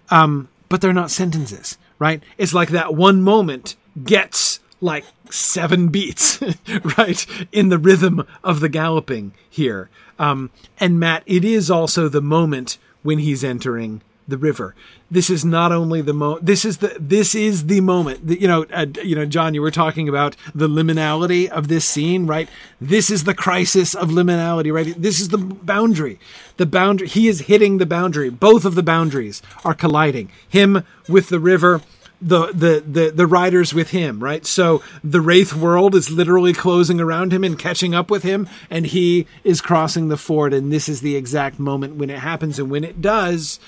um, 0.09 0.47
but 0.69 0.81
they're 0.81 0.93
not 0.93 1.11
sentences 1.11 1.77
right? 1.99 2.22
It's 2.38 2.53
like 2.53 2.69
that 2.69 2.94
one 2.94 3.22
moment 3.22 3.76
gets 4.03 4.60
like 4.80 5.06
seven 5.30 5.88
beats, 5.88 6.40
right, 6.98 7.26
in 7.52 7.69
the 7.69 7.78
rhythm 7.80 8.26
of 8.44 8.60
the 8.60 8.69
galloping 8.69 9.34
here. 9.49 9.90
Um, 10.19 10.52
and 10.80 10.99
Matt, 10.99 11.24
it 11.26 11.44
is 11.44 11.72
also 11.72 12.07
the 12.07 12.22
moment 12.22 12.78
when 13.03 13.19
he's 13.19 13.44
entering 13.44 14.02
the 14.27 14.37
river. 14.37 14.75
This 15.09 15.29
is 15.29 15.45
not 15.45 15.71
only 15.71 16.01
the 16.01 16.13
mo. 16.13 16.37
This 16.41 16.65
is 16.65 16.77
the 16.77 16.95
this 16.99 17.33
is 17.33 17.67
the 17.67 17.81
moment. 17.81 18.29
You 18.29 18.47
know, 18.47 18.65
uh, 18.73 18.85
you 19.03 19.15
know, 19.15 19.25
John, 19.25 19.53
you 19.53 19.61
were 19.61 19.71
talking 19.71 20.09
about 20.09 20.35
the 20.53 20.67
liminality 20.67 21.47
of 21.47 21.67
this 21.67 21.85
scene, 21.85 22.27
right? 22.27 22.49
This 22.81 23.09
is 23.09 23.23
the 23.23 23.33
crisis 23.33 23.95
of 23.95 24.09
liminality, 24.09 24.73
right? 24.73 25.01
This 25.01 25.19
is 25.19 25.29
the 25.29 25.37
boundary. 25.37 26.19
The 26.57 26.65
boundary. 26.65 27.07
He 27.07 27.27
is 27.27 27.41
hitting 27.41 27.77
the 27.77 27.85
boundary. 27.85 28.29
Both 28.29 28.65
of 28.65 28.75
the 28.75 28.83
boundaries 28.83 29.41
are 29.63 29.73
colliding. 29.73 30.29
Him 30.49 30.83
with 31.07 31.29
the 31.29 31.39
river 31.39 31.81
the, 32.21 32.47
the 32.47 32.83
the 32.85 33.11
the 33.11 33.27
riders 33.27 33.73
with 33.73 33.91
him, 33.91 34.23
right? 34.23 34.45
So 34.45 34.81
the 35.03 35.21
wraith 35.21 35.53
world 35.53 35.93
is 35.93 36.09
literally 36.09 36.53
closing 36.53 36.99
around 36.99 37.31
him 37.31 37.43
and 37.43 37.59
catching 37.59 37.93
up 37.93 38.09
with 38.09 38.23
him, 38.23 38.49
and 38.69 38.87
he 38.87 39.27
is 39.43 39.61
crossing 39.61 40.07
the 40.07 40.17
ford. 40.17 40.53
And 40.53 40.71
this 40.71 40.89
is 40.89 41.01
the 41.01 41.15
exact 41.15 41.59
moment 41.59 41.95
when 41.95 42.09
it 42.09 42.19
happens. 42.19 42.57
And 42.57 42.71
when 42.71 42.83
it 42.83 43.01
does, 43.01 43.59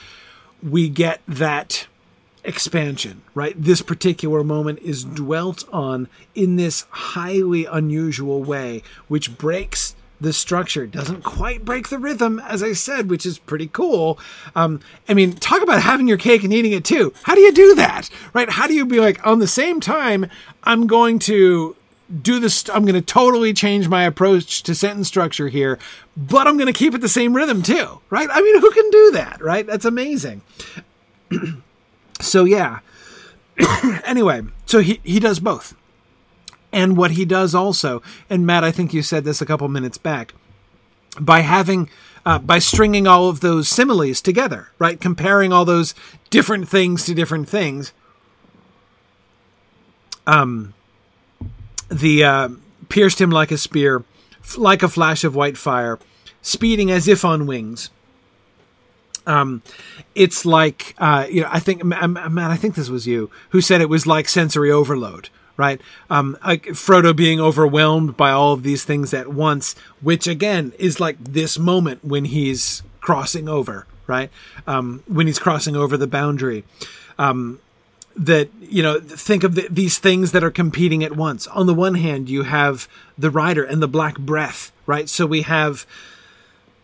we 0.61 0.89
get 0.89 1.21
that 1.27 1.87
expansion, 2.43 3.21
right? 3.33 3.61
This 3.61 3.81
particular 3.81 4.43
moment 4.43 4.79
is 4.79 5.03
dwelt 5.03 5.65
on 5.71 6.07
in 6.35 6.55
this 6.55 6.85
highly 6.89 7.65
unusual 7.65 8.43
way, 8.43 8.83
which 9.07 9.37
breaks 9.37 9.95
the 10.21 10.33
structure 10.33 10.85
doesn't 10.85 11.23
quite 11.23 11.63
break 11.63 11.87
the 11.87 11.97
rhythm, 11.97 12.39
as 12.39 12.61
I 12.61 12.73
said, 12.73 13.09
which 13.09 13.25
is 13.25 13.39
pretty 13.39 13.67
cool. 13.67 14.19
Um, 14.55 14.81
I 15.07 15.13
mean, 15.13 15.33
talk 15.33 15.61
about 15.61 15.81
having 15.81 16.07
your 16.07 16.17
cake 16.17 16.43
and 16.43 16.53
eating 16.53 16.73
it 16.73 16.83
too. 16.83 17.13
How 17.23 17.35
do 17.35 17.41
you 17.41 17.53
do 17.53 17.75
that, 17.75 18.09
right? 18.33 18.49
How 18.49 18.67
do 18.67 18.73
you 18.73 18.85
be 18.85 18.99
like, 18.99 19.25
on 19.25 19.39
the 19.39 19.47
same 19.47 19.79
time, 19.79 20.29
I'm 20.63 20.87
going 20.87 21.19
to 21.19 21.75
do 22.21 22.39
this, 22.39 22.67
I'm 22.69 22.83
going 22.83 22.95
to 22.95 23.01
totally 23.01 23.53
change 23.53 23.87
my 23.87 24.03
approach 24.03 24.63
to 24.63 24.73
sentence 24.73 25.07
structure 25.07 25.47
here, 25.47 25.77
but 26.17 26.47
I'm 26.47 26.57
going 26.57 26.71
to 26.71 26.77
keep 26.77 26.93
it 26.95 27.01
the 27.01 27.09
same 27.09 27.35
rhythm 27.35 27.61
too, 27.61 28.01
right? 28.09 28.27
I 28.31 28.41
mean, 28.41 28.59
who 28.59 28.71
can 28.71 28.89
do 28.89 29.11
that, 29.11 29.41
right? 29.41 29.65
That's 29.65 29.85
amazing. 29.85 30.41
so, 32.19 32.45
yeah. 32.45 32.79
anyway, 34.05 34.41
so 34.65 34.79
he, 34.79 34.99
he 35.03 35.19
does 35.19 35.39
both. 35.39 35.75
And 36.71 36.97
what 36.97 37.11
he 37.11 37.25
does 37.25 37.55
also, 37.55 38.01
and 38.29 38.45
Matt, 38.45 38.63
I 38.63 38.71
think 38.71 38.93
you 38.93 39.01
said 39.01 39.23
this 39.23 39.41
a 39.41 39.45
couple 39.45 39.67
minutes 39.67 39.97
back, 39.97 40.33
by 41.19 41.39
having 41.41 41.89
uh, 42.25 42.37
by 42.37 42.59
stringing 42.59 43.07
all 43.07 43.29
of 43.29 43.39
those 43.39 43.67
similes 43.67 44.21
together, 44.21 44.69
right? 44.77 44.99
Comparing 44.99 45.53
all 45.53 45.65
those 45.65 45.95
different 46.29 46.67
things 46.67 47.05
to 47.05 47.13
different 47.15 47.47
things. 47.47 47.93
Um, 50.27 50.73
the 51.89 52.23
uh, 52.23 52.49
pierced 52.87 53.19
him 53.19 53.29
like 53.29 53.51
a 53.51 53.57
spear, 53.57 54.03
like 54.57 54.83
a 54.83 54.89
flash 54.89 55.23
of 55.23 55.35
white 55.35 55.57
fire, 55.57 55.99
speeding 56.41 56.91
as 56.91 57.07
if 57.07 57.25
on 57.25 57.45
wings. 57.45 57.89
Um, 59.25 59.61
it's 60.15 60.45
like 60.45 60.95
uh, 60.97 61.27
you 61.29 61.41
know, 61.41 61.49
I 61.51 61.59
think 61.59 61.83
Matt, 61.83 62.51
I 62.51 62.55
think 62.57 62.75
this 62.75 62.89
was 62.89 63.05
you 63.05 63.29
who 63.49 63.61
said 63.61 63.81
it 63.81 63.89
was 63.89 64.07
like 64.07 64.27
sensory 64.27 64.71
overload, 64.71 65.29
right? 65.57 65.79
Um, 66.09 66.37
like 66.43 66.65
Frodo 66.67 67.15
being 67.15 67.39
overwhelmed 67.39 68.17
by 68.17 68.31
all 68.31 68.53
of 68.53 68.63
these 68.63 68.83
things 68.83 69.13
at 69.13 69.27
once, 69.27 69.75
which 70.01 70.25
again 70.25 70.73
is 70.79 70.99
like 70.99 71.17
this 71.23 71.59
moment 71.59 72.03
when 72.03 72.25
he's 72.25 72.81
crossing 73.01 73.47
over, 73.47 73.85
right? 74.07 74.31
Um, 74.65 75.03
when 75.07 75.27
he's 75.27 75.39
crossing 75.39 75.75
over 75.75 75.95
the 75.95 76.07
boundary. 76.07 76.63
Um, 77.19 77.59
that 78.15 78.49
you 78.59 78.83
know 78.83 78.99
think 78.99 79.43
of 79.43 79.55
the, 79.55 79.67
these 79.69 79.97
things 79.97 80.31
that 80.31 80.43
are 80.43 80.51
competing 80.51 81.03
at 81.03 81.15
once. 81.15 81.47
On 81.47 81.67
the 81.67 81.73
one 81.73 81.95
hand 81.95 82.29
you 82.29 82.43
have 82.43 82.87
the 83.17 83.29
rider 83.29 83.63
and 83.63 83.81
the 83.81 83.87
black 83.87 84.17
breath 84.17 84.71
right? 84.85 85.07
So 85.07 85.25
we 85.25 85.43
have 85.43 85.85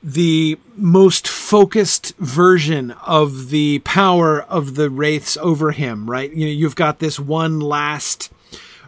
the 0.04 0.60
most 0.78 1.28
focused 1.28 2.16
version 2.18 2.92
of 3.08 3.50
the 3.50 3.80
power 3.80 4.44
of 4.44 4.76
the 4.76 4.90
wraiths 4.90 5.38
over 5.38 5.72
him 5.72 6.10
right? 6.10 6.32
You 6.32 6.46
know 6.46 6.52
you've 6.52 6.76
got 6.76 7.00
this 7.00 7.20
one 7.20 7.60
last 7.60 8.32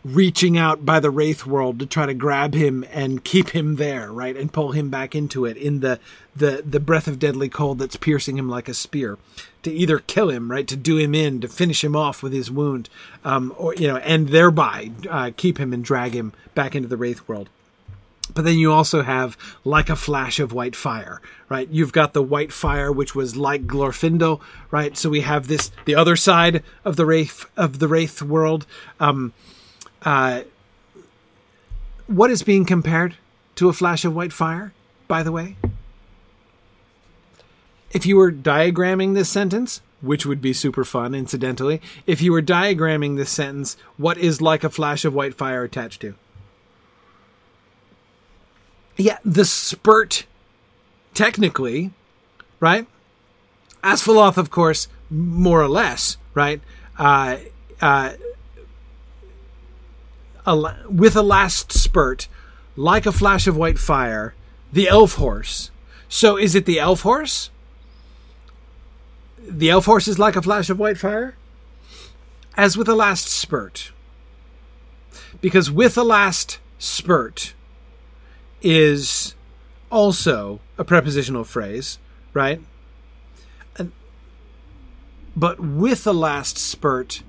reaching 0.04 0.58
out 0.58 0.86
by 0.86 1.00
the 1.00 1.10
wraith 1.10 1.46
world 1.46 1.80
to 1.80 1.86
try 1.86 2.06
to 2.06 2.14
grab 2.14 2.54
him 2.54 2.86
and 2.92 3.24
keep 3.24 3.50
him 3.50 3.76
there, 3.76 4.12
right, 4.12 4.36
and 4.36 4.54
pull 4.54 4.72
him 4.72 4.90
back 4.90 5.16
into 5.16 5.46
it 5.46 5.58
in 5.58 5.80
the 5.80 6.00
the 6.36 6.64
the 6.66 6.80
breath 6.80 7.08
of 7.08 7.20
deadly 7.20 7.50
cold 7.50 7.80
that's 7.80 7.96
piercing 7.96 8.38
him 8.38 8.50
like 8.50 8.70
a 8.70 8.74
spear, 8.74 9.18
to 9.64 9.72
either 9.72 10.00
kill 10.00 10.30
him, 10.30 10.52
right, 10.52 10.68
to 10.68 10.76
do 10.76 10.98
him 10.98 11.16
in, 11.16 11.42
to 11.42 11.48
finish 11.48 11.84
him 11.84 11.96
off 11.96 12.22
with 12.22 12.34
his 12.34 12.52
wound, 12.52 12.90
um, 13.24 13.54
or 13.58 13.74
you 13.76 13.88
know, 13.88 13.98
and 13.98 14.30
thereby 14.30 14.92
uh, 15.10 15.32
keep 15.36 15.60
him 15.60 15.74
and 15.74 15.84
drag 15.84 16.14
him 16.14 16.34
back 16.54 16.76
into 16.76 16.88
the 16.88 16.98
wraith 16.98 17.28
world. 17.28 17.50
But 18.34 18.44
then 18.44 18.58
you 18.58 18.72
also 18.72 19.04
have 19.04 19.38
like 19.64 19.90
a 19.90 19.96
flash 19.96 20.40
of 20.40 20.52
white 20.52 20.76
fire, 20.76 21.22
right? 21.50 21.68
You've 21.70 21.94
got 21.94 22.14
the 22.14 22.22
white 22.22 22.52
fire, 22.52 22.92
which 22.92 23.16
was 23.16 23.38
like 23.38 23.66
Glorfindel, 23.66 24.42
right? 24.70 24.98
So 24.98 25.10
we 25.10 25.22
have 25.22 25.48
this 25.48 25.72
the 25.86 25.96
other 25.96 26.16
side 26.16 26.64
of 26.84 26.98
the 26.98 27.06
wraith 27.06 27.46
of 27.56 27.80
the 27.80 27.88
wraith 27.88 28.22
world. 28.22 28.66
Um, 29.00 29.34
uh, 30.08 30.44
what 32.08 32.32
is 32.32 32.42
being 32.42 32.64
compared 32.64 33.16
to 33.56 33.68
a 33.68 33.74
flash 33.74 34.06
of 34.06 34.16
white 34.16 34.32
fire, 34.32 34.72
by 35.10 35.22
the 35.22 35.34
way? 35.34 35.58
If 37.92 38.06
you 38.06 38.16
were 38.16 38.32
diagramming 38.32 39.16
this 39.16 39.28
sentence, 39.28 39.82
which 40.00 40.26
would 40.26 40.42
be 40.42 40.54
super 40.54 40.86
fun, 40.86 41.14
incidentally, 41.14 41.82
if 42.06 42.22
you 42.22 42.32
were 42.32 42.42
diagramming 42.42 43.18
this 43.18 43.30
sentence, 43.30 43.76
what 43.98 44.18
is 44.18 44.42
like 44.42 44.64
a 44.64 44.70
flash 44.70 45.04
of 45.04 45.14
white 45.14 45.36
fire 45.36 45.64
attached 45.64 46.00
to? 46.02 46.16
Yeah, 48.96 49.18
the 49.26 49.44
spurt, 49.44 50.26
technically, 51.14 51.92
right? 52.62 52.88
Asfaloth, 53.84 54.38
of 54.38 54.52
course, 54.52 54.88
more 55.10 55.62
or 55.62 55.68
less, 55.68 56.16
right? 56.34 56.62
Uh, 56.98 57.40
uh, 57.82 58.14
a, 60.48 60.76
with 60.90 61.16
a 61.16 61.22
last 61.22 61.72
spurt, 61.72 62.28
like 62.76 63.06
a 63.06 63.12
flash 63.12 63.46
of 63.48 63.58
white 63.58 63.78
fire, 63.78 64.34
the 64.72 64.88
elf 64.88 65.16
horse. 65.16 65.70
So 66.10 66.38
is 66.38 66.56
it 66.56 66.66
the 66.66 66.80
elf 66.80 67.02
horse? 67.02 67.52
The 69.40 69.70
elf 69.70 69.86
horse 69.86 70.08
is 70.08 70.18
like 70.18 70.36
a 70.36 70.42
flash 70.42 70.70
of 70.70 70.80
white 70.80 70.98
fire? 70.98 71.36
As 72.56 72.78
with 72.78 72.88
a 72.88 72.96
last 72.96 73.28
spurt. 73.28 73.92
Because 75.42 75.70
with 75.70 75.98
a 75.98 76.04
last 76.04 76.60
spurt 76.80 77.54
is 78.62 79.36
also 79.92 80.60
a 80.78 80.84
prepositional 80.84 81.44
phrase, 81.44 82.00
right? 82.34 82.62
But 85.36 85.60
with 85.60 86.08
a 86.08 86.14
last 86.14 86.58
spurt 86.58 87.22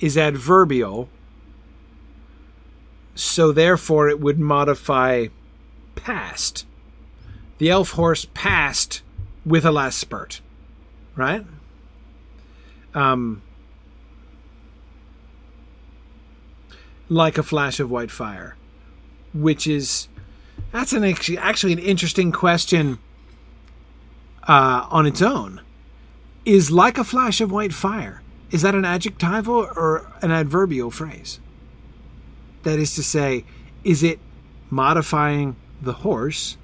is 0.00 0.16
adverbial, 0.16 1.08
so 3.14 3.52
therefore 3.52 4.08
it 4.08 4.20
would 4.20 4.38
modify 4.38 5.26
past. 5.96 6.66
The 7.58 7.70
elf 7.70 7.92
horse 7.92 8.26
passed 8.34 9.02
with 9.44 9.64
a 9.64 9.72
last 9.72 9.98
spurt, 9.98 10.40
right? 11.16 11.44
Um, 12.94 13.42
like 17.08 17.38
a 17.38 17.42
flash 17.42 17.80
of 17.80 17.90
white 17.90 18.10
fire, 18.10 18.56
which 19.34 19.66
is 19.66 20.08
that's 20.72 20.92
an 20.92 21.04
actually, 21.04 21.38
actually 21.38 21.72
an 21.72 21.78
interesting 21.78 22.32
question 22.32 22.98
uh, 24.46 24.86
on 24.90 25.06
its 25.06 25.22
own. 25.22 25.60
Is 26.44 26.70
like 26.70 26.96
a 26.96 27.04
flash 27.04 27.40
of 27.40 27.50
white 27.50 27.74
fire. 27.74 28.22
Is 28.50 28.62
that 28.62 28.74
an 28.74 28.84
adjectival 28.84 29.68
or 29.76 30.10
an 30.22 30.30
adverbial 30.30 30.90
phrase? 30.90 31.40
That 32.62 32.78
is 32.78 32.94
to 32.94 33.02
say, 33.02 33.44
is 33.84 34.02
it 34.02 34.18
modifying 34.70 35.56
the 35.80 35.92
horse? 35.92 36.56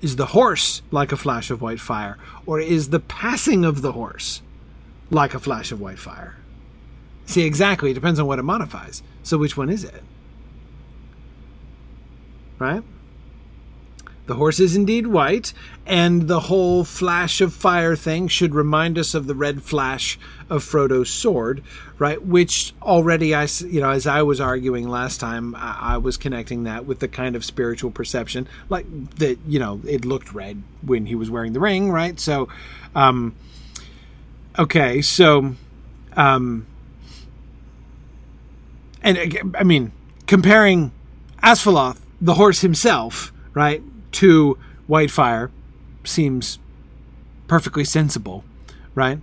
Is 0.00 0.16
the 0.16 0.26
horse 0.26 0.82
like 0.90 1.12
a 1.12 1.16
flash 1.16 1.50
of 1.50 1.60
white 1.60 1.80
fire? 1.80 2.18
Or 2.46 2.60
is 2.60 2.90
the 2.90 3.00
passing 3.00 3.64
of 3.64 3.82
the 3.82 3.92
horse 3.92 4.42
like 5.10 5.34
a 5.34 5.38
flash 5.38 5.70
of 5.70 5.80
white 5.80 5.98
fire? 5.98 6.36
See, 7.26 7.42
exactly. 7.42 7.90
It 7.90 7.94
depends 7.94 8.18
on 8.18 8.26
what 8.26 8.38
it 8.38 8.42
modifies. 8.44 9.02
So, 9.22 9.36
which 9.36 9.56
one 9.56 9.68
is 9.68 9.84
it? 9.84 10.02
Right? 12.58 12.82
The 14.28 14.34
horse 14.34 14.60
is 14.60 14.76
indeed 14.76 15.06
white, 15.06 15.54
and 15.86 16.28
the 16.28 16.40
whole 16.40 16.84
flash 16.84 17.40
of 17.40 17.54
fire 17.54 17.96
thing 17.96 18.28
should 18.28 18.54
remind 18.54 18.98
us 18.98 19.14
of 19.14 19.26
the 19.26 19.34
red 19.34 19.62
flash 19.62 20.18
of 20.50 20.62
Frodo's 20.62 21.08
sword, 21.08 21.62
right? 21.98 22.22
Which 22.22 22.74
already 22.82 23.34
I, 23.34 23.48
you 23.66 23.80
know, 23.80 23.88
as 23.88 24.06
I 24.06 24.20
was 24.20 24.38
arguing 24.38 24.86
last 24.86 25.18
time, 25.18 25.54
I, 25.54 25.94
I 25.94 25.96
was 25.96 26.18
connecting 26.18 26.64
that 26.64 26.84
with 26.84 26.98
the 26.98 27.08
kind 27.08 27.36
of 27.36 27.44
spiritual 27.44 27.90
perception, 27.90 28.46
like 28.68 28.84
that, 29.16 29.38
you 29.46 29.58
know, 29.58 29.80
it 29.88 30.04
looked 30.04 30.34
red 30.34 30.62
when 30.82 31.06
he 31.06 31.14
was 31.14 31.30
wearing 31.30 31.54
the 31.54 31.60
ring, 31.60 31.90
right? 31.90 32.20
So, 32.20 32.50
um, 32.94 33.34
okay, 34.58 35.00
so, 35.00 35.54
um, 36.18 36.66
and 39.02 39.38
I 39.56 39.64
mean, 39.64 39.90
comparing 40.26 40.92
Asfaloth, 41.42 41.98
the 42.20 42.34
horse 42.34 42.60
himself, 42.60 43.32
right? 43.54 43.82
To 44.12 44.58
Whitefire 44.88 45.50
seems 46.04 46.58
perfectly 47.46 47.84
sensible, 47.84 48.44
right? 48.94 49.18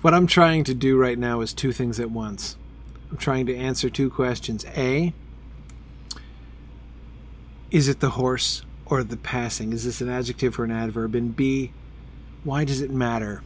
What 0.00 0.14
I'm 0.14 0.26
trying 0.26 0.64
to 0.64 0.74
do 0.74 0.96
right 0.96 1.18
now 1.18 1.42
is 1.42 1.52
two 1.52 1.72
things 1.72 2.00
at 2.00 2.10
once. 2.10 2.56
I'm 3.10 3.18
trying 3.18 3.44
to 3.46 3.56
answer 3.56 3.90
two 3.90 4.08
questions. 4.08 4.64
A, 4.74 5.12
is 7.70 7.86
it 7.86 8.00
the 8.00 8.10
horse 8.10 8.62
or 8.90 9.04
the 9.04 9.16
passing? 9.16 9.72
Is 9.72 9.84
this 9.84 10.00
an 10.00 10.10
adjective 10.10 10.58
or 10.58 10.64
an 10.64 10.72
adverb? 10.72 11.14
And 11.14 11.34
B, 11.34 11.72
why 12.44 12.64
does 12.64 12.82
it 12.82 12.90
matter? 12.90 13.42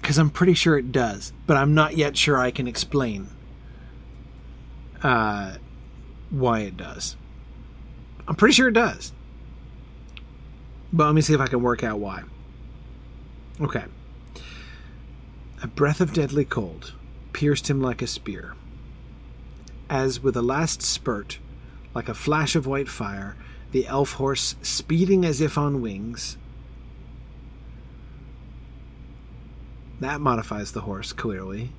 Because 0.00 0.18
I'm 0.18 0.30
pretty 0.30 0.54
sure 0.54 0.76
it 0.76 0.90
does, 0.90 1.32
but 1.46 1.56
I'm 1.56 1.72
not 1.72 1.96
yet 1.96 2.16
sure 2.16 2.36
I 2.36 2.50
can 2.50 2.66
explain 2.66 3.28
uh, 5.02 5.56
why 6.30 6.60
it 6.60 6.76
does. 6.76 7.16
I'm 8.26 8.34
pretty 8.34 8.54
sure 8.54 8.68
it 8.68 8.74
does. 8.74 9.12
But 10.92 11.06
let 11.06 11.14
me 11.14 11.20
see 11.20 11.34
if 11.34 11.40
I 11.40 11.46
can 11.46 11.62
work 11.62 11.84
out 11.84 11.98
why. 11.98 12.22
Okay. 13.60 13.84
A 15.62 15.66
breath 15.66 16.00
of 16.00 16.12
deadly 16.12 16.44
cold 16.44 16.94
pierced 17.32 17.68
him 17.68 17.80
like 17.80 18.02
a 18.02 18.06
spear. 18.06 18.54
As 19.90 20.22
with 20.22 20.36
a 20.36 20.42
last 20.42 20.82
spurt, 20.82 21.38
like 21.98 22.08
a 22.08 22.14
flash 22.14 22.54
of 22.54 22.64
white 22.64 22.88
fire, 22.88 23.34
the 23.72 23.84
elf 23.88 24.12
horse 24.12 24.54
speeding 24.62 25.24
as 25.24 25.40
if 25.40 25.58
on 25.58 25.82
wings. 25.82 26.38
That 29.98 30.20
modifies 30.20 30.70
the 30.70 30.82
horse, 30.82 31.12
clearly. 31.12 31.72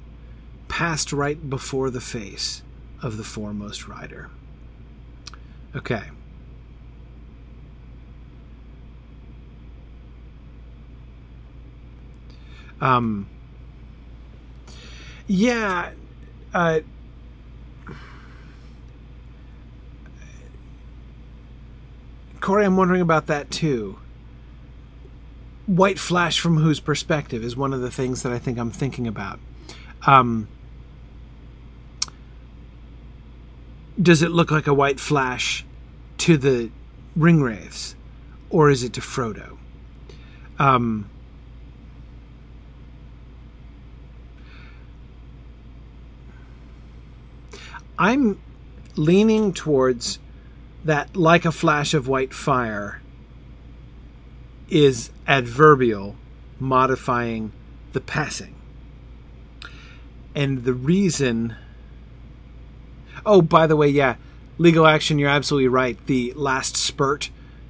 Passed 0.67 1.13
right 1.13 1.49
before 1.49 1.89
the 1.89 2.01
face 2.01 2.63
of 3.01 3.15
the 3.15 3.23
foremost 3.23 3.87
rider. 3.87 4.29
Okay. 5.73 6.03
Um. 12.81 13.25
Yeah. 15.27 15.91
Uh, 16.53 16.81
Corey, 22.39 22.65
I'm 22.65 22.77
wondering 22.77 23.01
about 23.01 23.27
that 23.27 23.51
too. 23.51 23.99
White 25.65 25.99
flash 25.99 26.39
from 26.39 26.57
whose 26.57 26.79
perspective 26.79 27.43
is 27.43 27.55
one 27.55 27.73
of 27.73 27.81
the 27.81 27.91
things 27.91 28.23
that 28.23 28.31
I 28.31 28.39
think 28.39 28.57
I'm 28.57 28.71
thinking 28.71 29.07
about. 29.07 29.39
Um, 30.07 30.47
does 34.01 34.21
it 34.21 34.31
look 34.31 34.51
like 34.51 34.67
a 34.67 34.73
white 34.73 34.99
flash 34.99 35.65
to 36.19 36.37
the 36.37 36.71
ringwraiths, 37.17 37.95
or 38.49 38.69
is 38.69 38.83
it 38.83 38.93
to 38.93 39.01
Frodo? 39.01 39.57
Um, 40.57 41.09
I'm 47.97 48.39
leaning 48.95 49.53
towards 49.53 50.19
that 50.83 51.15
like 51.15 51.45
a 51.45 51.51
flash 51.51 51.93
of 51.93 52.07
white 52.07 52.33
fire 52.33 53.01
is 54.69 55.09
adverbial 55.27 56.15
modifying 56.59 57.51
the 57.93 58.01
passing. 58.01 58.55
And 60.35 60.63
the 60.63 60.73
reason. 60.73 61.55
Oh, 63.25 63.41
by 63.41 63.67
the 63.67 63.75
way, 63.75 63.89
yeah, 63.89 64.15
legal 64.57 64.85
action, 64.85 65.19
you're 65.19 65.29
absolutely 65.29 65.67
right. 65.67 65.97
The 66.05 66.33
last 66.35 66.77
spurt 66.77 67.29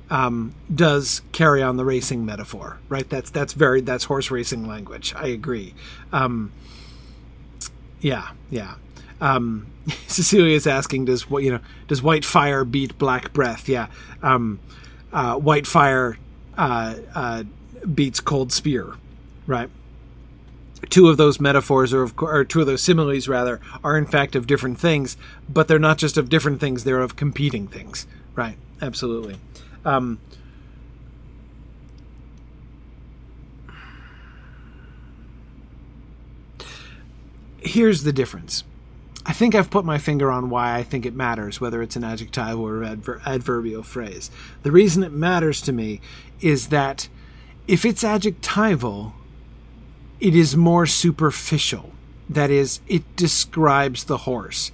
um, 0.09 0.53
does 0.73 1.21
carry 1.31 1.61
on 1.61 1.77
the 1.77 1.85
racing 1.85 2.25
metaphor, 2.25 2.79
right? 2.89 3.09
That's 3.09 3.29
that's 3.29 3.53
very 3.53 3.81
that's 3.81 4.03
horse 4.05 4.29
racing 4.29 4.67
language. 4.67 5.13
I 5.15 5.27
agree. 5.27 5.73
Um, 6.11 6.51
yeah, 8.01 8.31
yeah. 8.49 8.75
Um, 9.21 9.67
Cecilia 10.07 10.55
is 10.55 10.67
asking, 10.67 11.05
does 11.05 11.29
what 11.29 11.43
you 11.43 11.51
know? 11.51 11.59
Does 11.87 12.01
white 12.01 12.25
fire 12.25 12.63
beat 12.63 12.97
black 12.97 13.33
breath? 13.33 13.67
Yeah, 13.67 13.87
um, 14.21 14.59
uh, 15.11 15.35
white 15.35 15.67
fire 15.67 16.17
uh, 16.57 16.95
uh, 17.15 17.43
beats 17.93 18.19
cold 18.19 18.51
spear, 18.51 18.93
right? 19.47 19.69
Two 20.89 21.09
of 21.09 21.17
those 21.17 21.39
metaphors, 21.39 21.93
are 21.93 22.03
of, 22.03 22.13
or 22.21 22.45
two 22.45 22.61
of 22.61 22.65
those 22.67 22.81
similes, 22.81 23.27
rather, 23.27 23.59
are 23.83 23.97
in 23.97 24.05
fact 24.05 24.35
of 24.35 24.47
different 24.47 24.79
things, 24.79 25.17
but 25.49 25.67
they're 25.67 25.77
not 25.77 25.97
just 25.97 26.17
of 26.17 26.29
different 26.29 26.59
things; 26.59 26.83
they're 26.83 27.01
of 27.01 27.15
competing 27.15 27.67
things, 27.67 28.07
right? 28.35 28.57
Absolutely. 28.81 29.35
Um, 29.83 30.19
here's 37.61 38.03
the 38.03 38.13
difference 38.13 38.63
I 39.29 39.31
think 39.31 39.53
I've 39.53 39.69
put 39.69 39.85
my 39.85 39.99
finger 39.99 40.31
on 40.31 40.49
why 40.49 40.75
I 40.75 40.81
think 40.81 41.05
it 41.05 41.13
matters, 41.13 41.61
whether 41.61 41.83
it's 41.83 41.95
an 41.95 42.03
adjective 42.03 42.59
or 42.59 42.83
adver- 42.83 43.21
adverbial 43.27 43.83
phrase. 43.83 44.31
The 44.63 44.71
reason 44.71 45.03
it 45.03 45.11
matters 45.11 45.61
to 45.61 45.71
me 45.71 46.01
is 46.41 46.69
that 46.69 47.07
if 47.67 47.85
it's 47.85 48.03
adjectival, 48.03 49.13
it 50.19 50.33
is 50.33 50.57
more 50.57 50.87
superficial. 50.87 51.91
That 52.27 52.49
is, 52.49 52.79
it 52.87 53.03
describes 53.15 54.05
the 54.05 54.17
horse. 54.17 54.71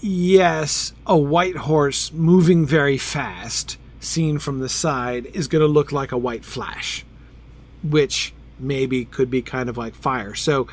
Yes, 0.00 0.92
a 1.06 1.16
white 1.16 1.58
horse 1.58 2.12
moving 2.12 2.66
very 2.66 2.98
fast, 2.98 3.78
seen 4.00 4.40
from 4.40 4.58
the 4.58 4.68
side, 4.68 5.26
is 5.26 5.46
going 5.46 5.62
to 5.62 5.68
look 5.68 5.92
like 5.92 6.10
a 6.10 6.18
white 6.18 6.44
flash, 6.44 7.04
which 7.84 8.34
maybe 8.58 9.04
could 9.04 9.30
be 9.30 9.40
kind 9.40 9.68
of 9.68 9.78
like 9.78 9.94
fire. 9.94 10.34
So, 10.34 10.66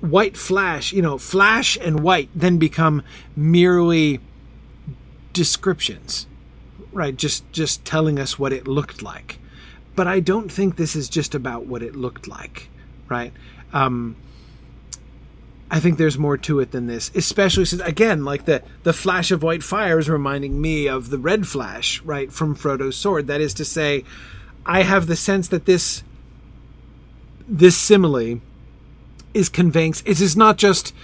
white 0.00 0.36
flash, 0.36 0.92
you 0.92 1.02
know, 1.02 1.18
flash 1.18 1.76
and 1.80 2.00
white 2.00 2.30
then 2.34 2.58
become 2.58 3.02
merely 3.36 4.20
descriptions, 5.32 6.26
right? 6.92 7.16
Just 7.16 7.50
just 7.52 7.84
telling 7.84 8.18
us 8.18 8.38
what 8.38 8.52
it 8.52 8.66
looked 8.66 9.02
like. 9.02 9.38
But 9.94 10.06
I 10.06 10.20
don't 10.20 10.50
think 10.50 10.76
this 10.76 10.96
is 10.96 11.08
just 11.08 11.34
about 11.34 11.66
what 11.66 11.82
it 11.82 11.94
looked 11.94 12.26
like, 12.26 12.68
right? 13.08 13.32
Um, 13.72 14.16
I 15.70 15.78
think 15.78 15.98
there's 15.98 16.18
more 16.18 16.36
to 16.38 16.58
it 16.60 16.72
than 16.72 16.86
this, 16.86 17.10
especially 17.14 17.64
since 17.64 17.82
again, 17.82 18.24
like 18.24 18.44
the 18.44 18.62
the 18.82 18.92
flash 18.92 19.30
of 19.30 19.42
white 19.42 19.62
fire 19.62 19.98
is 19.98 20.08
reminding 20.08 20.60
me 20.60 20.88
of 20.88 21.10
the 21.10 21.18
red 21.18 21.46
flash, 21.46 22.02
right, 22.02 22.32
from 22.32 22.54
Frodo's 22.54 22.96
sword. 22.96 23.28
That 23.28 23.40
is 23.40 23.54
to 23.54 23.64
say, 23.64 24.04
I 24.66 24.82
have 24.82 25.06
the 25.06 25.16
sense 25.16 25.48
that 25.48 25.66
this 25.66 26.02
this 27.46 27.76
simile 27.76 28.40
is 29.34 29.48
conveying 29.48 29.94
it 30.04 30.20
is 30.20 30.36
not 30.36 30.56
just 30.56 30.94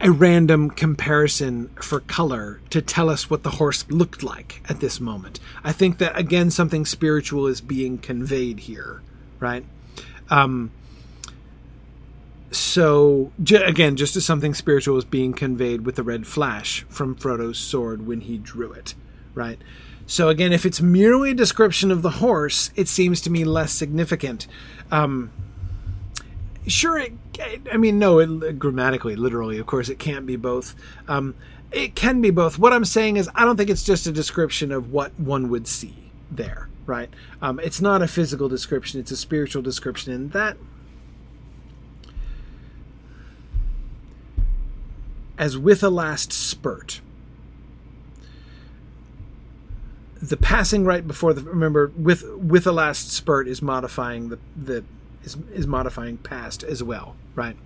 a 0.00 0.10
random 0.10 0.68
comparison 0.68 1.68
for 1.80 2.00
color 2.00 2.60
to 2.70 2.82
tell 2.82 3.08
us 3.08 3.30
what 3.30 3.44
the 3.44 3.50
horse 3.50 3.84
looked 3.88 4.24
like 4.24 4.60
at 4.68 4.80
this 4.80 4.98
moment. 4.98 5.38
I 5.62 5.72
think 5.72 5.98
that 5.98 6.18
again 6.18 6.50
something 6.50 6.84
spiritual 6.84 7.46
is 7.46 7.60
being 7.60 7.98
conveyed 7.98 8.60
here, 8.60 9.00
right? 9.38 9.64
Um, 10.28 10.72
so 12.50 13.32
j- 13.42 13.64
again, 13.64 13.96
just 13.96 14.16
as 14.16 14.24
something 14.24 14.54
spiritual 14.54 14.98
is 14.98 15.04
being 15.04 15.32
conveyed 15.32 15.86
with 15.86 15.96
the 15.96 16.02
red 16.02 16.26
flash 16.26 16.84
from 16.88 17.14
Frodo's 17.14 17.58
sword 17.58 18.06
when 18.06 18.22
he 18.22 18.38
drew 18.38 18.72
it, 18.72 18.94
right? 19.34 19.58
So 20.06 20.28
again, 20.28 20.52
if 20.52 20.66
it's 20.66 20.80
merely 20.80 21.30
a 21.30 21.34
description 21.34 21.90
of 21.90 22.02
the 22.02 22.10
horse, 22.10 22.70
it 22.76 22.88
seems 22.88 23.20
to 23.22 23.30
me 23.30 23.44
less 23.44 23.72
significant. 23.72 24.46
Um, 24.90 25.30
sure, 26.66 26.98
it, 26.98 27.12
I 27.72 27.76
mean, 27.76 27.98
no, 27.98 28.18
it, 28.18 28.58
grammatically, 28.58 29.16
literally, 29.16 29.58
of 29.58 29.66
course, 29.66 29.88
it 29.88 29.98
can't 29.98 30.26
be 30.26 30.36
both. 30.36 30.74
Um, 31.08 31.34
it 31.70 31.94
can 31.94 32.20
be 32.20 32.30
both. 32.30 32.58
What 32.58 32.72
I'm 32.72 32.84
saying 32.84 33.16
is, 33.16 33.28
I 33.34 33.44
don't 33.44 33.56
think 33.56 33.70
it's 33.70 33.82
just 33.82 34.06
a 34.06 34.12
description 34.12 34.72
of 34.72 34.92
what 34.92 35.18
one 35.18 35.48
would 35.48 35.66
see 35.66 35.94
there, 36.30 36.68
right? 36.86 37.08
Um, 37.40 37.58
it's 37.60 37.80
not 37.80 38.02
a 38.02 38.08
physical 38.08 38.48
description; 38.48 39.00
it's 39.00 39.10
a 39.10 39.16
spiritual 39.16 39.62
description, 39.62 40.12
and 40.12 40.32
that 40.32 40.56
as 45.38 45.58
with 45.58 45.82
a 45.82 45.90
last 45.90 46.32
spurt. 46.32 47.00
The 50.20 50.36
passing 50.36 50.84
right 50.84 51.04
before 51.04 51.32
the 51.32 51.42
remember 51.42 51.90
with 51.96 52.24
with 52.34 52.64
a 52.66 52.70
last 52.70 53.10
spurt 53.10 53.48
is 53.48 53.60
modifying 53.60 54.28
the 54.28 54.38
the 54.56 54.84
is, 55.24 55.36
is 55.52 55.66
modifying 55.66 56.18
past 56.18 56.62
as 56.62 56.82
well, 56.82 57.16
right? 57.34 57.56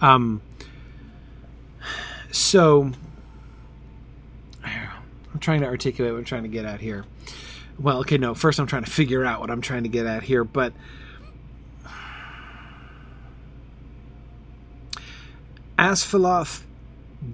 Um. 0.00 0.42
So 2.32 2.92
I'm 4.64 5.40
trying 5.40 5.60
to 5.60 5.66
articulate 5.66 6.12
what 6.12 6.18
I'm 6.18 6.24
trying 6.24 6.42
to 6.42 6.48
get 6.48 6.64
at 6.64 6.80
here. 6.80 7.04
Well, 7.78 7.98
okay, 8.00 8.18
no. 8.18 8.34
First, 8.34 8.60
I'm 8.60 8.66
trying 8.66 8.84
to 8.84 8.90
figure 8.90 9.24
out 9.24 9.40
what 9.40 9.50
I'm 9.50 9.62
trying 9.62 9.84
to 9.84 9.88
get 9.88 10.06
at 10.06 10.22
here, 10.22 10.44
but 10.44 10.72
Asfaloth 15.78 16.62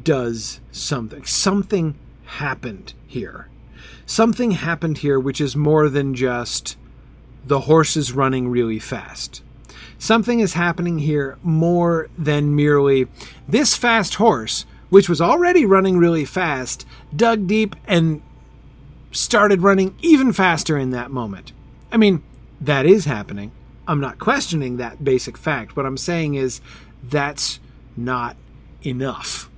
does 0.04 0.60
something. 0.70 1.24
Something 1.24 1.96
happened 2.24 2.94
here. 3.06 3.48
Something 4.06 4.52
happened 4.52 4.98
here 4.98 5.18
which 5.18 5.40
is 5.40 5.56
more 5.56 5.88
than 5.88 6.14
just 6.14 6.76
the 7.46 7.60
horse 7.60 7.96
is 7.96 8.12
running 8.12 8.48
really 8.48 8.78
fast. 8.78 9.42
Something 9.98 10.40
is 10.40 10.52
happening 10.52 10.98
here 10.98 11.38
more 11.42 12.08
than 12.18 12.54
merely 12.54 13.06
this 13.48 13.76
fast 13.76 14.16
horse, 14.16 14.66
which 14.90 15.08
was 15.08 15.20
already 15.20 15.64
running 15.64 15.96
really 15.96 16.24
fast, 16.24 16.86
dug 17.14 17.46
deep 17.46 17.74
and 17.86 18.20
started 19.10 19.62
running 19.62 19.94
even 20.02 20.32
faster 20.32 20.76
in 20.76 20.90
that 20.90 21.10
moment. 21.10 21.52
I 21.90 21.96
mean, 21.96 22.22
that 22.60 22.84
is 22.84 23.06
happening. 23.06 23.52
I'm 23.88 24.00
not 24.00 24.18
questioning 24.18 24.76
that 24.76 25.04
basic 25.04 25.38
fact. 25.38 25.76
What 25.76 25.86
I'm 25.86 25.96
saying 25.96 26.34
is 26.34 26.60
that's 27.02 27.60
not 27.96 28.36
enough, 28.84 29.48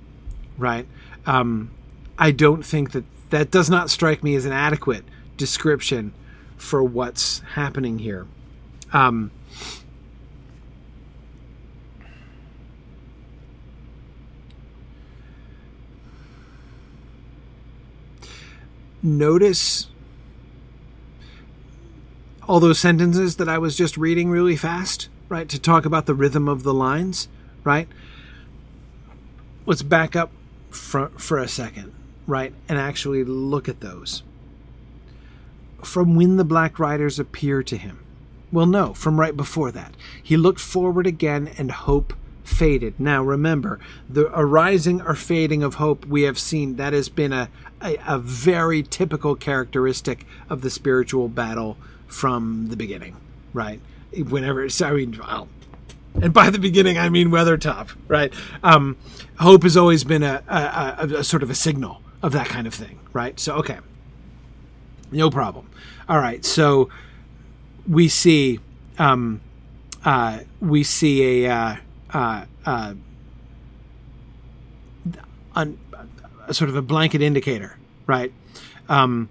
right? 0.57 0.87
Um, 1.25 1.71
I 2.17 2.31
don't 2.31 2.63
think 2.63 2.91
that 2.91 3.03
that 3.31 3.51
does 3.51 3.69
not 3.69 3.89
strike 3.89 4.23
me 4.23 4.35
as 4.35 4.45
an 4.45 4.51
adequate 4.51 5.03
description 5.37 6.13
for 6.59 6.83
what's 6.83 7.39
happening 7.55 7.97
here. 7.97 8.27
Um, 8.93 9.31
notice 19.01 19.87
all 22.47 22.59
those 22.59 22.77
sentences 22.77 23.37
that 23.37 23.49
I 23.49 23.57
was 23.57 23.75
just 23.75 23.97
reading 23.97 24.29
really 24.29 24.55
fast, 24.55 25.09
right? 25.27 25.49
To 25.49 25.59
talk 25.59 25.85
about 25.85 26.05
the 26.05 26.13
rhythm 26.13 26.47
of 26.47 26.61
the 26.61 26.73
lines, 26.73 27.27
right? 27.63 27.87
let's 29.69 29.83
back 29.83 30.15
up 30.15 30.31
for, 30.71 31.09
for 31.09 31.37
a 31.37 31.47
second, 31.47 31.93
right, 32.25 32.51
and 32.67 32.79
actually 32.79 33.23
look 33.23 33.69
at 33.69 33.81
those. 33.81 34.23
From 35.83 36.15
when 36.15 36.37
the 36.37 36.43
Black 36.43 36.79
Riders 36.79 37.19
appear 37.19 37.63
to 37.63 37.77
him. 37.77 37.99
Well, 38.51 38.65
no, 38.65 38.93
from 38.93 39.19
right 39.19 39.35
before 39.35 39.71
that. 39.71 39.95
He 40.21 40.37
looked 40.37 40.59
forward 40.59 41.05
again, 41.05 41.51
and 41.57 41.71
hope 41.71 42.13
faded. 42.43 42.99
Now, 42.99 43.23
remember, 43.23 43.79
the 44.09 44.29
arising 44.33 45.01
or 45.01 45.15
fading 45.15 45.63
of 45.63 45.75
hope 45.75 46.05
we 46.05 46.23
have 46.23 46.39
seen, 46.39 46.77
that 46.77 46.93
has 46.93 47.07
been 47.07 47.31
a, 47.31 47.49
a, 47.81 47.97
a 48.07 48.19
very 48.19 48.81
typical 48.83 49.35
characteristic 49.35 50.25
of 50.49 50.61
the 50.61 50.69
spiritual 50.69 51.29
battle 51.29 51.77
from 52.07 52.67
the 52.69 52.75
beginning, 52.75 53.15
right? 53.53 53.79
Whenever, 54.11 54.67
I 54.81 54.91
mean, 54.91 55.19
well, 55.19 55.47
and 56.15 56.33
by 56.33 56.49
the 56.49 56.59
beginning 56.59 56.97
I 56.97 57.09
mean 57.09 57.29
Weathertop, 57.29 57.89
right? 58.07 58.33
Um, 58.63 58.97
hope 59.39 59.63
has 59.63 59.77
always 59.77 60.03
been 60.03 60.23
a, 60.23 60.43
a, 60.47 60.57
a, 60.57 61.19
a, 61.19 61.23
sort 61.23 61.43
of 61.43 61.49
a 61.49 61.55
signal 61.55 62.01
of 62.21 62.31
that 62.33 62.47
kind 62.47 62.67
of 62.67 62.73
thing, 62.73 62.99
right? 63.13 63.39
So 63.39 63.55
okay, 63.57 63.77
no 65.11 65.29
problem. 65.29 65.69
All 66.07 66.19
right, 66.19 66.43
so 66.43 66.89
we 67.87 68.07
see 68.07 68.59
um, 68.97 69.41
uh, 70.05 70.39
we 70.59 70.83
see 70.83 71.45
a 71.45 71.51
uh, 71.51 71.75
uh, 72.13 72.45
uh 72.65 72.93
a 76.49 76.53
sort 76.53 76.69
of 76.69 76.75
a 76.75 76.81
blanket 76.81 77.21
indicator, 77.21 77.77
right? 78.07 78.33
Um, 78.87 79.29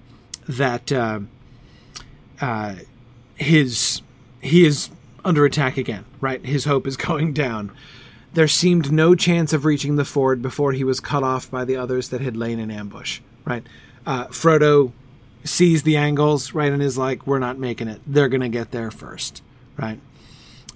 that 0.48 0.90
uh, 0.92 1.20
uh, 2.40 2.76
his 3.34 4.02
he 4.40 4.64
is 4.64 4.90
under 5.24 5.44
attack 5.44 5.76
again, 5.76 6.04
right? 6.20 6.44
His 6.44 6.64
hope 6.64 6.86
is 6.86 6.96
going 7.08 7.32
down. 7.32 7.72
There 8.34 8.48
seemed 8.48 8.92
no 8.92 9.14
chance 9.14 9.52
of 9.52 9.64
reaching 9.64 9.96
the 9.96 10.04
ford 10.04 10.42
before 10.42 10.72
he 10.72 10.84
was 10.84 11.00
cut 11.00 11.22
off 11.22 11.50
by 11.50 11.64
the 11.64 11.76
others 11.76 12.10
that 12.10 12.20
had 12.20 12.36
lain 12.36 12.58
in 12.58 12.70
ambush, 12.70 13.20
right? 13.44 13.66
Uh, 14.06 14.26
Frodo 14.26 14.92
sees 15.44 15.82
the 15.82 15.96
angles, 15.96 16.52
right, 16.52 16.72
and 16.72 16.82
is 16.82 16.98
like, 16.98 17.26
we're 17.26 17.38
not 17.38 17.58
making 17.58 17.88
it. 17.88 18.00
They're 18.06 18.28
going 18.28 18.40
to 18.40 18.48
get 18.48 18.70
there 18.70 18.90
first, 18.90 19.42
right? 19.76 20.00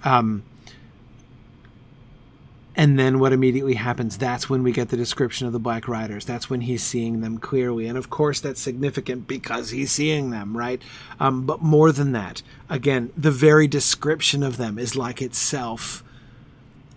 Um, 0.03 0.43
and 2.75 2.97
then 2.97 3.19
what 3.19 3.33
immediately 3.33 3.75
happens? 3.75 4.17
That's 4.17 4.49
when 4.49 4.63
we 4.63 4.71
get 4.71 4.89
the 4.89 4.97
description 4.97 5.45
of 5.45 5.53
the 5.53 5.59
Black 5.59 5.87
Riders. 5.87 6.25
That's 6.25 6.49
when 6.49 6.61
he's 6.61 6.81
seeing 6.81 7.21
them 7.21 7.37
clearly. 7.37 7.85
And 7.87 7.97
of 7.97 8.09
course, 8.09 8.39
that's 8.39 8.59
significant 8.59 9.27
because 9.27 9.69
he's 9.69 9.91
seeing 9.91 10.31
them, 10.31 10.57
right? 10.57 10.81
Um, 11.19 11.45
but 11.45 11.61
more 11.61 11.91
than 11.91 12.13
that, 12.13 12.41
again, 12.69 13.11
the 13.15 13.31
very 13.31 13.67
description 13.67 14.41
of 14.41 14.57
them 14.57 14.79
is 14.79 14.95
like 14.95 15.21
itself 15.21 16.03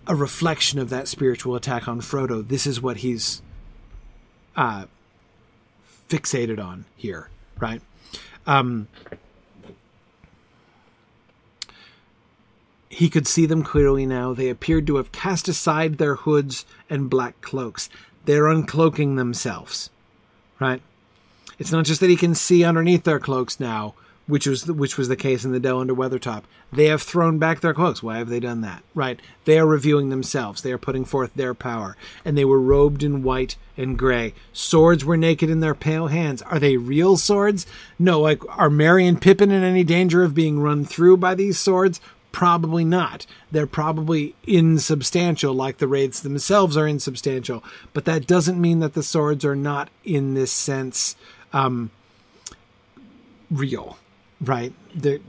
a 0.07 0.15
reflection 0.15 0.79
of 0.79 0.89
that 0.89 1.07
spiritual 1.07 1.55
attack 1.55 1.87
on 1.87 2.01
Frodo. 2.01 2.47
This 2.47 2.65
is 2.65 2.81
what 2.81 2.97
he's 2.97 3.41
uh, 4.55 4.85
fixated 6.09 6.63
on 6.63 6.85
here, 6.95 7.29
right? 7.59 7.81
Um, 8.45 8.87
He 12.97 13.09
could 13.09 13.27
see 13.27 13.45
them 13.45 13.61
clearly 13.61 14.07
now. 14.07 14.33
They 14.33 14.49
appeared 14.49 14.87
to 14.87 14.95
have 14.95 15.11
cast 15.11 15.47
aside 15.47 15.99
their 15.99 16.15
hoods 16.15 16.65
and 16.89 17.11
black 17.11 17.39
cloaks. 17.41 17.89
They're 18.25 18.45
uncloaking 18.45 19.17
themselves. 19.17 19.91
Right? 20.59 20.81
It's 21.59 21.71
not 21.71 21.85
just 21.85 21.99
that 22.01 22.09
he 22.09 22.15
can 22.15 22.33
see 22.33 22.63
underneath 22.63 23.03
their 23.03 23.19
cloaks 23.19 23.59
now, 23.59 23.93
which 24.27 24.45
was 24.45 24.63
the, 24.63 24.73
which 24.73 24.97
was 24.97 25.07
the 25.07 25.15
case 25.15 25.45
in 25.45 25.51
the 25.51 25.59
Dell 25.59 25.79
under 25.79 25.95
Weathertop. 25.95 26.43
They 26.71 26.85
have 26.85 27.01
thrown 27.01 27.39
back 27.39 27.61
their 27.61 27.73
cloaks. 27.73 28.03
Why 28.03 28.17
have 28.17 28.29
they 28.29 28.41
done 28.41 28.61
that? 28.61 28.83
Right? 28.93 29.21
They 29.45 29.57
are 29.57 29.65
reviewing 29.65 30.09
themselves. 30.09 30.61
They 30.61 30.71
are 30.73 30.77
putting 30.77 31.05
forth 31.05 31.33
their 31.33 31.53
power, 31.53 31.95
and 32.25 32.37
they 32.37 32.45
were 32.45 32.59
robed 32.59 33.03
in 33.03 33.23
white 33.23 33.55
and 33.77 33.97
gray. 33.97 34.33
Swords 34.51 35.05
were 35.05 35.17
naked 35.17 35.49
in 35.49 35.61
their 35.61 35.75
pale 35.75 36.07
hands. 36.07 36.41
Are 36.41 36.59
they 36.59 36.77
real 36.77 37.15
swords? 37.15 37.65
No. 37.97 38.19
Like, 38.19 38.41
are 38.49 38.69
Merry 38.69 39.07
and 39.07 39.21
Pippin 39.21 39.51
in 39.51 39.63
any 39.63 39.83
danger 39.83 40.23
of 40.23 40.35
being 40.35 40.59
run 40.59 40.83
through 40.83 41.17
by 41.17 41.33
these 41.33 41.57
swords? 41.57 42.01
Probably 42.33 42.83
not. 42.83 43.25
They're 43.51 43.65
probably 43.65 44.35
insubstantial, 44.45 45.53
like 45.53 45.77
the 45.77 45.87
wraiths 45.87 46.19
themselves 46.19 46.75
are 46.75 46.87
insubstantial. 46.87 47.63
But 47.93 48.05
that 48.05 48.27
doesn't 48.27 48.59
mean 48.59 48.79
that 48.79 48.93
the 48.93 49.03
swords 49.03 49.45
are 49.45 49.55
not, 49.55 49.89
in 50.03 50.33
this 50.33 50.51
sense, 50.51 51.15
um, 51.53 51.91
real 53.49 53.97
right? 54.41 54.73
The, 54.93 55.21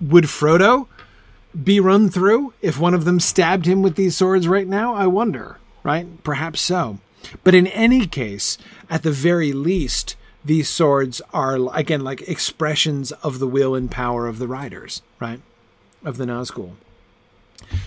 would 0.00 0.24
Frodo 0.24 0.88
be 1.64 1.80
run 1.80 2.10
through 2.10 2.52
if 2.60 2.78
one 2.78 2.94
of 2.94 3.04
them 3.04 3.20
stabbed 3.20 3.66
him 3.66 3.82
with 3.82 3.96
these 3.96 4.16
swords 4.16 4.46
right 4.48 4.66
now? 4.66 4.94
I 4.94 5.06
wonder, 5.06 5.58
right? 5.82 6.22
Perhaps 6.22 6.60
so. 6.60 6.98
But 7.42 7.54
in 7.54 7.66
any 7.68 8.06
case, 8.06 8.58
at 8.88 9.02
the 9.02 9.10
very 9.10 9.52
least, 9.52 10.16
these 10.44 10.68
swords 10.68 11.20
are, 11.32 11.58
again, 11.74 12.02
like 12.02 12.28
expressions 12.28 13.10
of 13.12 13.38
the 13.38 13.48
will 13.48 13.74
and 13.74 13.90
power 13.90 14.28
of 14.28 14.38
the 14.38 14.46
riders, 14.46 15.02
right? 15.18 15.40
Of 16.04 16.18
the 16.18 16.24
Nazgul. 16.24 16.74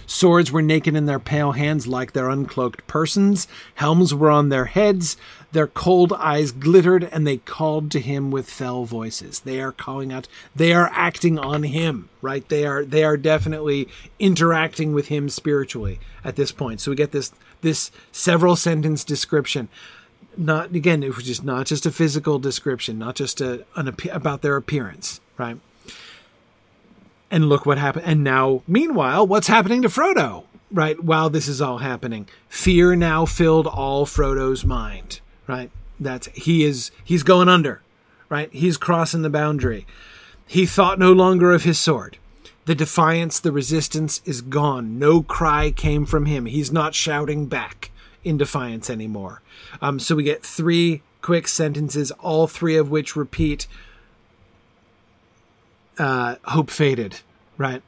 Swords 0.06 0.51
were 0.51 0.61
naked 0.61 0.95
in 0.95 1.06
their 1.06 1.19
pale 1.19 1.53
hands 1.53 1.88
like 1.88 2.11
their 2.11 2.26
uncloaked 2.26 2.85
persons. 2.88 3.47
Helms 3.76 4.14
were 4.14 4.31
on 4.31 4.49
their 4.49 4.65
heads. 4.65 5.15
Their 5.51 5.67
cold 5.67 6.13
eyes 6.13 6.51
glittered, 6.51 7.03
and 7.03 7.26
they 7.26 7.38
called 7.38 7.89
to 7.91 7.99
him 7.99 8.30
with 8.30 8.49
fell 8.49 8.85
voices. 8.85 9.39
They 9.39 9.59
are 9.59 9.71
calling 9.71 10.13
out. 10.13 10.27
They 10.55 10.73
are 10.73 10.91
acting 10.93 11.39
on 11.39 11.63
him, 11.63 12.09
right? 12.21 12.47
They 12.47 12.67
are 12.67 12.85
they 12.85 13.03
are 13.03 13.17
definitely 13.17 13.88
interacting 14.19 14.93
with 14.93 15.07
him 15.07 15.27
spiritually 15.27 15.99
at 16.23 16.35
this 16.35 16.51
point. 16.51 16.81
So 16.81 16.91
we 16.91 16.95
get 16.95 17.11
this 17.11 17.31
this 17.61 17.89
several 18.11 18.55
sentence 18.55 19.03
description. 19.03 19.69
Not 20.38 20.76
again, 20.76 21.01
it 21.01 21.15
was 21.15 21.26
just 21.26 21.43
not 21.43 21.65
just 21.65 21.88
a 21.88 21.91
physical 21.91 22.38
description, 22.38 22.99
not 22.99 23.15
just 23.15 23.41
a 23.41 23.65
an 23.76 23.95
about 24.11 24.43
their 24.43 24.55
appearance, 24.55 25.19
right? 25.35 25.57
And 27.31 27.49
look 27.49 27.65
what 27.65 27.80
happened. 27.80 28.05
And 28.05 28.23
now, 28.23 28.61
meanwhile, 28.67 29.26
what's 29.26 29.47
happening 29.47 29.81
to 29.81 29.89
Frodo? 29.89 30.45
Right, 30.71 31.03
while 31.03 31.31
this 31.31 31.47
is 31.47 31.61
all 31.61 31.80
happening, 31.80 32.27
fear 32.47 32.95
now 32.95 33.26
filled 33.26 33.65
all 33.65 34.05
Frodo's 34.05 34.63
mind. 34.63 35.19
Right, 35.49 35.71
that's 35.99 36.27
he 36.35 36.63
is 36.63 36.91
he's 37.03 37.23
going 37.23 37.49
under. 37.49 37.81
Right, 38.30 38.53
he's 38.53 38.77
crossing 38.77 39.23
the 39.23 39.31
boundary. 39.31 39.88
He 40.45 40.67
thought 40.67 40.99
no 40.99 41.11
longer 41.11 41.51
of 41.51 41.63
his 41.63 41.80
sword. 41.80 42.19
The 42.65 42.76
defiance, 42.76 43.39
the 43.39 43.51
resistance 43.51 44.21
is 44.26 44.41
gone. 44.41 44.99
No 44.99 45.23
cry 45.23 45.71
came 45.71 46.05
from 46.05 46.27
him. 46.27 46.45
He's 46.45 46.71
not 46.71 46.93
shouting 46.93 47.47
back 47.47 47.89
in 48.23 48.38
defiance 48.38 48.91
anymore. 48.91 49.41
Um, 49.81 49.97
so 49.97 50.15
we 50.15 50.21
get 50.21 50.45
three 50.45 51.01
quick 51.23 51.47
sentences, 51.47 52.11
all 52.11 52.45
three 52.45 52.76
of 52.76 52.91
which 52.91 53.15
repeat 53.15 53.65
uh, 55.97 56.35
hope 56.43 56.69
faded, 56.69 57.21
right? 57.57 57.81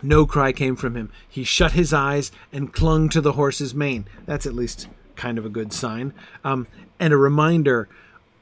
No 0.00 0.26
cry 0.26 0.52
came 0.52 0.76
from 0.76 0.94
him. 0.94 1.10
He 1.28 1.42
shut 1.42 1.72
his 1.72 1.92
eyes 1.92 2.30
and 2.52 2.72
clung 2.72 3.08
to 3.08 3.20
the 3.20 3.32
horse's 3.32 3.74
mane. 3.74 4.06
That's 4.26 4.46
at 4.46 4.54
least 4.54 4.86
kind 5.20 5.36
of 5.36 5.44
a 5.44 5.50
good 5.50 5.70
sign. 5.72 6.14
Um, 6.42 6.66
and 6.98 7.12
a 7.12 7.16
reminder 7.18 7.88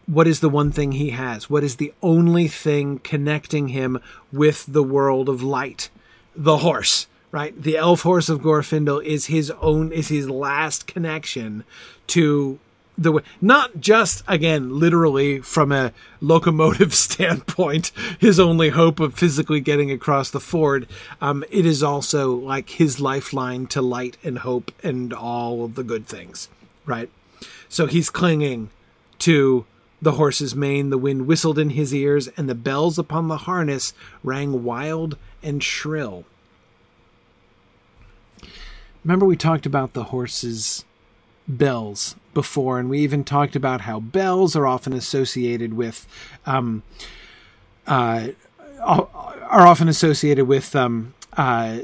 what 0.07 0.29
is 0.29 0.41
the 0.41 0.49
one 0.49 0.73
thing 0.73 0.93
he 0.93 1.11
has? 1.11 1.51
What 1.51 1.65
is 1.65 1.77
the 1.77 1.93
only 2.03 2.49
thing 2.49 2.99
connecting 3.01 3.69
him 3.69 4.01
with 4.33 4.65
the 4.67 4.83
world 4.83 5.29
of 5.29 5.43
light? 5.43 5.91
The 6.35 6.59
horse, 6.59 7.09
right? 7.31 7.61
The 7.61 7.77
elf 7.77 8.03
horse 8.03 8.31
of 8.31 8.41
Glorfindel 8.41 9.05
is 9.05 9.27
his 9.27 9.51
own, 9.61 9.93
is 9.93 10.09
his 10.09 10.31
last 10.31 10.87
connection 10.87 11.65
to 12.07 12.59
the 12.99 13.23
not 13.41 13.81
just 13.81 14.25
again 14.27 14.79
literally 14.79 15.41
from 15.41 15.71
a 15.73 15.93
locomotive 16.21 16.95
standpoint, 17.07 17.93
his 18.19 18.41
only 18.41 18.71
hope 18.71 19.01
of 19.01 19.15
physically 19.15 19.61
getting 19.61 19.91
across 19.91 20.31
the 20.31 20.41
ford. 20.41 20.89
Um, 21.21 21.45
it 21.51 21.65
is 21.65 21.83
also 21.83 22.35
like 22.35 22.71
his 22.71 22.99
lifeline 22.99 23.67
to 23.69 23.81
light 23.81 24.17
and 24.25 24.39
hope 24.39 24.73
and 24.83 25.13
all 25.13 25.65
of 25.65 25.77
the 25.77 25.85
good 25.85 26.07
things, 26.07 26.49
right? 26.89 27.11
So 27.69 27.87
he's 27.87 28.11
clinging 28.11 28.71
to 29.21 29.67
the 30.01 30.13
horse's 30.13 30.55
mane. 30.55 30.91
The 30.91 30.99
wind 30.99 31.27
whistled 31.27 31.59
in 31.59 31.71
his 31.71 31.95
ears, 31.95 32.29
and 32.37 32.49
the 32.49 32.55
bells 32.55 32.99
upon 32.99 33.29
the 33.29 33.39
harness 33.39 33.93
rang 34.23 34.65
wild 34.65 35.17
and 35.43 35.63
shrill. 35.63 36.25
Remember, 39.05 39.27
we 39.27 39.37
talked 39.37 39.67
about 39.67 39.93
the 39.93 40.05
horse's 40.05 40.85
bells 41.47 42.17
before, 42.35 42.79
and 42.79 42.91
we 42.91 43.01
even 43.01 43.25
talked 43.25 43.57
about 43.57 43.83
how 43.83 44.01
bells 44.01 44.55
are 44.55 44.67
often 44.67 44.93
associated 44.93 45.75
with, 45.75 46.07
um, 46.47 46.83
uh, 47.87 48.29
are 48.81 49.67
often 49.67 49.89
associated 49.89 50.47
with, 50.47 50.77
um, 50.77 51.15
uh, 51.37 51.79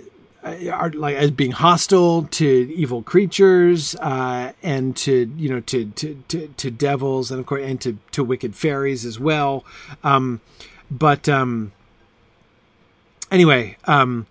are 0.44 0.90
like 0.90 1.16
as 1.16 1.30
being 1.30 1.52
hostile 1.52 2.24
to 2.24 2.72
evil 2.74 3.02
creatures 3.02 3.94
uh, 3.96 4.52
and 4.62 4.96
to 4.96 5.32
you 5.36 5.48
know 5.48 5.60
to, 5.60 5.86
to, 5.92 6.22
to 6.28 6.48
to 6.48 6.70
devils 6.70 7.30
and 7.30 7.40
of 7.40 7.46
course 7.46 7.62
and 7.64 7.80
to 7.80 7.98
to 8.12 8.22
wicked 8.22 8.54
fairies 8.54 9.04
as 9.04 9.18
well. 9.18 9.64
Um, 10.02 10.40
but 10.90 11.28
um, 11.28 11.72
anyway, 13.30 13.76
um, 13.84 14.26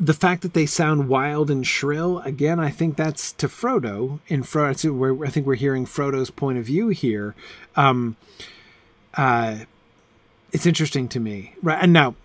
the 0.00 0.14
fact 0.14 0.42
that 0.42 0.54
they 0.54 0.64
sound 0.64 1.08
wild 1.08 1.50
and 1.50 1.66
shrill 1.66 2.20
again 2.20 2.58
i 2.58 2.70
think 2.70 2.96
that's 2.96 3.32
to 3.32 3.46
frodo. 3.46 4.18
In 4.28 4.42
frodo 4.42 5.26
i 5.26 5.30
think 5.30 5.46
we're 5.46 5.54
hearing 5.54 5.84
frodo's 5.84 6.30
point 6.30 6.58
of 6.58 6.64
view 6.64 6.88
here. 6.88 7.34
Um 7.76 8.16
uh 9.14 9.58
it's 10.52 10.66
interesting 10.66 11.06
to 11.08 11.20
me. 11.20 11.54
Right 11.62 11.78
and 11.80 11.92
now 11.92 12.16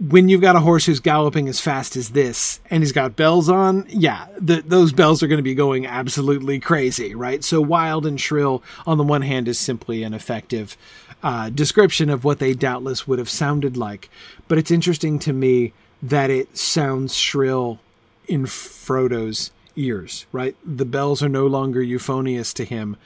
when 0.00 0.28
you've 0.28 0.40
got 0.40 0.54
a 0.54 0.60
horse 0.60 0.86
who's 0.86 1.00
galloping 1.00 1.48
as 1.48 1.60
fast 1.60 1.96
as 1.96 2.10
this 2.10 2.60
and 2.70 2.82
he's 2.82 2.92
got 2.92 3.16
bells 3.16 3.48
on 3.48 3.84
yeah 3.88 4.26
the, 4.38 4.62
those 4.62 4.92
bells 4.92 5.22
are 5.22 5.26
going 5.26 5.38
to 5.38 5.42
be 5.42 5.54
going 5.54 5.86
absolutely 5.86 6.60
crazy 6.60 7.14
right 7.14 7.42
so 7.42 7.60
wild 7.60 8.06
and 8.06 8.20
shrill 8.20 8.62
on 8.86 8.96
the 8.96 9.04
one 9.04 9.22
hand 9.22 9.48
is 9.48 9.58
simply 9.58 10.02
an 10.02 10.14
effective 10.14 10.76
uh, 11.22 11.50
description 11.50 12.08
of 12.10 12.22
what 12.22 12.38
they 12.38 12.54
doubtless 12.54 13.08
would 13.08 13.18
have 13.18 13.28
sounded 13.28 13.76
like 13.76 14.08
but 14.46 14.56
it's 14.56 14.70
interesting 14.70 15.18
to 15.18 15.32
me 15.32 15.72
that 16.02 16.30
it 16.30 16.56
sounds 16.56 17.14
shrill 17.14 17.80
in 18.28 18.46
Frodo's 18.46 19.50
ears, 19.76 20.26
right? 20.32 20.56
The 20.64 20.84
bells 20.84 21.22
are 21.22 21.28
no 21.28 21.46
longer 21.46 21.82
euphonious 21.82 22.52
to 22.54 22.64
him. 22.64 22.96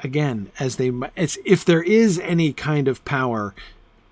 Again, 0.00 0.50
as 0.58 0.76
they, 0.76 0.92
as 1.16 1.38
if 1.44 1.64
there 1.64 1.82
is 1.82 2.18
any 2.18 2.52
kind 2.52 2.88
of 2.88 3.04
power, 3.04 3.54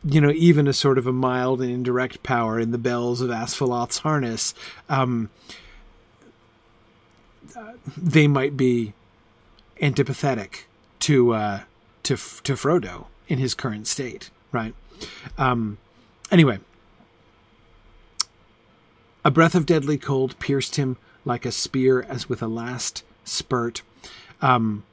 you 0.05 0.20
know, 0.20 0.31
even 0.31 0.66
a 0.68 0.72
sort 0.72 0.98
of 0.98 1.06
a 1.06 1.12
mild 1.12 1.62
and 1.62 1.70
indirect 1.70 2.22
power 2.22 2.60
in 2.60 2.72
the 2.72 2.78
bells 2.78 3.20
of 3.20 3.31
Asfaloth's 3.31 3.98
harness, 3.98 4.55
um, 4.89 5.31
they 7.97 8.26
might 8.26 8.56
be 8.56 8.93
antipathetic 9.81 10.64
to 11.01 11.32
uh, 11.32 11.60
to 12.02 12.16
to 12.16 12.55
Frodo 12.55 13.06
in 13.28 13.39
his 13.39 13.55
current 13.55 13.86
state, 13.86 14.31
right? 14.52 14.74
Um, 15.39 15.78
anyway, 16.31 16.59
a 19.24 19.31
breath 19.31 19.55
of 19.55 19.66
deadly 19.66 19.98
cold 19.98 20.39
pierced 20.39 20.76
him 20.76 20.97
like 21.24 21.47
a 21.47 21.52
spear 21.52 22.02
as 22.02 22.28
with 22.28 22.43
a 22.43 22.47
last 22.47 23.02
spurt, 23.24 23.81
um, 24.43 24.85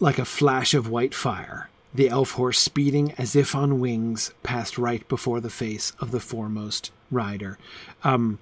like 0.00 0.18
a 0.18 0.24
flash 0.24 0.74
of 0.74 0.88
white 0.88 1.14
fire. 1.14 1.68
The 1.94 2.08
elf 2.08 2.32
horse, 2.32 2.58
speeding 2.58 3.12
as 3.18 3.34
if 3.34 3.54
on 3.54 3.80
wings, 3.80 4.32
passed 4.42 4.78
right 4.78 5.06
before 5.08 5.40
the 5.40 5.50
face 5.50 5.92
of 6.00 6.10
the 6.10 6.20
foremost 6.20 6.90
rider. 7.10 7.58
Um, 8.04 8.38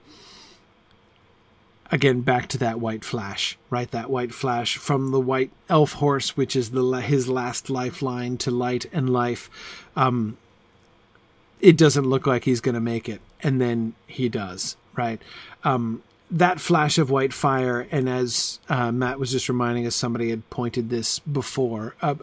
again, 1.90 2.22
back 2.22 2.48
to 2.48 2.58
that 2.58 2.80
white 2.80 3.04
flash, 3.04 3.56
right? 3.70 3.90
That 3.90 4.10
white 4.10 4.34
flash 4.34 4.76
from 4.76 5.12
the 5.12 5.20
white 5.20 5.52
elf 5.68 5.92
horse, 5.94 6.36
which 6.36 6.56
is 6.56 6.70
the 6.70 6.82
his 7.00 7.28
last 7.28 7.70
lifeline 7.70 8.36
to 8.38 8.50
light 8.50 8.86
and 8.92 9.08
life. 9.08 9.48
Um, 9.94 10.36
it 11.60 11.76
doesn't 11.76 12.04
look 12.06 12.26
like 12.26 12.44
he's 12.44 12.60
going 12.60 12.74
to 12.74 12.80
make 12.80 13.08
it 13.08 13.20
and 13.42 13.60
then 13.60 13.94
he 14.06 14.28
does 14.28 14.76
right 14.94 15.20
um, 15.64 16.02
that 16.30 16.60
flash 16.60 16.98
of 16.98 17.10
white 17.10 17.32
fire 17.32 17.86
and 17.90 18.08
as 18.08 18.60
uh, 18.68 18.90
matt 18.92 19.18
was 19.18 19.30
just 19.30 19.48
reminding 19.48 19.86
us 19.86 19.94
somebody 19.94 20.30
had 20.30 20.48
pointed 20.50 20.90
this 20.90 21.18
before 21.20 21.94
uh, 22.02 22.14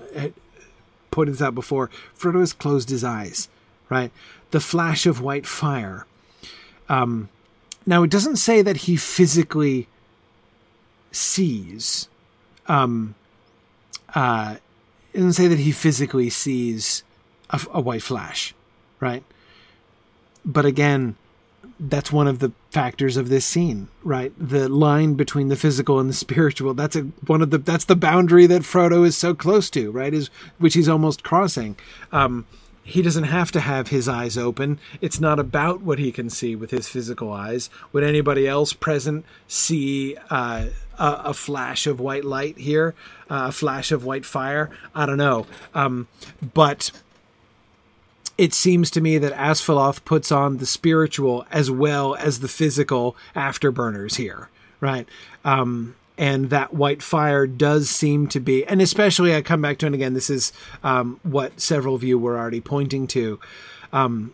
pointed 1.13 1.33
this 1.33 1.41
out 1.41 1.55
before 1.55 1.89
frodo 2.17 2.39
has 2.39 2.53
closed 2.53 2.89
his 2.89 3.03
eyes 3.03 3.47
right 3.89 4.11
the 4.51 4.59
flash 4.59 5.05
of 5.05 5.21
white 5.21 5.45
fire 5.45 6.05
um, 6.89 7.29
now 7.85 8.03
it 8.03 8.09
doesn't 8.09 8.37
say 8.37 8.61
that 8.61 8.77
he 8.77 8.95
physically 8.95 9.87
sees 11.11 12.07
um, 12.67 13.15
uh, 14.13 14.55
it 15.13 15.17
doesn't 15.17 15.33
say 15.33 15.47
that 15.47 15.59
he 15.59 15.71
physically 15.71 16.29
sees 16.29 17.03
a, 17.49 17.61
a 17.71 17.81
white 17.81 18.01
flash, 18.01 18.53
right? 18.99 19.23
But 20.43 20.65
again, 20.65 21.15
that's 21.79 22.11
one 22.11 22.27
of 22.27 22.39
the 22.39 22.51
factors 22.71 23.17
of 23.17 23.29
this 23.29 23.45
scene, 23.45 23.87
right? 24.03 24.31
The 24.37 24.69
line 24.69 25.15
between 25.15 25.49
the 25.49 25.55
physical 25.55 25.99
and 25.99 26.09
the 26.09 26.13
spiritual. 26.13 26.73
That's 26.73 26.95
a 26.95 27.01
one 27.25 27.41
of 27.41 27.49
the 27.49 27.57
that's 27.57 27.85
the 27.85 27.95
boundary 27.95 28.45
that 28.47 28.61
Frodo 28.61 29.05
is 29.05 29.17
so 29.17 29.33
close 29.33 29.69
to, 29.71 29.91
right? 29.91 30.13
Is 30.13 30.29
which 30.57 30.73
he's 30.73 30.89
almost 30.89 31.23
crossing. 31.23 31.75
Um, 32.11 32.45
he 32.83 33.01
doesn't 33.01 33.23
have 33.23 33.51
to 33.53 33.61
have 33.61 33.87
his 33.87 34.09
eyes 34.09 34.37
open. 34.37 34.77
It's 34.99 35.19
not 35.19 35.39
about 35.39 35.81
what 35.81 35.99
he 35.99 36.11
can 36.11 36.29
see 36.29 36.55
with 36.55 36.71
his 36.71 36.89
physical 36.89 37.31
eyes. 37.31 37.69
Would 37.93 38.03
anybody 38.03 38.45
else 38.45 38.73
present 38.73 39.25
see 39.47 40.17
uh, 40.29 40.67
a, 40.99 41.21
a, 41.25 41.33
flash 41.33 41.87
of 41.87 42.01
white 42.01 42.25
light 42.25 42.57
here, 42.57 42.93
uh, 43.29 43.47
a 43.47 43.51
flash 43.53 43.93
of 43.93 44.03
white 44.03 44.25
fire? 44.25 44.69
I 44.93 45.05
don't 45.05 45.17
know. 45.17 45.45
Um, 45.73 46.09
but 46.53 46.91
it 48.37 48.53
seems 48.53 48.89
to 48.91 49.01
me 49.01 49.17
that 49.17 49.33
Asfaloth 49.33 50.03
puts 50.05 50.31
on 50.31 50.57
the 50.57 50.65
spiritual 50.65 51.45
as 51.51 51.69
well 51.69 52.15
as 52.15 52.39
the 52.39 52.47
physical 52.47 53.15
afterburners 53.35 54.15
here, 54.15 54.49
right? 54.79 55.07
Um, 55.45 55.95
and 56.17 56.49
that 56.49 56.73
white 56.73 57.01
fire 57.01 57.47
does 57.47 57.89
seem 57.89 58.27
to 58.27 58.39
be, 58.39 58.65
and 58.65 58.81
especially 58.81 59.35
I 59.35 59.41
come 59.41 59.61
back 59.61 59.77
to, 59.79 59.85
and 59.85 59.95
again, 59.95 60.13
this 60.13 60.29
is 60.29 60.51
um, 60.83 61.19
what 61.23 61.59
several 61.59 61.95
of 61.95 62.03
you 62.03 62.17
were 62.17 62.37
already 62.37 62.61
pointing 62.61 63.07
to, 63.07 63.39
um, 63.91 64.33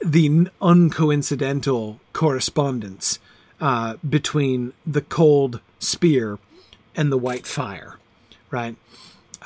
the 0.00 0.28
uncoincidental 0.60 1.98
correspondence 2.12 3.18
uh, 3.60 3.96
between 4.08 4.72
the 4.86 5.00
cold 5.00 5.60
spear 5.78 6.38
and 6.94 7.10
the 7.10 7.18
white 7.18 7.46
fire, 7.46 7.98
right? 8.50 8.76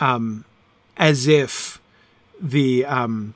Um, 0.01 0.45
as 0.97 1.27
if 1.27 1.81
the 2.41 2.85
um, 2.85 3.35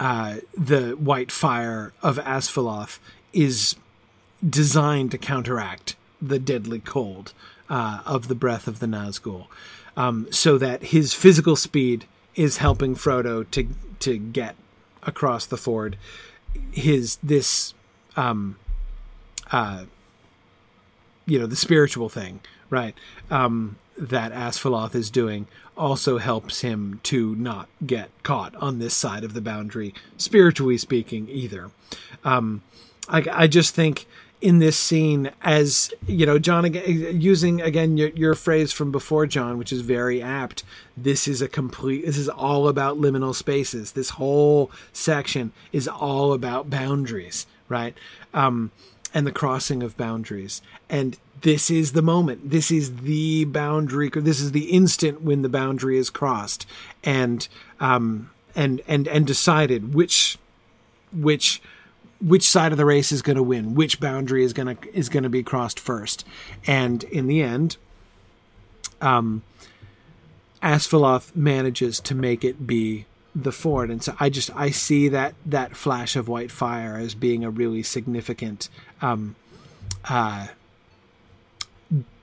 uh, 0.00 0.36
the 0.56 0.90
white 0.92 1.32
fire 1.32 1.92
of 2.02 2.18
Asfaloth 2.18 2.98
is 3.32 3.76
designed 4.48 5.10
to 5.10 5.18
counteract 5.18 5.96
the 6.20 6.38
deadly 6.38 6.80
cold 6.80 7.32
uh, 7.68 8.00
of 8.06 8.28
the 8.28 8.34
breath 8.34 8.66
of 8.66 8.78
the 8.78 8.86
Nazgul, 8.86 9.46
um, 9.96 10.26
so 10.30 10.58
that 10.58 10.84
his 10.84 11.14
physical 11.14 11.56
speed 11.56 12.06
is 12.34 12.58
helping 12.58 12.94
Frodo 12.94 13.48
to 13.50 13.68
to 14.00 14.16
get 14.16 14.54
across 15.02 15.46
the 15.46 15.56
ford. 15.56 15.96
His 16.72 17.16
this, 17.22 17.74
um, 18.16 18.56
uh, 19.50 19.84
you 21.26 21.38
know, 21.38 21.46
the 21.46 21.56
spiritual 21.56 22.08
thing, 22.08 22.40
right? 22.70 22.94
Um, 23.30 23.76
that 23.96 24.32
Asfaloth 24.32 24.94
is 24.94 25.10
doing 25.10 25.48
also 25.78 26.18
helps 26.18 26.60
him 26.60 27.00
to 27.04 27.34
not 27.36 27.68
get 27.86 28.10
caught 28.22 28.54
on 28.56 28.78
this 28.78 28.94
side 28.94 29.24
of 29.24 29.34
the 29.34 29.40
boundary, 29.40 29.94
spiritually 30.16 30.76
speaking, 30.76 31.28
either. 31.28 31.70
Um, 32.24 32.62
I, 33.08 33.24
I 33.32 33.46
just 33.46 33.74
think 33.74 34.06
in 34.40 34.60
this 34.60 34.76
scene 34.76 35.28
as 35.42 35.92
you 36.06 36.24
know 36.24 36.38
john 36.38 36.72
using 36.72 37.60
again 37.60 37.96
your, 37.96 38.10
your 38.10 38.36
phrase 38.36 38.72
from 38.72 38.92
before 38.92 39.26
john 39.26 39.58
which 39.58 39.72
is 39.72 39.80
very 39.80 40.22
apt 40.22 40.62
this 40.96 41.26
is 41.26 41.42
a 41.42 41.48
complete 41.48 42.06
this 42.06 42.16
is 42.16 42.28
all 42.28 42.68
about 42.68 43.00
liminal 43.00 43.34
spaces. 43.34 43.90
This 43.92 44.10
whole 44.10 44.70
section 44.92 45.50
is 45.72 45.88
all 45.88 46.32
about 46.32 46.70
boundaries 46.70 47.46
right? 47.68 47.96
Um 48.32 48.70
and 49.14 49.26
the 49.26 49.32
crossing 49.32 49.82
of 49.82 49.96
boundaries. 49.96 50.62
And 50.88 51.18
this 51.42 51.70
is 51.70 51.92
the 51.92 52.02
moment. 52.02 52.50
This 52.50 52.70
is 52.70 52.96
the 52.96 53.44
boundary 53.44 54.10
this 54.14 54.40
is 54.40 54.52
the 54.52 54.70
instant 54.70 55.22
when 55.22 55.42
the 55.42 55.48
boundary 55.48 55.98
is 55.98 56.10
crossed 56.10 56.66
and 57.04 57.48
um 57.80 58.30
and 58.54 58.80
and 58.88 59.06
and 59.08 59.26
decided 59.26 59.94
which 59.94 60.38
which 61.12 61.62
which 62.20 62.42
side 62.42 62.72
of 62.72 62.78
the 62.78 62.84
race 62.84 63.12
is 63.12 63.22
going 63.22 63.36
to 63.36 63.42
win, 63.42 63.74
which 63.74 64.00
boundary 64.00 64.44
is 64.44 64.52
going 64.52 64.76
to 64.76 64.96
is 64.96 65.08
going 65.08 65.22
to 65.22 65.28
be 65.28 65.42
crossed 65.42 65.78
first, 65.78 66.24
and 66.66 67.04
in 67.04 67.26
the 67.26 67.42
end, 67.42 67.76
um, 69.00 69.42
Asfaloth 70.62 71.34
manages 71.36 72.00
to 72.00 72.14
make 72.14 72.44
it 72.44 72.66
be 72.66 73.06
the 73.34 73.52
ford, 73.52 73.90
and 73.90 74.02
so 74.02 74.14
I 74.18 74.30
just 74.30 74.50
I 74.56 74.70
see 74.70 75.08
that 75.08 75.34
that 75.46 75.76
flash 75.76 76.16
of 76.16 76.28
white 76.28 76.50
fire 76.50 76.96
as 76.96 77.14
being 77.14 77.44
a 77.44 77.50
really 77.50 77.82
significant, 77.82 78.68
um, 79.00 79.36
uh, 80.08 80.48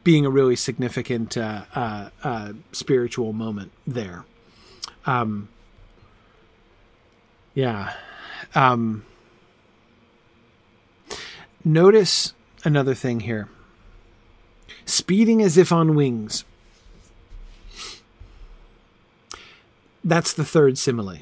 being 0.05 0.25
a 0.25 0.29
really 0.29 0.55
significant 0.55 1.35
uh, 1.35 1.65
uh, 1.75 2.09
uh 2.23 2.53
spiritual 2.71 3.33
moment 3.33 3.73
there. 3.85 4.23
Um, 5.05 5.49
yeah. 7.53 7.93
Um, 8.53 9.03
Notice 11.67 12.35
another 12.63 12.93
thing 12.93 13.21
here 13.21 13.49
speeding 14.85 15.41
as 15.41 15.57
if 15.57 15.71
on 15.71 15.95
wings. 15.95 16.45
That's 20.03 20.31
the 20.31 20.45
third 20.45 20.77
simile. 20.77 21.21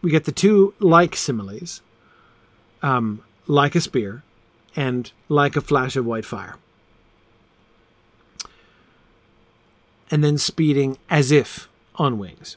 We 0.00 0.10
get 0.10 0.24
the 0.24 0.32
two 0.32 0.72
like 0.78 1.14
similes, 1.14 1.82
um, 2.82 3.22
like 3.46 3.74
a 3.74 3.82
spear 3.82 4.22
and 4.74 5.12
like 5.28 5.56
a 5.56 5.60
flash 5.60 5.94
of 5.94 6.06
white 6.06 6.24
fire. 6.24 6.56
And 10.12 10.22
then 10.22 10.38
speeding 10.38 10.98
as 11.10 11.32
if 11.32 11.68
on 11.96 12.18
wings. 12.20 12.56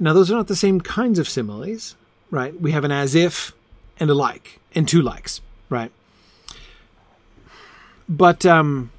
Now, 0.00 0.12
those 0.12 0.30
are 0.32 0.34
not 0.34 0.48
the 0.48 0.56
same 0.56 0.80
kinds 0.80 1.20
of 1.20 1.28
similes, 1.28 1.94
right? 2.30 2.60
We 2.60 2.72
have 2.72 2.82
an 2.82 2.90
as 2.90 3.14
if 3.14 3.52
and 4.00 4.10
a 4.10 4.14
like, 4.14 4.58
and 4.74 4.88
two 4.88 5.00
likes, 5.00 5.40
right? 5.68 5.92
but 8.08 8.44
um, 8.44 8.90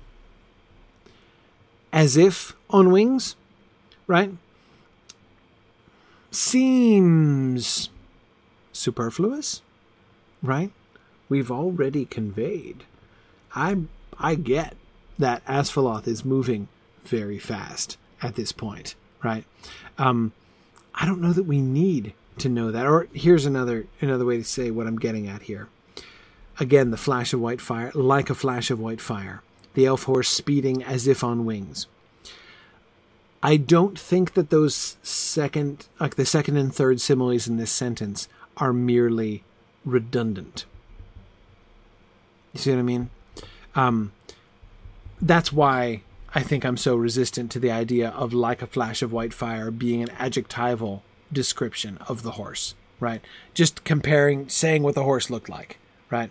as 1.93 2.17
if 2.17 2.55
on 2.69 2.91
wings, 2.91 3.35
right? 4.07 4.31
Seems 6.31 7.89
superfluous, 8.73 9.61
right? 10.41 10.71
We've 11.29 11.51
already 11.51 12.05
conveyed. 12.05 12.83
I 13.53 13.77
I 14.19 14.35
get 14.35 14.75
that 15.17 15.45
Asfaloth 15.45 16.07
is 16.07 16.25
moving 16.25 16.67
very 17.07 17.39
fast 17.39 17.97
at 18.21 18.35
this 18.35 18.51
point, 18.51 18.95
right? 19.23 19.45
Um, 19.97 20.31
I 20.93 21.05
don't 21.05 21.21
know 21.21 21.33
that 21.33 21.43
we 21.43 21.61
need 21.61 22.13
to 22.37 22.49
know 22.49 22.71
that. 22.71 22.85
Or 22.85 23.07
here's 23.13 23.45
another 23.45 23.87
another 24.01 24.25
way 24.25 24.37
to 24.37 24.43
say 24.43 24.71
what 24.71 24.87
I'm 24.87 24.97
getting 24.97 25.27
at 25.27 25.43
here. 25.43 25.67
Again, 26.59 26.91
the 26.91 26.97
flash 26.97 27.33
of 27.33 27.41
white 27.41 27.61
fire, 27.61 27.91
like 27.93 28.29
a 28.29 28.35
flash 28.35 28.71
of 28.71 28.79
white 28.79 29.01
fire. 29.01 29.41
The 29.73 29.85
elf 29.85 30.03
horse 30.03 30.29
speeding 30.29 30.83
as 30.83 31.05
if 31.05 31.23
on 31.23 31.43
wings. 31.43 31.87
I 33.43 33.57
don't 33.57 33.99
think 33.99 34.33
that 34.33 34.49
those 34.49 34.95
second, 35.03 35.87
like 35.99 36.15
the 36.15 36.25
second 36.25 36.57
and 36.57 36.73
third 36.73 37.01
similes 37.01 37.47
in 37.47 37.57
this 37.57 37.71
sentence, 37.71 38.27
are 38.57 38.73
merely 38.73 39.43
redundant. 39.83 40.65
You 42.53 42.59
see 42.59 42.71
what 42.71 42.79
I 42.79 42.83
mean? 42.83 43.09
Um, 43.75 44.13
that's 45.21 45.51
why 45.51 46.01
I 46.37 46.43
think 46.43 46.65
I'm 46.65 46.75
so 46.75 46.97
resistant 46.97 47.49
to 47.51 47.59
the 47.59 47.71
idea 47.71 48.09
of 48.09 48.33
like 48.33 48.61
a 48.61 48.67
flash 48.67 49.01
of 49.01 49.13
white 49.13 49.33
fire 49.33 49.71
being 49.71 50.03
an 50.03 50.09
adjectival 50.19 51.01
description 51.31 51.97
of 52.09 52.23
the 52.23 52.31
horse, 52.31 52.75
right? 52.99 53.21
Just 53.53 53.85
comparing, 53.85 54.49
saying 54.49 54.83
what 54.83 54.95
the 54.95 55.03
horse 55.03 55.29
looked 55.29 55.47
like, 55.47 55.77
right? 56.11 56.29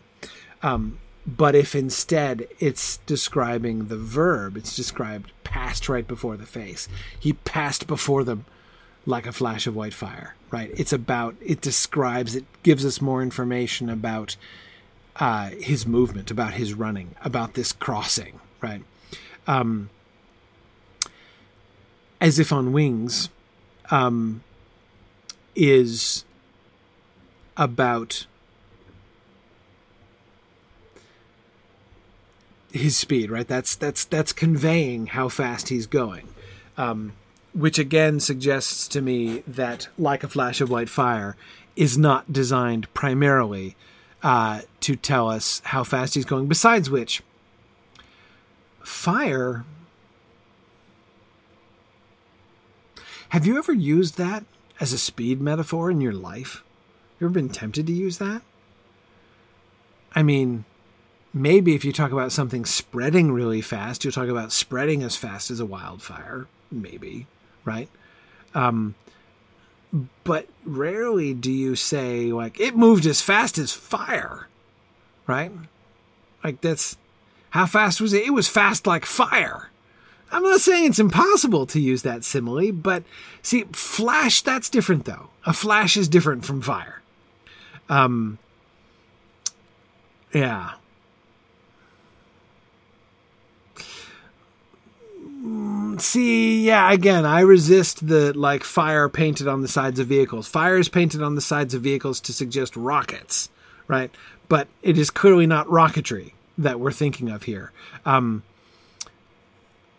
Um, 0.63 0.99
but 1.27 1.55
if 1.55 1.75
instead 1.75 2.47
it's 2.61 2.99
describing 3.07 3.87
the 3.87 3.97
verb, 3.97 4.59
it's 4.59 4.77
described 4.77 5.33
passed 5.43 5.89
right 5.89 6.07
before 6.07 6.37
the 6.37 6.45
face. 6.45 6.87
He 7.19 7.33
passed 7.33 7.87
before 7.87 8.25
them 8.25 8.45
like 9.07 9.27
a 9.27 9.33
flash 9.33 9.67
of 9.67 9.75
white 9.75 9.95
fire, 9.95 10.35
right? 10.51 10.71
It's 10.77 10.93
about, 10.93 11.35
it 11.41 11.63
describes, 11.63 12.37
it 12.37 12.45
gives 12.63 12.85
us 12.85 13.01
more 13.01 13.23
information 13.23 13.89
about 13.89 14.37
uh, 15.17 15.51
his 15.51 15.87
movement, 15.87 16.31
about 16.31 16.55
his 16.55 16.75
running, 16.75 17.15
about 17.23 17.55
this 17.55 17.73
crossing, 17.73 18.39
right? 18.61 18.83
Um, 19.47 19.89
as 22.25 22.39
if 22.39 22.55
on 22.55 22.73
wings 22.73 23.29
um, 23.91 24.43
is 25.55 26.25
about 27.55 28.27
his 32.73 32.97
speed, 32.97 33.31
right? 33.31 33.47
That's 33.47 33.77
that's 33.77 34.07
that's 34.07 34.33
conveying 34.33 35.09
how 35.09 35.29
fast 35.29 35.69
he's 35.69 35.87
going, 35.87 36.27
um, 36.79 37.13
which 37.53 37.79
again 37.79 38.21
suggests 38.21 38.89
to 38.89 39.03
me 39.03 39.43
that, 39.47 39.89
like 39.99 40.25
a 40.25 40.29
flash 40.29 40.63
of 40.63 40.71
white 40.71 40.89
fire, 40.89 41.37
is 41.77 41.99
not 41.99 42.33
designed 42.33 42.93
primarily 42.95 43.77
uh, 44.23 44.63
to 44.81 44.97
tell 44.97 45.29
us 45.29 45.61
how 45.67 45.85
fast 45.85 46.15
he's 46.15 46.25
going. 46.25 46.47
Besides 46.47 46.89
which, 46.89 47.23
fire 48.83 49.67
Have 53.35 53.47
you 53.47 53.59
ever 53.59 53.73
used 53.73 54.17
that 54.17 54.45
as 54.79 54.93
a 54.93 54.97
speed 54.97 55.41
metaphor 55.41 55.91
in 55.91 56.01
your 56.01 56.13
life? 56.13 56.63
You 57.19 57.27
ever 57.27 57.35
been 57.35 57.49
tempted 57.49 57.85
to 57.89 57.93
use 57.93 58.19
that? 58.19 58.43
I 60.15 60.23
mean, 60.23 60.65
maybe 61.33 61.75
if 61.75 61.85
you 61.85 61.93
talk 61.93 62.13
about 62.13 62.31
something 62.31 62.65
spreading 62.65 63.33
really 63.33 63.61
fast, 63.61 64.05
you'll 64.05 64.13
talk 64.13 64.29
about 64.29 64.53
spreading 64.53 65.03
as 65.03 65.17
fast 65.17 65.51
as 65.51 65.59
a 65.59 65.67
wildfire. 65.67 66.47
Maybe, 66.71 67.27
right? 67.65 67.89
Um, 68.55 68.95
but 70.23 70.47
rarely 70.65 71.35
do 71.35 71.51
you 71.51 71.75
say 71.75 72.31
like 72.31 72.61
it 72.61 72.77
moved 72.77 73.05
as 73.05 73.21
fast 73.21 73.59
as 73.59 73.73
fire, 73.73 74.47
right? 75.27 75.51
Like 76.45 76.61
that's 76.61 76.97
how 77.51 77.67
fast 77.67 78.01
was 78.01 78.13
it? 78.13 78.27
It 78.27 78.33
was 78.33 78.47
fast 78.47 78.87
like 78.87 79.05
fire. 79.05 79.71
I'm 80.35 80.43
not 80.43 80.61
saying 80.61 80.87
it's 80.87 80.99
impossible 80.99 81.65
to 81.67 81.79
use 81.79 82.03
that 82.03 82.25
simile, 82.25 82.73
but 82.73 83.05
see, 83.41 83.67
flash, 83.73 84.43
that's 84.43 84.69
different 84.69 85.05
though. 85.05 85.29
A 85.47 85.53
flash 85.53 85.97
is 85.97 86.09
different 86.09 86.45
from 86.45 86.61
fire. 86.61 87.03
Um, 87.89 88.39
yeah. 90.33 90.73
Mm, 95.23 96.01
see, 96.01 96.67
yeah, 96.67 96.91
again, 96.91 97.25
I 97.25 97.41
resist 97.43 98.05
the 98.05 98.37
like 98.37 98.65
fire 98.65 99.09
painted 99.09 99.47
on 99.47 99.63
the 99.63 99.69
sides 99.69 100.01
of 100.01 100.09
vehicles. 100.09 100.49
Fire 100.49 100.79
is 100.79 100.89
painted 100.89 101.23
on 101.23 101.37
the 101.37 101.41
sides 101.41 101.75
of 101.75 101.83
vehicles 101.83 102.19
to 102.23 102.33
suggest 102.33 102.75
rockets, 102.75 103.51
right? 103.87 104.11
But 104.49 104.67
it 104.83 104.99
is 104.99 105.11
clearly 105.11 105.47
not 105.47 105.69
rocketry 105.69 106.33
that 106.59 106.81
we're 106.81 106.91
thinking 106.91 107.31
of 107.31 107.45
here. 107.45 107.71
Um, 108.05 108.43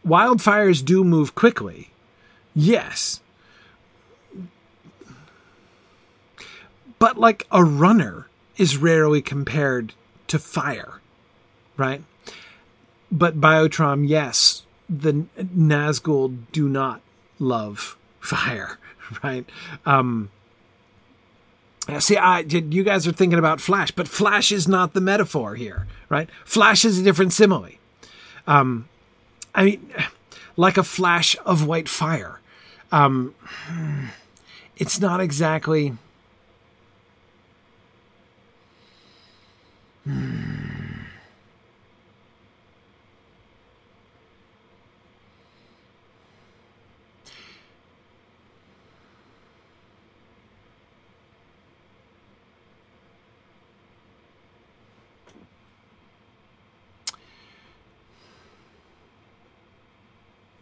wildfires 0.06 0.84
do 0.84 1.03
move 1.03 1.36
quickly, 1.36 1.91
yes. 2.53 3.22
But 6.99 7.18
like 7.18 7.45
a 7.52 7.64
runner 7.64 8.27
is 8.57 8.77
rarely 8.77 9.22
compared 9.22 9.94
to 10.27 10.40
fire, 10.40 11.02
right? 11.77 12.03
But 13.11 13.40
Biotrom, 13.40 14.07
yes, 14.07 14.64
the 14.90 15.26
Nazgul 15.38 16.38
do 16.52 16.69
not 16.69 17.02
love 17.40 17.98
fire, 18.19 18.77
right? 19.23 19.45
Um, 19.86 20.30
see, 21.99 22.18
I 22.18 22.44
did 22.44 22.73
you 22.73 22.84
guys 22.84 23.06
are 23.07 23.11
thinking 23.11 23.40
about 23.40 23.61
Flash, 23.61 23.91
but 23.91 24.07
Flash 24.07 24.52
is 24.52 24.68
not 24.68 24.94
the 24.94 25.02
metaphor 25.02 25.56
here, 25.56 25.88
right? 26.10 26.30
Flash 26.44 26.86
is 26.86 26.99
a 26.99 27.03
different 27.03 27.34
simile. 27.34 27.69
Um, 28.48 28.88
I 29.56 29.64
mean, 29.64 29.94
like 30.57 30.77
a 30.77 30.84
flash 30.84 31.36
of 31.45 31.65
white 31.65 31.90
fire. 31.90 32.40
Um, 32.91 33.34
it's 34.77 34.99
not 34.99 35.22
exactly. 35.22 35.94
Hmm. 40.03 40.55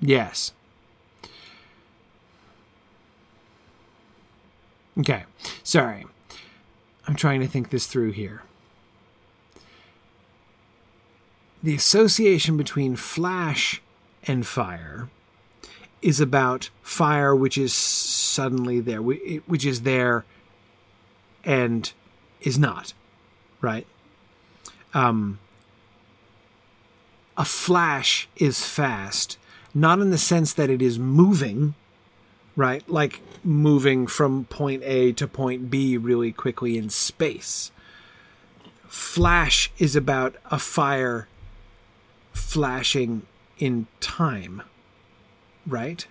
Yes. 0.06 0.52
Okay. 5.00 5.24
Sorry. 5.64 6.06
I'm 7.08 7.16
trying 7.16 7.40
to 7.40 7.48
think 7.48 7.70
this 7.70 7.88
through 7.88 8.12
here. 8.12 8.44
The 11.64 11.74
association 11.74 12.58
between 12.58 12.98
flash 12.98 13.82
and 14.26 14.46
fire 14.46 15.10
is 16.02 16.20
about 16.20 16.70
fire 16.82 17.34
which 17.34 17.58
is 17.58 17.74
suddenly 17.74 18.82
there, 18.82 19.02
which 19.02 19.66
is 19.66 19.84
there 19.84 20.26
and 21.46 21.94
is 22.42 22.60
not, 22.60 22.94
right? 23.62 23.88
Um, 24.94 25.40
a 27.38 27.46
flash 27.46 28.28
is 28.36 28.66
fast 28.66 29.38
not 29.74 30.00
in 30.00 30.12
the 30.12 30.18
sense 30.18 30.54
that 30.54 30.70
it 30.70 30.82
is 30.82 31.00
moving, 31.00 31.74
right? 32.56 32.88
Like 32.90 33.22
moving 33.44 34.08
from 34.08 34.46
point 34.46 34.84
A 34.86 35.12
to 35.14 35.28
point 35.28 35.70
B 35.70 35.98
really 35.98 36.32
quickly 36.32 36.78
in 36.78 36.90
space. 36.90 37.72
Flash 38.88 39.72
is 39.80 39.96
about 39.96 40.36
a 40.52 40.60
fire 40.60 41.28
flashing 42.32 43.24
in 43.58 43.88
time, 44.00 44.62
right? 45.66 46.06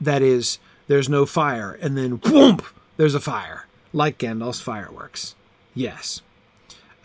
That 0.00 0.22
is, 0.22 0.58
there's 0.86 1.08
no 1.08 1.26
fire, 1.26 1.78
and 1.80 1.96
then 1.96 2.16
boom, 2.16 2.60
there's 2.96 3.14
a 3.14 3.20
fire, 3.20 3.66
like 3.92 4.18
Gandalf's 4.18 4.60
fireworks. 4.60 5.34
Yes. 5.74 6.22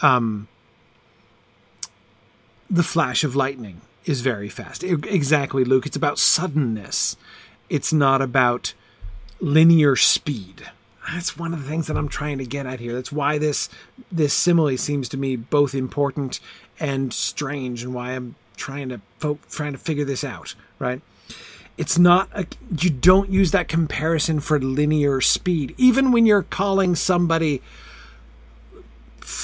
Um, 0.02 0.48
the 2.70 2.84
flash 2.84 3.24
of 3.24 3.36
lightning 3.36 3.82
is 4.06 4.22
very 4.22 4.50
fast. 4.50 4.84
Exactly, 4.84 5.64
Luke. 5.64 5.86
It's 5.86 5.96
about 5.96 6.20
suddenness. 6.20 7.18
It's 7.70 7.94
not 7.94 8.22
about 8.22 8.74
linear 9.40 9.96
speed. 9.96 10.70
That's 11.12 11.38
one 11.38 11.54
of 11.54 11.64
the 11.64 11.70
things 11.70 11.88
that 11.88 11.98
I'm 11.98 12.08
trying 12.10 12.38
to 12.38 12.46
get 12.46 12.66
at 12.66 12.80
here. 12.80 12.94
That's 12.94 13.12
why 13.12 13.38
this 13.38 13.70
this 14.12 14.34
simile 14.34 14.78
seems 14.78 15.10
to 15.10 15.18
me 15.18 15.36
both 15.36 15.74
important 15.74 16.40
and 16.80 17.14
strange, 17.14 17.84
and 17.84 17.94
why 17.94 18.12
I'm 18.12 18.36
trying 18.56 18.90
to 18.90 19.02
fo- 19.20 19.40
trying 19.50 19.74
to 19.74 19.78
figure 19.78 20.06
this 20.06 20.24
out. 20.24 20.56
Right? 20.80 21.02
It's 21.78 21.98
not 21.98 22.30
a, 22.34 22.46
you 22.78 22.90
don't 22.90 23.30
use 23.30 23.52
that 23.52 23.68
comparison 23.68 24.40
for 24.40 24.60
linear 24.60 25.22
speed, 25.22 25.74
even 25.78 26.12
when 26.12 26.26
you're 26.26 26.44
calling 26.44 26.96
somebody 26.96 27.62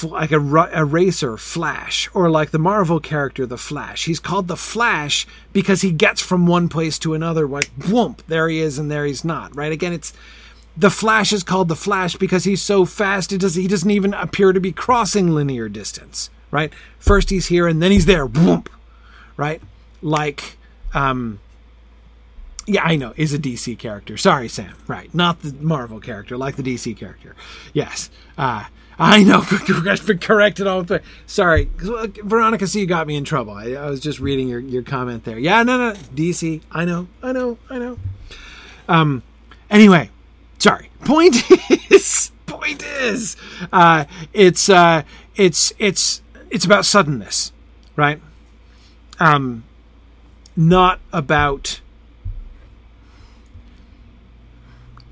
like 0.02 0.32
a, 0.32 0.38
a 0.38 0.84
racer 0.84 1.36
Flash, 1.36 2.08
or 2.14 2.30
like 2.30 2.50
the 2.50 2.58
Marvel 2.58 3.00
character 3.00 3.46
the 3.46 3.58
Flash. 3.58 4.04
He's 4.04 4.20
called 4.20 4.48
the 4.48 4.56
Flash 4.56 5.26
because 5.52 5.82
he 5.82 5.92
gets 5.92 6.20
from 6.20 6.46
one 6.46 6.68
place 6.68 6.98
to 7.00 7.14
another. 7.14 7.46
Like 7.46 7.70
whoomp, 7.78 8.20
there 8.28 8.48
he 8.48 8.60
is, 8.60 8.78
and 8.78 8.90
there 8.90 9.04
he's 9.04 9.24
not. 9.24 9.54
Right? 9.56 9.72
Again, 9.72 9.92
it's 9.92 10.12
the 10.76 10.90
Flash 10.90 11.32
is 11.32 11.42
called 11.42 11.68
the 11.68 11.76
Flash 11.76 12.16
because 12.16 12.44
he's 12.44 12.62
so 12.62 12.84
fast. 12.84 13.32
It 13.32 13.38
does 13.38 13.54
he 13.54 13.68
doesn't 13.68 13.90
even 13.90 14.14
appear 14.14 14.52
to 14.52 14.60
be 14.60 14.72
crossing 14.72 15.34
linear 15.34 15.68
distance. 15.68 16.30
Right? 16.50 16.72
First 16.98 17.30
he's 17.30 17.46
here, 17.46 17.66
and 17.66 17.82
then 17.82 17.92
he's 17.92 18.06
there. 18.06 18.26
Whoomp. 18.26 18.68
Right? 19.36 19.60
Like, 20.00 20.56
um, 20.94 21.40
yeah, 22.68 22.82
I 22.84 22.96
know, 22.96 23.14
is 23.16 23.32
a 23.32 23.38
DC 23.38 23.78
character. 23.78 24.16
Sorry, 24.16 24.48
Sam. 24.48 24.74
Right, 24.86 25.12
not 25.14 25.42
the 25.42 25.52
Marvel 25.54 26.00
character, 26.00 26.36
like 26.36 26.56
the 26.56 26.62
DC 26.62 26.96
character. 26.96 27.34
Yes. 27.72 28.10
Uh, 28.36 28.64
I 28.98 29.22
know, 29.22 29.42
corrected 30.20 30.66
all 30.66 30.82
the 30.82 31.02
Sorry, 31.26 31.70
Veronica 31.76 32.66
See, 32.66 32.80
You 32.80 32.86
got 32.86 33.06
me 33.06 33.14
in 33.14 33.24
trouble. 33.24 33.52
I, 33.52 33.72
I, 33.72 33.88
was 33.88 34.00
just 34.00 34.18
reading 34.18 34.48
your, 34.48 34.58
your 34.58 34.82
comment 34.82 35.24
there. 35.24 35.38
Yeah, 35.38 35.62
no, 35.62 35.78
no, 35.78 35.92
DC. 36.14 36.62
I 36.72 36.84
know, 36.84 37.06
I 37.22 37.30
know, 37.30 37.58
I 37.70 37.78
know. 37.78 37.98
Um, 38.88 39.22
anyway, 39.70 40.10
sorry. 40.58 40.90
Point 41.04 41.36
is, 41.90 42.32
point 42.46 42.82
is, 42.82 43.36
uh, 43.72 44.04
it's, 44.32 44.68
uh, 44.68 45.02
it's, 45.36 45.72
it's, 45.78 46.22
it's 46.50 46.64
about 46.64 46.84
suddenness, 46.84 47.52
right? 47.94 48.20
Um, 49.20 49.64
not 50.56 50.98
about 51.12 51.80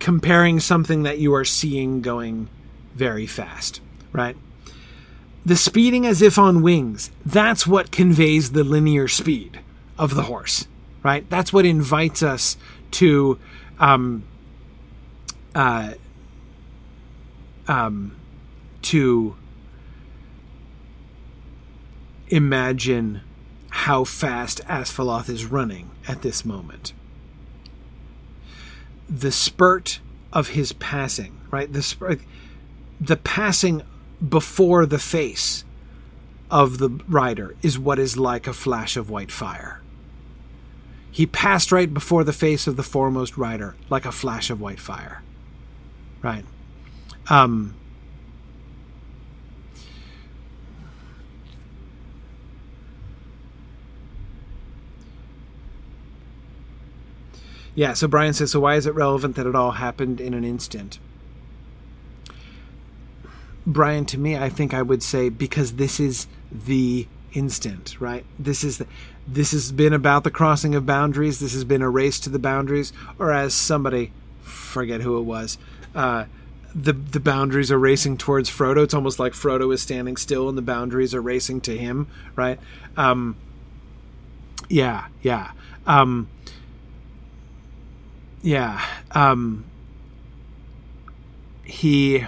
comparing 0.01 0.59
something 0.59 1.05
that 1.05 1.19
you 1.19 1.33
are 1.35 1.45
seeing 1.45 2.01
going 2.01 2.49
very 2.97 3.27
fast, 3.27 3.81
right? 4.12 4.36
The 5.44 5.56
speeding 5.56 6.06
as 6.06 6.23
if 6.23 6.39
on 6.39 6.62
wings, 6.62 7.10
that's 7.24 7.66
what 7.66 7.93
conveys 7.93 8.52
the 8.52 8.64
linear 8.64 9.06
speed 9.06 9.60
of 9.98 10.14
the 10.14 10.24
horse, 10.24 10.66
right? 11.05 11.28
That's 11.31 11.52
what 11.52 11.64
invites 11.64 12.23
us 12.23 12.56
to 12.93 13.39
um, 13.78 14.24
uh, 15.55 15.94
um, 17.68 18.16
to 18.82 19.36
imagine 22.28 23.20
how 23.70 24.05
fast 24.05 24.60
Asfaloth 24.64 25.28
is 25.28 25.44
running 25.44 25.90
at 26.09 26.23
this 26.23 26.44
moment. 26.44 26.93
The 29.09 29.31
spurt 29.31 30.01
of 30.32 30.48
his 30.48 30.73
passing, 30.73 31.39
right? 31.51 31.73
The 31.73 31.82
spurt, 31.82 32.20
the 33.01 33.16
passing 33.16 33.82
before 34.27 34.86
the 34.86 34.98
face 34.98 35.64
of 36.51 36.78
the 36.78 36.89
rider 37.09 37.55
is 37.62 37.78
what 37.78 37.98
is 37.98 38.16
like 38.16 38.47
a 38.47 38.52
flash 38.52 38.97
of 38.97 39.10
white 39.10 39.31
fire. 39.31 39.81
He 41.10 41.27
passed 41.27 41.73
right 41.73 41.93
before 41.93 42.24
the 42.24 42.32
face 42.32 42.66
of 42.66 42.77
the 42.77 42.82
foremost 42.82 43.36
rider, 43.36 43.74
like 43.89 44.05
a 44.05 44.12
flash 44.12 44.51
of 44.51 44.60
white 44.60 44.81
fire. 44.81 45.23
Right. 46.23 46.44
Um, 47.28 47.74
yeah, 57.74 57.94
so 57.94 58.06
Brian 58.09 58.32
says, 58.32 58.52
so 58.52 58.60
why 58.60 58.77
is 58.77 58.86
it 58.86 58.94
relevant 58.94 59.36
that 59.36 59.47
it 59.47 59.55
all 59.55 59.73
happened 59.73 60.20
in 60.20 60.35
an 60.35 60.44
instant? 60.44 60.98
Brian, 63.66 64.05
to 64.06 64.18
me, 64.18 64.36
I 64.36 64.48
think 64.48 64.72
I 64.72 64.82
would 64.82 65.02
say 65.02 65.28
because 65.28 65.72
this 65.72 65.98
is 65.98 66.28
the 66.52 67.06
instant, 67.32 68.01
right? 68.01 68.24
This 68.38 68.62
is 68.62 68.78
the, 68.78 68.86
this 69.26 69.52
has 69.52 69.72
been 69.72 69.93
about 69.93 70.24
the 70.24 70.30
crossing 70.30 70.74
of 70.74 70.86
boundaries. 70.86 71.40
This 71.40 71.52
has 71.52 71.64
been 71.64 71.82
a 71.82 71.90
race 71.90 72.20
to 72.20 72.30
the 72.30 72.38
boundaries, 72.38 72.93
or 73.18 73.32
as 73.32 73.55
somebody, 73.55 74.12
forget 74.43 75.01
who 75.01 75.18
it 75.18 75.22
was, 75.22 75.59
uh, 75.94 76.26
the 76.74 76.93
the 76.93 77.20
boundaries 77.20 77.72
are 77.72 77.78
racing 77.78 78.18
towards 78.18 78.51
Frodo. 78.51 78.84
It's 78.84 78.94
almost 78.94 79.18
like 79.18 79.32
Frodo 79.32 79.72
is 79.72 79.80
standing 79.80 80.16
still 80.16 80.48
and 80.48 80.59
the 80.59 80.62
boundaries 80.62 81.14
are 81.14 81.22
racing 81.22 81.62
to 81.62 81.76
him, 81.76 82.06
right? 82.36 82.60
Um, 82.97 83.36
yeah, 84.68 85.06
yeah, 85.22 85.52
um, 85.86 86.28
yeah. 88.43 88.84
Um, 89.12 89.64
he 91.64 92.26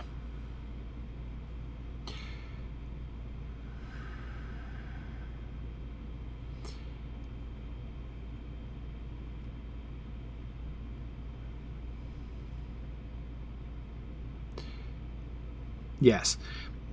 Yes, 16.01 16.39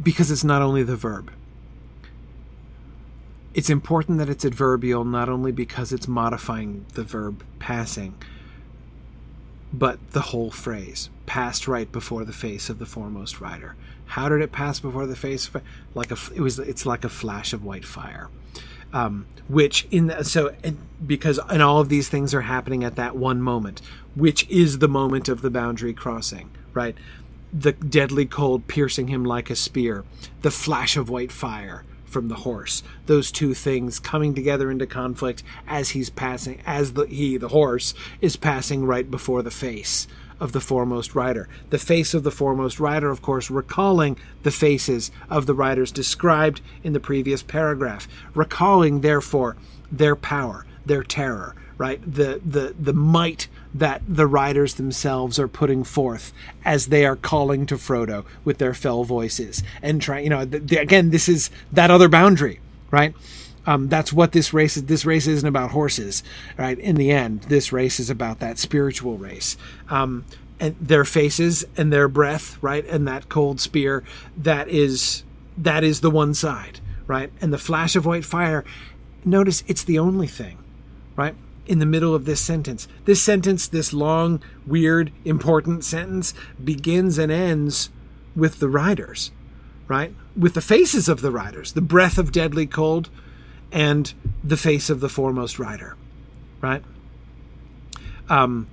because 0.01 0.31
it's 0.31 0.43
not 0.43 0.61
only 0.61 0.83
the 0.83 0.95
verb. 0.95 1.31
It's 3.53 3.69
important 3.69 4.17
that 4.17 4.29
it's 4.29 4.43
adverbial 4.43 5.05
not 5.05 5.29
only 5.29 5.51
because 5.51 5.93
it's 5.93 6.07
modifying 6.07 6.85
the 6.93 7.03
verb 7.03 7.43
passing, 7.59 8.15
but 9.71 10.11
the 10.11 10.21
whole 10.21 10.51
phrase 10.51 11.09
passed 11.25 11.67
right 11.67 11.91
before 11.91 12.25
the 12.25 12.33
face 12.33 12.69
of 12.69 12.79
the 12.79 12.85
foremost 12.85 13.39
rider. 13.39 13.75
How 14.07 14.29
did 14.29 14.41
it 14.41 14.51
pass 14.51 14.79
before 14.79 15.07
the 15.07 15.15
face? 15.15 15.49
Like 15.93 16.11
a, 16.11 16.17
it 16.33 16.41
was. 16.41 16.59
It's 16.59 16.85
like 16.85 17.03
a 17.03 17.09
flash 17.09 17.53
of 17.53 17.63
white 17.63 17.85
fire. 17.85 18.29
Um, 18.93 19.25
which 19.47 19.87
in 19.91 20.07
the, 20.07 20.23
so 20.23 20.55
because 21.05 21.39
and 21.49 21.61
all 21.61 21.79
of 21.79 21.89
these 21.89 22.07
things 22.07 22.33
are 22.33 22.41
happening 22.41 22.83
at 22.83 22.95
that 22.95 23.15
one 23.15 23.41
moment, 23.41 23.81
which 24.15 24.47
is 24.49 24.79
the 24.79 24.87
moment 24.87 25.27
of 25.27 25.41
the 25.41 25.49
boundary 25.49 25.93
crossing, 25.93 26.49
right? 26.73 26.95
The 27.53 27.71
deadly 27.71 28.25
cold 28.25 28.67
piercing 28.67 29.07
him 29.07 29.23
like 29.23 29.49
a 29.49 29.55
spear, 29.55 30.03
the 30.41 30.51
flash 30.51 30.97
of 30.97 31.09
white 31.09 31.31
fire 31.31 31.83
from 32.05 32.27
the 32.29 32.35
horse. 32.35 32.81
Those 33.07 33.31
two 33.31 33.53
things 33.53 33.99
coming 33.99 34.33
together 34.33 34.71
into 34.71 34.87
conflict 34.87 35.43
as 35.67 35.89
he's 35.89 36.09
passing, 36.09 36.61
as 36.65 36.93
the, 36.93 37.05
he, 37.07 37.35
the 37.37 37.49
horse, 37.49 37.93
is 38.21 38.37
passing 38.37 38.85
right 38.85 39.09
before 39.09 39.41
the 39.41 39.51
face 39.51 40.07
of 40.39 40.51
the 40.51 40.61
foremost 40.61 41.15
rider. 41.15 41.47
The 41.71 41.77
face 41.77 42.13
of 42.13 42.23
the 42.23 42.31
foremost 42.31 42.79
rider, 42.79 43.09
of 43.09 43.21
course, 43.21 43.49
recalling 43.49 44.17
the 44.43 44.51
faces 44.51 45.11
of 45.29 45.45
the 45.45 45.53
riders 45.53 45.91
described 45.91 46.61
in 46.83 46.93
the 46.93 46.99
previous 46.99 47.43
paragraph, 47.43 48.07
recalling, 48.33 49.01
therefore, 49.01 49.55
their 49.91 50.15
power, 50.15 50.65
their 50.85 51.03
terror, 51.03 51.55
right? 51.77 52.01
The, 52.01 52.41
the, 52.45 52.75
the 52.79 52.93
might 52.93 53.47
that 53.75 54.01
the 54.07 54.25
riders 54.25 54.75
themselves 54.75 55.37
are 55.37 55.49
putting 55.49 55.83
forth 55.83 56.31
as 56.63 56.87
they 56.87 57.05
are 57.05 57.17
calling 57.17 57.65
to 57.65 57.75
Frodo 57.75 58.23
with 58.45 58.57
their 58.57 58.73
fell 58.73 59.03
voices 59.03 59.61
and 59.81 60.01
trying, 60.01 60.23
you 60.23 60.29
know, 60.29 60.45
the, 60.45 60.59
the, 60.59 60.77
again, 60.77 61.09
this 61.09 61.27
is 61.27 61.49
that 61.73 61.91
other 61.91 62.07
boundary, 62.07 62.61
right? 62.89 63.13
Um, 63.67 63.89
that's 63.89 64.13
what 64.13 64.31
this 64.31 64.53
race 64.53 64.77
is. 64.77 64.85
This 64.85 65.05
race 65.05 65.27
isn't 65.27 65.47
about 65.47 65.71
horses, 65.71 66.23
right? 66.57 66.79
In 66.79 66.95
the 66.95 67.11
end, 67.11 67.41
this 67.43 67.73
race 67.73 67.99
is 67.99 68.09
about 68.09 68.39
that 68.39 68.57
spiritual 68.59 69.17
race. 69.17 69.57
Um, 69.89 70.23
and 70.57 70.77
their 70.79 71.03
faces 71.03 71.65
and 71.75 71.91
their 71.91 72.07
breath, 72.07 72.57
right? 72.61 72.85
And 72.87 73.05
that 73.09 73.27
cold 73.27 73.59
spear, 73.59 74.05
that 74.37 74.69
is, 74.69 75.23
that 75.57 75.83
is 75.83 75.99
the 75.99 76.11
one 76.11 76.33
side, 76.33 76.79
right? 77.07 77.29
And 77.41 77.51
the 77.51 77.57
flash 77.57 77.97
of 77.97 78.05
white 78.05 78.23
fire, 78.23 78.63
notice 79.25 79.65
it's 79.67 79.83
the 79.83 79.99
only 79.99 80.27
thing, 80.27 80.59
right? 81.17 81.35
In 81.67 81.79
the 81.79 81.85
middle 81.85 82.13
of 82.13 82.25
this 82.25 82.41
sentence. 82.41 82.87
This 83.05 83.21
sentence, 83.21 83.67
this 83.67 83.93
long, 83.93 84.41
weird, 84.65 85.11
important 85.23 85.83
sentence, 85.83 86.33
begins 86.63 87.17
and 87.17 87.31
ends 87.31 87.89
with 88.35 88.59
the 88.59 88.69
riders, 88.69 89.31
right? 89.87 90.13
With 90.35 90.53
the 90.53 90.61
faces 90.61 91.09
of 91.09 91.21
the 91.21 91.31
riders, 91.31 91.73
the 91.73 91.81
breath 91.81 92.17
of 92.17 92.31
deadly 92.31 92.67
cold, 92.67 93.09
and 93.71 94.13
the 94.43 94.57
face 94.57 94.89
of 94.89 94.99
the 94.99 95.09
foremost 95.09 95.59
rider, 95.59 95.95
right? 96.61 96.83
Um, 98.29 98.67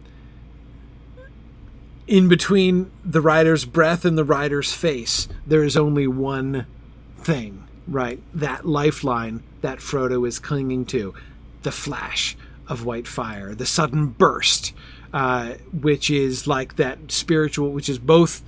in 2.06 2.28
between 2.28 2.90
the 3.04 3.20
rider's 3.20 3.64
breath 3.64 4.04
and 4.04 4.18
the 4.18 4.24
rider's 4.24 4.72
face, 4.72 5.28
there 5.46 5.62
is 5.62 5.76
only 5.76 6.06
one 6.06 6.66
thing, 7.18 7.66
right? 7.86 8.20
That 8.34 8.66
lifeline 8.66 9.42
that 9.62 9.78
Frodo 9.78 10.26
is 10.26 10.38
clinging 10.38 10.86
to 10.86 11.14
the 11.62 11.72
flash 11.72 12.36
of 12.72 12.86
white 12.86 13.06
fire, 13.06 13.54
the 13.54 13.66
sudden 13.66 14.06
burst, 14.06 14.72
uh, 15.12 15.54
which 15.72 16.10
is 16.10 16.46
like 16.46 16.76
that 16.76 17.12
spiritual, 17.12 17.70
which 17.70 17.88
is 17.88 17.98
both 17.98 18.42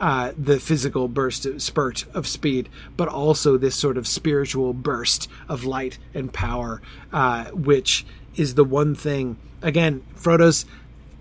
uh, 0.00 0.32
the 0.36 0.58
physical 0.58 1.06
burst 1.06 1.46
of, 1.46 1.62
spurt 1.62 2.04
of 2.12 2.26
speed, 2.26 2.68
but 2.96 3.06
also 3.06 3.56
this 3.56 3.76
sort 3.76 3.96
of 3.96 4.06
spiritual 4.08 4.72
burst 4.72 5.28
of 5.48 5.64
light 5.64 5.96
and 6.12 6.32
power, 6.32 6.82
uh, 7.12 7.44
which 7.50 8.04
is 8.34 8.56
the 8.56 8.64
one 8.64 8.96
thing. 8.96 9.36
Again, 9.62 10.02
Frodo's 10.16 10.66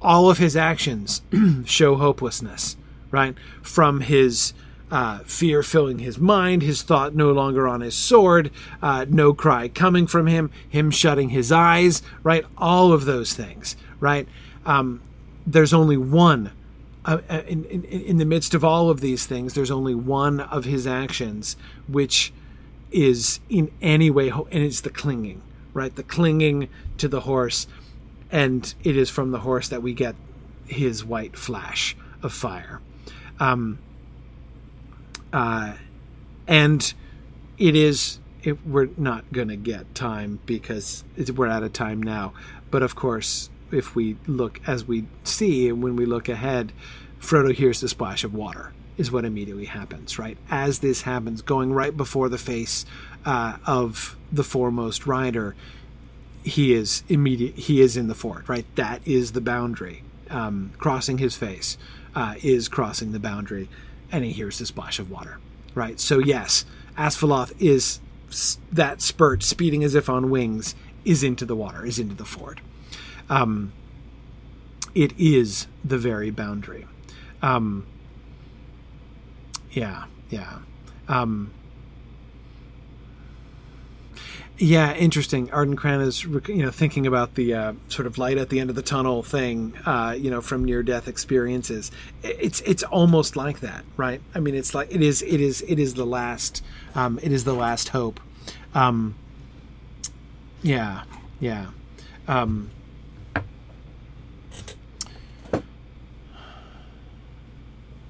all 0.01 0.31
of 0.31 0.39
his 0.39 0.57
actions 0.57 1.21
show 1.65 1.95
hopelessness, 1.95 2.75
right? 3.11 3.35
From 3.61 4.01
his 4.01 4.53
uh, 4.91 5.19
fear 5.19 5.63
filling 5.63 5.99
his 5.99 6.19
mind, 6.19 6.61
his 6.61 6.81
thought 6.81 7.15
no 7.15 7.31
longer 7.31 7.67
on 7.67 7.81
his 7.81 7.95
sword, 7.95 8.51
uh, 8.81 9.05
no 9.09 9.33
cry 9.33 9.69
coming 9.69 10.05
from 10.05 10.27
him, 10.27 10.51
him 10.67 10.91
shutting 10.91 11.29
his 11.29 11.51
eyes, 11.51 12.03
right? 12.23 12.45
All 12.57 12.91
of 12.91 13.05
those 13.05 13.33
things, 13.33 13.77
right? 13.99 14.27
Um, 14.65 15.01
there's 15.47 15.73
only 15.73 15.97
one. 15.97 16.51
Uh, 17.05 17.19
uh 17.29 17.41
in, 17.47 17.63
in, 17.65 17.83
in 17.85 18.17
the 18.17 18.25
midst 18.25 18.53
of 18.53 18.63
all 18.63 18.89
of 18.89 18.99
these 18.99 19.25
things, 19.25 19.53
there's 19.53 19.71
only 19.71 19.95
one 19.95 20.41
of 20.41 20.65
his 20.65 20.85
actions 20.85 21.55
which 21.87 22.33
is 22.91 23.39
in 23.49 23.71
any 23.81 24.09
way, 24.09 24.29
and 24.29 24.63
it's 24.63 24.81
the 24.81 24.89
clinging, 24.89 25.41
right? 25.73 25.95
The 25.95 26.03
clinging 26.03 26.67
to 26.97 27.07
the 27.07 27.21
horse, 27.21 27.65
and 28.29 28.73
it 28.83 28.97
is 28.97 29.09
from 29.09 29.31
the 29.31 29.39
horse 29.39 29.69
that 29.69 29.81
we 29.81 29.93
get 29.93 30.15
his 30.67 31.03
white 31.03 31.37
flash 31.37 31.95
of 32.21 32.33
fire. 32.33 32.81
Um, 33.39 33.79
uh, 35.33 35.73
and 36.47 36.93
it 37.57 37.75
is 37.75 38.19
it, 38.43 38.65
we're 38.65 38.89
not 38.97 39.31
going 39.31 39.49
to 39.49 39.55
get 39.55 39.93
time 39.93 40.39
because 40.45 41.03
we're 41.35 41.47
out 41.47 41.63
of 41.63 41.73
time 41.73 42.01
now. 42.01 42.33
But 42.69 42.83
of 42.83 42.95
course, 42.95 43.49
if 43.71 43.95
we 43.95 44.17
look 44.27 44.59
as 44.67 44.85
we 44.85 45.05
see 45.23 45.69
and 45.69 45.83
when 45.83 45.95
we 45.95 46.05
look 46.05 46.29
ahead, 46.29 46.71
Frodo 47.19 47.53
hears 47.53 47.81
the 47.81 47.89
splash 47.89 48.23
of 48.23 48.33
water 48.33 48.73
is 48.97 49.11
what 49.11 49.25
immediately 49.25 49.65
happens. 49.65 50.17
Right 50.17 50.37
as 50.49 50.79
this 50.79 51.03
happens, 51.03 51.41
going 51.41 51.71
right 51.73 51.95
before 51.95 52.29
the 52.29 52.37
face 52.37 52.85
uh, 53.25 53.57
of 53.65 54.17
the 54.31 54.43
foremost 54.43 55.05
rider, 55.05 55.55
he 56.43 56.73
is 56.73 57.03
immediate. 57.07 57.55
He 57.55 57.81
is 57.81 57.95
in 57.95 58.07
the 58.07 58.15
fort. 58.15 58.49
Right, 58.49 58.65
that 58.75 59.01
is 59.05 59.33
the 59.33 59.41
boundary. 59.41 60.03
Um, 60.29 60.71
crossing 60.77 61.17
his 61.17 61.35
face 61.35 61.77
uh, 62.15 62.35
is 62.41 62.69
crossing 62.69 63.11
the 63.11 63.19
boundary 63.19 63.67
and 64.11 64.25
he 64.25 64.31
hears 64.31 64.59
the 64.59 64.65
splash 64.65 64.99
of 64.99 65.09
water. 65.09 65.37
Right. 65.73 65.99
So 65.99 66.19
yes, 66.19 66.65
Asfaloth 66.97 67.53
is 67.59 67.99
that 68.71 69.01
spurt, 69.01 69.43
speeding 69.43 69.83
as 69.83 69.95
if 69.95 70.09
on 70.09 70.29
wings, 70.29 70.75
is 71.03 71.23
into 71.23 71.45
the 71.45 71.55
water, 71.55 71.85
is 71.85 71.99
into 71.99 72.15
the 72.15 72.25
ford. 72.25 72.61
Um, 73.29 73.73
it 74.93 75.13
is 75.17 75.67
the 75.83 75.97
very 75.97 76.31
boundary. 76.31 76.85
Um, 77.41 77.85
yeah, 79.71 80.05
yeah. 80.29 80.59
Um, 81.07 81.51
yeah, 84.61 84.93
interesting. 84.93 85.51
Arden 85.51 85.75
Cran 85.75 86.01
is 86.01 86.23
you 86.23 86.61
know 86.61 86.69
thinking 86.69 87.07
about 87.07 87.33
the 87.33 87.51
uh, 87.51 87.73
sort 87.89 88.05
of 88.05 88.19
light 88.19 88.37
at 88.37 88.49
the 88.49 88.59
end 88.59 88.69
of 88.69 88.75
the 88.75 88.83
tunnel 88.83 89.23
thing, 89.23 89.73
uh, 89.87 90.15
you 90.15 90.29
know, 90.29 90.39
from 90.39 90.63
near 90.63 90.83
death 90.83 91.07
experiences. 91.07 91.89
It's 92.21 92.61
it's 92.61 92.83
almost 92.83 93.35
like 93.35 93.61
that, 93.61 93.83
right? 93.97 94.21
I 94.35 94.39
mean, 94.39 94.53
it's 94.53 94.75
like 94.75 94.93
it 94.93 95.01
is 95.01 95.23
it 95.23 95.41
is 95.41 95.63
it 95.67 95.79
is 95.79 95.95
the 95.95 96.05
last 96.05 96.63
um, 96.93 97.19
it 97.23 97.31
is 97.31 97.43
the 97.43 97.55
last 97.55 97.89
hope. 97.89 98.19
Um, 98.75 99.15
yeah, 100.61 101.05
yeah. 101.39 101.71
Um, 102.27 102.69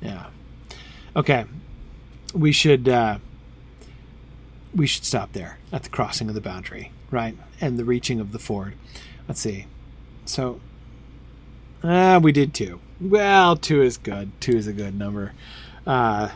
yeah. 0.02 0.26
Okay, 1.16 1.46
we 2.34 2.52
should. 2.52 2.90
Uh, 2.90 3.20
we 4.76 4.88
should 4.88 5.06
stop 5.06 5.34
there 5.34 5.58
at 5.72 5.84
the 5.84 5.90
crossing 5.90 6.30
of 6.30 6.36
the 6.36 6.42
boundary, 6.42 6.92
right? 7.10 7.38
And 7.60 7.78
the 7.78 7.86
reaching 7.86 8.20
of 8.20 8.32
the 8.32 8.40
ford. 8.40 8.74
Let's 9.28 9.42
see. 9.42 9.68
So, 10.26 10.60
ah, 11.84 12.16
uh, 12.16 12.20
we 12.20 12.32
did 12.32 12.54
two. 12.54 12.80
Well, 13.00 13.56
two 13.56 13.82
is 13.82 13.98
good. 13.98 14.32
Two 14.40 14.58
is 14.58 14.68
a 14.68 14.74
good 14.74 14.98
number. 14.98 15.34
Uh, 15.86 16.30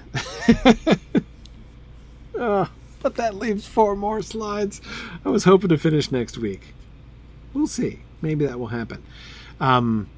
uh, 2.37 2.65
but 3.01 3.15
that 3.15 3.35
leaves 3.35 3.67
four 3.67 3.95
more 3.95 4.21
slides. 4.21 4.81
I 5.23 5.29
was 5.29 5.43
hoping 5.43 5.69
to 5.69 5.77
finish 5.77 6.11
next 6.11 6.37
week. 6.37 6.73
We'll 7.53 7.67
see. 7.67 7.99
Maybe 8.21 8.45
that 8.45 8.59
will 8.59 8.67
happen. 8.67 9.03
Um, 9.59 10.09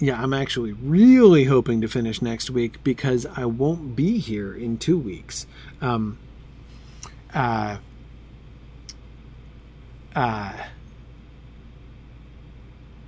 yeah, 0.00 0.20
I'm 0.22 0.32
actually 0.32 0.72
really 0.72 1.44
hoping 1.44 1.80
to 1.80 1.88
finish 1.88 2.22
next 2.22 2.50
week 2.50 2.82
because 2.84 3.26
I 3.26 3.46
won't 3.46 3.96
be 3.96 4.18
here 4.18 4.54
in 4.54 4.78
two 4.78 4.98
weeks. 4.98 5.46
Um, 5.80 6.18
uh, 7.34 7.78
uh, 10.14 10.52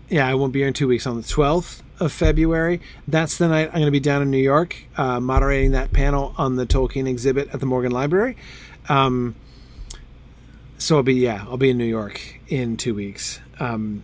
yeah, 0.09 0.27
I 0.27 0.35
won't 0.35 0.53
be 0.53 0.61
here 0.61 0.69
in 0.69 0.75
two 0.75 0.89
weeks 0.89 1.07
on 1.07 1.17
the 1.17 1.23
12th 1.23 1.83
of 2.01 2.13
February. 2.13 2.81
That's 3.07 3.39
the 3.39 3.47
night 3.47 3.69
I'm 3.69 3.75
going 3.75 3.85
to 3.85 3.91
be 3.93 4.01
down 4.01 4.23
in 4.23 4.31
New 4.31 4.39
York 4.39 4.77
uh, 4.97 5.21
moderating 5.21 5.73
that 5.73 5.93
panel 5.93 6.35
on 6.37 6.57
the 6.57 6.67
Tolkien 6.67 7.07
exhibit 7.07 7.51
at 7.55 7.61
the 7.61 7.67
Morgan 7.67 7.93
Library. 7.93 8.37
Um, 8.89 9.37
so 10.79 10.97
I'll 10.97 11.03
be, 11.05 11.15
yeah, 11.15 11.45
I'll 11.49 11.57
be 11.57 11.71
in 11.71 11.79
New 11.79 11.85
York 11.85 12.21
in 12.49 12.77
two 12.77 12.97
weeks. 12.97 13.39
Um, 13.61 14.03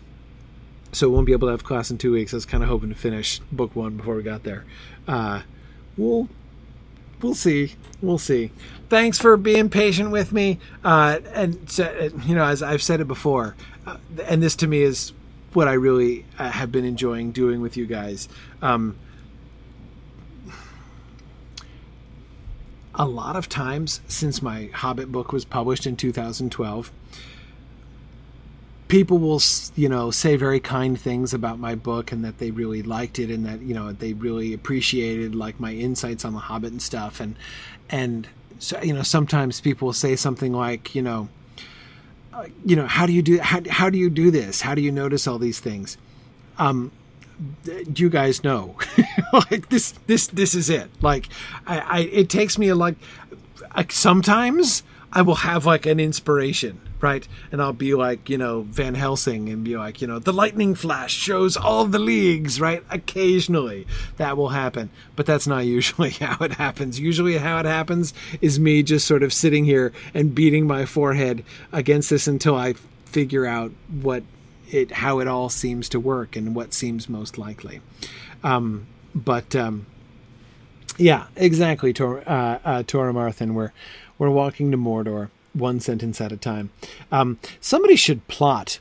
so 0.93 1.09
won't 1.09 1.27
be 1.27 1.33
able 1.33 1.49
to 1.49 1.53
have 1.53 1.65
class 1.65 1.91
in 1.91 1.99
two 1.99 2.13
weeks. 2.13 2.33
I 2.33 2.37
was 2.37 2.47
kind 2.47 2.63
of 2.63 2.69
hoping 2.69 2.89
to 2.89 2.95
finish 2.95 3.41
book 3.53 3.75
one 3.75 3.97
before 3.97 4.15
we 4.15 4.23
got 4.23 4.43
there. 4.45 4.65
Uh, 5.07 5.43
we'll 5.97 6.29
we'll 7.23 7.35
see. 7.35 7.75
We'll 8.01 8.19
see. 8.19 8.53
Thanks 8.89 9.19
for 9.19 9.37
being 9.37 9.69
patient 9.69 10.11
with 10.11 10.33
me. 10.33 10.59
Uh, 10.85 11.21
and 11.33 11.71
so, 11.71 12.11
you 12.25 12.35
know, 12.35 12.45
as 12.45 12.63
I've 12.63 12.83
said 12.83 13.01
it 13.01 13.09
before, 13.09 13.57
uh, 13.87 13.97
and 14.27 14.43
this 14.43 14.57
to 14.57 14.67
me 14.67 14.83
is 14.83 15.13
what 15.53 15.69
I 15.69 15.73
really 15.73 16.25
uh, 16.39 16.51
have 16.51 16.71
been 16.71 16.85
enjoying 16.85 17.33
doing 17.33 17.61
with 17.61 17.77
you 17.77 17.87
guys. 17.87 18.29
Um, 18.63 18.97
a 22.95 23.07
lot 23.07 23.37
of 23.37 23.49
times 23.49 24.01
since 24.09 24.41
my 24.41 24.71
Hobbit 24.73 25.13
book 25.13 25.33
was 25.33 25.45
published 25.45 25.87
in 25.87 25.97
2012 25.97 26.91
people 28.89 29.19
will 29.19 29.41
you 29.75 29.89
know 29.89 30.11
say 30.11 30.37
very 30.37 30.61
kind 30.61 30.99
things 30.99 31.35
about 31.35 31.59
my 31.59 31.75
book 31.75 32.13
and 32.13 32.25
that 32.25 32.39
they 32.39 32.51
really 32.51 32.83
liked 32.83 33.19
it 33.19 33.31
and 33.31 33.45
that 33.47 33.61
you 33.61 33.75
know 33.75 33.93
they 33.93 34.13
really 34.13 34.53
appreciated 34.53 35.35
like 35.35 35.59
my 35.59 35.73
insights 35.73 36.25
on 36.25 36.33
the 36.33 36.39
hobbit 36.39 36.73
and 36.73 36.83
stuff. 36.83 37.21
And 37.21 37.37
and 37.91 38.29
so 38.59 38.81
you 38.83 38.93
know 38.93 39.03
sometimes 39.03 39.61
people 39.61 39.87
will 39.87 39.93
say 39.93 40.17
something 40.17 40.53
like 40.53 40.95
you 40.95 41.03
know 41.03 41.29
uh, 42.33 42.47
you 42.65 42.77
know 42.77 42.87
how 42.87 43.07
do 43.07 43.13
you 43.13 43.23
do 43.23 43.41
how, 43.41 43.61
how 43.69 43.91
do 43.91 43.99
you 43.99 44.11
do 44.11 44.31
this? 44.31 44.61
How 44.61 44.75
do 44.75 44.81
you 44.81 44.93
notice 44.93 45.27
all 45.27 45.39
these 45.39 45.61
things? 45.61 45.97
Um 46.59 46.93
you 47.95 48.09
guys 48.09 48.45
know? 48.45 48.77
Like 49.33 49.69
this 49.69 49.93
this 50.07 50.29
this 50.29 50.55
is 50.55 50.71
it. 50.71 50.89
Like 51.03 51.29
i 51.67 51.79
i 51.79 51.99
it 52.01 52.31
takes 52.31 52.59
me 52.59 52.69
a 52.69 52.75
like 52.75 52.97
sometimes 53.91 54.83
i 55.13 55.21
will 55.21 55.35
have 55.35 55.67
like 55.67 55.85
an 55.85 56.01
inspiration 56.01 56.81
right? 57.01 57.27
And 57.53 57.61
I'll 57.61 57.73
be 57.73 57.95
like, 57.95 58.29
you 58.29 58.39
know, 58.39 58.63
Van 58.63 58.95
Helsing 58.95 59.49
and 59.49 59.65
be 59.65 59.77
like, 59.77 60.01
you 60.01 60.07
know, 60.07 60.19
the 60.19 60.33
lightning 60.33 60.75
flash 60.75 61.13
shows 61.13 61.57
all 61.57 61.85
the 61.85 61.99
leagues, 61.99 62.61
right? 62.61 62.83
Occasionally 62.91 63.87
that 64.17 64.37
will 64.37 64.51
happen, 64.51 64.91
but 65.15 65.27
that's 65.27 65.47
not 65.47 65.67
usually 65.67 66.11
how 66.21 66.45
it 66.45 66.53
happens. 66.53 66.99
Usually 66.99 67.39
how 67.39 67.59
it 67.59 67.67
happens 67.67 68.15
is 68.41 68.59
me 68.59 68.83
just 68.83 69.07
sort 69.07 69.23
of 69.23 69.33
sitting 69.33 69.65
here 69.65 69.93
and 70.15 70.35
beating 70.35 70.67
my 70.67 70.87
forehead 70.87 71.45
against 71.73 72.11
this 72.11 72.27
until 72.27 72.55
I 72.55 72.75
figure 73.05 73.47
out 73.47 73.73
what 74.01 74.23
it, 74.71 74.91
how 74.91 75.21
it 75.21 75.29
all 75.29 75.49
seems 75.49 75.89
to 75.91 76.01
work 76.01 76.37
and 76.37 76.55
what 76.55 76.75
seems 76.75 77.09
most 77.09 77.39
likely. 77.39 77.81
Um, 78.43 78.87
but, 79.15 79.55
um, 79.55 79.87
yeah, 80.99 81.27
exactly, 81.37 81.93
Tor, 81.93 82.23
uh, 82.27 82.59
uh, 82.65 82.83
Tormarthen. 82.83 83.53
We're, 83.53 83.73
we're 84.19 84.31
walking 84.31 84.71
to 84.71 84.79
Mordor 84.79 85.29
one 85.57 85.81
sentence 85.81 86.21
at 86.21 86.33
a 86.33 86.37
time. 86.37 86.71
Um, 87.11 87.39
somebody 87.61 87.97
should 87.97 88.27
plot. 88.29 88.79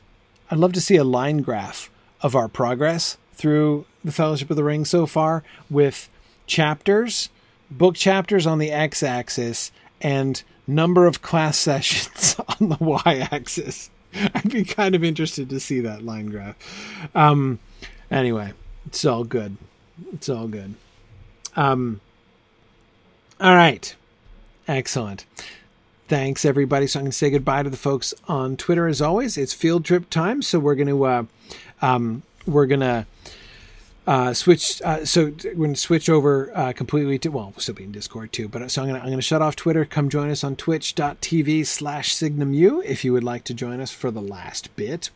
I'd 0.51 0.59
love 0.59 0.73
to 0.73 0.81
see 0.81 0.95
a 0.95 1.03
line 1.03 1.37
graph 1.37 1.89
of 2.21 2.35
our 2.35 2.47
progress 2.47 3.17
through 3.33 3.85
the 4.03 4.11
Fellowship 4.11 4.49
of 4.49 4.55
the 4.55 4.63
Ring 4.63 4.85
so 4.85 5.05
far 5.05 5.43
with 5.69 6.09
chapters, 6.47 7.29
book 7.71 7.95
chapters 7.95 8.45
on 8.45 8.59
the 8.59 8.71
x 8.71 9.03
axis, 9.03 9.71
and 10.01 10.43
number 10.67 11.07
of 11.07 11.21
class 11.21 11.57
sessions 11.69 12.35
on 12.59 12.69
the 12.69 12.77
y 12.79 13.27
axis. 13.31 13.89
I'd 14.33 14.49
be 14.49 14.63
kind 14.63 14.95
of 14.95 15.03
interested 15.03 15.49
to 15.49 15.59
see 15.59 15.81
that 15.81 16.05
line 16.05 16.27
graph. 16.27 16.55
Um, 17.15 17.59
anyway, 18.09 18.53
it's 18.85 19.03
all 19.05 19.23
good. 19.23 19.57
It's 20.13 20.29
all 20.29 20.47
good. 20.47 20.75
Um, 21.55 22.01
all 23.39 23.55
right. 23.55 23.95
Excellent. 24.67 25.25
Thanks, 26.07 26.45
everybody. 26.45 26.85
So 26.85 26.99
I'm 26.99 27.05
going 27.05 27.11
to 27.11 27.17
say 27.17 27.31
goodbye 27.31 27.63
to 27.63 27.69
the 27.69 27.77
folks 27.77 28.13
on 28.27 28.57
Twitter 28.57 28.87
as 28.87 29.01
always. 29.01 29.39
It's 29.39 29.53
field 29.53 29.83
trip 29.85 30.07
time, 30.11 30.43
so 30.43 30.59
we're 30.59 30.75
going 30.75 30.87
to 30.87 31.03
uh, 31.03 31.23
um, 31.81 32.21
we're 32.45 32.67
going 32.67 32.81
to 32.81 33.07
uh, 34.05 34.33
switch. 34.35 34.83
Uh, 34.83 35.03
so 35.03 35.25
we're 35.43 35.55
going 35.55 35.73
to 35.73 35.79
switch 35.79 36.07
over 36.07 36.51
uh, 36.55 36.73
completely 36.73 37.17
to 37.17 37.29
well, 37.29 37.45
we'll 37.45 37.59
still 37.59 37.73
be 37.73 37.85
in 37.85 37.91
Discord 37.91 38.31
too. 38.31 38.47
But 38.47 38.69
so 38.69 38.83
I'm 38.83 38.87
going 38.87 38.99
to 38.99 39.03
I'm 39.03 39.09
going 39.09 39.17
to 39.17 39.23
shut 39.23 39.41
off 39.41 39.55
Twitter. 39.55 39.83
Come 39.83 40.09
join 40.09 40.29
us 40.29 40.43
on 40.43 40.55
Twitch.tv 40.55 41.65
slash 41.65 42.15
SignumU 42.15 42.85
if 42.85 43.03
you 43.03 43.11
would 43.11 43.23
like 43.23 43.43
to 43.45 43.55
join 43.55 43.81
us 43.81 43.89
for 43.89 44.11
the 44.11 44.21
last 44.21 44.75
bit. 44.75 45.09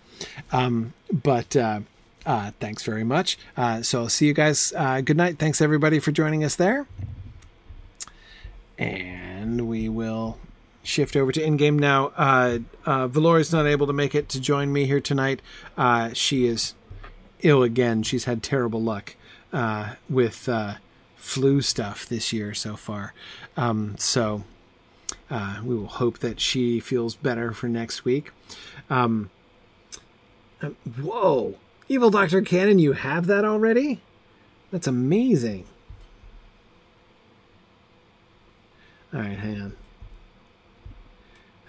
Um, 0.51 0.93
but 1.13 1.55
uh, 1.55 1.81
uh, 2.25 2.49
thanks 2.59 2.81
very 2.81 3.03
much. 3.03 3.37
so 3.83 4.01
I'll 4.01 4.09
see 4.09 4.25
you 4.25 4.33
guys. 4.33 4.73
good 5.05 5.17
night. 5.17 5.37
Thanks 5.37 5.61
everybody 5.61 5.99
for 5.99 6.11
joining 6.11 6.43
us 6.43 6.55
there. 6.55 6.87
And 8.79 9.67
we 9.67 9.87
will 9.87 10.39
shift 10.83 11.15
over 11.15 11.31
to 11.31 11.41
in 11.41 11.57
game 11.57 11.77
now. 11.77 12.11
Uh, 12.17 12.59
uh, 12.85 13.07
Valori's 13.07 13.51
not 13.51 13.65
able 13.65 13.87
to 13.87 13.93
make 13.93 14.15
it 14.15 14.29
to 14.29 14.39
join 14.39 14.71
me 14.71 14.85
here 14.85 14.99
tonight. 15.01 15.41
Uh, 15.77 16.11
she 16.13 16.45
is 16.45 16.73
ill 17.41 17.63
again. 17.63 18.03
She's 18.03 18.25
had 18.25 18.43
terrible 18.43 18.81
luck 18.81 19.15
uh, 19.53 19.95
with 20.09 20.47
uh, 20.49 20.75
flu 21.15 21.61
stuff 21.61 22.05
this 22.05 22.33
year 22.33 22.53
so 22.53 22.75
far. 22.75 23.13
Um, 23.57 23.95
so 23.97 24.43
uh, 25.29 25.61
we 25.63 25.75
will 25.75 25.87
hope 25.87 26.19
that 26.19 26.39
she 26.39 26.79
feels 26.79 27.15
better 27.15 27.53
for 27.53 27.67
next 27.67 28.05
week. 28.05 28.31
Um, 28.89 29.29
uh, 30.61 30.69
whoa, 31.01 31.55
Evil 31.87 32.09
Doctor 32.09 32.41
Cannon, 32.41 32.79
you 32.79 32.93
have 32.93 33.27
that 33.27 33.45
already? 33.45 34.01
That's 34.71 34.87
amazing. 34.87 35.65
All 39.13 39.21
right, 39.21 39.37
hang 39.37 39.61
on. 39.61 39.75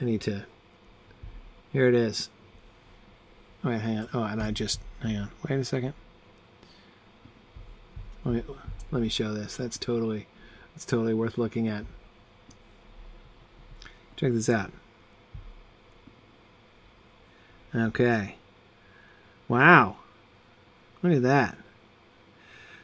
I 0.00 0.04
need 0.04 0.20
to. 0.22 0.44
Here 1.72 1.88
it 1.88 1.94
is. 1.94 2.30
Wait, 3.62 3.80
hang 3.80 3.98
on. 3.98 4.08
Oh, 4.14 4.22
and 4.22 4.42
I 4.42 4.50
just. 4.50 4.80
Hang 5.02 5.16
on. 5.16 5.30
Wait 5.48 5.58
a 5.58 5.64
second. 5.64 5.94
Let 8.24 8.34
me, 8.34 8.42
let 8.90 9.02
me 9.02 9.08
show 9.08 9.34
this. 9.34 9.56
That's 9.56 9.78
totally. 9.78 10.26
That's 10.74 10.84
totally 10.84 11.14
worth 11.14 11.36
looking 11.36 11.68
at. 11.68 11.84
Check 14.16 14.32
this 14.32 14.48
out. 14.48 14.72
Okay. 17.74 18.36
Wow. 19.48 19.96
Look 21.02 21.12
at 21.14 21.22
that. 21.22 21.56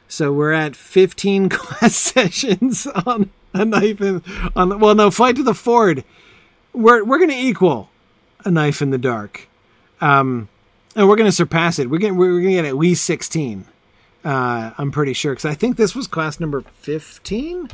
So 0.09 0.33
we're 0.33 0.53
at 0.53 0.77
15 0.77 1.49
class 1.51 1.97
sessions 1.97 2.87
on 2.87 3.31
a 3.53 3.65
knife 3.65 4.01
in, 4.01 4.23
on 4.55 4.79
well 4.79 4.95
no, 4.95 5.11
Flight 5.11 5.37
to 5.37 5.43
the 5.43 5.55
Ford 5.55 6.05
we're 6.77 7.03
we're 7.05 7.19
going 7.19 7.31
to 7.31 7.37
equal 7.37 7.89
a 8.45 8.51
knife 8.51 8.83
in 8.83 8.91
the 8.91 8.99
dark, 8.99 9.49
um, 10.01 10.49
and 10.95 11.09
we're 11.09 11.17
going 11.17 11.29
to 11.29 11.33
surpass 11.33 11.79
it. 11.79 11.91
We're 11.91 11.99
going 11.99 12.17
we're 12.17 12.33
going 12.33 12.57
to 12.57 12.63
get 12.63 12.65
at 12.65 12.77
least 12.77 13.05
sixteen. 13.05 13.65
Uh, 14.25 14.73
I'm 14.77 14.91
pretty 14.91 15.13
sure 15.13 15.33
because 15.33 15.45
I 15.45 15.55
think 15.55 15.77
this 15.77 15.95
was 15.95 16.07
class 16.07 16.39
number 16.39 16.61
fifteen. 16.61 17.71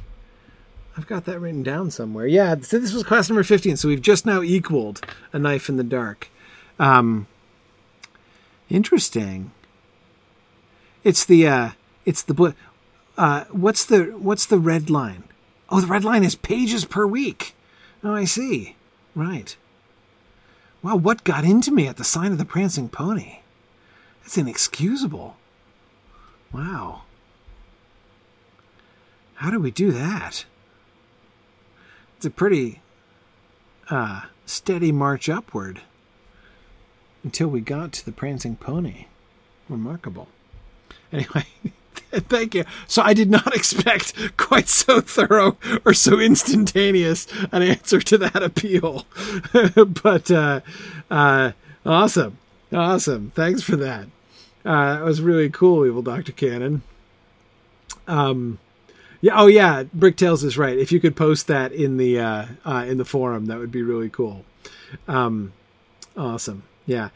I've 0.96 1.06
got 1.06 1.24
that 1.24 1.40
written 1.40 1.62
down 1.62 1.90
somewhere. 1.90 2.26
Yeah, 2.26 2.54
so 2.60 2.78
this 2.78 2.92
was 2.92 3.02
class 3.02 3.28
number 3.28 3.42
fifteen. 3.42 3.76
So 3.76 3.88
we've 3.88 4.02
just 4.02 4.24
now 4.24 4.42
equaled 4.42 5.04
a 5.32 5.38
knife 5.38 5.68
in 5.68 5.76
the 5.76 5.84
dark. 5.84 6.28
Um, 6.78 7.26
interesting. 8.70 9.50
It's 11.02 11.24
the 11.24 11.48
uh, 11.48 11.70
it's 12.04 12.22
the 12.22 12.54
uh, 13.18 13.44
what's 13.50 13.84
the 13.84 14.04
what's 14.04 14.46
the 14.46 14.58
red 14.58 14.90
line? 14.90 15.24
Oh, 15.68 15.80
the 15.80 15.86
red 15.86 16.04
line 16.04 16.22
is 16.22 16.34
pages 16.34 16.84
per 16.84 17.06
week. 17.06 17.54
Oh, 18.04 18.14
I 18.14 18.24
see. 18.24 18.76
Right. 19.14 19.56
Wow, 20.82 20.96
what 20.96 21.24
got 21.24 21.44
into 21.44 21.70
me 21.70 21.86
at 21.86 21.96
the 21.96 22.04
sign 22.04 22.32
of 22.32 22.38
the 22.38 22.44
prancing 22.44 22.88
pony? 22.88 23.38
That's 24.22 24.38
inexcusable. 24.38 25.36
Wow. 26.52 27.02
how 29.36 29.50
do 29.50 29.58
we 29.58 29.70
do 29.70 29.90
that? 29.90 30.44
It's 32.16 32.26
a 32.26 32.30
pretty 32.30 32.80
uh, 33.90 34.22
steady 34.44 34.92
march 34.92 35.28
upward 35.28 35.80
until 37.24 37.48
we 37.48 37.60
got 37.60 37.92
to 37.94 38.04
the 38.04 38.12
prancing 38.12 38.56
pony. 38.56 39.06
Remarkable. 39.68 40.28
Anyway, 41.12 41.44
thank 42.12 42.54
you. 42.54 42.64
So 42.86 43.02
I 43.02 43.14
did 43.14 43.30
not 43.30 43.54
expect 43.56 44.36
quite 44.36 44.68
so 44.68 45.00
thorough 45.00 45.56
or 45.84 45.94
so 45.94 46.20
instantaneous 46.20 47.26
an 47.52 47.62
answer 47.62 48.00
to 48.00 48.18
that 48.18 48.42
appeal, 48.42 49.06
but 50.02 50.30
uh, 50.30 50.60
uh, 51.10 51.52
awesome, 51.84 52.38
awesome. 52.72 53.32
Thanks 53.34 53.62
for 53.62 53.76
that. 53.76 54.06
Uh, 54.64 54.94
that 54.94 55.04
was 55.04 55.20
really 55.20 55.50
cool, 55.50 55.86
Evil 55.86 56.02
Doctor 56.02 56.32
Cannon. 56.32 56.82
Um, 58.06 58.58
yeah. 59.20 59.40
Oh, 59.40 59.46
yeah. 59.46 59.84
Brick 59.94 60.16
Bricktails 60.16 60.44
is 60.44 60.58
right. 60.58 60.76
If 60.76 60.92
you 60.92 61.00
could 61.00 61.16
post 61.16 61.46
that 61.46 61.72
in 61.72 61.96
the 61.96 62.18
uh, 62.18 62.46
uh, 62.64 62.84
in 62.86 62.98
the 62.98 63.04
forum, 63.04 63.46
that 63.46 63.58
would 63.58 63.72
be 63.72 63.82
really 63.82 64.08
cool. 64.08 64.44
Um, 65.08 65.52
awesome. 66.16 66.64
Yeah. 66.86 67.10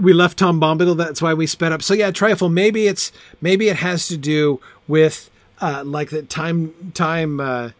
We 0.00 0.12
left 0.12 0.38
Tom 0.38 0.60
Bombadil. 0.60 0.96
That's 0.96 1.20
why 1.20 1.34
we 1.34 1.46
sped 1.46 1.72
up. 1.72 1.82
So 1.82 1.94
yeah, 1.94 2.10
trifle. 2.10 2.48
Maybe 2.48 2.86
it's 2.86 3.12
maybe 3.40 3.68
it 3.68 3.76
has 3.76 4.08
to 4.08 4.16
do 4.16 4.60
with 4.88 5.30
uh, 5.60 5.82
like 5.84 6.10
the 6.10 6.22
time 6.22 6.92
time 6.94 7.40
uh, 7.40 7.70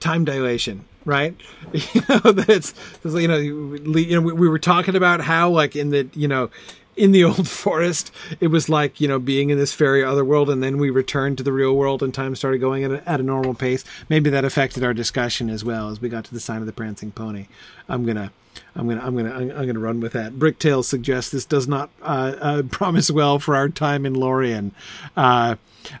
time 0.00 0.24
dilation, 0.24 0.84
right? 1.04 1.36
you 1.72 2.02
know 2.08 2.32
that's 2.32 2.74
you 3.04 3.28
know 3.28 3.36
you 3.36 4.14
know 4.14 4.20
we, 4.20 4.32
we 4.32 4.48
were 4.48 4.58
talking 4.58 4.96
about 4.96 5.20
how 5.20 5.50
like 5.50 5.76
in 5.76 5.90
the 5.90 6.08
you 6.14 6.28
know 6.28 6.50
in 6.98 7.12
the 7.12 7.24
old 7.30 7.48
forest, 7.48 8.10
it 8.40 8.48
was 8.48 8.68
like, 8.68 9.00
you 9.00 9.08
know, 9.08 9.18
being 9.18 9.50
in 9.50 9.58
this 9.58 9.72
fairy 9.72 10.04
other 10.04 10.24
world, 10.24 10.50
and 10.50 10.62
then 10.62 10.78
we 10.78 10.90
returned 10.90 11.38
to 11.38 11.44
the 11.44 11.52
real 11.52 11.74
world 11.74 12.02
and 12.02 12.12
time 12.12 12.34
started 12.36 12.58
going 12.58 12.84
at 12.84 12.90
a, 12.90 13.08
at 13.08 13.20
a 13.20 13.22
normal 13.22 13.54
pace. 13.54 13.84
Maybe 14.08 14.28
that 14.30 14.44
affected 14.44 14.84
our 14.84 14.92
discussion 14.92 15.48
as 15.48 15.64
well 15.64 15.88
as 15.88 16.00
we 16.00 16.08
got 16.08 16.24
to 16.24 16.34
the 16.34 16.40
sign 16.40 16.60
of 16.60 16.66
the 16.66 16.72
prancing 16.72 17.12
pony. 17.12 17.46
I'm 17.88 18.04
gonna, 18.04 18.32
I'm 18.74 18.88
gonna, 18.88 19.00
I'm 19.00 19.16
gonna, 19.16 19.32
I'm, 19.32 19.50
I'm 19.52 19.66
gonna 19.66 19.78
run 19.78 20.00
with 20.00 20.12
that. 20.12 20.34
Bricktail 20.34 20.84
suggests 20.84 21.30
this 21.30 21.44
does 21.44 21.68
not 21.68 21.90
uh, 22.02 22.34
uh, 22.40 22.62
promise 22.70 23.10
well 23.10 23.38
for 23.38 23.56
our 23.56 23.68
time 23.68 24.04
in 24.04 24.14
Lorien. 24.14 24.72
Uh, 25.16 25.56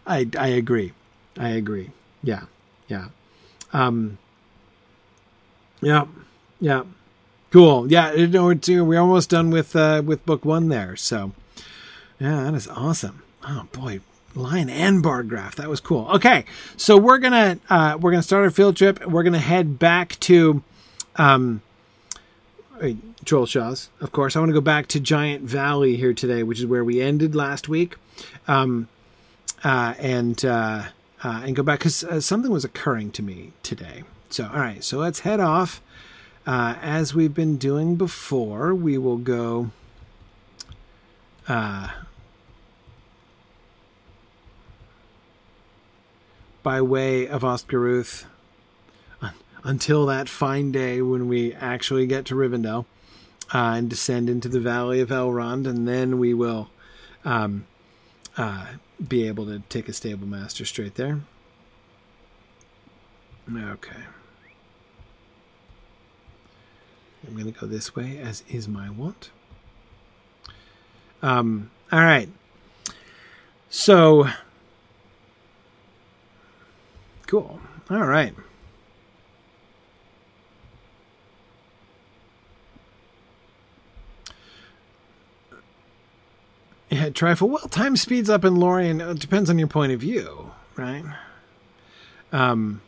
I, 0.06 0.28
I 0.38 0.48
agree. 0.48 0.92
I 1.38 1.50
agree. 1.50 1.92
Yeah, 2.22 2.44
yeah, 2.88 3.06
um, 3.72 4.18
yeah, 5.80 6.06
yeah. 6.60 6.82
Cool. 7.50 7.90
Yeah, 7.90 8.14
know, 8.26 8.54
we're 8.84 9.00
almost 9.00 9.30
done 9.30 9.50
with 9.50 9.74
uh, 9.74 10.02
with 10.04 10.24
book 10.26 10.44
one 10.44 10.68
there. 10.68 10.96
So, 10.96 11.32
yeah, 12.20 12.44
that 12.44 12.54
is 12.54 12.68
awesome. 12.68 13.22
Oh 13.46 13.66
boy, 13.72 14.00
Lion 14.34 14.68
and 14.68 15.02
bar 15.02 15.22
graph. 15.22 15.56
That 15.56 15.68
was 15.68 15.80
cool. 15.80 16.08
Okay, 16.10 16.44
so 16.76 16.98
we're 16.98 17.18
gonna 17.18 17.58
uh, 17.70 17.96
we're 18.00 18.10
gonna 18.10 18.22
start 18.22 18.44
our 18.44 18.50
field 18.50 18.76
trip. 18.76 19.04
We're 19.06 19.22
gonna 19.22 19.38
head 19.38 19.78
back 19.78 20.20
to 20.20 20.62
um, 21.16 21.62
Trollshaws, 23.24 23.88
of 24.00 24.12
course. 24.12 24.36
I 24.36 24.40
want 24.40 24.50
to 24.50 24.54
go 24.54 24.60
back 24.60 24.86
to 24.88 25.00
Giant 25.00 25.42
Valley 25.42 25.96
here 25.96 26.12
today, 26.12 26.42
which 26.42 26.58
is 26.58 26.66
where 26.66 26.84
we 26.84 27.00
ended 27.00 27.34
last 27.34 27.68
week, 27.68 27.96
um, 28.46 28.88
uh, 29.64 29.94
and 29.98 30.44
uh, 30.44 30.84
uh, 31.24 31.42
and 31.44 31.56
go 31.56 31.62
back 31.62 31.80
because 31.80 32.04
uh, 32.04 32.20
something 32.20 32.50
was 32.50 32.64
occurring 32.64 33.10
to 33.12 33.22
me 33.22 33.52
today. 33.62 34.04
So, 34.30 34.44
all 34.52 34.60
right, 34.60 34.84
so 34.84 34.98
let's 34.98 35.20
head 35.20 35.40
off. 35.40 35.80
Uh, 36.48 36.76
as 36.80 37.14
we've 37.14 37.34
been 37.34 37.58
doing 37.58 37.94
before, 37.94 38.74
we 38.74 38.96
will 38.96 39.18
go. 39.18 39.70
Uh, 41.46 41.88
by 46.62 46.80
way 46.80 47.28
of 47.28 47.44
Ost 47.44 47.68
Guruth 47.68 48.24
until 49.62 50.06
that 50.06 50.26
fine 50.26 50.72
day 50.72 51.02
when 51.02 51.28
we 51.28 51.52
actually 51.52 52.06
get 52.06 52.24
to 52.24 52.34
Rivendell 52.34 52.86
uh, 53.52 53.74
and 53.76 53.90
descend 53.90 54.30
into 54.30 54.48
the 54.48 54.60
Valley 54.60 55.00
of 55.00 55.10
Elrond, 55.10 55.66
and 55.66 55.86
then 55.86 56.18
we 56.18 56.32
will 56.32 56.70
um, 57.26 57.66
uh, 58.38 58.68
be 59.06 59.26
able 59.26 59.44
to 59.44 59.60
take 59.68 59.86
a 59.86 59.92
stable 59.92 60.26
master 60.26 60.64
straight 60.64 60.94
there. 60.94 61.20
Okay. 63.54 64.00
I'm 67.26 67.34
going 67.34 67.52
to 67.52 67.58
go 67.58 67.66
this 67.66 67.94
way, 67.94 68.18
as 68.18 68.42
is 68.48 68.68
my 68.68 68.90
wont. 68.90 69.30
Um, 71.22 71.70
all 71.90 72.00
right. 72.00 72.28
So, 73.70 74.28
cool. 77.26 77.60
All 77.90 78.06
right. 78.06 78.34
Yeah, 86.90 87.10
trifle. 87.10 87.50
Well, 87.50 87.68
time 87.68 87.96
speeds 87.96 88.30
up 88.30 88.44
in 88.44 88.56
Lorien. 88.56 89.00
It 89.00 89.18
depends 89.18 89.50
on 89.50 89.58
your 89.58 89.68
point 89.68 89.92
of 89.92 90.00
view, 90.00 90.52
right? 90.76 91.04
Um. 92.32 92.80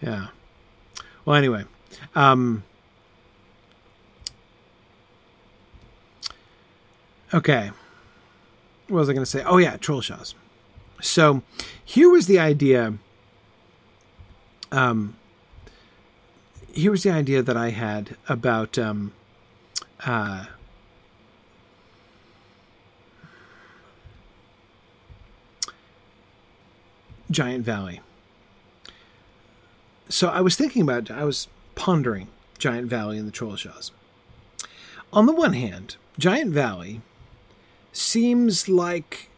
Yeah. 0.00 0.28
Well, 1.24 1.36
anyway, 1.36 1.64
um, 2.14 2.64
okay. 7.32 7.70
What 8.88 9.00
was 9.00 9.08
I 9.08 9.12
going 9.12 9.24
to 9.24 9.30
say? 9.30 9.42
Oh 9.44 9.58
yeah, 9.58 9.76
troll 9.76 10.00
Trollshaws. 10.00 10.34
So 11.00 11.42
here 11.84 12.10
was 12.10 12.26
the 12.26 12.38
idea. 12.38 12.94
Um, 14.72 15.16
here 16.72 16.90
was 16.90 17.02
the 17.02 17.10
idea 17.10 17.42
that 17.42 17.56
I 17.56 17.70
had 17.70 18.16
about 18.28 18.78
um, 18.78 19.12
uh, 20.04 20.46
Giant 27.30 27.64
Valley 27.64 28.00
so 30.10 30.28
I 30.28 30.40
was 30.40 30.56
thinking 30.56 30.82
about, 30.82 31.10
I 31.10 31.24
was 31.24 31.48
pondering 31.74 32.28
Giant 32.58 32.88
Valley 32.88 33.18
and 33.18 33.26
the 33.26 33.32
Trollshaws. 33.32 33.90
On 35.12 35.26
the 35.26 35.32
one 35.32 35.54
hand, 35.54 35.96
Giant 36.18 36.52
Valley 36.52 37.00
seems 37.92 38.68
like 38.68 39.28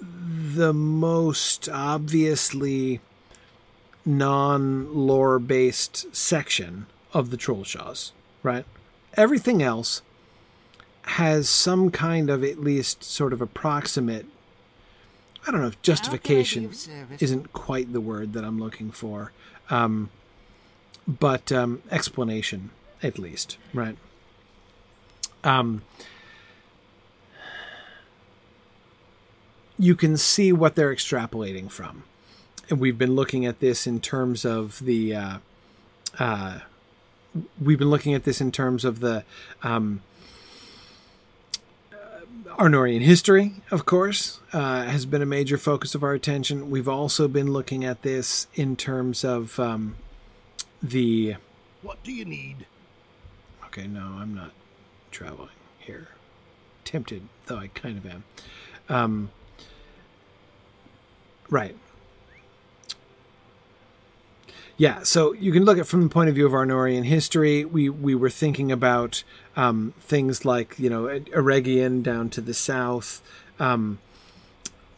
the 0.00 0.72
most 0.72 1.68
obviously 1.68 3.00
non 4.06 4.94
lore 4.94 5.38
based 5.38 6.14
section 6.14 6.86
of 7.12 7.30
the 7.30 7.36
Trollshaws, 7.36 8.12
right? 8.42 8.64
Everything 9.14 9.62
else 9.62 10.02
has 11.02 11.48
some 11.48 11.90
kind 11.90 12.30
of 12.30 12.44
at 12.44 12.60
least 12.60 13.02
sort 13.02 13.32
of 13.32 13.40
approximate 13.42 14.26
I 15.46 15.50
don't 15.50 15.62
know 15.62 15.68
if 15.68 15.80
justification 15.82 16.70
isn't 17.18 17.52
quite 17.52 17.92
the 17.92 18.00
word 18.00 18.34
that 18.34 18.44
I'm 18.44 18.60
looking 18.60 18.90
for. 18.90 19.32
Um, 19.70 20.10
but 21.06 21.50
um, 21.50 21.82
explanation, 21.90 22.70
at 23.02 23.18
least, 23.18 23.56
right? 23.72 23.96
Um, 25.42 25.82
you 29.78 29.96
can 29.96 30.16
see 30.16 30.52
what 30.52 30.74
they're 30.74 30.94
extrapolating 30.94 31.70
from. 31.70 32.04
And 32.68 32.78
we've 32.78 32.98
been 32.98 33.14
looking 33.14 33.46
at 33.46 33.60
this 33.60 33.86
in 33.86 34.00
terms 34.00 34.44
of 34.44 34.84
the. 34.84 35.14
Uh, 35.14 35.38
uh, 36.18 36.58
we've 37.60 37.78
been 37.78 37.90
looking 37.90 38.14
at 38.14 38.24
this 38.24 38.40
in 38.40 38.52
terms 38.52 38.84
of 38.84 39.00
the 39.00 39.24
um, 39.62 40.02
Arnorian 42.60 43.00
history, 43.00 43.54
of 43.70 43.86
course, 43.86 44.38
uh, 44.52 44.82
has 44.82 45.06
been 45.06 45.22
a 45.22 45.26
major 45.26 45.56
focus 45.56 45.94
of 45.94 46.02
our 46.02 46.12
attention. 46.12 46.68
We've 46.68 46.90
also 46.90 47.26
been 47.26 47.50
looking 47.50 47.86
at 47.86 48.02
this 48.02 48.48
in 48.54 48.76
terms 48.76 49.24
of 49.24 49.58
um, 49.58 49.96
the. 50.82 51.36
What 51.80 52.02
do 52.04 52.12
you 52.12 52.26
need? 52.26 52.66
Okay, 53.64 53.86
no, 53.86 54.02
I'm 54.18 54.34
not 54.34 54.50
traveling 55.10 55.48
here. 55.78 56.08
Tempted, 56.84 57.22
though 57.46 57.56
I 57.56 57.68
kind 57.68 57.96
of 57.96 58.04
am. 58.04 58.24
Um, 58.90 59.30
right. 61.48 61.74
Yeah, 64.80 65.02
so 65.02 65.34
you 65.34 65.52
can 65.52 65.66
look 65.66 65.76
at 65.76 65.86
from 65.86 66.04
the 66.04 66.08
point 66.08 66.30
of 66.30 66.34
view 66.34 66.46
of 66.46 66.52
Arnorian 66.52 67.04
history. 67.04 67.66
We 67.66 67.90
we 67.90 68.14
were 68.14 68.30
thinking 68.30 68.72
about 68.72 69.24
um, 69.54 69.92
things 70.00 70.46
like 70.46 70.74
you 70.78 70.88
know 70.88 71.02
Eregion 71.02 72.02
down 72.02 72.30
to 72.30 72.40
the 72.40 72.54
south. 72.54 73.20
Um, 73.58 73.98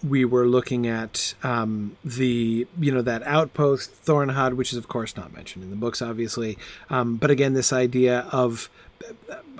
we 0.09 0.25
were 0.25 0.47
looking 0.47 0.87
at 0.87 1.35
um, 1.43 1.97
the 2.05 2.69
you 2.79 2.93
know 2.93 3.03
that 3.03 3.25
outpost 3.25 3.91
Thorenhad, 4.05 4.55
which 4.55 4.71
is 4.71 4.79
of 4.79 4.87
course 4.87 5.17
not 5.17 5.35
mentioned 5.35 5.65
in 5.65 5.71
the 5.71 5.77
books, 5.77 6.01
obviously. 6.01 6.59
Um, 6.89 7.17
but 7.17 7.33
again, 7.33 7.55
this 7.55 7.73
idea 7.73 8.29
of 8.31 8.71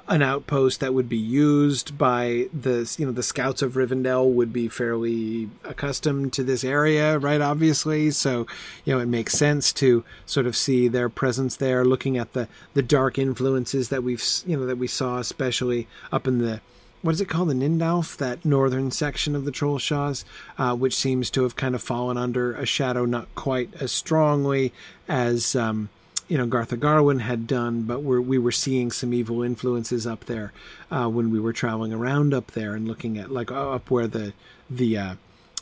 an 0.09 0.23
outpost 0.23 0.81
that 0.81 0.95
would 0.95 1.09
be 1.09 1.17
used 1.17 1.97
by 1.97 2.49
the 2.53 2.93
you 2.99 3.07
know 3.07 3.13
the 3.13 3.23
scouts 3.23 3.63
of 3.63 3.75
Rivendell 3.75 4.31
would 4.33 4.53
be 4.53 4.69
fairly 4.69 5.49
accustomed 5.65 6.33
to 6.35 6.43
this 6.43 6.65
area, 6.65 7.19
right? 7.19 7.41
Obviously, 7.41 8.11
so 8.11 8.47
you 8.85 8.93
know 8.93 9.01
it 9.01 9.07
makes 9.07 9.35
sense 9.35 9.73
to 9.75 10.05
sort 10.27 10.47
of 10.47 10.57
see 10.57 10.89
their 10.89 11.09
presence 11.09 11.57
there. 11.57 11.85
Looking 11.85 12.19
at 12.19 12.33
the 12.33 12.49
the 12.75 12.83
dark 12.83 13.19
influences 13.19 13.89
that 13.91 14.03
we've 14.03 14.23
you 14.47 14.57
know 14.57 14.67
that 14.67 14.79
we 14.79 14.89
saw, 14.89 15.19
especially 15.19 15.87
up 16.11 16.27
in 16.27 16.39
the 16.39 16.61
what 17.03 17.15
is 17.15 17.21
it 17.21 17.29
called, 17.29 17.49
the 17.49 17.55
Nindalf, 17.55 18.17
that 18.19 18.45
northern 18.45 18.93
section 18.93 19.35
of 19.35 19.45
the 19.45 19.51
Trollshaws, 19.51 20.25
uh, 20.57 20.75
which 20.77 20.95
seems 20.95 21.31
to 21.31 21.43
have 21.43 21.57
kind 21.57 21.75
of 21.75 21.83
fallen 21.83 22.17
under 22.17 22.55
a 22.55 22.65
shadow 22.65 23.05
not 23.05 23.35
quite 23.35 23.71
as 23.81 23.93
strongly 23.93 24.73
as. 25.09 25.57
Um, 25.57 25.89
you 26.29 26.39
know 26.39 26.47
Garth 26.47 26.71
Agarwen 26.71 27.21
had 27.21 27.47
done, 27.47 27.83
but 27.83 28.03
we're, 28.03 28.21
we 28.21 28.39
were 28.39 28.53
seeing 28.53 28.91
some 28.91 29.13
evil 29.13 29.43
influences 29.43 30.07
up 30.07 30.25
there 30.25 30.53
uh, 30.91 31.09
when 31.09 31.31
we 31.31 31.41
were 31.41 31.53
traveling 31.53 31.93
around 31.93 32.33
up 32.33 32.53
there 32.53 32.75
and 32.75 32.89
looking 32.89 33.19
at 33.19 33.31
like 33.31 33.51
up 33.51 33.91
where 33.91 34.07
the 34.07 34.33
the 34.71 34.97
uh, 34.97 35.15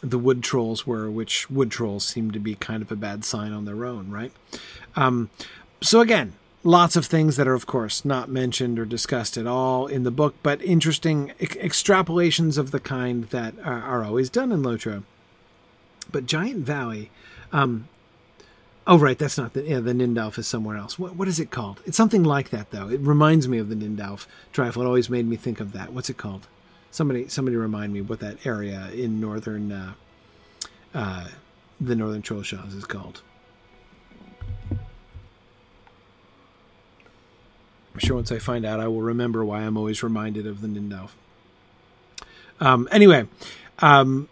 the 0.02 0.18
wood 0.18 0.42
trolls 0.42 0.86
were, 0.86 1.10
which 1.10 1.50
wood 1.50 1.70
trolls 1.70 2.04
seem 2.04 2.30
to 2.30 2.38
be 2.38 2.54
kind 2.54 2.82
of 2.82 2.90
a 2.90 2.96
bad 2.96 3.24
sign 3.24 3.52
on 3.52 3.64
their 3.64 3.84
own, 3.84 4.10
right? 4.10 4.32
Um, 4.96 5.30
so 5.80 6.00
again, 6.00 6.34
lots 6.62 6.96
of 6.96 7.06
things 7.06 7.36
that 7.36 7.48
are 7.48 7.54
of 7.54 7.66
course 7.66 8.04
not 8.04 8.28
mentioned 8.28 8.78
or 8.78 8.84
discussed 8.84 9.36
at 9.36 9.46
all 9.46 9.86
in 9.86 10.02
the 10.04 10.10
book, 10.10 10.34
but 10.42 10.62
interesting 10.62 11.32
ex- 11.40 11.56
extrapolations 11.56 12.58
of 12.58 12.70
the 12.70 12.80
kind 12.80 13.24
that 13.24 13.54
are, 13.64 13.82
are, 13.82 14.04
always 14.04 14.30
done 14.30 14.52
in 14.52 14.62
Lotro. 14.62 15.02
But 16.10 16.26
Giant 16.26 16.64
Valley. 16.64 17.10
Um, 17.52 17.88
Oh, 18.90 18.98
right. 18.98 19.16
That's 19.16 19.38
not 19.38 19.52
the 19.52 19.62
yeah. 19.62 19.78
The 19.78 19.92
Nindalf 19.92 20.36
is 20.36 20.48
somewhere 20.48 20.76
else. 20.76 20.98
What 20.98 21.14
what 21.14 21.28
is 21.28 21.38
it 21.38 21.52
called? 21.52 21.80
It's 21.86 21.96
something 21.96 22.24
like 22.24 22.50
that 22.50 22.72
though. 22.72 22.88
It 22.88 23.00
reminds 23.00 23.46
me 23.46 23.58
of 23.58 23.68
the 23.68 23.76
Nindalf 23.76 24.26
trifle. 24.52 24.82
It 24.82 24.86
always 24.86 25.08
made 25.08 25.28
me 25.28 25.36
think 25.36 25.60
of 25.60 25.70
that. 25.74 25.92
What's 25.92 26.10
it 26.10 26.16
called? 26.16 26.48
Somebody 26.90 27.28
somebody 27.28 27.56
remind 27.56 27.92
me 27.92 28.00
what 28.00 28.18
that 28.18 28.44
area 28.44 28.90
in 28.92 29.20
northern 29.20 29.70
uh, 29.70 29.92
uh, 30.92 31.28
the 31.80 31.94
northern 31.94 32.20
Trollshaws 32.20 32.76
is 32.76 32.84
called. 32.84 33.22
I'm 37.94 37.98
sure 37.98 38.16
once 38.16 38.32
I 38.32 38.40
find 38.40 38.66
out, 38.66 38.80
I 38.80 38.88
will 38.88 39.02
remember 39.02 39.44
why 39.44 39.60
I'm 39.60 39.76
always 39.76 40.02
reminded 40.02 40.48
of 40.48 40.62
the 40.62 40.68
Nindalf. 40.68 41.10
Um, 42.58 42.88
anyway, 42.90 43.28
um, 43.78 44.28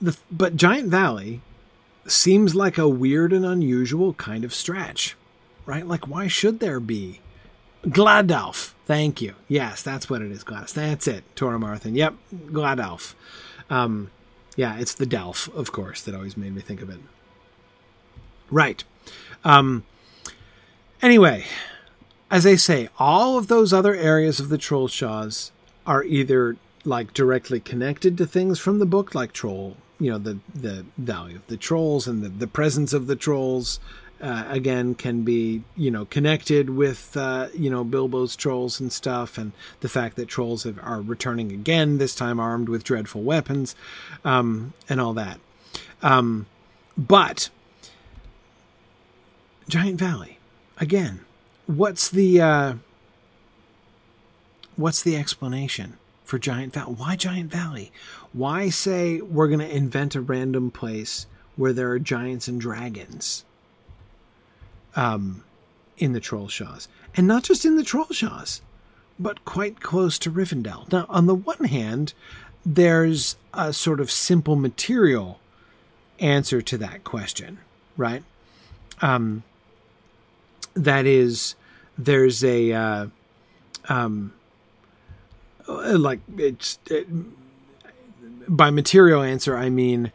the, 0.00 0.16
but 0.30 0.54
Giant 0.54 0.88
Valley 0.88 1.40
seems 2.06 2.54
like 2.54 2.78
a 2.78 2.88
weird 2.88 3.32
and 3.32 3.44
unusual 3.44 4.14
kind 4.14 4.44
of 4.44 4.54
stretch, 4.54 5.16
right? 5.66 5.86
Like, 5.86 6.08
why 6.08 6.26
should 6.26 6.60
there 6.60 6.80
be? 6.80 7.20
Gladalf. 7.84 8.72
Thank 8.86 9.20
you. 9.20 9.34
Yes, 9.48 9.82
that's 9.82 10.08
what 10.08 10.22
it 10.22 10.30
is, 10.30 10.44
Gladys. 10.44 10.72
That's 10.72 11.06
it. 11.08 11.24
Tora. 11.34 11.80
Yep, 11.84 12.14
Gladalf. 12.46 13.14
Um, 13.70 14.10
yeah, 14.56 14.78
it's 14.78 14.94
the 14.94 15.06
Delf, 15.06 15.48
of 15.54 15.72
course, 15.72 16.02
that 16.02 16.14
always 16.14 16.36
made 16.36 16.54
me 16.54 16.60
think 16.60 16.82
of 16.82 16.90
it. 16.90 17.00
Right. 18.50 18.84
Um, 19.44 19.84
anyway, 21.00 21.46
as 22.30 22.46
I 22.46 22.56
say, 22.56 22.88
all 22.98 23.38
of 23.38 23.48
those 23.48 23.72
other 23.72 23.94
areas 23.94 24.40
of 24.40 24.48
the 24.48 24.58
Trollshaws 24.58 25.50
are 25.86 26.04
either 26.04 26.56
like 26.84 27.14
directly 27.14 27.60
connected 27.60 28.18
to 28.18 28.26
things 28.26 28.58
from 28.58 28.78
the 28.78 28.86
book, 28.86 29.14
like 29.14 29.32
Troll 29.32 29.76
you 30.02 30.10
know 30.10 30.18
the 30.18 30.38
the 30.54 30.84
value 30.98 31.36
of 31.36 31.46
the 31.46 31.56
trolls 31.56 32.06
and 32.06 32.22
the, 32.22 32.28
the 32.28 32.46
presence 32.46 32.92
of 32.92 33.06
the 33.06 33.16
trolls 33.16 33.78
uh, 34.22 34.44
again 34.48 34.94
can 34.94 35.22
be 35.22 35.62
you 35.76 35.90
know 35.90 36.04
connected 36.04 36.70
with 36.70 37.16
uh, 37.16 37.48
you 37.54 37.68
know 37.68 37.84
Bilbo's 37.84 38.36
trolls 38.36 38.80
and 38.80 38.92
stuff, 38.92 39.36
and 39.36 39.52
the 39.80 39.88
fact 39.88 40.16
that 40.16 40.26
trolls 40.26 40.62
have, 40.62 40.78
are 40.82 41.00
returning 41.00 41.50
again, 41.52 41.98
this 41.98 42.14
time 42.14 42.38
armed 42.38 42.68
with 42.68 42.84
dreadful 42.84 43.22
weapons, 43.22 43.74
um, 44.24 44.72
and 44.88 45.00
all 45.00 45.12
that. 45.14 45.40
Um, 46.02 46.46
but 46.96 47.50
Giant 49.68 49.98
Valley, 49.98 50.38
again, 50.78 51.24
what's 51.66 52.08
the 52.08 52.40
uh, 52.40 52.74
what's 54.76 55.02
the 55.02 55.16
explanation 55.16 55.96
for 56.24 56.38
Giant 56.38 56.74
Valley? 56.74 56.94
Why 56.94 57.16
Giant 57.16 57.50
Valley? 57.50 57.90
Why 58.32 58.70
say 58.70 59.20
we're 59.20 59.48
going 59.48 59.60
to 59.60 59.76
invent 59.76 60.14
a 60.14 60.20
random 60.20 60.70
place 60.70 61.26
where 61.56 61.72
there 61.72 61.90
are 61.90 61.98
giants 61.98 62.48
and 62.48 62.60
dragons 62.60 63.44
um, 64.96 65.44
in 65.98 66.12
the 66.12 66.20
Trollshaws? 66.20 66.88
And 67.14 67.26
not 67.26 67.42
just 67.42 67.64
in 67.64 67.76
the 67.76 67.82
Trollshaws, 67.82 68.60
but 69.18 69.44
quite 69.44 69.80
close 69.80 70.18
to 70.20 70.30
Rivendell. 70.30 70.90
Now, 70.90 71.06
on 71.08 71.26
the 71.26 71.34
one 71.34 71.64
hand, 71.64 72.14
there's 72.64 73.36
a 73.52 73.72
sort 73.72 74.00
of 74.00 74.10
simple 74.10 74.56
material 74.56 75.38
answer 76.18 76.62
to 76.62 76.78
that 76.78 77.04
question, 77.04 77.58
right? 77.96 78.22
Um, 79.02 79.42
that 80.74 81.04
is, 81.04 81.54
there's 81.98 82.42
a 82.42 82.72
uh, 82.72 83.06
um, 83.88 84.32
like 85.68 86.20
it's 86.36 86.78
it, 86.86 87.06
by 88.52 88.70
material 88.70 89.22
answer, 89.22 89.56
I 89.56 89.70
mean, 89.70 90.12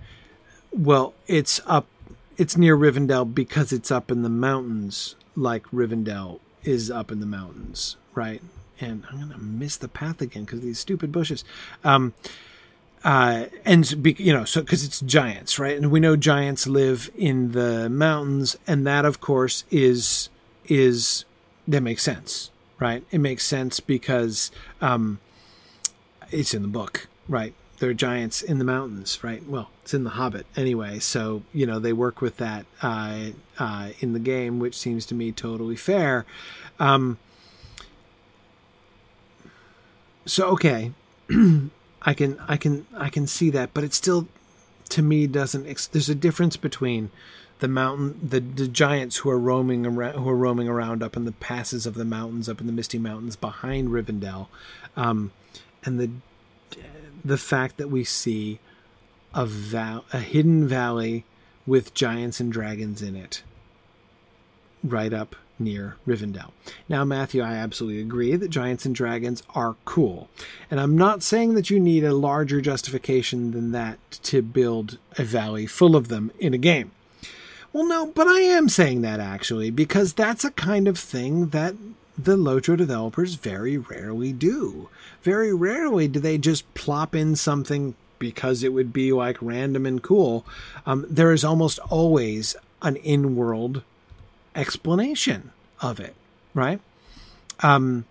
well, 0.72 1.16
it's 1.26 1.60
up, 1.66 1.88
it's 2.38 2.56
near 2.56 2.78
Rivendell 2.78 3.34
because 3.34 3.74
it's 3.74 3.90
up 3.90 4.12
in 4.12 4.22
the 4.22 4.30
mountains, 4.30 5.16
like 5.36 5.64
Rivendell 5.72 6.40
is 6.64 6.92
up 6.92 7.12
in 7.12 7.20
the 7.20 7.26
mountains, 7.26 7.98
right? 8.14 8.42
And 8.80 9.04
I'm 9.10 9.20
gonna 9.20 9.40
miss 9.40 9.76
the 9.76 9.88
path 9.88 10.22
again 10.22 10.46
because 10.46 10.62
these 10.62 10.78
stupid 10.78 11.12
bushes. 11.12 11.44
Um, 11.84 12.14
uh, 13.04 13.46
and 13.66 14.04
be, 14.04 14.16
you 14.20 14.32
know, 14.32 14.46
so 14.46 14.62
because 14.62 14.84
it's 14.84 15.00
giants, 15.02 15.58
right? 15.58 15.76
And 15.76 15.90
we 15.90 16.00
know 16.00 16.16
giants 16.16 16.68
live 16.68 17.10
in 17.18 17.54
the 17.54 17.90
mountains, 17.90 18.56
and 18.68 18.86
that, 18.86 19.04
of 19.04 19.20
course, 19.20 19.64
is 19.72 20.30
is 20.68 21.26
that 21.68 21.82
makes 21.82 22.04
sense, 22.04 22.52
right? 22.80 23.04
It 23.10 23.20
makes 23.20 23.46
sense 23.46 23.80
because 23.80 24.52
um, 24.80 25.20
it's 26.30 26.54
in 26.54 26.62
the 26.62 26.68
book, 26.68 27.08
right? 27.28 27.56
They're 27.80 27.94
giants 27.94 28.42
in 28.42 28.58
the 28.58 28.66
mountains, 28.66 29.24
right? 29.24 29.48
Well, 29.48 29.70
it's 29.84 29.94
in 29.94 30.04
the 30.04 30.12
Hobbit 30.12 30.46
anyway, 30.56 31.00
so 31.00 31.44
you 31.54 31.66
know 31.66 31.80
they 31.80 31.94
work 31.94 32.22
with 32.22 32.38
that 32.38 32.66
uh, 32.82 33.28
uh, 33.60 33.90
in 34.00 34.14
the 34.14 34.20
game, 34.20 34.60
which 34.60 34.78
seems 34.78 35.06
to 35.08 35.16
me 35.16 35.32
totally 35.32 35.76
fair. 35.76 36.26
Um, 36.80 37.18
so 40.26 40.48
okay, 40.50 40.92
I 42.02 42.14
can 42.14 42.40
I 42.48 42.58
can 42.58 42.86
I 42.96 43.10
can 43.10 43.28
see 43.28 43.50
that, 43.52 43.74
but 43.74 43.84
it 43.84 43.94
still 43.94 44.28
to 44.90 45.02
me 45.02 45.28
doesn't. 45.28 45.68
Ex- 45.68 45.88
there's 45.88 46.10
a 46.10 46.16
difference 46.16 46.58
between 46.58 47.12
the 47.60 47.68
mountain 47.68 48.20
the, 48.22 48.40
the 48.40 48.68
giants 48.68 49.18
who 49.18 49.30
are 49.30 49.40
roaming 49.40 49.86
around 49.86 50.16
who 50.16 50.30
are 50.30 50.36
roaming 50.36 50.68
around 50.68 51.02
up 51.02 51.18
in 51.18 51.26
the 51.26 51.32
passes 51.32 51.86
of 51.86 51.96
the 51.96 52.06
mountains 52.06 52.48
up 52.48 52.62
in 52.62 52.68
the 52.68 52.74
misty 52.74 53.00
mountains 53.00 53.36
behind 53.36 53.90
Rivendell 53.90 54.48
um, 54.96 55.32
and 55.84 56.00
the 56.00 56.12
the 57.24 57.38
fact 57.38 57.78
that 57.78 57.90
we 57.90 58.04
see 58.04 58.60
a, 59.34 59.46
val- 59.46 60.06
a 60.14 60.20
hidden 60.20 60.68
valley 60.68 61.26
with 61.66 61.94
giants 61.94 62.40
and 62.40 62.52
dragons 62.52 63.02
in 63.02 63.16
it 63.16 63.44
right 64.84 65.14
up 65.14 65.36
near 65.60 65.98
Rivendell. 66.08 66.52
Now, 66.88 67.04
Matthew, 67.04 67.42
I 67.42 67.56
absolutely 67.56 68.02
agree 68.02 68.36
that 68.36 68.50
giants 68.50 68.86
and 68.86 68.94
dragons 68.94 69.44
are 69.56 69.76
cool. 69.86 70.30
And 70.70 70.80
I'm 70.80 70.98
not 70.98 71.24
saying 71.24 71.56
that 71.56 71.70
you 71.70 71.80
need 71.80 72.04
a 72.04 72.14
larger 72.14 72.62
justification 72.62 73.52
than 73.52 73.72
that 73.72 74.00
to 74.24 74.42
build 74.42 75.00
a 75.18 75.24
valley 75.24 75.66
full 75.66 75.96
of 75.96 76.08
them 76.10 76.32
in 76.40 76.54
a 76.54 76.60
game. 76.60 76.92
Well, 77.74 77.88
no, 77.88 78.08
but 78.08 78.28
I 78.28 78.42
am 78.42 78.70
saying 78.70 79.02
that 79.02 79.20
actually, 79.20 79.72
because 79.72 80.14
that's 80.14 80.46
a 80.46 80.52
kind 80.52 80.88
of 80.88 80.98
thing 80.98 81.48
that 81.50 81.76
the 82.18 82.36
Lotro 82.36 82.76
developers 82.76 83.36
very 83.36 83.78
rarely 83.78 84.34
do. 84.34 84.90
Very 85.22 85.54
rarely 85.54 86.08
do 86.08 86.20
they 86.20 86.38
just 86.38 86.72
plop 86.74 87.14
in 87.14 87.36
something 87.36 87.96
because 88.20 88.64
it 88.64 88.74
would 88.74 88.92
be 88.92 89.12
like 89.12 89.38
random 89.42 89.86
and 89.86 90.02
cool. 90.02 90.46
Um, 90.86 91.06
there 91.10 91.32
is 91.32 91.44
almost 91.44 91.78
always 91.90 92.56
an 92.82 92.96
in 92.98 93.36
world 93.36 93.84
explanation 94.56 95.52
of 95.82 96.00
it, 96.00 96.16
right? 96.54 96.80
Um, 97.60 98.06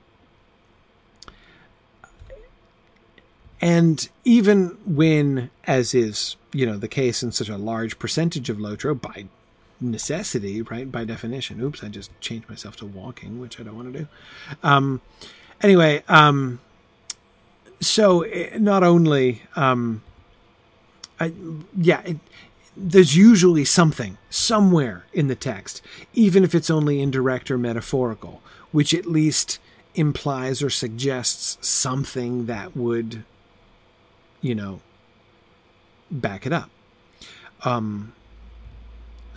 and 3.61 4.09
even 4.25 4.79
when, 4.87 5.51
as 5.65 5.95
is 5.95 6.37
you 6.53 6.67
know 6.67 6.77
the 6.77 6.89
case 6.89 7.23
in 7.23 7.33
such 7.33 7.49
a 7.49 7.59
large 7.59 7.99
percentage 7.99 8.49
of 8.49 8.59
Lotro 8.59 8.99
by 9.01 9.27
necessity, 9.81 10.63
right? 10.63 10.91
By 10.91 11.05
definition. 11.05 11.61
Oops, 11.61 11.83
I 11.83 11.89
just 11.89 12.19
changed 12.21 12.49
myself 12.49 12.77
to 12.77 12.87
walking, 12.87 13.41
which 13.41 13.61
I 13.61 13.63
don't 13.63 13.77
want 13.77 13.93
to 13.93 14.01
do. 14.01 14.09
Um, 14.63 15.01
anyway, 15.63 16.03
um, 16.09 16.61
so 17.81 18.23
it, 18.23 18.53
eh, 18.55 18.59
not 18.59 18.83
only, 18.83 19.43
um, 19.55 20.03
I, 21.21 21.33
yeah, 21.77 22.03
it, 22.03 22.19
there's 22.77 23.17
usually 23.17 23.65
something 23.65 24.19
somewhere 24.29 25.07
in 25.13 25.29
the 25.29 25.35
text, 25.35 25.83
even 26.13 26.45
if 26.45 26.55
it's 26.55 26.71
only 26.71 27.01
indirect 27.01 27.51
or 27.51 27.59
metaphorical, 27.59 28.43
which 28.71 28.93
at 28.93 29.07
least 29.07 29.59
implies 29.95 30.63
or 30.63 30.69
suggests 30.69 31.57
something 31.67 32.47
that 32.47 32.77
would, 32.77 33.25
you 34.43 34.55
know, 34.55 34.81
back 36.11 36.47
it 36.47 36.53
up. 36.53 36.71
Um, 37.65 38.13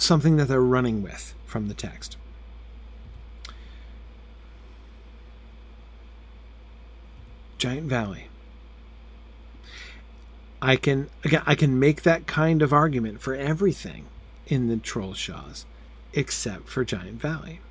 something 0.01 0.37
that 0.37 0.47
they're 0.47 0.61
running 0.61 1.01
with 1.01 1.33
from 1.45 1.67
the 1.67 1.73
text. 1.73 2.17
Giant 7.57 7.87
Valley. 7.87 8.27
I 10.61 10.75
can 10.75 11.09
again 11.23 11.43
I 11.45 11.55
can 11.55 11.79
make 11.79 12.03
that 12.03 12.27
kind 12.27 12.61
of 12.61 12.73
argument 12.73 13.21
for 13.21 13.35
everything 13.35 14.05
in 14.47 14.67
the 14.67 14.75
Trollshaws 14.75 15.65
except 16.13 16.67
for 16.67 16.83
Giant 16.83 17.21
Valley. 17.21 17.61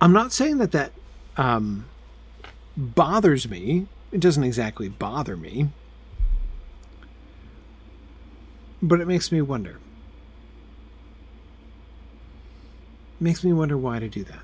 I'm 0.00 0.12
not 0.12 0.32
saying 0.32 0.58
that 0.58 0.72
that 0.72 0.92
um, 1.36 1.86
bothers 2.76 3.48
me. 3.48 3.86
It 4.12 4.20
doesn't 4.20 4.44
exactly 4.44 4.88
bother 4.88 5.36
me. 5.36 5.68
But 8.82 9.00
it 9.00 9.06
makes 9.06 9.30
me 9.30 9.42
wonder. 9.42 9.78
Makes 13.18 13.44
me 13.44 13.52
wonder 13.52 13.76
why 13.76 13.98
to 13.98 14.08
do 14.08 14.24
that. 14.24 14.40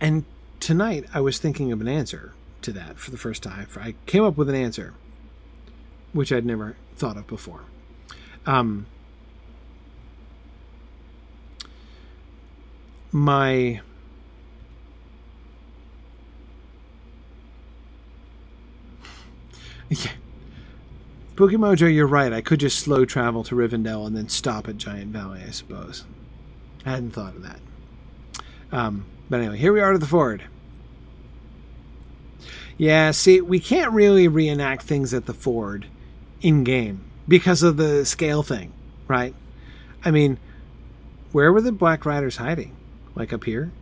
And 0.00 0.24
tonight 0.58 1.04
I 1.14 1.20
was 1.20 1.38
thinking 1.38 1.70
of 1.70 1.80
an 1.80 1.88
answer 1.88 2.32
to 2.62 2.72
that 2.72 2.98
for 2.98 3.10
the 3.10 3.18
first 3.18 3.42
time. 3.42 3.68
I 3.78 3.94
came 4.06 4.24
up 4.24 4.36
with 4.36 4.48
an 4.48 4.54
answer, 4.54 4.94
which 6.12 6.32
I'd 6.32 6.44
never 6.44 6.76
thought 6.96 7.16
of 7.16 7.26
before. 7.28 7.60
Um, 8.46 8.86
my 13.12 13.80
yeah. 19.90 20.10
Pokimojo, 21.40 21.92
you're 21.92 22.06
right. 22.06 22.34
I 22.34 22.42
could 22.42 22.60
just 22.60 22.78
slow 22.78 23.06
travel 23.06 23.42
to 23.44 23.54
Rivendell 23.54 24.06
and 24.06 24.14
then 24.14 24.28
stop 24.28 24.68
at 24.68 24.76
Giant 24.76 25.10
Valley, 25.10 25.42
I 25.46 25.50
suppose. 25.50 26.04
I 26.84 26.90
hadn't 26.90 27.12
thought 27.12 27.34
of 27.34 27.42
that. 27.42 27.60
Um, 28.70 29.06
but 29.30 29.40
anyway, 29.40 29.56
here 29.56 29.72
we 29.72 29.80
are 29.80 29.92
to 29.92 29.98
the 29.98 30.06
ford. 30.06 30.44
Yeah, 32.76 33.10
see, 33.12 33.40
we 33.40 33.58
can't 33.58 33.92
really 33.92 34.28
reenact 34.28 34.82
things 34.82 35.14
at 35.14 35.24
the 35.24 35.32
ford 35.32 35.86
in 36.42 36.62
game 36.62 37.04
because 37.26 37.62
of 37.62 37.78
the 37.78 38.04
scale 38.04 38.42
thing, 38.42 38.72
right? 39.08 39.34
I 40.04 40.10
mean, 40.10 40.38
where 41.32 41.52
were 41.52 41.62
the 41.62 41.72
Black 41.72 42.04
Riders 42.04 42.36
hiding? 42.36 42.76
Like 43.14 43.32
up 43.32 43.44
here? 43.44 43.72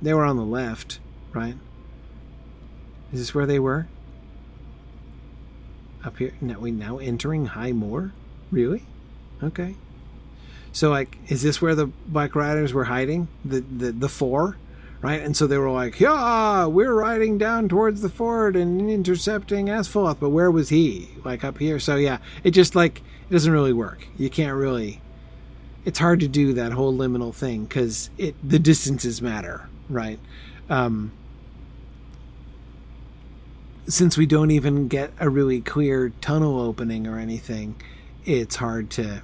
They 0.00 0.14
were 0.14 0.24
on 0.24 0.36
the 0.36 0.44
left, 0.44 1.00
right? 1.32 1.56
Is 3.12 3.18
this 3.18 3.34
where 3.34 3.46
they 3.46 3.58
were? 3.58 3.88
Up 6.04 6.18
here? 6.18 6.32
Now 6.40 6.58
we 6.58 6.70
now 6.70 6.98
entering 6.98 7.46
High 7.46 7.72
Moor? 7.72 8.12
Really? 8.50 8.82
Okay. 9.42 9.76
So 10.72 10.90
like, 10.90 11.16
is 11.28 11.42
this 11.42 11.60
where 11.60 11.74
the 11.74 11.86
bike 11.86 12.34
Riders 12.34 12.72
were 12.72 12.84
hiding? 12.84 13.28
The 13.44 13.60
the 13.60 13.92
the 13.92 14.08
four, 14.08 14.56
right? 15.00 15.20
And 15.20 15.36
so 15.36 15.46
they 15.46 15.58
were 15.58 15.70
like, 15.70 16.00
"Yeah, 16.00 16.66
we're 16.66 16.94
riding 16.94 17.38
down 17.38 17.68
towards 17.68 18.00
the 18.00 18.08
ford 18.08 18.56
and 18.56 18.90
intercepting 18.90 19.66
Asfaloth." 19.66 20.18
But 20.18 20.30
where 20.30 20.50
was 20.50 20.70
he? 20.70 21.10
Like 21.24 21.44
up 21.44 21.58
here. 21.58 21.78
So 21.78 21.96
yeah, 21.96 22.18
it 22.42 22.52
just 22.52 22.74
like 22.74 23.02
it 23.28 23.32
doesn't 23.32 23.52
really 23.52 23.72
work. 23.72 24.06
You 24.16 24.30
can't 24.30 24.56
really. 24.56 25.00
It's 25.84 25.98
hard 25.98 26.20
to 26.20 26.28
do 26.28 26.52
that 26.54 26.72
whole 26.72 26.94
liminal 26.94 27.34
thing 27.34 27.64
because 27.64 28.08
it 28.16 28.34
the 28.42 28.58
distances 28.58 29.20
matter, 29.20 29.68
right? 29.88 30.18
Um, 30.70 31.12
since 33.86 34.16
we 34.16 34.26
don't 34.26 34.50
even 34.50 34.88
get 34.88 35.12
a 35.18 35.28
really 35.28 35.60
clear 35.60 36.10
tunnel 36.20 36.60
opening 36.60 37.06
or 37.06 37.18
anything, 37.18 37.80
it's 38.24 38.56
hard 38.56 38.90
to 38.90 39.22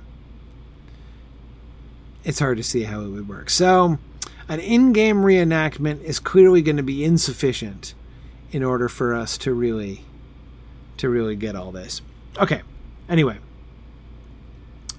it's 2.25 2.41
hard 2.41 2.57
to 2.59 2.63
see 2.65 2.83
how 2.83 3.01
it 3.01 3.09
would 3.09 3.29
work. 3.29 3.49
So, 3.49 3.99
an 4.49 4.61
in-game 4.61 5.19
reenactment 5.19 6.03
is 6.03 6.19
clearly 6.19 6.61
going 6.63 6.77
to 6.77 6.83
be 6.83 7.05
insufficient 7.05 7.95
in 8.51 8.63
order 8.63 8.89
for 8.89 9.15
us 9.15 9.39
to 9.39 9.53
really 9.53 10.05
to 10.99 11.09
really 11.09 11.37
get 11.37 11.55
all 11.55 11.71
this. 11.71 12.03
Okay. 12.39 12.63
Anyway, 13.09 13.39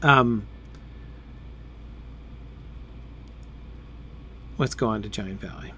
um 0.01 0.47
let's 4.57 4.75
go 4.75 4.87
on 4.87 5.01
to 5.01 5.09
Giant 5.09 5.41
Valley. 5.41 5.73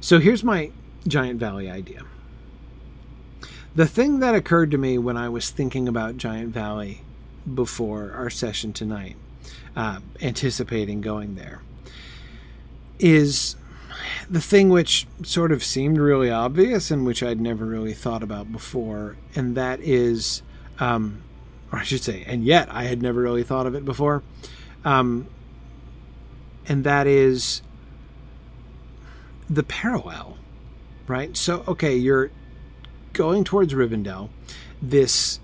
So 0.00 0.18
here's 0.18 0.42
my 0.42 0.70
Giant 1.06 1.38
Valley 1.38 1.70
idea. 1.70 2.02
The 3.74 3.86
thing 3.86 4.20
that 4.20 4.34
occurred 4.34 4.70
to 4.72 4.78
me 4.78 4.98
when 4.98 5.16
I 5.16 5.30
was 5.30 5.48
thinking 5.48 5.88
about 5.88 6.18
Giant 6.18 6.50
Valley 6.50 7.00
before 7.52 8.12
our 8.12 8.28
session 8.28 8.74
tonight 8.74 9.16
uh, 9.74 10.00
anticipating 10.20 11.00
going 11.00 11.36
there, 11.36 11.62
is 12.98 13.56
the 14.28 14.42
thing 14.42 14.68
which 14.68 15.06
sort 15.22 15.52
of 15.52 15.64
seemed 15.64 15.96
really 15.96 16.30
obvious 16.30 16.90
and 16.90 17.06
which 17.06 17.22
I'd 17.22 17.40
never 17.40 17.64
really 17.64 17.94
thought 17.94 18.22
about 18.22 18.52
before, 18.52 19.16
and 19.34 19.56
that 19.56 19.80
is, 19.80 20.42
um, 20.78 21.22
or 21.72 21.78
I 21.78 21.82
should 21.82 22.02
say, 22.02 22.24
and 22.26 22.44
yet 22.44 22.68
I 22.70 22.84
had 22.84 23.00
never 23.00 23.22
really 23.22 23.42
thought 23.42 23.66
of 23.66 23.74
it 23.74 23.86
before, 23.86 24.22
um, 24.84 25.26
and 26.68 26.84
that 26.84 27.06
is 27.06 27.62
the 29.48 29.62
parallel, 29.62 30.36
right? 31.06 31.34
So, 31.36 31.64
okay, 31.66 31.96
you're 31.96 32.30
going 33.12 33.44
towards 33.44 33.74
Rivendell, 33.74 34.30
this 34.80 35.40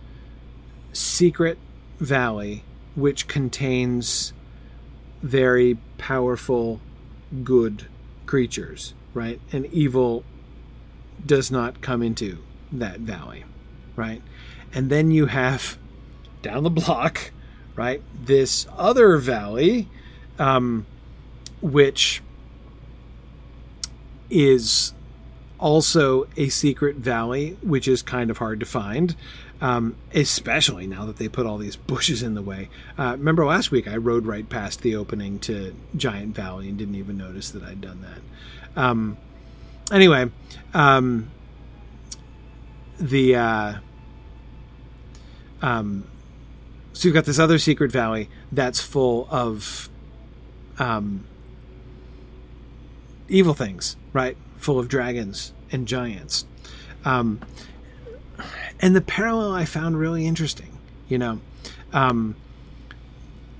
secret 0.92 1.58
valley 1.98 2.64
which 2.94 3.28
contains 3.28 4.32
very 5.22 5.78
powerful 5.98 6.80
good 7.44 7.86
creatures, 8.26 8.94
right? 9.14 9.40
And 9.52 9.66
evil 9.66 10.24
does 11.24 11.50
not 11.50 11.80
come 11.80 12.02
into 12.02 12.38
that 12.72 13.00
valley, 13.00 13.44
right? 13.97 14.22
And 14.72 14.90
then 14.90 15.10
you 15.10 15.26
have 15.26 15.78
down 16.42 16.62
the 16.62 16.70
block, 16.70 17.30
right, 17.76 18.02
this 18.24 18.66
other 18.76 19.16
valley, 19.18 19.88
um, 20.38 20.86
which 21.60 22.22
is 24.30 24.92
also 25.58 26.26
a 26.36 26.48
secret 26.48 26.96
valley, 26.96 27.56
which 27.62 27.88
is 27.88 28.02
kind 28.02 28.30
of 28.30 28.38
hard 28.38 28.60
to 28.60 28.66
find 28.66 29.16
um, 29.60 29.96
especially 30.14 30.86
now 30.86 31.04
that 31.06 31.16
they 31.16 31.28
put 31.28 31.46
all 31.46 31.58
these 31.58 31.76
bushes 31.76 32.22
in 32.22 32.34
the 32.34 32.42
way. 32.42 32.68
Uh, 32.96 33.16
remember 33.18 33.44
last 33.44 33.70
week 33.70 33.88
I 33.88 33.96
rode 33.96 34.26
right 34.26 34.48
past 34.48 34.82
the 34.82 34.96
opening 34.96 35.38
to 35.40 35.74
Giant 35.96 36.34
Valley 36.34 36.68
and 36.68 36.78
didn't 36.78 36.94
even 36.94 37.16
notice 37.16 37.50
that 37.50 37.62
I'd 37.62 37.80
done 37.80 38.02
that. 38.02 38.80
Um, 38.80 39.16
anyway, 39.90 40.30
um, 40.74 41.30
the 43.00 43.36
uh, 43.36 43.74
um, 45.62 46.04
so 46.92 47.08
you've 47.08 47.14
got 47.14 47.24
this 47.24 47.38
other 47.38 47.58
secret 47.58 47.90
valley 47.90 48.28
that's 48.52 48.80
full 48.80 49.26
of 49.30 49.88
um, 50.78 51.24
evil 53.28 53.54
things, 53.54 53.96
right? 54.12 54.36
Full 54.58 54.78
of 54.78 54.88
dragons 54.88 55.52
and 55.70 55.86
giants. 55.86 56.44
Um, 57.04 57.40
and 58.80 58.94
the 58.94 59.00
parallel 59.00 59.52
I 59.52 59.64
found 59.64 59.98
really 59.98 60.26
interesting. 60.26 60.78
You 61.08 61.18
know, 61.18 61.40
um, 61.92 62.36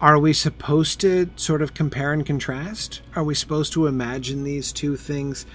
are 0.01 0.19
we 0.19 0.33
supposed 0.33 1.01
to 1.01 1.31
sort 1.37 1.63
of 1.63 1.75
compare 1.75 2.13
and 2.13 2.25
contrast? 2.25 3.01
Are 3.17 3.25
we 3.25 3.35
supposed 3.35 3.73
to 3.73 3.87
imagine 3.87 4.45
these 4.45 4.71
two 4.71 4.97
things? 4.97 5.47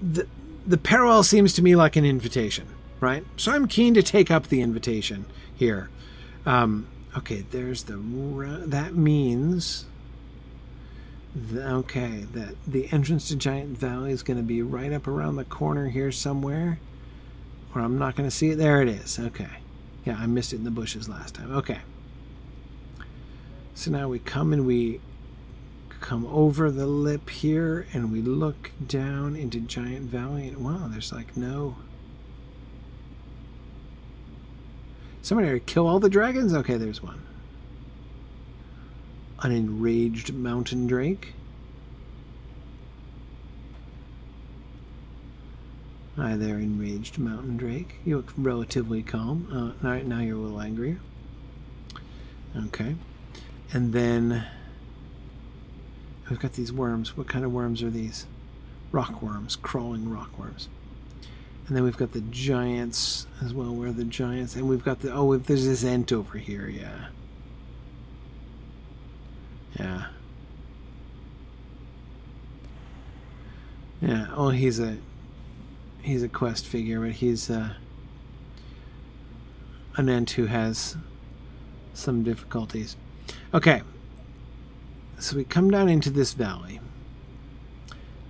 The, 0.00 0.26
the 0.66 0.76
parallel 0.76 1.22
seems 1.22 1.52
to 1.54 1.62
me 1.62 1.74
like 1.74 1.96
an 1.96 2.04
invitation, 2.04 2.66
right? 3.00 3.24
So 3.36 3.52
I'm 3.52 3.66
keen 3.66 3.94
to 3.94 4.02
take 4.02 4.30
up 4.30 4.48
the 4.48 4.60
invitation 4.60 5.26
here. 5.54 5.90
Um, 6.44 6.86
okay, 7.16 7.44
there's 7.50 7.84
the 7.84 7.96
that 8.66 8.94
means 8.94 9.86
the, 11.36 11.70
okay 11.70 12.26
that 12.32 12.54
the 12.66 12.90
entrance 12.92 13.28
to 13.28 13.36
Giant 13.36 13.76
Valley 13.76 14.10
is 14.10 14.22
going 14.22 14.38
to 14.38 14.42
be 14.42 14.62
right 14.62 14.92
up 14.92 15.06
around 15.06 15.36
the 15.36 15.44
corner 15.44 15.88
here 15.88 16.10
somewhere 16.10 16.78
or 17.76 17.82
I'm 17.82 17.98
not 17.98 18.16
going 18.16 18.28
to 18.28 18.34
see 18.34 18.50
it. 18.50 18.56
There 18.56 18.80
it 18.80 18.88
is. 18.88 19.18
Okay. 19.18 19.50
Yeah, 20.06 20.16
I 20.18 20.26
missed 20.26 20.52
it 20.54 20.56
in 20.56 20.64
the 20.64 20.70
bushes 20.70 21.08
last 21.08 21.34
time. 21.34 21.54
Okay. 21.54 21.80
So 23.74 23.90
now 23.90 24.08
we 24.08 24.18
come 24.18 24.54
and 24.54 24.66
we 24.66 25.00
come 26.00 26.24
over 26.26 26.70
the 26.70 26.86
lip 26.86 27.28
here 27.28 27.86
and 27.92 28.10
we 28.10 28.22
look 28.22 28.70
down 28.86 29.36
into 29.36 29.60
Giant 29.60 30.06
Valley. 30.06 30.48
And 30.48 30.64
wow, 30.64 30.88
there's 30.88 31.12
like 31.12 31.36
no. 31.36 31.76
Somebody 35.20 35.60
kill 35.60 35.86
all 35.86 36.00
the 36.00 36.08
dragons? 36.08 36.54
Okay, 36.54 36.76
there's 36.78 37.02
one. 37.02 37.20
An 39.42 39.52
enraged 39.52 40.32
mountain 40.32 40.86
drake. 40.86 41.34
Hi 46.16 46.34
there, 46.34 46.58
enraged 46.58 47.18
mountain 47.18 47.58
drake. 47.58 47.96
You 48.04 48.16
look 48.16 48.32
relatively 48.38 49.02
calm. 49.02 49.74
Uh, 49.82 49.98
now, 50.02 50.20
you're 50.20 50.36
a 50.36 50.40
little 50.40 50.60
angrier. 50.60 50.98
Okay. 52.56 52.94
And 53.72 53.92
then 53.92 54.46
we've 56.30 56.38
got 56.38 56.54
these 56.54 56.72
worms. 56.72 57.16
What 57.16 57.28
kind 57.28 57.44
of 57.44 57.52
worms 57.52 57.82
are 57.82 57.90
these? 57.90 58.26
Rock 58.92 59.20
worms, 59.20 59.56
crawling 59.56 60.08
rock 60.08 60.38
worms. 60.38 60.68
And 61.66 61.76
then 61.76 61.84
we've 61.84 61.96
got 61.96 62.12
the 62.12 62.20
giants 62.22 63.26
as 63.44 63.52
well. 63.52 63.74
Where 63.74 63.88
are 63.88 63.92
the 63.92 64.04
giants? 64.04 64.56
And 64.56 64.68
we've 64.68 64.84
got 64.84 65.00
the 65.00 65.12
oh, 65.12 65.36
there's 65.36 65.66
this 65.66 65.84
ant 65.84 66.12
over 66.12 66.38
here. 66.38 66.68
Yeah. 66.68 67.08
Yeah. 69.78 70.06
Yeah. 74.00 74.26
Oh, 74.34 74.50
he's 74.50 74.78
a 74.80 74.96
he's 76.02 76.22
a 76.22 76.28
quest 76.28 76.66
figure, 76.66 77.00
but 77.00 77.12
he's 77.12 77.50
uh, 77.50 77.74
an 79.96 80.08
ent 80.08 80.30
who 80.30 80.46
has 80.46 80.96
some 81.94 82.22
difficulties. 82.22 82.96
Okay, 83.52 83.82
so 85.18 85.36
we 85.36 85.44
come 85.44 85.70
down 85.70 85.88
into 85.88 86.10
this 86.10 86.32
valley. 86.34 86.80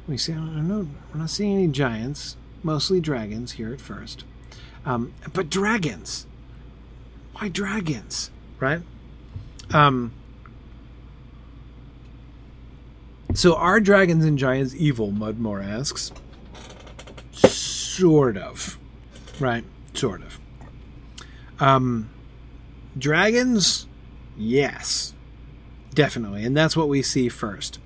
We 0.08 0.16
see, 0.16 0.32
I 0.32 0.36
don't 0.36 0.68
know, 0.68 0.88
we're 1.12 1.20
not 1.20 1.30
seeing 1.30 1.56
any 1.56 1.68
giants, 1.68 2.36
mostly 2.62 3.00
dragons 3.00 3.52
here 3.52 3.72
at 3.72 3.80
first. 3.80 4.24
Um, 4.84 5.12
but 5.32 5.50
dragons! 5.50 6.26
Why 7.34 7.48
dragons? 7.48 8.30
Right? 8.60 8.80
Um, 9.74 10.12
so 13.34 13.54
are 13.54 13.80
dragons 13.80 14.24
and 14.24 14.38
giants 14.38 14.74
evil? 14.74 15.12
Mudmore 15.12 15.64
asks. 15.64 16.12
Sort 17.32 18.36
of. 18.36 18.78
Right? 19.38 19.64
Sort 19.94 20.22
of. 20.22 20.38
Um, 21.60 22.10
dragons? 22.96 23.86
Yes. 24.36 25.14
Definitely. 25.94 26.44
And 26.44 26.56
that's 26.56 26.76
what 26.76 26.88
we 26.88 27.02
see 27.02 27.28
first. 27.28 27.78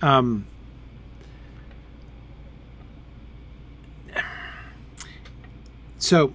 Um, 0.00 0.46
so 5.98 6.32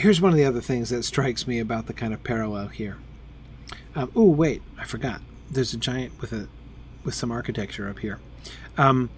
here's 0.00 0.18
one 0.18 0.32
of 0.32 0.38
the 0.38 0.46
other 0.46 0.62
things 0.62 0.88
that 0.88 1.02
strikes 1.02 1.46
me 1.46 1.58
about 1.58 1.86
the 1.86 1.92
kind 1.92 2.14
of 2.14 2.24
parallel 2.24 2.68
here. 2.68 2.96
Um, 3.94 4.10
oh 4.16 4.30
wait, 4.30 4.62
I 4.78 4.84
forgot. 4.84 5.20
There's 5.50 5.74
a 5.74 5.76
giant 5.76 6.18
with 6.22 6.32
a 6.32 6.48
with 7.04 7.14
some 7.14 7.30
architecture 7.30 7.86
up 7.88 7.98
here. 7.98 8.18
Um, 8.78 9.10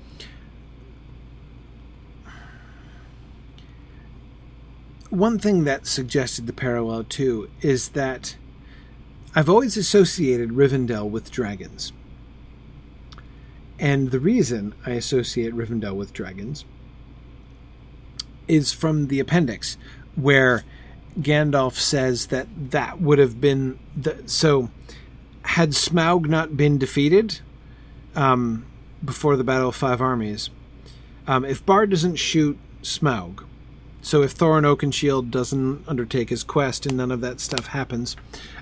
one 5.08 5.38
thing 5.38 5.62
that 5.64 5.86
suggested 5.86 6.48
the 6.48 6.52
parallel 6.52 7.04
too 7.04 7.48
is 7.60 7.90
that 7.90 8.36
I've 9.36 9.48
always 9.48 9.76
associated 9.76 10.50
Rivendell 10.50 11.08
with 11.08 11.30
dragons. 11.30 11.92
And 13.78 14.10
the 14.10 14.20
reason 14.20 14.74
I 14.84 14.90
associate 14.90 15.54
Rivendell 15.54 15.94
with 15.94 16.12
dragons 16.12 16.64
is 18.48 18.72
from 18.72 19.06
the 19.06 19.20
appendix, 19.20 19.76
where 20.16 20.64
Gandalf 21.20 21.74
says 21.74 22.26
that 22.28 22.46
that 22.70 23.00
would 23.00 23.18
have 23.18 23.40
been 23.40 23.78
the 23.96 24.22
so 24.26 24.70
had 25.42 25.70
Smaug 25.70 26.26
not 26.28 26.56
been 26.56 26.78
defeated 26.78 27.40
um, 28.14 28.64
before 29.04 29.36
the 29.36 29.44
Battle 29.44 29.68
of 29.68 29.76
Five 29.76 30.00
Armies, 30.00 30.50
um, 31.26 31.44
if 31.44 31.64
Bard 31.64 31.90
doesn't 31.90 32.16
shoot 32.16 32.58
Smaug, 32.82 33.44
so 34.00 34.22
if 34.22 34.36
Thorin 34.36 34.64
Oakenshield 34.64 35.30
doesn't 35.30 35.86
undertake 35.86 36.30
his 36.30 36.42
quest 36.42 36.86
and 36.86 36.96
none 36.96 37.12
of 37.12 37.20
that 37.20 37.40
stuff 37.40 37.68
happens, 37.68 38.16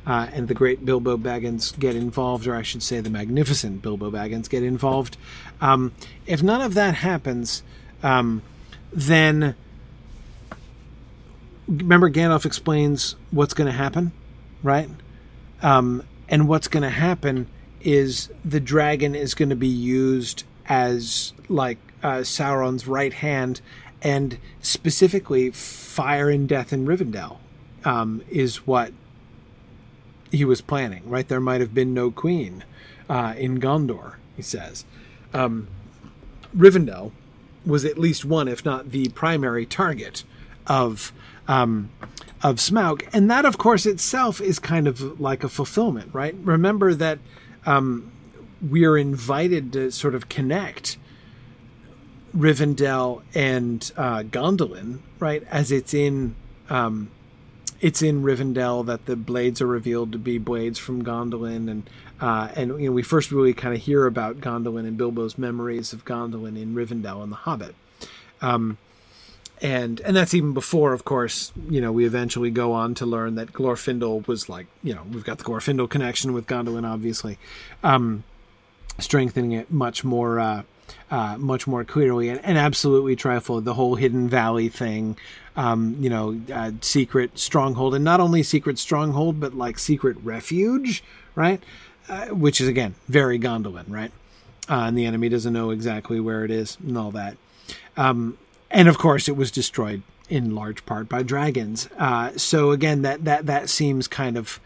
uh, 0.07 0.29
and 0.33 0.49
the 0.49 0.55
great 0.55 0.85
Bilbo 0.85 1.17
Baggins 1.17 1.79
get 1.79 1.97
involved, 1.97 2.47
or 2.47 2.55
I 2.55 2.63
should 2.63 2.83
say 2.83 3.01
the 3.01 3.11
magnificent 3.11 3.83
Bilbo 3.83 4.11
Baggins 4.11 4.49
get 4.49 4.63
involved, 4.63 5.17
um, 5.61 5.93
if 6.27 6.43
none 6.43 6.61
of 6.61 6.75
that 6.75 6.97
happens, 6.97 7.63
um, 8.03 8.43
then 8.93 9.55
remember 11.71 12.11
Gandalf 12.11 12.45
explains 12.45 13.17
what's 13.31 13.55
going 13.55 13.67
to 13.67 13.73
happen, 13.73 14.13
right? 14.63 14.91
Um, 15.63 16.03
and 16.29 16.49
what's 16.49 16.69
going 16.69 16.83
to 16.83 16.91
happen 16.91 17.47
is 17.81 18.31
the 18.45 18.61
dragon 18.61 19.15
is 19.15 19.35
going 19.35 19.49
to 19.51 19.57
be 19.57 19.69
used 19.69 20.45
as 20.67 21.33
like 21.49 21.79
uh, 22.03 22.19
Sauron's 22.19 22.87
right 22.87 23.13
hand, 23.13 23.61
and 24.03 24.39
specifically 24.61 25.51
fire 25.51 26.31
and 26.31 26.49
death 26.49 26.73
in 26.73 26.87
Rivendell 26.87 27.39
um, 27.85 28.23
is 28.29 28.67
what 28.67 28.93
he 30.31 30.45
was 30.45 30.61
planning. 30.61 31.09
Right, 31.09 31.29
there 31.29 31.41
might 31.41 31.61
have 31.61 31.75
been 31.75 31.95
no 31.95 32.11
queen 32.11 32.65
uh, 33.09 33.35
in 33.37 33.61
Gondor. 33.61 34.15
He 34.37 34.43
says 34.43 34.85
um, 35.33 35.69
Rivendell 36.57 37.13
was 37.65 37.85
at 37.85 37.99
least 37.99 38.25
one, 38.25 38.49
if 38.49 38.65
not 38.65 38.91
the 38.91 39.09
primary 39.11 39.67
target 39.67 40.25
of 40.67 41.13
um, 41.51 41.91
of 42.45 42.57
Smaug, 42.57 43.07
and 43.13 43.29
that, 43.29 43.45
of 43.45 43.59
course, 43.59 43.85
itself 43.85 44.41
is 44.41 44.61
kind 44.61 44.87
of 44.87 45.21
like 45.21 45.43
a 45.43 45.49
fulfillment, 45.49 46.11
right? 46.15 46.35
Remember 46.43 46.95
that 46.95 47.19
um, 47.67 48.13
we 48.67 48.85
are 48.85 48.97
invited 48.97 49.73
to 49.73 49.91
sort 49.91 50.15
of 50.15 50.29
connect 50.29 50.97
Rivendell 52.37 53.23
and 53.35 53.91
uh, 53.97 54.23
Gondolin, 54.23 55.01
right? 55.19 55.43
As 55.51 55.73
it's 55.73 55.93
in 55.93 56.37
um, 56.69 57.11
it's 57.81 58.01
in 58.01 58.23
Rivendell 58.23 58.87
that 58.87 59.07
the 59.07 59.17
blades 59.17 59.61
are 59.61 59.67
revealed 59.67 60.13
to 60.13 60.19
be 60.19 60.39
blades 60.39 60.79
from 60.79 61.03
Gondolin, 61.03 61.69
and 61.69 61.91
uh, 62.21 62.49
and 62.55 62.81
you 62.81 62.87
know 62.87 62.93
we 62.93 63.03
first 63.03 63.33
really 63.33 63.55
kind 63.55 63.75
of 63.75 63.81
hear 63.81 64.07
about 64.07 64.41
Gondolin 64.41 64.87
and 64.87 64.97
Bilbo's 64.97 65.37
memories 65.37 65.93
of 65.93 66.05
Gondolin 66.05 66.57
in 66.57 66.77
Rivendell 66.77 67.25
and 67.25 67.33
The 67.33 67.37
Hobbit. 67.37 67.75
Um, 68.41 68.79
and 69.63 70.01
and 70.01 70.17
that's 70.17 70.33
even 70.35 70.55
before, 70.55 70.93
of 70.93 71.05
course, 71.05 71.53
you 71.69 71.81
know, 71.81 71.93
we 71.93 72.07
eventually 72.07 72.51
go 72.51 72.73
on 72.73 72.95
to 72.95 73.07
learn 73.07 73.35
that 73.35 73.53
Glorfindel 73.53 74.27
was 74.27 74.49
like, 74.49 74.67
you 74.83 74.95
know, 74.95 75.03
we've 75.11 75.25
got 75.25 75.39
the 75.39 75.45
Glorfindel 75.45 75.89
connection 75.89 76.33
with 76.33 76.47
Gondolin, 76.47 76.89
obviously, 76.89 77.39
um, 77.83 78.25
strengthening 78.99 79.53
it 79.53 79.71
much 79.71 80.03
more, 80.03 80.41
uh, 80.41 80.63
uh, 81.11 81.37
much 81.39 81.67
more 81.67 81.85
clearly, 81.85 82.31
and, 82.31 82.43
and 82.45 82.57
absolutely 82.57 83.17
trifle 83.17 83.61
the 83.61 83.75
whole 83.75 83.97
Hidden 83.97 84.29
Valley 84.29 84.71
thing, 84.71 85.19
um, 85.57 85.97
you 86.01 86.09
know, 86.09 86.41
uh, 86.53 86.73
secret 86.81 87.39
stronghold, 87.39 87.95
and 87.95 88.05
not 88.05 88.21
only 88.21 88.43
secret 88.43 88.79
stronghold, 88.79 89.41
but 89.41 89.55
like 89.55 89.79
secret 89.79 90.17
refuge, 90.23 91.05
right? 91.35 91.63
Uh, 92.09 92.27
which 92.29 92.61
is 92.61 92.69
again 92.69 92.95
very 93.09 93.39
Gondolin, 93.39 93.85
right? 93.89 94.11
Uh, 94.71 94.85
and 94.87 94.97
the 94.97 95.05
enemy 95.05 95.29
doesn't 95.29 95.53
know 95.53 95.71
exactly 95.71 96.19
where 96.19 96.45
it 96.45 96.51
is 96.51 96.79
and 96.81 96.97
all 96.97 97.11
that. 97.11 97.37
Um, 97.97 98.39
and 98.71 98.89
of 98.89 98.99
course 98.99 99.29
it 99.29 99.37
was 99.37 99.51
destroyed 99.51 100.03
in 100.31 100.55
large 100.55 100.87
part 100.87 101.09
by 101.09 101.23
dragons. 101.23 101.89
Uh, 101.99 102.31
so 102.37 102.71
again, 102.71 103.03
that 103.03 103.25
that 103.25 103.47
that 103.47 103.69
seems 103.69 104.07
kind 104.09 104.39
of, 104.39 104.61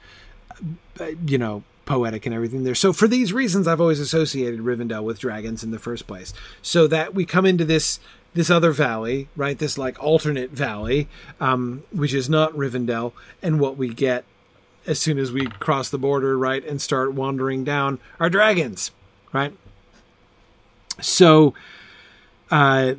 uh, 1.00 1.06
you 1.26 1.38
know, 1.38 1.64
poetic 1.86 2.26
and 2.26 2.34
everything 2.34 2.64
there. 2.64 2.74
So 2.74 2.92
for 2.92 3.08
these 3.08 3.32
reasons, 3.32 3.66
I've 3.66 3.80
always 3.80 4.00
associated 4.00 4.60
Rivendell 4.60 5.02
with 5.02 5.18
dragons 5.18 5.64
in 5.64 5.70
the 5.70 5.78
first 5.78 6.06
place. 6.06 6.32
So 6.62 6.86
that 6.88 7.14
we 7.14 7.24
come 7.24 7.46
into 7.46 7.64
this 7.64 7.98
this 8.34 8.50
other 8.50 8.72
valley, 8.72 9.28
right? 9.36 9.58
This 9.58 9.78
like 9.78 10.02
alternate 10.02 10.50
valley, 10.50 11.08
um, 11.40 11.84
which 11.90 12.12
is 12.12 12.28
not 12.28 12.52
Rivendell, 12.52 13.12
and 13.42 13.58
what 13.58 13.76
we 13.76 13.88
get 13.88 14.24
as 14.86 14.98
soon 14.98 15.18
as 15.18 15.32
we 15.32 15.46
cross 15.46 15.88
the 15.88 15.98
border, 15.98 16.36
right, 16.36 16.62
and 16.62 16.80
start 16.80 17.14
wandering 17.14 17.64
down 17.64 17.98
are 18.20 18.28
dragons, 18.28 18.90
right? 19.32 19.54
So. 21.00 21.54
Uh, 22.50 22.94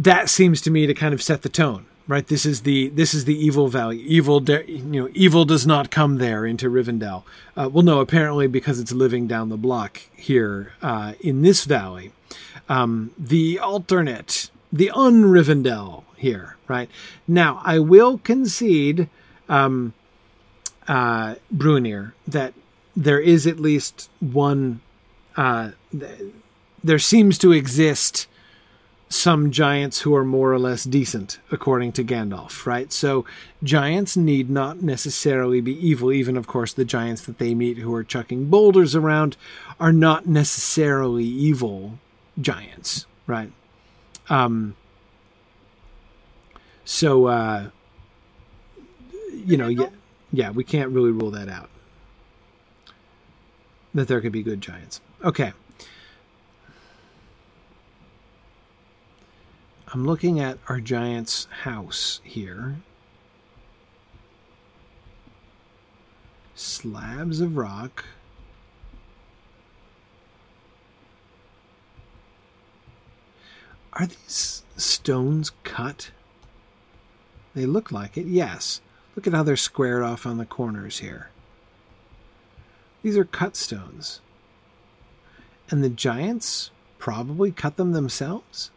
that 0.00 0.28
seems 0.28 0.60
to 0.62 0.70
me 0.70 0.86
to 0.86 0.94
kind 0.94 1.14
of 1.14 1.22
set 1.22 1.42
the 1.42 1.48
tone 1.48 1.86
right? 2.08 2.26
This 2.26 2.44
is 2.44 2.62
the 2.62 2.88
this 2.88 3.14
is 3.14 3.24
the 3.24 3.36
evil 3.36 3.68
valley. 3.68 4.00
Evil 4.00 4.42
you 4.42 4.82
know 4.82 5.08
evil 5.14 5.44
does 5.44 5.64
not 5.64 5.92
come 5.92 6.16
there 6.16 6.44
into 6.44 6.68
rivendell. 6.68 7.22
Uh, 7.56 7.68
well 7.72 7.84
no 7.84 8.00
apparently 8.00 8.48
because 8.48 8.80
it's 8.80 8.90
living 8.90 9.28
down 9.28 9.48
the 9.48 9.56
block 9.56 10.00
here 10.16 10.72
uh, 10.82 11.12
in 11.20 11.42
this 11.42 11.64
valley. 11.64 12.12
Um, 12.68 13.12
the 13.16 13.60
alternate 13.60 14.50
the 14.72 14.90
un-rivendell 14.90 16.04
here 16.16 16.56
right? 16.66 16.90
Now 17.28 17.60
i 17.64 17.78
will 17.78 18.18
concede 18.18 19.08
um, 19.48 19.92
uh, 20.88 21.36
Brunir, 21.54 22.12
that 22.26 22.54
there 22.96 23.20
is 23.20 23.46
at 23.46 23.60
least 23.60 24.10
one 24.20 24.80
uh, 25.36 25.70
th- 25.92 26.32
there 26.82 26.98
seems 26.98 27.38
to 27.38 27.52
exist 27.52 28.26
some 29.10 29.50
giants 29.50 30.02
who 30.02 30.14
are 30.14 30.24
more 30.24 30.52
or 30.52 30.58
less 30.58 30.84
decent, 30.84 31.40
according 31.50 31.90
to 31.90 32.04
Gandalf, 32.04 32.64
right? 32.64 32.92
So 32.92 33.24
giants 33.62 34.16
need 34.16 34.48
not 34.48 34.82
necessarily 34.82 35.60
be 35.60 35.74
evil. 35.84 36.12
Even, 36.12 36.36
of 36.36 36.46
course, 36.46 36.72
the 36.72 36.84
giants 36.84 37.22
that 37.22 37.38
they 37.38 37.52
meet 37.52 37.78
who 37.78 37.92
are 37.92 38.04
chucking 38.04 38.46
boulders 38.46 38.94
around 38.94 39.36
are 39.80 39.92
not 39.92 40.26
necessarily 40.26 41.24
evil 41.24 41.98
giants, 42.40 43.04
right? 43.26 43.50
Um, 44.28 44.76
so, 46.84 47.26
uh, 47.26 47.70
you 49.32 49.56
know, 49.56 49.68
yeah, 49.68 49.88
yeah, 50.32 50.50
we 50.50 50.62
can't 50.62 50.90
really 50.90 51.10
rule 51.10 51.32
that 51.32 51.48
out. 51.48 51.68
That 53.92 54.06
there 54.06 54.20
could 54.20 54.30
be 54.30 54.44
good 54.44 54.60
giants. 54.60 55.00
Okay. 55.24 55.52
I'm 59.92 60.06
looking 60.06 60.38
at 60.38 60.58
our 60.68 60.78
giant's 60.78 61.46
house 61.62 62.20
here. 62.22 62.76
Slabs 66.54 67.40
of 67.40 67.56
rock. 67.56 68.04
Are 73.94 74.06
these 74.06 74.62
stones 74.76 75.50
cut? 75.64 76.12
They 77.54 77.66
look 77.66 77.90
like 77.90 78.16
it, 78.16 78.26
yes. 78.26 78.80
Look 79.16 79.26
at 79.26 79.32
how 79.32 79.42
they're 79.42 79.56
squared 79.56 80.04
off 80.04 80.24
on 80.24 80.38
the 80.38 80.46
corners 80.46 81.00
here. 81.00 81.30
These 83.02 83.16
are 83.16 83.24
cut 83.24 83.56
stones. 83.56 84.20
And 85.68 85.82
the 85.82 85.88
giants 85.88 86.70
probably 86.98 87.50
cut 87.50 87.76
them 87.76 87.90
themselves? 87.90 88.70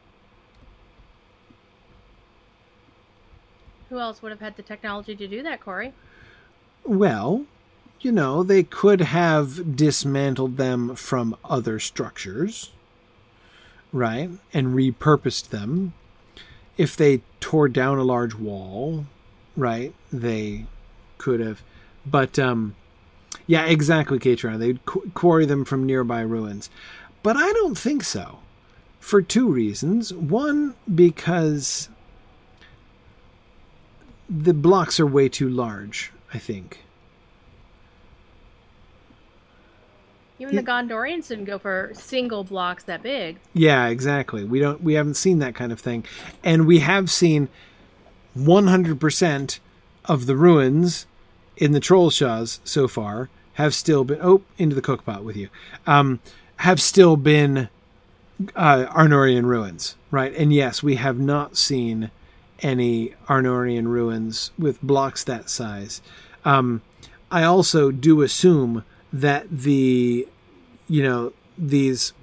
Who 3.93 3.99
else 3.99 4.23
would 4.23 4.31
have 4.31 4.39
had 4.39 4.55
the 4.55 4.63
technology 4.63 5.15
to 5.15 5.27
do 5.27 5.43
that, 5.43 5.61
Corey? 5.61 5.93
Well, 6.83 7.45
you 8.01 8.11
know, 8.11 8.41
they 8.41 8.63
could 8.63 9.01
have 9.01 9.75
dismantled 9.75 10.57
them 10.57 10.95
from 10.95 11.37
other 11.45 11.77
structures, 11.79 12.71
right? 13.91 14.31
And 14.51 14.73
repurposed 14.73 15.49
them. 15.49 15.93
If 16.75 16.97
they 16.97 17.21
tore 17.39 17.69
down 17.69 17.99
a 17.99 18.03
large 18.03 18.33
wall, 18.33 19.05
right, 19.55 19.93
they 20.11 20.65
could 21.19 21.39
have. 21.39 21.61
But, 22.03 22.39
um, 22.39 22.75
yeah, 23.45 23.67
exactly, 23.67 24.17
Katron. 24.17 24.57
They'd 24.57 24.83
qu- 24.85 25.11
quarry 25.13 25.45
them 25.45 25.65
from 25.65 25.85
nearby 25.85 26.21
ruins. 26.21 26.71
But 27.21 27.37
I 27.37 27.53
don't 27.53 27.77
think 27.77 28.03
so. 28.03 28.39
For 28.99 29.21
two 29.21 29.51
reasons. 29.51 30.11
One, 30.11 30.73
because 30.95 31.89
the 34.35 34.53
blocks 34.53 34.99
are 34.99 35.05
way 35.05 35.29
too 35.29 35.49
large, 35.49 36.11
I 36.33 36.39
think. 36.39 36.79
Even 40.39 40.55
the 40.55 40.63
Gondorians 40.63 41.27
didn't 41.27 41.45
go 41.45 41.59
for 41.59 41.91
single 41.93 42.43
blocks 42.43 42.83
that 42.85 43.03
big. 43.03 43.37
Yeah, 43.53 43.87
exactly. 43.87 44.43
We 44.43 44.59
don't 44.59 44.81
we 44.81 44.95
haven't 44.95 45.13
seen 45.13 45.39
that 45.39 45.55
kind 45.55 45.71
of 45.71 45.79
thing. 45.79 46.03
And 46.43 46.65
we 46.67 46.79
have 46.79 47.09
seen 47.09 47.47
100% 48.37 49.59
of 50.05 50.25
the 50.25 50.35
ruins 50.35 51.05
in 51.55 51.71
the 51.71 51.79
Trollshaws 51.79 52.59
so 52.63 52.87
far 52.87 53.29
have 53.53 53.75
still 53.75 54.03
been 54.03 54.19
oh 54.21 54.41
into 54.57 54.75
the 54.75 54.81
cookpot 54.81 55.23
with 55.23 55.37
you. 55.37 55.49
Um 55.85 56.19
have 56.57 56.81
still 56.81 57.15
been 57.15 57.69
uh 58.55 58.87
Arnorian 58.87 59.45
ruins, 59.45 59.95
right? 60.11 60.33
And 60.35 60.51
yes, 60.51 60.81
we 60.83 60.95
have 60.95 61.19
not 61.19 61.55
seen 61.55 62.11
any 62.61 63.13
Arnorian 63.27 63.87
ruins 63.87 64.51
with 64.57 64.81
blocks 64.81 65.23
that 65.23 65.49
size. 65.49 66.01
Um, 66.45 66.81
I 67.31 67.43
also 67.43 67.91
do 67.91 68.21
assume 68.21 68.83
that 69.11 69.49
the, 69.49 70.27
you 70.87 71.03
know, 71.03 71.33
these 71.57 72.13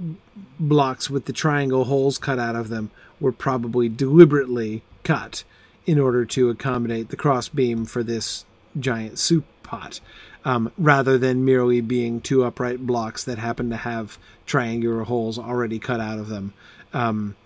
blocks 0.59 1.11
with 1.11 1.27
the 1.27 1.33
triangle 1.33 1.85
holes 1.85 2.19
cut 2.19 2.39
out 2.39 2.57
of 2.57 2.69
them 2.69 2.91
were 3.21 3.33
probably 3.33 3.89
deliberately 3.89 4.83
cut 5.03 5.45
in 5.87 5.99
order 5.99 6.25
to 6.25 6.51
accommodate 6.51 7.09
the 7.09 7.17
crossbeam 7.17 7.85
for 7.85 8.03
this 8.03 8.45
giant 8.79 9.19
soup 9.19 9.45
pot, 9.63 10.01
um, 10.45 10.71
rather 10.79 11.19
than 11.19 11.45
merely 11.45 11.81
being 11.81 12.21
two 12.21 12.45
upright 12.45 12.87
blocks 12.87 13.25
that 13.25 13.39
happen 13.39 13.71
to 13.71 13.77
have 13.77 14.19
triangular 14.47 15.05
holes 15.05 15.39
already 15.39 15.79
cut 15.79 16.01
out 16.01 16.19
of 16.19 16.29
them. 16.29 16.53
Um, 16.93 17.37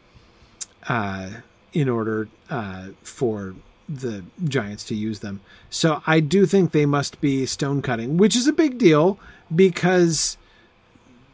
uh, 0.89 1.31
in 1.75 1.89
order 1.89 2.29
uh, 2.49 2.89
for 3.03 3.55
the 3.89 4.25
giants 4.45 4.85
to 4.85 4.95
use 4.95 5.19
them. 5.19 5.41
So 5.69 6.03
I 6.07 6.21
do 6.21 6.47
think 6.47 6.71
they 6.71 6.87
must 6.87 7.21
be 7.21 7.45
stone 7.45 7.83
cutting, 7.83 8.17
which 8.17 8.35
is 8.35 8.47
a 8.47 8.53
big 8.53 8.79
deal 8.79 9.19
because 9.55 10.39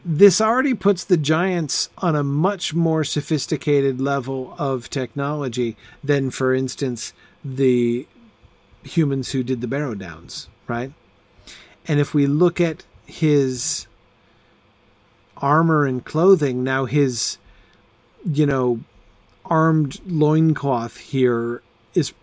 this 0.03 0.41
already 0.41 0.73
puts 0.73 1.03
the 1.03 1.15
giants 1.15 1.89
on 1.99 2.15
a 2.15 2.23
much 2.23 2.73
more 2.73 3.03
sophisticated 3.03 4.01
level 4.01 4.55
of 4.57 4.89
technology 4.89 5.77
than, 6.03 6.31
for 6.31 6.53
instance, 6.53 7.13
the 7.45 8.07
humans 8.83 9.31
who 9.31 9.43
did 9.43 9.61
the 9.61 9.67
Barrow 9.67 9.95
Downs, 9.95 10.49
right? 10.67 10.91
And 11.87 11.99
if 11.99 12.13
we 12.13 12.25
look 12.27 12.59
at 12.59 12.83
his 13.05 13.85
armor 15.37 15.85
and 15.85 16.03
clothing, 16.03 16.63
now 16.63 16.85
his, 16.85 17.37
you 18.25 18.45
know, 18.45 18.79
armed 19.51 19.99
loincloth 20.07 20.95
here 20.95 21.61
is 21.93 22.13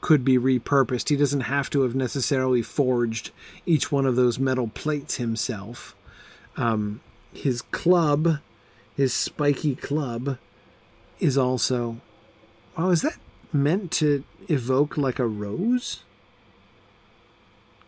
could 0.00 0.24
be 0.24 0.38
repurposed. 0.38 1.10
He 1.10 1.16
doesn't 1.16 1.42
have 1.42 1.68
to 1.70 1.82
have 1.82 1.94
necessarily 1.94 2.62
forged 2.62 3.30
each 3.66 3.92
one 3.92 4.06
of 4.06 4.16
those 4.16 4.38
metal 4.38 4.68
plates 4.68 5.16
himself. 5.16 5.94
Um, 6.56 7.00
his 7.32 7.62
club, 7.62 8.38
his 8.96 9.12
spiky 9.12 9.76
club, 9.76 10.38
is 11.20 11.36
also. 11.38 11.98
Oh, 12.76 12.90
is 12.90 13.02
that 13.02 13.18
meant 13.52 13.92
to 13.92 14.24
evoke 14.48 14.96
like 14.96 15.18
a 15.18 15.26
rose? 15.26 16.02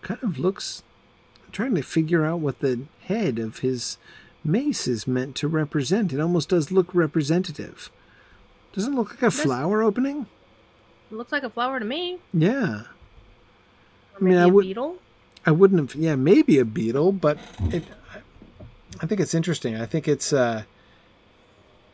Kind 0.03 0.23
of 0.23 0.39
looks. 0.39 0.83
I'm 1.47 1.53
trying 1.53 1.75
to 1.75 1.83
figure 1.83 2.25
out 2.25 2.41
what 2.41 2.61
the 2.61 2.83
head 3.05 3.39
of 3.39 3.61
his 3.61 3.97
mace 4.45 4.87
is 4.87 5.07
meant 5.07 5.37
to 5.37 5.49
represent. 5.49 6.13
It 6.13 6.21
almost 6.21 6.51
does 6.51 6.71
look 6.71 6.95
representative. 6.95 7.91
Doesn't 8.75 8.93
it 8.93 8.97
look 8.97 9.11
like 9.11 9.23
a 9.23 9.31
flower 9.31 9.83
opening? 9.83 10.27
It 11.11 11.15
looks 11.15 11.33
like 11.33 11.43
a 11.45 11.51
flower 11.51 11.79
to 11.79 11.85
me. 11.85 12.19
Yeah. 12.33 12.83
Or 12.83 14.19
I 14.21 14.25
mean, 14.25 14.35
maybe 14.35 14.39
I 14.39 14.45
a 14.45 14.49
would- 14.49 14.63
beetle. 14.67 14.97
I 15.47 15.51
wouldn't 15.51 15.93
have. 15.93 16.01
Yeah, 16.01 16.15
maybe 16.17 16.59
a 16.59 16.65
beetle, 16.65 17.13
but 17.13 17.39
it. 17.71 17.85
I 19.01 19.07
think 19.07 19.21
it's 19.21 19.35
interesting. 19.35 19.77
I 19.79 19.85
think 19.85 20.09
it's, 20.09 20.33
uh, 20.33 20.63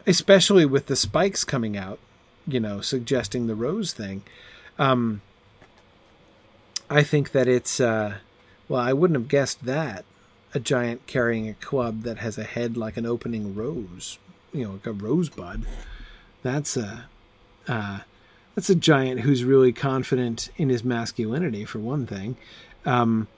especially 0.07 0.65
with 0.65 0.87
the 0.87 0.95
spikes 0.95 1.43
coming 1.45 1.77
out, 1.77 1.99
you 2.47 2.61
know, 2.61 2.81
suggesting 2.81 3.47
the 3.49 3.55
rose 3.57 3.93
thing. 3.93 4.23
Um, 4.79 5.21
I 6.89 7.03
think 7.03 7.33
that 7.33 7.49
it's. 7.49 7.81
Uh, 7.81 8.19
well, 8.69 8.81
I 8.81 8.93
wouldn't 8.93 9.19
have 9.19 9.29
guessed 9.29 9.65
that 9.65 10.05
a 10.55 10.61
giant 10.61 11.07
carrying 11.09 11.49
a 11.49 11.55
club 11.55 12.03
that 12.03 12.19
has 12.19 12.39
a 12.39 12.45
head 12.45 12.77
like 12.77 12.97
an 12.97 13.07
opening 13.07 13.55
rose, 13.55 14.19
you 14.53 14.65
know, 14.65 14.73
like 14.75 14.87
a 14.87 14.93
rosebud. 14.93 15.65
That's 16.43 16.77
a. 16.77 17.07
Uh, 17.69 18.01
that's 18.55 18.69
a 18.69 18.75
giant 18.75 19.21
who's 19.21 19.45
really 19.45 19.73
confident 19.73 20.51
in 20.57 20.69
his 20.69 20.85
masculinity, 20.85 21.65
for 21.65 21.79
one 21.79 22.07
thing. 22.07 22.37
Um, 22.85 23.29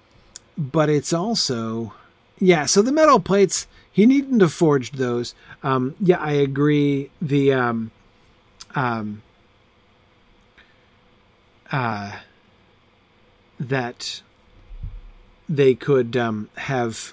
but 0.57 0.89
it's 0.89 1.13
also, 1.13 1.93
yeah. 2.39 2.67
So 2.67 2.83
the 2.83 2.93
metal 2.93 3.21
plates, 3.21 3.67
he 3.91 4.07
needn't 4.07 4.41
have 4.41 4.53
forged 4.53 4.97
those. 4.97 5.35
Um, 5.63 5.95
yeah, 6.01 6.19
I 6.19 6.33
agree. 6.33 7.11
The 7.21 7.53
um, 7.53 7.91
um, 8.75 9.23
uh, 11.71 12.17
that 13.61 14.23
they 15.49 15.75
could 15.75 16.17
um, 16.17 16.49
have 16.57 17.13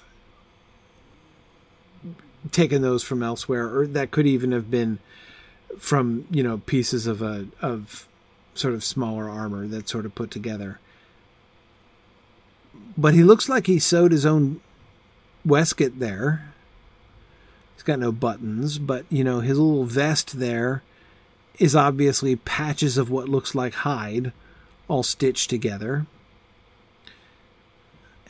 taken 2.50 2.80
those 2.82 3.02
from 3.02 3.22
elsewhere, 3.22 3.68
or 3.76 3.86
that 3.86 4.10
could 4.10 4.26
even 4.26 4.52
have 4.52 4.70
been 4.70 4.98
from 5.78 6.26
you 6.30 6.42
know 6.42 6.58
pieces 6.58 7.06
of 7.06 7.22
a 7.22 7.46
of 7.60 8.08
sort 8.54 8.74
of 8.74 8.84
smaller 8.84 9.28
armor 9.28 9.66
that 9.66 9.88
sort 9.88 10.04
of 10.04 10.14
put 10.14 10.30
together. 10.30 10.78
But 12.96 13.14
he 13.14 13.22
looks 13.22 13.48
like 13.48 13.66
he 13.66 13.78
sewed 13.78 14.12
his 14.12 14.26
own 14.26 14.60
waistcoat 15.44 15.98
there. 15.98 16.52
He's 17.74 17.82
got 17.82 17.98
no 17.98 18.12
buttons, 18.12 18.78
but 18.78 19.04
you 19.08 19.24
know 19.24 19.40
his 19.40 19.58
little 19.58 19.84
vest 19.84 20.38
there 20.38 20.82
is 21.58 21.76
obviously 21.76 22.36
patches 22.36 22.96
of 22.96 23.10
what 23.10 23.28
looks 23.28 23.54
like 23.54 23.74
hide 23.74 24.32
all 24.88 25.02
stitched 25.02 25.50
together. 25.50 26.06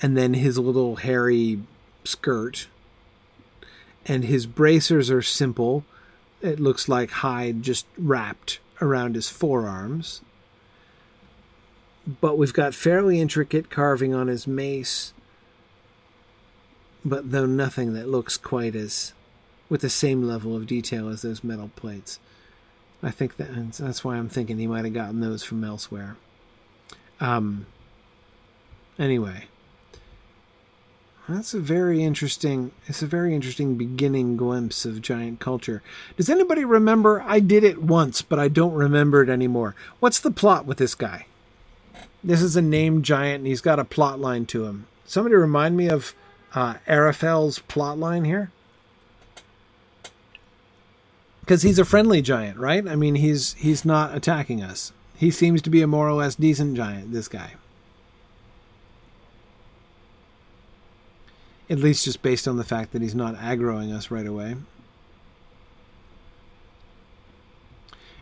And 0.02 0.17
then 0.17 0.35
his 0.35 0.59
little 0.59 0.97
hairy 0.97 1.60
skirt. 2.05 2.69
And 4.07 4.25
his 4.25 4.47
bracers 4.47 5.10
are 5.10 5.23
simple 5.23 5.85
it 6.41 6.60
looks 6.60 6.89
like 6.89 7.10
hide 7.10 7.62
just 7.62 7.86
wrapped 7.99 8.60
around 8.81 9.15
his 9.15 9.28
forearms. 9.28 10.23
But 12.20 12.39
we've 12.39 12.52
got 12.52 12.75
fairly 12.75 13.20
intricate 13.20 13.70
carving 13.70 14.15
on 14.15 14.28
his 14.28 14.47
mace, 14.47 15.12
but 17.05 17.31
though 17.31 17.47
nothing 17.47 17.93
that 17.94 18.09
looks 18.09 18.36
quite 18.36 18.75
as 18.75 19.12
with 19.69 19.83
the 19.83 19.91
same 19.91 20.23
level 20.23 20.57
of 20.57 20.67
detail 20.67 21.09
as 21.09 21.23
those 21.23 21.44
metal 21.44 21.70
plates. 21.77 22.19
I 23.02 23.10
think 23.10 23.36
that 23.36 23.73
that's 23.73 24.05
why 24.05 24.17
I'm 24.17 24.28
thinking 24.28 24.59
he 24.59 24.67
might 24.67 24.85
have 24.85 24.94
gotten 24.94 25.20
those 25.20 25.43
from 25.43 25.65
elsewhere. 25.65 26.17
Um. 27.20 27.67
Anyway, 28.99 29.44
that's 31.31 31.55
a 31.55 31.60
very 31.60 32.02
interesting. 32.02 32.73
It's 32.86 33.02
a 33.02 33.07
very 33.07 33.34
interesting 33.34 33.76
beginning 33.76 34.36
glimpse 34.36 34.84
of 34.84 35.02
giant 35.02 35.41
culture. 35.41 35.83
Does 36.17 36.31
anybody 36.31 36.65
remember? 36.65 37.23
I 37.23 37.41
did 37.41 37.65
it 37.65 37.83
once, 37.83 38.23
but 38.23 38.39
I 38.39 38.49
don't 38.49 38.73
remember 38.75 39.23
it 39.23 39.28
anymore. 39.28 39.75
What's 39.99 40.20
the 40.20 40.31
plot 40.31 40.67
with 40.67 40.78
this 40.78 40.94
guy? 40.94 41.26
This 42.23 42.42
is 42.42 42.57
a 42.57 42.62
named 42.62 43.05
giant, 43.05 43.39
and 43.39 43.47
he's 43.47 43.60
got 43.60 43.78
a 43.78 43.84
plot 43.84 44.20
line 44.20 44.47
to 44.47 44.67
him. 44.67 44.86
Somebody 45.05 45.34
remind 45.34 45.76
me 45.76 45.89
of 45.89 46.15
uh, 46.55 46.75
Arafel's 46.86 47.59
plot 47.60 47.99
line 47.99 48.25
here 48.25 48.50
because 51.50 51.62
he's 51.62 51.81
a 51.81 51.84
friendly 51.84 52.23
giant, 52.23 52.59
right? 52.59 52.86
I 52.86 52.94
mean, 52.94 53.17
he's 53.17 53.55
he's 53.55 53.84
not 53.84 54.15
attacking 54.15 54.62
us. 54.62 54.92
He 55.17 55.31
seems 55.31 55.60
to 55.62 55.70
be 55.70 55.83
a 55.83 55.86
more 55.86 56.09
or 56.09 56.12
less 56.12 56.36
decent 56.36 56.76
giant. 56.76 57.12
This 57.12 57.26
guy, 57.26 57.55
at 61.70 61.78
least 61.78 62.05
just 62.05 62.20
based 62.20 62.49
on 62.49 62.57
the 62.57 62.65
fact 62.65 62.92
that 62.92 63.00
he's 63.00 63.15
not 63.15 63.36
aggroing 63.36 63.94
us 63.94 64.10
right 64.10 64.26
away. 64.26 64.57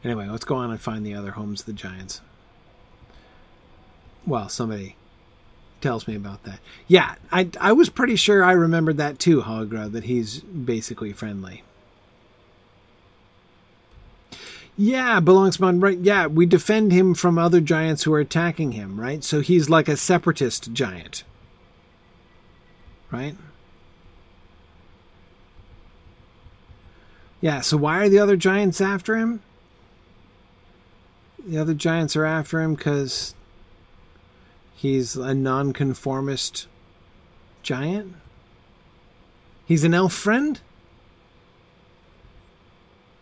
Anyway, 0.04 0.28
let's 0.28 0.44
go 0.44 0.54
on 0.56 0.70
and 0.70 0.80
find 0.80 1.04
the 1.04 1.14
other 1.14 1.32
homes 1.32 1.60
of 1.60 1.66
the 1.66 1.72
giants. 1.72 2.20
Well, 4.26 4.48
somebody 4.48 4.96
tells 5.80 6.06
me 6.06 6.14
about 6.14 6.44
that. 6.44 6.60
Yeah, 6.86 7.14
I 7.32 7.48
I 7.58 7.72
was 7.72 7.88
pretty 7.88 8.16
sure 8.16 8.44
I 8.44 8.52
remembered 8.52 8.98
that 8.98 9.18
too, 9.18 9.42
Hogra, 9.42 9.90
that 9.90 10.04
he's 10.04 10.40
basically 10.40 11.12
friendly. 11.12 11.64
Yeah, 14.76 15.18
belongs 15.18 15.56
to 15.56 15.64
right. 15.64 15.98
Yeah, 15.98 16.26
we 16.26 16.46
defend 16.46 16.92
him 16.92 17.14
from 17.14 17.38
other 17.38 17.60
giants 17.60 18.04
who 18.04 18.12
are 18.12 18.20
attacking 18.20 18.72
him, 18.72 19.00
right? 19.00 19.24
So 19.24 19.40
he's 19.40 19.68
like 19.68 19.88
a 19.88 19.96
separatist 19.96 20.72
giant. 20.72 21.24
Right? 23.10 23.36
Yeah, 27.40 27.60
so 27.60 27.76
why 27.76 27.98
are 27.98 28.08
the 28.08 28.18
other 28.18 28.36
giants 28.36 28.80
after 28.80 29.16
him? 29.16 29.42
The 31.46 31.58
other 31.58 31.74
giants 31.74 32.16
are 32.16 32.24
after 32.24 32.60
him 32.60 32.74
because 32.74 33.34
he's 34.74 35.16
a 35.16 35.34
nonconformist 35.34 36.66
giant? 37.62 38.14
He's 39.64 39.84
an 39.84 39.94
elf 39.94 40.12
friend? 40.12 40.60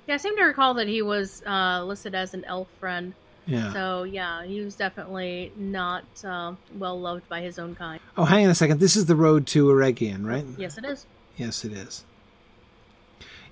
Yeah, 0.06 0.14
I 0.14 0.16
seem 0.18 0.36
to 0.36 0.44
recall 0.44 0.74
that 0.74 0.86
he 0.86 1.02
was 1.02 1.42
uh, 1.44 1.84
listed 1.84 2.14
as 2.14 2.32
an 2.32 2.44
elf 2.44 2.68
friend. 2.80 3.12
Yeah. 3.46 3.72
So 3.72 4.02
yeah, 4.02 4.44
he 4.44 4.60
was 4.60 4.74
definitely 4.74 5.52
not 5.56 6.04
uh, 6.24 6.54
well 6.76 7.00
loved 7.00 7.28
by 7.28 7.40
his 7.40 7.58
own 7.58 7.74
kind. 7.74 8.00
Oh, 8.16 8.24
hang 8.24 8.44
on 8.44 8.50
a 8.50 8.54
second. 8.54 8.80
This 8.80 8.96
is 8.96 9.06
the 9.06 9.16
road 9.16 9.46
to 9.48 9.66
Eregion, 9.66 10.26
right? 10.26 10.44
Yes, 10.58 10.78
it 10.78 10.84
is. 10.84 11.06
Yes, 11.36 11.64
it 11.64 11.72
is. 11.72 12.04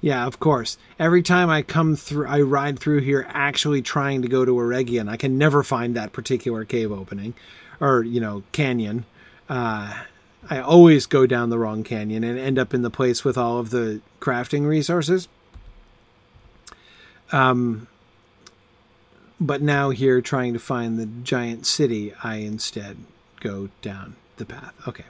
Yeah, 0.00 0.26
of 0.26 0.38
course. 0.38 0.76
Every 0.98 1.22
time 1.22 1.48
I 1.48 1.62
come 1.62 1.96
through, 1.96 2.26
I 2.26 2.40
ride 2.40 2.78
through 2.78 3.00
here 3.00 3.26
actually 3.30 3.80
trying 3.80 4.22
to 4.22 4.28
go 4.28 4.44
to 4.44 4.52
Eregion. 4.52 5.08
I 5.08 5.16
can 5.16 5.38
never 5.38 5.62
find 5.62 5.96
that 5.96 6.12
particular 6.12 6.64
cave 6.64 6.92
opening, 6.92 7.34
or 7.80 8.02
you 8.02 8.20
know, 8.20 8.42
canyon. 8.52 9.06
Uh, 9.48 10.02
I 10.50 10.60
always 10.60 11.06
go 11.06 11.26
down 11.26 11.50
the 11.50 11.58
wrong 11.58 11.84
canyon 11.84 12.22
and 12.24 12.38
end 12.38 12.58
up 12.58 12.74
in 12.74 12.82
the 12.82 12.90
place 12.90 13.24
with 13.24 13.38
all 13.38 13.58
of 13.58 13.70
the 13.70 14.00
crafting 14.20 14.66
resources. 14.66 15.28
Um, 17.32 17.88
but 19.44 19.60
now 19.60 19.90
here 19.90 20.22
trying 20.22 20.54
to 20.54 20.58
find 20.58 20.98
the 20.98 21.06
giant 21.06 21.66
city, 21.66 22.14
I 22.22 22.36
instead 22.36 22.96
go 23.40 23.68
down 23.82 24.16
the 24.36 24.46
path. 24.46 24.72
Okay. 24.88 25.04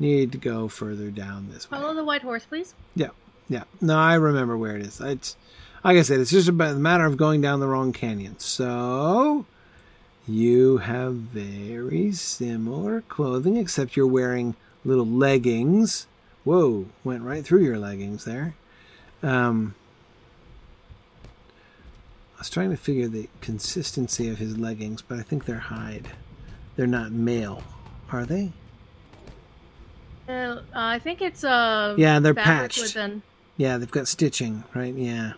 Need 0.00 0.32
to 0.32 0.38
go 0.38 0.66
further 0.66 1.10
down 1.10 1.50
this 1.50 1.70
way. 1.70 1.78
Follow 1.78 1.94
the 1.94 2.04
white 2.04 2.22
horse, 2.22 2.44
please. 2.44 2.74
Yeah. 2.96 3.10
Yeah. 3.48 3.64
No, 3.80 3.96
I 3.96 4.14
remember 4.14 4.56
where 4.58 4.76
it 4.76 4.82
is. 4.82 5.00
It's 5.00 5.36
like 5.84 5.96
I 5.96 6.02
said, 6.02 6.18
it's 6.18 6.32
just 6.32 6.48
about 6.48 6.74
the 6.74 6.80
matter 6.80 7.06
of 7.06 7.16
going 7.16 7.40
down 7.40 7.60
the 7.60 7.68
wrong 7.68 7.92
canyon. 7.92 8.38
So 8.40 9.46
you 10.26 10.78
have 10.78 11.14
very 11.14 12.10
similar 12.12 13.02
clothing, 13.02 13.56
except 13.56 13.96
you're 13.96 14.06
wearing 14.06 14.56
little 14.84 15.06
leggings. 15.06 16.08
Whoa, 16.42 16.86
went 17.04 17.22
right 17.22 17.44
through 17.44 17.62
your 17.62 17.78
leggings 17.78 18.24
there. 18.24 18.56
Um, 19.22 19.74
I 22.38 22.42
was 22.42 22.50
trying 22.50 22.70
to 22.70 22.76
figure 22.76 23.08
the 23.08 23.28
consistency 23.40 24.28
of 24.28 24.38
his 24.38 24.56
leggings, 24.56 25.02
but 25.02 25.18
I 25.18 25.22
think 25.22 25.44
they're 25.44 25.58
hide. 25.58 26.08
They're 26.76 26.86
not 26.86 27.10
mail, 27.10 27.64
are 28.12 28.24
they? 28.24 28.52
Uh, 30.28 30.60
I 30.72 31.00
think 31.00 31.20
it's 31.20 31.42
uh 31.42 31.96
yeah, 31.98 32.20
they're 32.20 32.34
patched. 32.34 32.80
Within. 32.80 33.22
Yeah, 33.56 33.76
they've 33.78 33.90
got 33.90 34.06
stitching, 34.06 34.62
right? 34.72 34.94
Yeah. 34.94 35.32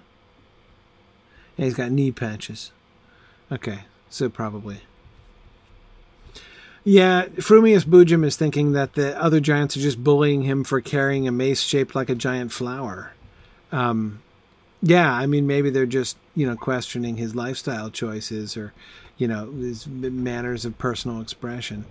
Yeah, 1.57 1.65
he's 1.65 1.75
got 1.75 1.91
knee 1.91 2.12
patches. 2.12 2.70
Okay, 3.51 3.81
so 4.11 4.29
probably. 4.29 4.83
Yeah, 6.85 7.27
Frumius 7.37 7.85
Bujum 7.85 8.25
is 8.25 8.37
thinking 8.37 8.73
that 8.73 8.93
the 8.93 9.20
other 9.20 9.41
giants 9.41 9.75
are 9.77 9.81
just 9.81 10.03
bullying 10.05 10.43
him 10.43 10.65
for 10.65 10.83
carrying 10.83 11.27
a 11.27 11.33
mace 11.33 11.62
shaped 11.62 11.95
like 11.95 12.11
a 12.11 12.15
giant 12.15 12.53
flower. 12.53 13.12
Um, 13.73 14.23
yeah, 14.83 15.12
I 15.12 15.27
mean, 15.27 15.47
maybe 15.47 15.70
they're 15.70 15.87
just 15.87 16.17
you 16.41 16.47
know 16.47 16.57
questioning 16.57 17.19
his 17.19 17.35
lifestyle 17.35 17.91
choices 17.91 18.57
or 18.57 18.73
you 19.19 19.28
know 19.28 19.52
his 19.52 19.86
manners 19.86 20.65
of 20.65 20.78
personal 20.78 21.20
expression. 21.20 21.85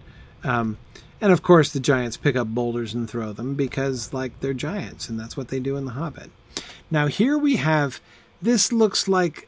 Um, 0.43 0.79
and 1.21 1.31
of 1.31 1.43
course, 1.43 1.71
the 1.71 1.79
giants 1.79 2.17
pick 2.17 2.35
up 2.35 2.47
boulders 2.47 2.95
and 2.95 3.07
throw 3.07 3.31
them 3.31 3.53
because, 3.53 4.11
like, 4.11 4.39
they're 4.39 4.53
giants, 4.53 5.07
and 5.07 5.19
that's 5.19 5.37
what 5.37 5.49
they 5.49 5.59
do 5.59 5.77
in 5.77 5.85
The 5.85 5.91
Hobbit. 5.91 6.31
Now, 6.89 7.07
here 7.07 7.37
we 7.37 7.57
have 7.57 8.01
this 8.41 8.71
looks 8.71 9.07
like. 9.07 9.47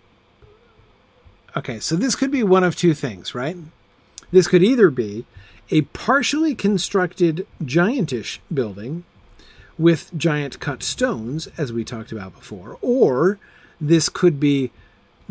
Okay, 1.56 1.80
so 1.80 1.96
this 1.96 2.16
could 2.16 2.30
be 2.30 2.44
one 2.44 2.64
of 2.64 2.76
two 2.76 2.94
things, 2.94 3.34
right? 3.34 3.58
This 4.32 4.48
could 4.48 4.64
either 4.64 4.92
be 4.92 5.26
a 5.72 5.82
partially 5.82 6.54
constructed 6.54 7.48
giantish 7.64 8.40
building 8.54 9.04
with 9.80 10.12
giant 10.16 10.60
cut 10.60 10.84
stones, 10.84 11.48
as 11.58 11.74
we 11.74 11.84
talked 11.84 12.12
about 12.12 12.36
before, 12.36 12.78
or 12.82 13.40
this 13.80 14.10
could 14.10 14.40
be 14.40 14.72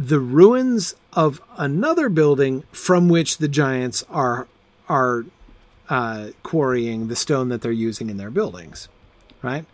the 0.01 0.19
ruins 0.19 0.95
of 1.13 1.43
another 1.59 2.09
building 2.09 2.65
from 2.73 3.11
which 3.11 3.37
the 3.37 3.49
giants 3.49 4.03
are 4.09 4.49
are 4.89 5.27
uh, 5.91 6.31
quarrying 6.43 7.09
the 7.09 7.17
stone 7.17 7.51
that 7.51 7.61
they're 7.61 7.71
using 7.71 8.09
in 8.09 8.17
their 8.17 8.31
buildings. 8.31 8.89
Right? 9.43 9.67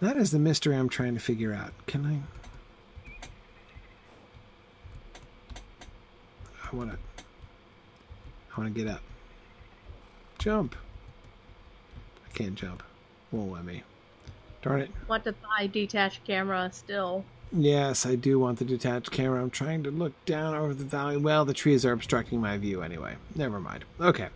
That 0.00 0.16
is 0.16 0.32
the 0.32 0.40
mystery 0.40 0.74
I'm 0.74 0.88
trying 0.88 1.14
to 1.14 1.20
figure 1.20 1.54
out. 1.54 1.72
Can 1.86 2.04
I? 2.04 2.18
I 6.64 6.76
want 6.76 6.90
to. 6.90 6.98
I 8.52 8.60
want 8.60 8.74
to 8.74 8.82
get 8.82 8.90
up. 8.90 9.02
Jump. 10.38 10.74
I 12.26 12.36
can't 12.36 12.56
jump. 12.56 12.82
Won't 13.30 13.52
let 13.52 13.64
me. 13.64 13.84
Darn 14.62 14.80
it. 14.80 14.90
Want 15.06 15.22
to 15.24 15.32
buy 15.32 15.68
detached 15.68 16.24
camera 16.24 16.70
still. 16.72 17.24
Yes, 17.52 18.06
I 18.06 18.14
do 18.14 18.38
want 18.38 18.60
the 18.60 18.64
detached 18.64 19.10
camera. 19.10 19.42
I'm 19.42 19.50
trying 19.50 19.82
to 19.82 19.90
look 19.90 20.12
down 20.24 20.54
over 20.54 20.72
the 20.72 20.84
valley. 20.84 21.16
Well, 21.16 21.44
the 21.44 21.54
trees 21.54 21.84
are 21.84 21.92
obstructing 21.92 22.40
my 22.40 22.56
view 22.58 22.82
anyway. 22.82 23.16
Never 23.34 23.58
mind. 23.58 23.84
Okay. 24.00 24.28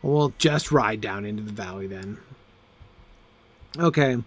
Well, 0.00 0.12
we'll 0.12 0.34
just 0.38 0.70
ride 0.70 1.00
down 1.00 1.24
into 1.24 1.42
the 1.42 1.52
valley 1.52 1.88
then. 1.88 2.18
Okay. 3.78 4.18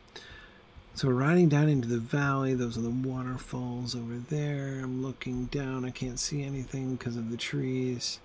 So 0.96 1.08
we're 1.08 1.14
riding 1.14 1.48
down 1.48 1.70
into 1.70 1.88
the 1.88 1.98
valley. 1.98 2.56
Those 2.56 2.78
are 2.78 2.82
the 2.82 2.90
waterfalls 2.90 3.96
over 3.96 4.18
there. 4.30 4.82
I'm 4.84 5.02
looking 5.02 5.46
down. 5.46 5.86
I 5.86 5.92
can't 5.92 6.20
see 6.20 6.44
anything 6.44 6.96
because 6.96 7.16
of 7.16 7.32
the 7.32 7.38
trees. 7.38 8.20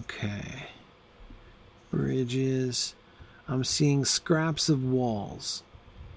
Okay. 0.00 0.66
Bridges. 1.92 2.96
I'm 3.46 3.62
seeing 3.62 4.04
scraps 4.04 4.68
of 4.68 4.82
walls. 4.82 5.62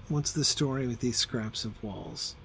What's 0.10 0.32
the 0.32 0.44
story 0.44 0.88
with 0.88 1.02
these 1.02 1.18
scraps 1.18 1.66
of 1.66 1.84
walls? 1.84 2.36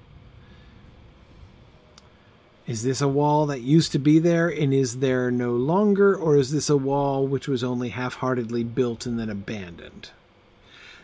Is 2.66 2.82
this 2.84 3.00
a 3.00 3.08
wall 3.08 3.46
that 3.46 3.62
used 3.62 3.92
to 3.92 3.98
be 3.98 4.18
there 4.18 4.48
and 4.48 4.72
is 4.72 4.98
there 4.98 5.30
no 5.30 5.52
longer, 5.52 6.14
or 6.14 6.36
is 6.36 6.52
this 6.52 6.70
a 6.70 6.76
wall 6.76 7.26
which 7.26 7.48
was 7.48 7.64
only 7.64 7.88
half 7.88 8.16
heartedly 8.16 8.62
built 8.62 9.04
and 9.04 9.18
then 9.18 9.28
abandoned? 9.28 10.10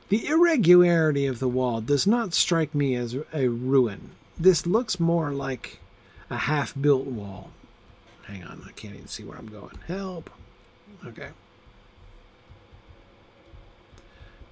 The 0.09 0.27
irregularity 0.27 1.27
of 1.27 1.39
the 1.39 1.49
wall 1.49 1.81
does 1.81 2.07
not 2.07 2.33
strike 2.33 2.75
me 2.75 2.95
as 2.95 3.17
a 3.33 3.49
ruin, 3.49 4.13
this 4.39 4.67
looks 4.67 5.01
more 5.01 5.33
like 5.33 5.81
a 6.31 6.37
half-built 6.37 7.07
wall. 7.07 7.51
Hang 8.25 8.45
on, 8.45 8.63
I 8.67 8.73
can't 8.73 8.95
even 8.95 9.09
see 9.09 9.25
where 9.25 9.37
I'm 9.37 9.49
going. 9.49 9.79
Help. 9.87 10.31
Okay. 11.05 11.29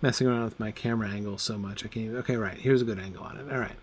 Messing 0.02 0.26
around 0.26 0.44
with 0.44 0.60
my 0.60 0.70
camera 0.70 1.09
angle 1.09 1.39
so 1.39 1.57
much 1.57 1.85
I 1.85 1.89
can't 1.89 2.07
even. 2.07 2.17
Okay, 2.18 2.36
right. 2.36 2.57
Here's 2.57 2.83
a 2.83 2.85
good 2.85 2.99
angle 2.99 3.23
on 3.23 3.36
it. 3.36 3.52
All 3.52 3.59
right. 3.59 3.76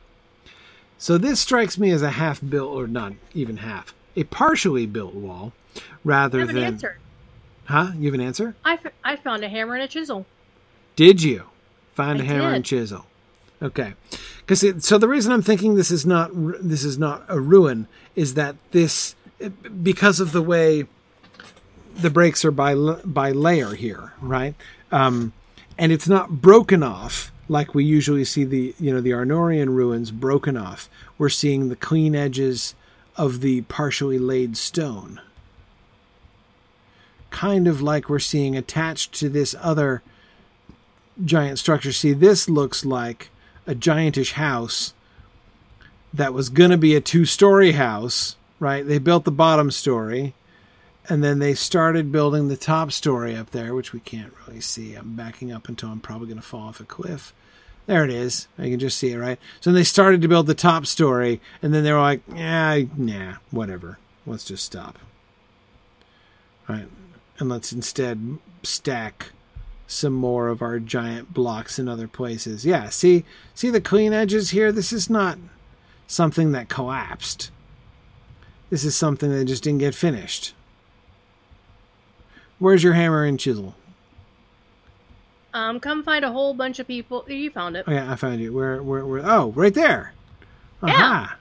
So 0.98 1.18
this 1.18 1.40
strikes 1.40 1.78
me 1.78 1.92
as 1.92 2.02
a 2.02 2.12
half-built, 2.12 2.72
or 2.72 2.88
not 2.88 3.14
even 3.34 3.58
half, 3.58 3.94
a 4.16 4.24
partially 4.24 4.86
built 4.86 5.14
wall, 5.14 5.52
rather 6.04 6.40
I 6.40 6.42
have 6.42 6.50
an 6.50 6.56
than. 6.56 6.64
answer. 6.64 6.98
Huh? 7.66 7.92
You 7.98 8.06
have 8.06 8.14
an 8.14 8.22
answer? 8.26 8.56
I, 8.64 8.74
f- 8.74 8.94
I 9.04 9.16
found 9.18 9.44
a 9.44 9.50
hammer 9.50 9.74
and 9.76 9.84
a 9.84 9.88
chisel. 9.88 10.26
Did 10.96 11.22
you 11.24 11.44
find 11.94 12.20
a 12.20 12.24
I 12.24 12.28
hammer 12.28 12.54
and 12.54 12.64
did. 12.64 12.70
chisel? 12.70 13.06
Okay, 13.62 13.94
because 14.46 14.86
so 14.86 14.98
the 14.98 15.08
reason 15.08 15.32
I'm 15.32 15.42
thinking 15.42 15.76
this 15.76 15.90
is 15.90 16.06
not 16.06 16.32
this 16.34 16.84
is 16.84 16.98
not 17.00 17.24
a 17.30 17.40
ruin 17.40 17.88
is 18.14 18.34
that 18.34 18.58
this 18.72 19.16
because 19.82 20.20
of 20.20 20.34
the 20.34 20.42
way 20.42 20.86
the 21.96 22.10
breaks 22.10 22.44
are 22.44 22.52
by 22.52 22.76
by 22.76 23.32
layer 23.32 23.74
here, 23.74 24.12
right? 24.20 24.54
Um, 24.92 25.32
and 25.78 25.94
it's 25.94 26.10
not 26.10 26.42
broken 26.42 26.84
off 26.84 27.32
like 27.50 27.76
we 27.76 27.84
usually 27.84 28.26
see 28.26 28.44
the 28.44 28.74
you 28.80 28.94
know 28.94 29.02
the 29.02 29.12
Arnorian 29.12 29.70
ruins 29.70 30.12
broken 30.12 30.58
off. 30.58 30.90
We're 31.18 31.30
seeing 31.30 31.70
the 31.70 31.76
clean 31.76 32.16
edges 32.16 32.76
of 33.16 33.42
the 33.42 33.62
partially 33.62 34.18
laid 34.18 34.58
stone, 34.58 35.22
kind 37.30 37.68
of 37.68 37.82
like 37.82 38.10
we're 38.10 38.20
seeing 38.20 38.56
attached 38.56 39.14
to 39.14 39.30
this 39.30 39.56
other 39.60 40.02
giant 41.24 41.60
structure. 41.60 41.92
See, 41.92 42.14
this 42.14 42.50
looks 42.50 42.86
like 42.86 43.30
a 43.68 43.76
giantish 43.76 44.34
house 44.34 44.94
that 46.14 46.34
was 46.34 46.50
going 46.50 46.72
to 46.72 46.78
be 46.78 46.96
a 46.96 47.02
two 47.02 47.26
story 47.26 47.74
house, 47.74 48.36
right? 48.60 48.86
They 48.86 49.00
built 49.00 49.26
the 49.26 49.32
bottom 49.32 49.72
story 49.72 50.34
and 51.10 51.24
then 51.24 51.40
they 51.40 51.54
started 51.54 52.12
building 52.12 52.48
the 52.48 52.58
top 52.58 52.92
story 52.92 53.36
up 53.36 53.52
there, 53.52 53.74
which 53.74 53.94
we 53.94 54.00
can't 54.00 54.34
really 54.46 54.62
see. 54.62 54.96
I'm 54.96 55.16
backing 55.16 55.52
up 55.52 55.68
until 55.68 55.90
I'm 55.90 56.00
probably 56.00 56.28
going 56.28 56.40
to 56.40 56.46
fall 56.46 56.70
off 56.70 56.80
a 56.80 56.86
cliff. 56.86 57.34
There 57.86 58.06
it 58.06 58.10
is. 58.10 58.48
I 58.58 58.70
can 58.70 58.80
just 58.80 58.98
see 58.98 59.12
it, 59.12 59.18
right? 59.18 59.40
So 59.60 59.72
they 59.72 59.84
started 59.84 60.22
to 60.22 60.30
build 60.30 60.48
the 60.48 60.54
top 60.54 60.86
story, 60.86 61.42
and 61.62 61.74
then 61.74 61.84
they 61.84 61.92
were 61.92 62.00
like, 62.00 62.22
yeah, 62.34 62.84
nah, 62.96 63.36
whatever. 63.52 64.00
Let's 64.26 64.46
just 64.46 64.64
stop. 64.64 65.00
Right? 66.70 66.88
And 67.40 67.50
let's 67.50 67.74
instead 67.74 68.38
stack 68.64 69.32
some 69.86 70.14
more 70.14 70.48
of 70.48 70.62
our 70.62 70.80
giant 70.80 71.34
blocks 71.34 71.78
in 71.78 71.90
other 71.90 72.08
places. 72.08 72.66
Yeah, 72.66 72.88
see 72.90 73.26
see 73.54 73.70
the 73.70 73.82
clean 73.82 74.14
edges 74.14 74.52
here? 74.52 74.72
This 74.72 74.94
is 74.94 75.10
not 75.10 75.38
something 76.08 76.54
that 76.54 76.70
collapsed. 76.70 77.52
This 78.70 78.86
is 78.86 78.96
something 78.96 79.30
that 79.30 79.46
just 79.46 79.64
didn't 79.64 79.80
get 79.80 79.94
finished. 79.94 80.54
Where's 82.64 82.82
your 82.82 82.94
hammer 82.94 83.26
and 83.26 83.38
chisel? 83.38 83.76
Um, 85.54 85.82
come 85.82 86.02
find 86.02 86.24
a 86.24 86.32
whole 86.32 86.54
bunch 86.54 86.80
of 86.80 86.88
people. 86.88 87.26
You 87.28 87.50
found 87.50 87.76
it. 87.76 87.84
Oh 87.86 87.92
yeah, 87.92 88.10
I 88.10 88.16
found 88.16 88.40
you. 88.40 88.54
Where 88.54 88.82
where 88.82 89.06
where 89.06 89.22
oh, 89.26 89.52
right 89.52 89.74
there. 89.74 90.14
Yeah. 90.82 90.94
Aha. 90.94 91.38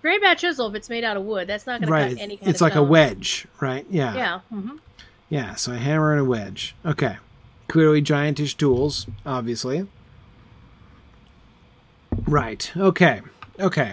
Very 0.00 0.18
bad 0.20 0.38
chisel 0.38 0.66
if 0.68 0.74
it's 0.74 0.88
made 0.88 1.04
out 1.04 1.18
of 1.18 1.24
wood. 1.24 1.48
That's 1.48 1.66
not 1.66 1.82
going 1.82 1.92
to 1.92 2.14
cut 2.14 2.22
any 2.22 2.38
kind 2.38 2.48
It's 2.48 2.62
like 2.62 2.76
a 2.76 2.82
wedge, 2.82 3.46
right? 3.60 3.84
Yeah. 3.90 4.14
Yeah. 4.14 4.40
hmm 4.48 4.78
Yeah, 5.28 5.54
so 5.54 5.72
a 5.72 5.76
hammer 5.76 6.12
and 6.12 6.22
a 6.22 6.24
wedge. 6.24 6.74
Okay. 6.86 7.18
Clearly 7.68 8.00
giantish 8.00 8.56
tools, 8.56 9.06
obviously. 9.26 9.86
Right. 12.26 12.72
Okay. 12.74 13.20
Okay. 13.60 13.92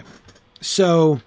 So 0.62 1.20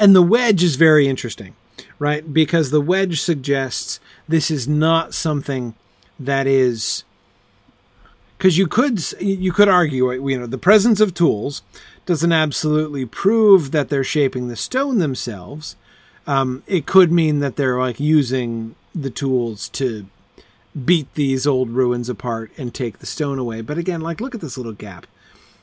and 0.00 0.16
the 0.16 0.22
wedge 0.22 0.64
is 0.64 0.74
very 0.74 1.06
interesting, 1.06 1.54
right? 1.98 2.32
Because 2.32 2.70
the 2.70 2.80
wedge 2.80 3.20
suggests 3.20 4.00
this 4.28 4.50
is 4.50 4.68
not 4.68 5.14
something 5.14 5.74
that 6.18 6.46
is 6.46 7.04
because 8.36 8.58
you 8.58 8.66
could 8.66 9.00
you 9.20 9.52
could 9.52 9.68
argue 9.68 10.10
you 10.28 10.38
know 10.38 10.46
the 10.46 10.58
presence 10.58 11.00
of 11.00 11.14
tools 11.14 11.62
doesn't 12.06 12.32
absolutely 12.32 13.04
prove 13.04 13.70
that 13.70 13.88
they're 13.88 14.02
shaping 14.02 14.48
the 14.48 14.56
stone 14.56 14.98
themselves 14.98 15.76
um, 16.28 16.62
it 16.66 16.84
could 16.84 17.10
mean 17.10 17.40
that 17.40 17.56
they're 17.56 17.78
like 17.78 17.98
using 17.98 18.74
the 18.94 19.10
tools 19.10 19.68
to 19.70 20.06
beat 20.84 21.12
these 21.14 21.46
old 21.46 21.70
ruins 21.70 22.10
apart 22.10 22.52
and 22.58 22.74
take 22.74 22.98
the 22.98 23.06
stone 23.06 23.38
away. 23.38 23.62
But 23.62 23.78
again, 23.78 24.02
like 24.02 24.20
look 24.20 24.34
at 24.34 24.42
this 24.42 24.58
little 24.58 24.74
gap. 24.74 25.06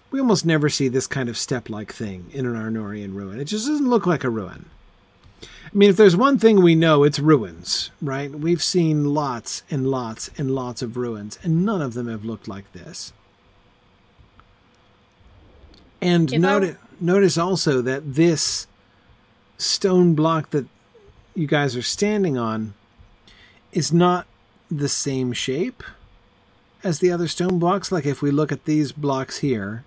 We 0.10 0.20
almost 0.20 0.46
never 0.46 0.68
see 0.70 0.88
this 0.88 1.08
kind 1.08 1.30
of 1.30 1.38
step-like 1.38 1.94
thing 1.94 2.28
in 2.32 2.46
an 2.46 2.56
Arnorian 2.56 3.14
ruin. 3.14 3.40
It 3.40 3.46
just 3.46 3.68
doesn't 3.68 3.90
look 3.90 4.08
like 4.08 4.24
a 4.24 4.30
ruin. 4.30 4.66
I 5.76 5.78
mean, 5.78 5.90
if 5.90 5.98
there's 5.98 6.16
one 6.16 6.40
thing 6.40 6.64
we 6.64 6.74
know, 6.74 7.04
it's 7.04 7.20
ruins, 7.20 7.92
right? 8.02 8.32
We've 8.32 8.64
seen 8.64 9.14
lots 9.14 9.62
and 9.70 9.92
lots 9.92 10.30
and 10.38 10.52
lots 10.52 10.82
of 10.82 10.95
ruins, 10.95 11.38
and 11.44 11.66
none 11.66 11.82
of 11.82 11.95
them 11.95 12.08
have 12.08 12.24
looked 12.24 12.48
like 12.48 12.72
this. 12.72 13.12
And 16.02 16.32
If 16.32 16.45
I- 16.45 16.78
notice 17.02 17.38
also 17.38 17.82
that 17.82 18.16
this 18.16 18.68
stone 19.58 20.16
block 20.16 20.52
that 20.52 20.66
you 21.36 21.45
guys 21.45 21.76
are 21.76 21.82
standing 21.82 22.38
on 22.38 22.74
is 23.74 23.92
not 23.92 24.28
the 24.72 24.88
same 24.88 25.34
shape 25.34 25.84
as 26.86 27.00
the 27.00 27.12
other 27.12 27.28
stone 27.28 27.60
blocks. 27.60 27.92
Like 27.92 28.06
if 28.06 28.22
we 28.22 28.32
look 28.32 28.54
at 28.54 28.64
these 28.64 28.94
blocks 28.94 29.40
here 29.40 29.84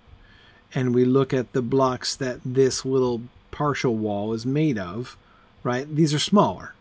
and 0.75 0.93
we 0.93 1.03
look 1.03 1.33
at 1.33 1.53
the 1.53 1.63
blocks 1.63 2.15
that 2.15 2.41
this 2.45 2.85
little 2.85 3.23
partial 3.49 3.95
wall 3.95 4.33
is 4.33 4.45
made 4.45 4.77
of, 4.77 5.17
right? 5.63 5.93
These 5.93 6.13
are 6.13 6.19
smaller. 6.19 6.73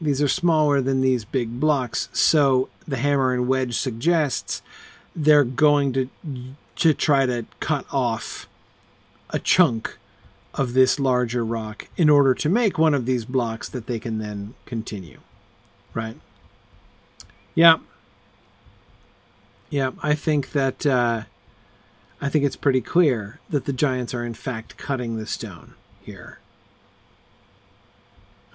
These 0.00 0.20
are 0.20 0.28
smaller 0.28 0.80
than 0.80 1.00
these 1.00 1.24
big 1.24 1.58
blocks. 1.58 2.08
So 2.12 2.68
the 2.86 2.98
hammer 2.98 3.32
and 3.32 3.48
wedge 3.48 3.76
suggests 3.78 4.62
they're 5.14 5.44
going 5.44 5.92
to 5.94 6.10
to 6.76 6.92
try 6.92 7.24
to 7.24 7.46
cut 7.58 7.86
off 7.90 8.46
a 9.30 9.38
chunk 9.38 9.96
of 10.54 10.74
this 10.74 11.00
larger 11.00 11.44
rock 11.44 11.88
in 11.96 12.10
order 12.10 12.34
to 12.34 12.48
make 12.48 12.78
one 12.78 12.94
of 12.94 13.06
these 13.06 13.24
blocks 13.24 13.68
that 13.68 13.86
they 13.86 13.98
can 13.98 14.18
then 14.18 14.54
continue. 14.66 15.20
Right? 15.94 16.16
Yeah. 17.54 17.78
Yeah, 19.70 19.92
I 20.02 20.14
think 20.14 20.52
that 20.52 20.86
uh, 20.86 21.22
I 22.20 22.28
think 22.28 22.44
it's 22.44 22.56
pretty 22.56 22.80
clear 22.80 23.40
that 23.50 23.64
the 23.64 23.72
giants 23.72 24.14
are 24.14 24.24
in 24.24 24.34
fact 24.34 24.76
cutting 24.76 25.16
the 25.16 25.26
stone 25.26 25.74
here. 26.02 26.38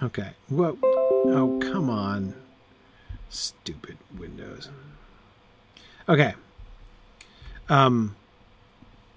Okay. 0.02 0.30
Whoa. 0.48 0.76
Oh, 0.82 1.58
come 1.62 1.88
on. 1.88 2.34
Stupid 3.30 3.96
windows. 4.18 4.68
Okay. 6.08 6.34
Um 7.68 8.16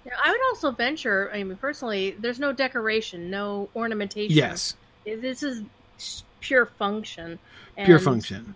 Yeah, 0.04 0.12
I 0.24 0.30
would 0.30 0.40
also 0.48 0.70
venture. 0.70 1.30
I 1.34 1.42
mean, 1.42 1.56
personally, 1.56 2.12
there's 2.18 2.38
no 2.38 2.52
decoration, 2.52 3.28
no 3.30 3.68
ornamentation. 3.74 4.36
yes, 4.36 4.76
this 5.04 5.42
is 5.42 5.62
pure 6.40 6.66
function. 6.66 7.38
pure 7.84 7.96
And- 7.96 8.04
function. 8.04 8.54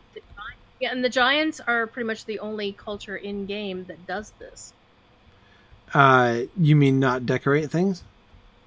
Yeah, 0.80 0.92
and 0.92 1.04
the 1.04 1.10
giants 1.10 1.60
are 1.60 1.86
pretty 1.86 2.06
much 2.06 2.24
the 2.24 2.38
only 2.38 2.72
culture 2.72 3.16
in 3.16 3.44
game 3.44 3.84
that 3.84 4.06
does 4.06 4.32
this. 4.38 4.72
Uh 5.92 6.42
you 6.56 6.76
mean 6.76 7.00
not 7.00 7.26
decorate 7.26 7.70
things? 7.70 8.02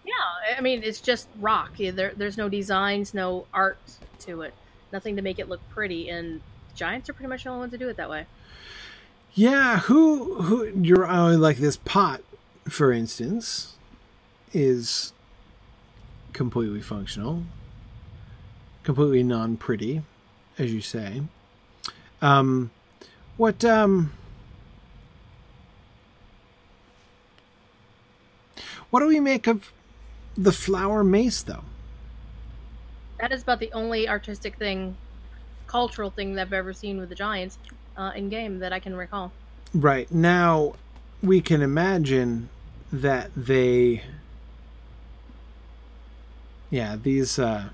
Yeah, 0.05 0.57
I 0.57 0.61
mean, 0.61 0.83
it's 0.83 0.99
just 0.99 1.27
rock. 1.39 1.77
There, 1.77 2.13
there's 2.15 2.37
no 2.37 2.49
designs, 2.49 3.13
no 3.13 3.47
art 3.53 3.77
to 4.19 4.41
it, 4.41 4.53
nothing 4.91 5.15
to 5.15 5.21
make 5.21 5.39
it 5.39 5.47
look 5.47 5.61
pretty. 5.69 6.09
And 6.09 6.41
giants 6.75 7.09
are 7.09 7.13
pretty 7.13 7.29
much 7.29 7.43
the 7.43 7.49
only 7.49 7.59
ones 7.61 7.71
to 7.71 7.77
do 7.77 7.89
it 7.89 7.97
that 7.97 8.09
way. 8.09 8.25
Yeah, 9.33 9.79
who 9.79 10.41
who 10.43 10.65
you're 10.79 11.05
uh, 11.05 11.35
like 11.37 11.57
this 11.57 11.77
pot, 11.77 12.21
for 12.69 12.91
instance, 12.91 13.75
is 14.51 15.11
completely 16.33 16.81
functional, 16.81 17.43
completely 18.83 19.23
non-pretty, 19.23 20.03
as 20.59 20.71
you 20.71 20.81
say. 20.81 21.23
Um, 22.21 22.69
what 23.37 23.65
um, 23.65 24.13
what 28.91 28.99
do 28.99 29.07
we 29.07 29.19
make 29.19 29.47
of 29.47 29.71
the 30.37 30.51
flower 30.51 31.03
mace, 31.03 31.41
though? 31.43 31.63
That 33.19 33.31
is 33.31 33.43
about 33.43 33.59
the 33.59 33.71
only 33.73 34.09
artistic 34.09 34.57
thing, 34.57 34.97
cultural 35.67 36.09
thing 36.09 36.35
that 36.35 36.47
I've 36.47 36.53
ever 36.53 36.73
seen 36.73 36.99
with 36.99 37.09
the 37.09 37.15
giants 37.15 37.57
uh, 37.95 38.11
in 38.15 38.29
game 38.29 38.59
that 38.59 38.73
I 38.73 38.79
can 38.79 38.95
recall. 38.95 39.31
Right 39.73 40.11
now, 40.11 40.73
we 41.21 41.41
can 41.41 41.61
imagine 41.61 42.49
that 42.91 43.31
they, 43.35 44.03
yeah, 46.69 46.95
these 47.01 47.39
uh, 47.39 47.69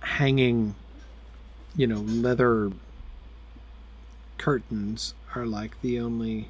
hanging, 0.00 0.74
you 1.76 1.86
know, 1.86 2.00
leather 2.00 2.70
curtains 4.38 5.14
are 5.34 5.46
like 5.46 5.80
the 5.80 5.98
only 5.98 6.48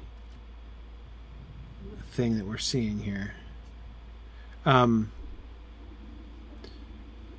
thing 2.11 2.37
that 2.37 2.45
we're 2.45 2.57
seeing 2.57 2.99
here. 2.99 3.33
Um, 4.65 5.11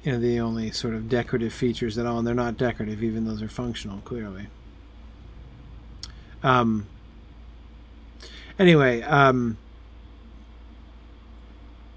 you 0.04 0.12
know, 0.12 0.20
the 0.20 0.38
only 0.38 0.70
sort 0.70 0.94
of 0.94 1.08
decorative 1.08 1.52
features 1.52 1.98
at 1.98 2.06
all, 2.06 2.18
and 2.18 2.26
they're 2.26 2.34
not 2.34 2.56
decorative, 2.56 3.02
even 3.02 3.26
those 3.26 3.42
are 3.42 3.48
functional, 3.48 3.98
clearly. 4.02 4.46
Um, 6.44 6.86
anyway, 8.56 9.02
um, 9.02 9.58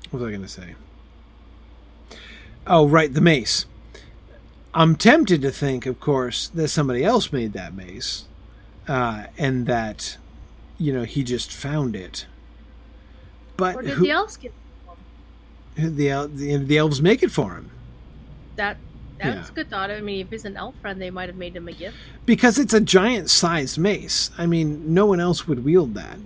what 0.09 0.22
was 0.22 0.27
I 0.27 0.32
going 0.32 0.41
to 0.41 0.48
say? 0.48 0.74
Oh, 2.66 2.88
right, 2.88 3.14
the 3.14 3.22
mace. 3.22 3.67
I'm 4.74 4.95
tempted 4.95 5.43
to 5.43 5.51
think, 5.51 5.85
of 5.85 5.99
course, 5.99 6.48
that 6.48 6.69
somebody 6.69 7.03
else 7.03 7.32
made 7.32 7.53
that 7.53 7.75
mace, 7.75 8.25
uh, 8.88 9.25
and 9.38 9.67
that, 9.67 10.17
you 10.80 10.91
know, 10.91 11.03
he 11.03 11.24
just 11.24 11.51
found 11.51 11.95
it. 11.95 12.25
But 13.56 13.82
did 13.82 13.91
who, 13.91 14.03
the 14.06 14.11
elves 14.11 14.35
get 14.35 14.53
the, 15.75 16.30
the 16.33 16.57
the 16.57 16.77
elves 16.77 17.01
make 17.01 17.23
it 17.23 17.31
for 17.31 17.53
him 17.56 17.72
that? 18.56 18.77
That's 19.19 19.48
Yeah. 19.48 19.51
a 19.51 19.56
good 19.56 19.69
thought. 19.69 19.91
I 19.91 19.99
mean, 20.01 20.22
if 20.22 20.30
he's 20.30 20.45
an 20.45 20.56
elf 20.56 20.75
friend, 20.81 21.01
they 21.01 21.09
might 21.09 21.27
have 21.27 21.35
made 21.38 21.53
him 21.56 21.67
a 21.67 21.73
gift. 21.73 21.98
because 22.25 22.57
it's 22.57 22.73
a 22.73 22.80
giant-sized 22.80 23.77
mace. 23.77 24.31
I 24.38 24.45
mean, 24.45 24.93
no 24.93 25.06
one 25.06 25.19
else 25.19 25.45
would 25.48 25.65
wield 25.65 25.93
that. 25.95 26.17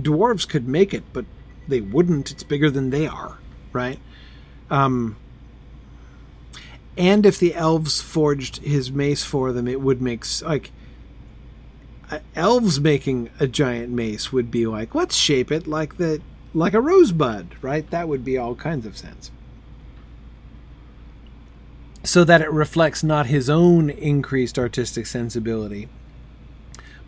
Dwarves 0.00 0.48
could 0.48 0.68
make 0.68 0.94
it, 0.94 1.02
but 1.12 1.24
they 1.66 1.80
wouldn't. 1.80 2.30
It's 2.30 2.44
bigger 2.44 2.70
than 2.70 2.90
they 2.90 3.06
are, 3.08 3.38
right? 3.72 3.98
Um, 4.70 5.16
and 6.96 7.26
if 7.26 7.38
the 7.38 7.54
elves 7.54 8.00
forged 8.00 8.58
his 8.58 8.90
mace 8.92 9.24
for 9.24 9.52
them, 9.52 9.66
it 9.68 9.80
would 9.80 10.00
make 10.00 10.24
like 10.42 10.70
uh, 12.10 12.18
elves 12.36 12.78
making 12.80 13.30
a 13.40 13.46
giant 13.48 13.90
mace 13.90 14.32
would 14.32 14.50
be 14.50 14.66
like, 14.66 14.94
let's 14.94 15.16
shape 15.16 15.50
it 15.50 15.66
like 15.66 15.96
the 15.98 16.20
like 16.56 16.72
a 16.72 16.80
rosebud, 16.80 17.48
right? 17.60 17.88
That 17.90 18.08
would 18.08 18.24
be 18.24 18.38
all 18.38 18.54
kinds 18.54 18.86
of 18.86 18.96
sense. 18.96 19.30
So 22.02 22.24
that 22.24 22.40
it 22.40 22.50
reflects 22.50 23.04
not 23.04 23.26
his 23.26 23.50
own 23.50 23.90
increased 23.90 24.58
artistic 24.58 25.06
sensibility, 25.06 25.88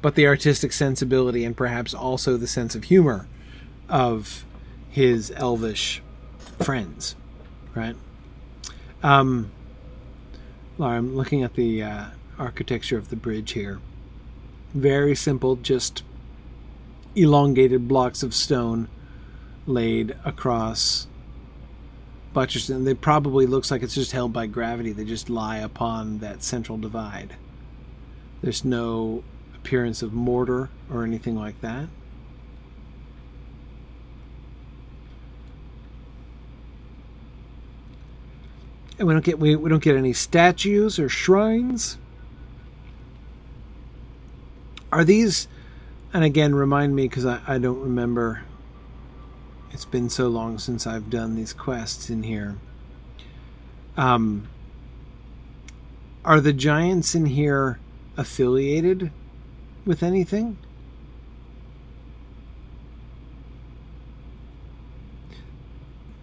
but 0.03 0.17
the 0.17 0.27
artistic 0.27 0.73
sensibility 0.73 1.47
and 1.47 1.57
perhaps 1.57 1.95
also 1.95 2.37
the 2.37 2.47
sense 2.47 2.75
of 2.75 2.85
humor 2.85 3.27
of 3.89 4.45
his 4.91 5.33
elvish 5.35 6.03
friends, 6.61 7.17
right? 7.75 7.97
Um, 9.03 9.51
Laura, 10.77 10.99
I'm 10.99 11.17
looking 11.17 11.43
at 11.43 11.55
the 11.55 11.83
uh, 11.83 12.05
architecture 12.39 12.99
of 12.99 13.09
the 13.09 13.17
bridge 13.17 13.53
here. 13.53 13.81
Very 14.75 15.15
simple, 15.15 15.57
just 15.57 16.03
elongated 17.15 17.89
blocks 17.89 18.23
of 18.23 18.35
stone 18.35 18.89
laid 19.69 20.17
across 20.25 21.07
and 22.35 22.87
it 22.87 23.01
probably 23.01 23.47
looks 23.47 23.71
like 23.71 23.83
it's 23.83 23.95
just 23.95 24.13
held 24.13 24.33
by 24.33 24.47
gravity. 24.47 24.93
They 24.93 25.05
just 25.05 25.29
lie 25.29 25.59
upon 25.59 26.19
that 26.19 26.43
central 26.43 26.79
divide. 26.79 27.35
There's 28.43 28.65
no 28.65 29.25
appearance 29.57 30.03
of 30.03 30.13
mortar 30.13 30.71
or 30.89 31.03
anything 31.03 31.35
like 31.35 31.61
that. 31.63 31.89
And 38.99 39.07
we 39.07 39.15
don't 39.15 39.25
get 39.25 39.39
we, 39.39 39.57
we 39.57 39.69
don't 39.69 39.83
get 39.83 39.97
any 39.97 40.13
statues 40.13 40.99
or 40.99 41.09
shrines. 41.09 41.99
Are 44.93 45.05
these 45.05 45.49
and 46.13 46.23
again 46.23 46.55
remind 46.55 46.95
me 46.95 47.09
because 47.09 47.27
I, 47.27 47.41
I 47.47 47.59
don't 47.59 47.81
remember 47.81 48.43
it's 49.73 49.85
been 49.85 50.09
so 50.09 50.29
long 50.29 50.59
since 50.59 50.87
I've 50.87 51.11
done 51.11 51.35
these 51.35 51.53
quests 51.53 52.11
in 52.11 52.23
here. 52.23 52.57
Um 53.97 54.49
are 56.25 56.41
the 56.41 56.53
giants 56.53 57.15
in 57.15 57.27
here 57.27 57.79
affiliated 58.17 59.11
with 59.87 60.03
anything? 60.03 60.59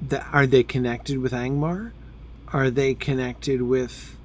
That 0.01 0.27
are 0.31 0.45
they 0.45 0.61
connected 0.61 1.17
with 1.17 1.31
Angmar? 1.31 1.91
Are 2.49 2.69
they 2.69 2.93
connected 2.93 3.63
with 3.63 4.15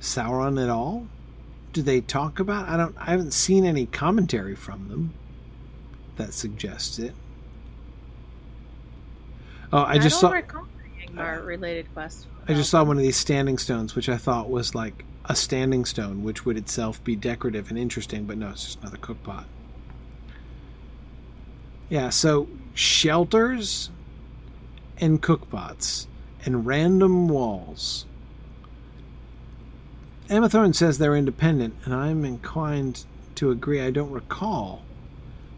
Sauron 0.00 0.60
at 0.60 0.68
all? 0.68 1.06
Do 1.72 1.82
they 1.82 2.00
talk 2.00 2.40
about? 2.40 2.68
I 2.68 2.76
don't. 2.76 2.96
I 2.98 3.12
haven't 3.12 3.32
seen 3.32 3.64
any 3.64 3.86
commentary 3.86 4.56
from 4.56 4.88
them 4.88 5.14
that 6.16 6.34
suggests 6.34 6.98
it. 6.98 7.14
Oh, 9.72 9.84
I 9.84 9.98
just 9.98 10.20
don't 10.20 10.50
saw. 10.50 10.62
Angmar 11.06 11.44
related 11.44 11.92
quest. 11.94 12.26
I 12.48 12.54
just 12.54 12.70
saw 12.70 12.82
one 12.82 12.96
of 12.96 13.02
these 13.02 13.16
standing 13.16 13.58
stones, 13.58 13.94
which 13.94 14.08
I 14.08 14.16
thought 14.16 14.50
was 14.50 14.74
like 14.74 15.04
a 15.26 15.36
standing 15.36 15.84
stone, 15.84 16.24
which 16.24 16.44
would 16.44 16.56
itself 16.56 17.02
be 17.04 17.14
decorative 17.14 17.70
and 17.70 17.78
interesting, 17.78 18.24
but 18.24 18.36
no, 18.36 18.50
it's 18.50 18.64
just 18.64 18.80
another 18.80 18.96
cookpot. 18.96 19.44
Yeah, 21.88 22.10
so 22.10 22.48
shelters 22.74 23.90
and 24.98 25.22
cookpots 25.22 26.06
and 26.44 26.66
random 26.66 27.28
walls. 27.28 28.06
Emma 30.28 30.48
Thorne 30.48 30.72
says 30.72 30.98
they're 30.98 31.16
independent, 31.16 31.74
and 31.84 31.94
I'm 31.94 32.24
inclined 32.24 33.04
to 33.34 33.50
agree. 33.50 33.80
I 33.80 33.90
don't 33.90 34.10
recall 34.10 34.82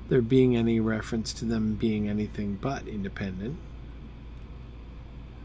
there 0.08 0.22
being 0.22 0.56
any 0.56 0.80
reference 0.80 1.32
to 1.34 1.44
them 1.44 1.74
being 1.74 2.08
anything 2.08 2.58
but 2.60 2.88
independent. 2.88 3.58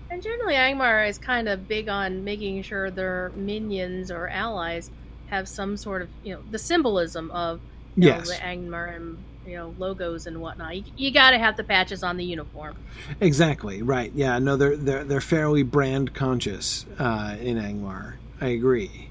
And 0.09 0.21
generally, 0.21 0.55
Angmar 0.55 1.07
is 1.09 1.17
kind 1.17 1.49
of 1.49 1.67
big 1.67 1.89
on 1.89 2.23
making 2.23 2.61
sure 2.63 2.89
their 2.91 3.31
minions 3.35 4.09
or 4.11 4.29
allies 4.29 4.89
have 5.25 5.47
some 5.49 5.75
sort 5.75 6.01
of, 6.01 6.09
you 6.23 6.33
know, 6.33 6.41
the 6.49 6.59
symbolism 6.59 7.29
of 7.31 7.61
you 7.95 8.07
Yes. 8.07 8.27
know, 8.29 8.33
the 8.35 8.41
Angmar 8.41 8.95
and 8.95 9.17
you 9.45 9.55
know 9.57 9.73
logos 9.77 10.27
and 10.27 10.39
whatnot. 10.39 10.75
You, 10.75 10.83
you 10.95 11.11
got 11.13 11.31
to 11.31 11.39
have 11.39 11.57
the 11.57 11.63
patches 11.63 12.03
on 12.03 12.17
the 12.17 12.23
uniform. 12.25 12.77
Exactly 13.19 13.81
right. 13.81 14.11
Yeah, 14.13 14.39
no, 14.39 14.55
they're 14.55 14.77
they're 14.77 15.03
they're 15.03 15.21
fairly 15.21 15.63
brand 15.63 16.13
conscious 16.13 16.85
uh, 16.99 17.35
in 17.39 17.57
Angmar. 17.57 18.15
I 18.39 18.47
agree. 18.47 19.09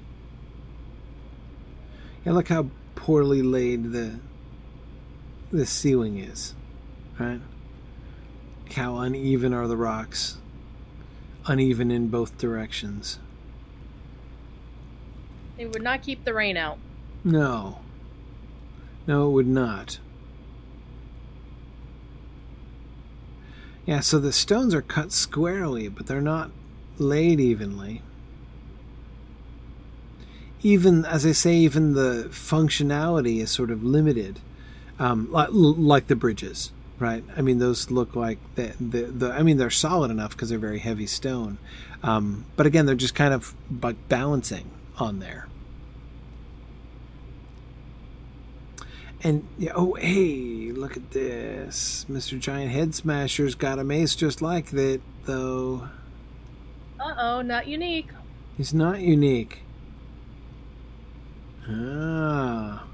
Yeah, 2.25 2.33
look 2.33 2.47
how 2.47 2.67
poorly 2.95 3.41
laid 3.41 3.91
the 3.91 4.19
the 5.51 5.65
ceiling 5.65 6.17
is, 6.17 6.55
right? 7.19 7.41
How 8.75 8.97
uneven 8.97 9.53
are 9.53 9.67
the 9.67 9.77
rocks? 9.77 10.37
Uneven 11.47 11.91
in 11.91 12.09
both 12.09 12.37
directions. 12.37 13.19
They 15.57 15.65
would 15.65 15.81
not 15.81 16.03
keep 16.03 16.23
the 16.23 16.33
rain 16.33 16.57
out. 16.57 16.77
No. 17.23 17.79
No, 19.07 19.29
it 19.29 19.31
would 19.31 19.47
not. 19.47 19.99
Yeah, 23.85 24.01
so 24.01 24.19
the 24.19 24.33
stones 24.33 24.73
are 24.75 24.81
cut 24.81 25.13
squarely, 25.13 25.87
but 25.87 26.07
they're 26.07 26.21
not 26.21 26.51
laid 26.97 27.39
evenly. 27.39 28.01
Even, 30.61 31.05
as 31.05 31.25
I 31.25 31.31
say, 31.31 31.55
even 31.55 31.93
the 31.93 32.27
functionality 32.29 33.39
is 33.39 33.49
sort 33.49 33.71
of 33.71 33.83
limited, 33.83 34.41
um, 34.99 35.31
like, 35.31 35.49
like 35.51 36.07
the 36.07 36.15
bridges, 36.17 36.73
right? 36.99 37.23
I 37.35 37.41
mean, 37.41 37.59
those 37.59 37.91
look 37.91 38.15
like 38.15 38.39
the, 38.55 38.73
the, 38.79 39.01
the 39.03 39.31
I 39.31 39.43
mean, 39.43 39.57
they're 39.57 39.69
solid 39.69 40.11
enough 40.11 40.31
because 40.31 40.49
they're 40.49 40.59
very 40.59 40.79
heavy 40.79 41.07
stone, 41.07 41.57
um, 42.03 42.45
but 42.55 42.65
again, 42.65 42.85
they're 42.85 42.95
just 42.95 43.15
kind 43.15 43.33
of 43.33 43.53
like 43.81 43.95
balancing 44.09 44.69
on 44.97 45.19
there. 45.19 45.47
And 49.23 49.47
yeah, 49.57 49.71
oh 49.75 49.93
hey, 49.93 50.71
look 50.71 50.95
at 50.95 51.11
this. 51.11 52.05
Mr. 52.09 52.39
Giant 52.39 52.71
Head 52.71 52.93
Smasher's 52.93 53.55
got 53.55 53.79
a 53.79 53.83
mace 53.83 54.15
just 54.15 54.41
like 54.41 54.67
that, 54.71 55.01
though. 55.25 55.89
Uh 56.99 57.15
oh, 57.17 57.41
not 57.41 57.67
unique. 57.67 58.09
He's 58.57 58.73
not 58.73 58.99
unique. 58.99 59.59
Ah. 61.69 62.85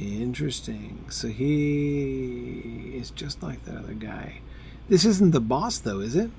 Interesting. 0.00 1.04
So 1.08 1.28
he 1.28 2.94
is 2.96 3.10
just 3.10 3.42
like 3.42 3.64
that 3.64 3.76
other 3.76 3.94
guy. 3.94 4.40
This 4.88 5.04
isn't 5.04 5.30
the 5.30 5.40
boss 5.40 5.78
though, 5.78 6.00
is 6.00 6.16
it? 6.16 6.30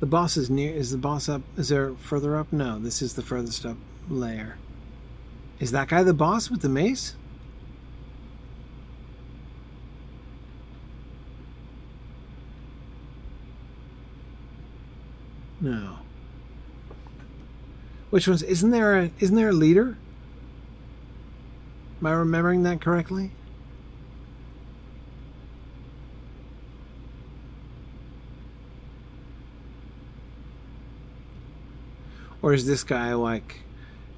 The 0.00 0.06
boss 0.06 0.36
is 0.36 0.50
near 0.50 0.72
is 0.72 0.90
the 0.90 0.98
boss 0.98 1.28
up 1.28 1.42
is 1.56 1.68
there 1.68 1.94
further 1.94 2.36
up? 2.36 2.52
No, 2.52 2.78
this 2.78 3.02
is 3.02 3.14
the 3.14 3.22
furthest 3.22 3.64
up 3.66 3.76
layer. 4.08 4.56
Is 5.60 5.70
that 5.72 5.88
guy 5.88 6.02
the 6.02 6.14
boss 6.14 6.50
with 6.50 6.62
the 6.62 6.68
mace? 6.68 7.14
No. 15.60 15.98
Which 18.10 18.28
one's 18.28 18.42
isn't 18.42 18.70
there 18.70 18.98
a 18.98 19.10
isn't 19.20 19.36
there 19.36 19.50
a 19.50 19.52
leader? 19.52 19.96
Am 22.04 22.08
I 22.08 22.16
remembering 22.16 22.64
that 22.64 22.82
correctly? 22.82 23.30
Or 32.42 32.52
is 32.52 32.66
this 32.66 32.84
guy 32.84 33.14
like 33.14 33.62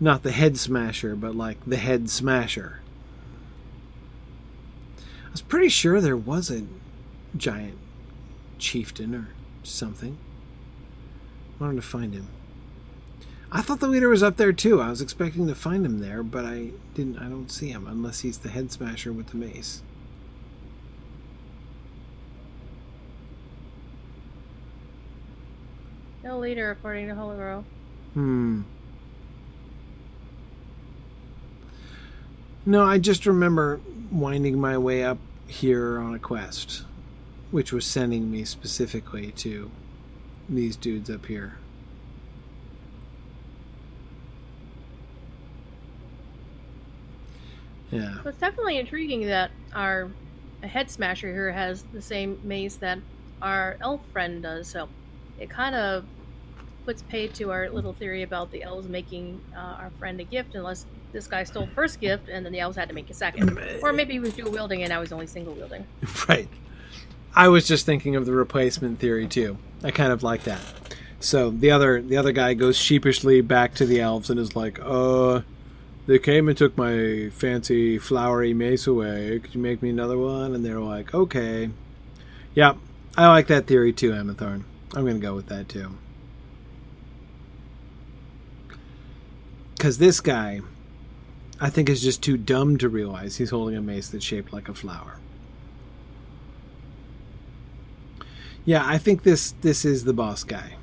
not 0.01 0.25
the 0.25 0.33
head 0.33 0.59
smasher, 0.59 1.15
but 1.15 1.37
like 1.37 1.59
the 1.65 1.77
head 1.77 2.11
smasher? 2.11 2.81
I 4.99 5.31
was 5.31 5.43
pretty 5.43 5.69
sure 5.69 6.01
there 6.01 6.17
was 6.17 6.51
a 6.51 6.65
giant 7.37 7.79
chieftain 8.59 9.15
or 9.15 9.29
something. 9.63 10.19
I 11.61 11.63
wanted 11.63 11.77
to 11.77 11.83
find 11.83 12.15
him. 12.15 12.27
I 13.53 13.63
thought 13.63 13.81
the 13.81 13.89
leader 13.89 14.09
was 14.09 14.23
up 14.23 14.37
there 14.37 14.53
too. 14.53 14.81
I 14.81 14.91
was 14.91 15.01
expecting 15.01 15.47
to 15.47 15.55
find 15.55 15.87
him 15.87 16.01
there, 16.01 16.23
but 16.23 16.45
I 16.45 16.71
didn't. 16.95 17.19
I 17.19 17.29
don't 17.29 17.51
see 17.51 17.69
him 17.69 17.87
unless 17.87 18.21
he's 18.21 18.39
the 18.39 18.49
head 18.49 18.73
smasher 18.73 19.13
with 19.13 19.29
the 19.29 19.37
mace. 19.37 19.83
No 26.25 26.39
leader, 26.39 26.73
according 26.73 27.07
to 27.07 27.15
Holorow. 27.15 27.63
Hmm. 28.15 28.63
No, 32.69 32.85
I 32.85 32.99
just 32.99 33.27
remember 33.27 33.81
winding 34.11 34.61
my 34.61 34.77
way 34.77 35.05
up 35.05 35.19
here 35.47 36.01
on 36.01 36.15
a 36.15 36.19
quest, 36.19 36.83
which 37.53 37.73
was 37.73 37.87
sending 37.87 38.29
me 38.29 38.45
specifically 38.45 39.31
to 39.33 39.71
these 40.49 40.75
dudes 40.75 41.09
up 41.09 41.27
here. 41.27 41.59
Yeah. 47.91 48.17
It's 48.25 48.39
definitely 48.39 48.79
intriguing 48.79 49.27
that 49.27 49.51
our 49.75 50.11
head 50.63 50.91
smasher 50.91 51.33
here 51.33 51.53
has 51.53 51.83
the 51.93 52.03
same 52.03 52.39
mace 52.43 52.77
that 52.77 52.99
our 53.43 53.77
elf 53.81 54.01
friend 54.13 54.43
does. 54.43 54.69
So 54.69 54.89
it 55.39 55.51
kind 55.51 55.75
of 55.75 56.05
puts 56.85 57.03
pay 57.03 57.27
to 57.29 57.51
our 57.51 57.69
little 57.69 57.93
theory 57.93 58.23
about 58.23 58.51
the 58.53 58.63
elves 58.63 58.89
making 58.89 59.41
uh, 59.57 59.59
our 59.61 59.91
friend 59.99 60.21
a 60.21 60.25
gift, 60.25 60.55
unless 60.55 60.87
this 61.13 61.27
guy 61.27 61.45
stole 61.45 61.69
first 61.75 62.01
gift 62.01 62.29
and 62.29 62.45
then 62.45 62.53
the 62.53 62.61
elves 62.61 62.77
had 62.77 62.89
to 62.89 62.95
make 62.95 63.11
a 63.11 63.15
second, 63.15 63.59
or 63.83 63.93
maybe 63.93 64.13
he 64.13 64.21
was 64.21 64.35
dual 64.35 64.51
wielding 64.51 64.83
and 64.83 64.91
now 64.91 65.01
he's 65.01 65.13
only 65.13 65.27
single 65.27 65.55
wielding. 65.55 65.87
Right. 66.29 66.49
I 67.35 67.49
was 67.49 67.67
just 67.67 67.85
thinking 67.85 68.17
of 68.17 68.25
the 68.25 68.33
replacement 68.33 68.99
theory 68.99 69.27
too. 69.27 69.59
I 69.85 69.91
kind 69.91 70.11
of 70.11 70.23
like 70.23 70.45
that. 70.45 70.61
So 71.21 71.51
the 71.51 71.71
other 71.71 72.01
the 72.01 72.17
other 72.17 72.33
guy 72.33 72.55
goes 72.55 72.77
sheepishly 72.77 73.43
back 73.43 73.75
to 73.75 73.87
the 73.87 74.01
elves 74.01 74.31
and 74.31 74.41
is 74.41 74.57
like, 74.57 74.79
"Uh, 74.83 75.43
they 76.07 76.19
came 76.19 76.49
and 76.49 76.57
took 76.57 76.77
my 76.77 77.31
fancy 77.31 77.99
flowery 77.99 78.55
mace 78.55 78.87
away. 78.87 79.41
Could 79.41 79.55
you 79.55 79.61
make 79.61 79.83
me 79.83 79.91
another 79.91 80.19
one?" 80.19 80.55
And 80.55 80.65
they're 80.65 80.81
like, 80.81 81.15
"Okay." 81.15 81.71
Yeah, 82.55 82.75
I 83.17 83.29
like 83.29 83.49
that 83.49 83.67
theory 83.67 83.93
too, 83.93 84.13
Amathorn. 84.13 84.65
I'm 84.95 85.05
going 85.05 85.21
to 85.21 85.27
go 85.27 85.35
with 85.35 85.47
that 85.49 85.69
too. 85.69 85.99
Because 89.77 89.99
this 89.99 90.21
guy, 90.21 90.63
I 91.61 91.69
think, 91.69 91.91
is 91.91 92.03
just 92.03 92.23
too 92.23 92.39
dumb 92.39 92.79
to 92.79 92.89
realize 92.89 93.37
he's 93.37 93.51
holding 93.51 93.77
a 93.77 93.83
mace 93.83 94.09
that's 94.09 94.25
shaped 94.25 94.53
like 94.53 94.69
a 94.69 94.75
flower. 94.75 95.19
Yeah, 98.65 98.83
I 98.85 98.99
think 98.99 99.23
this 99.23 99.53
this 99.61 99.85
is 99.85 100.05
the 100.05 100.13
boss 100.13 100.43
guy. 100.43 100.77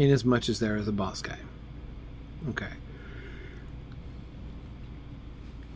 In 0.00 0.10
as 0.10 0.24
much 0.24 0.48
as 0.48 0.60
there 0.60 0.78
is 0.78 0.88
a 0.88 0.92
boss 0.92 1.20
guy. 1.20 1.36
Okay. 2.48 2.70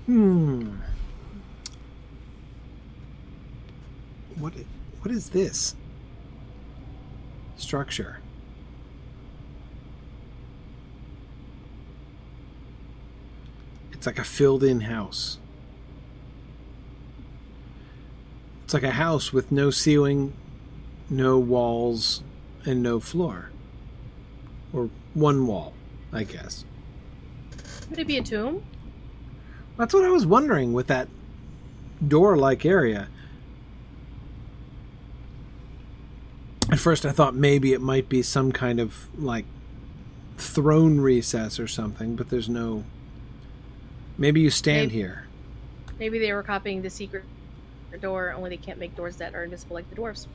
Hmm. 0.06 0.76
What 4.36 4.54
what 5.02 5.10
is 5.10 5.28
this? 5.28 5.74
Structure. 7.58 8.20
It's 13.92 14.06
like 14.06 14.18
a 14.18 14.24
filled 14.24 14.64
in 14.64 14.80
house. 14.80 15.36
It's 18.64 18.72
like 18.72 18.84
a 18.84 18.92
house 18.92 19.34
with 19.34 19.52
no 19.52 19.70
ceiling, 19.70 20.32
no 21.10 21.38
walls, 21.38 22.22
and 22.64 22.82
no 22.82 23.00
floor. 23.00 23.50
Or 24.74 24.90
one 25.14 25.46
wall, 25.46 25.72
I 26.12 26.24
guess. 26.24 26.64
Could 27.88 27.98
it 27.98 28.06
be 28.06 28.18
a 28.18 28.22
tomb? 28.22 28.64
That's 29.76 29.94
what 29.94 30.04
I 30.04 30.08
was 30.08 30.26
wondering 30.26 30.72
with 30.72 30.88
that 30.88 31.08
door 32.06 32.36
like 32.36 32.64
area. 32.64 33.08
At 36.70 36.78
first, 36.78 37.06
I 37.06 37.12
thought 37.12 37.34
maybe 37.34 37.72
it 37.72 37.80
might 37.80 38.08
be 38.08 38.22
some 38.22 38.50
kind 38.50 38.80
of 38.80 39.08
like 39.16 39.44
throne 40.38 40.98
recess 40.98 41.60
or 41.60 41.68
something, 41.68 42.16
but 42.16 42.30
there's 42.30 42.48
no. 42.48 42.84
Maybe 44.16 44.40
you 44.40 44.50
stand 44.50 44.88
Maybe. 44.88 44.94
here. 44.94 45.26
Maybe 45.98 46.18
they 46.18 46.32
were 46.32 46.42
copying 46.42 46.82
the 46.82 46.90
secret 46.90 47.24
door, 48.00 48.32
only 48.32 48.50
they 48.50 48.56
can't 48.56 48.78
make 48.78 48.96
doors 48.96 49.16
that 49.16 49.34
are 49.34 49.44
invisible 49.44 49.74
like 49.74 49.88
the 49.90 49.96
dwarves. 49.96 50.26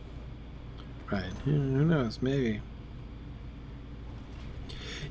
Right. 1.12 1.26
Yeah, 1.46 1.54
who 1.54 1.86
knows? 1.86 2.22
Maybe. 2.22 2.62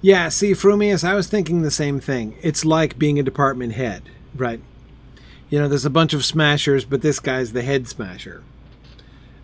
Yeah, 0.00 0.28
see, 0.28 0.52
Frumius, 0.52 1.02
I 1.02 1.14
was 1.14 1.26
thinking 1.26 1.62
the 1.62 1.70
same 1.70 1.98
thing. 2.00 2.36
It's 2.42 2.64
like 2.64 2.98
being 2.98 3.18
a 3.18 3.22
department 3.22 3.72
head, 3.72 4.02
right? 4.34 4.60
You 5.50 5.58
know, 5.58 5.68
there's 5.68 5.84
a 5.84 5.90
bunch 5.90 6.14
of 6.14 6.24
smashers, 6.24 6.84
but 6.84 7.02
this 7.02 7.18
guy's 7.18 7.52
the 7.52 7.62
head 7.62 7.88
smasher. 7.88 8.42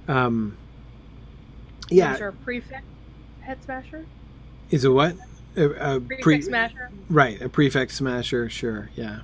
Um, 0.07 0.57
yeah, 1.89 2.31
prefect 2.45 2.85
head 3.41 3.63
smasher? 3.65 4.05
is 4.71 4.85
a 4.85 4.93
what? 4.93 5.17
A, 5.57 5.95
a 5.97 6.01
Prefect 6.01 6.23
pre- 6.23 6.43
smasher? 6.43 6.91
Right, 7.09 7.41
a 7.41 7.49
prefect 7.49 7.93
smasher. 7.93 8.49
Sure, 8.51 8.91
yeah, 8.95 9.21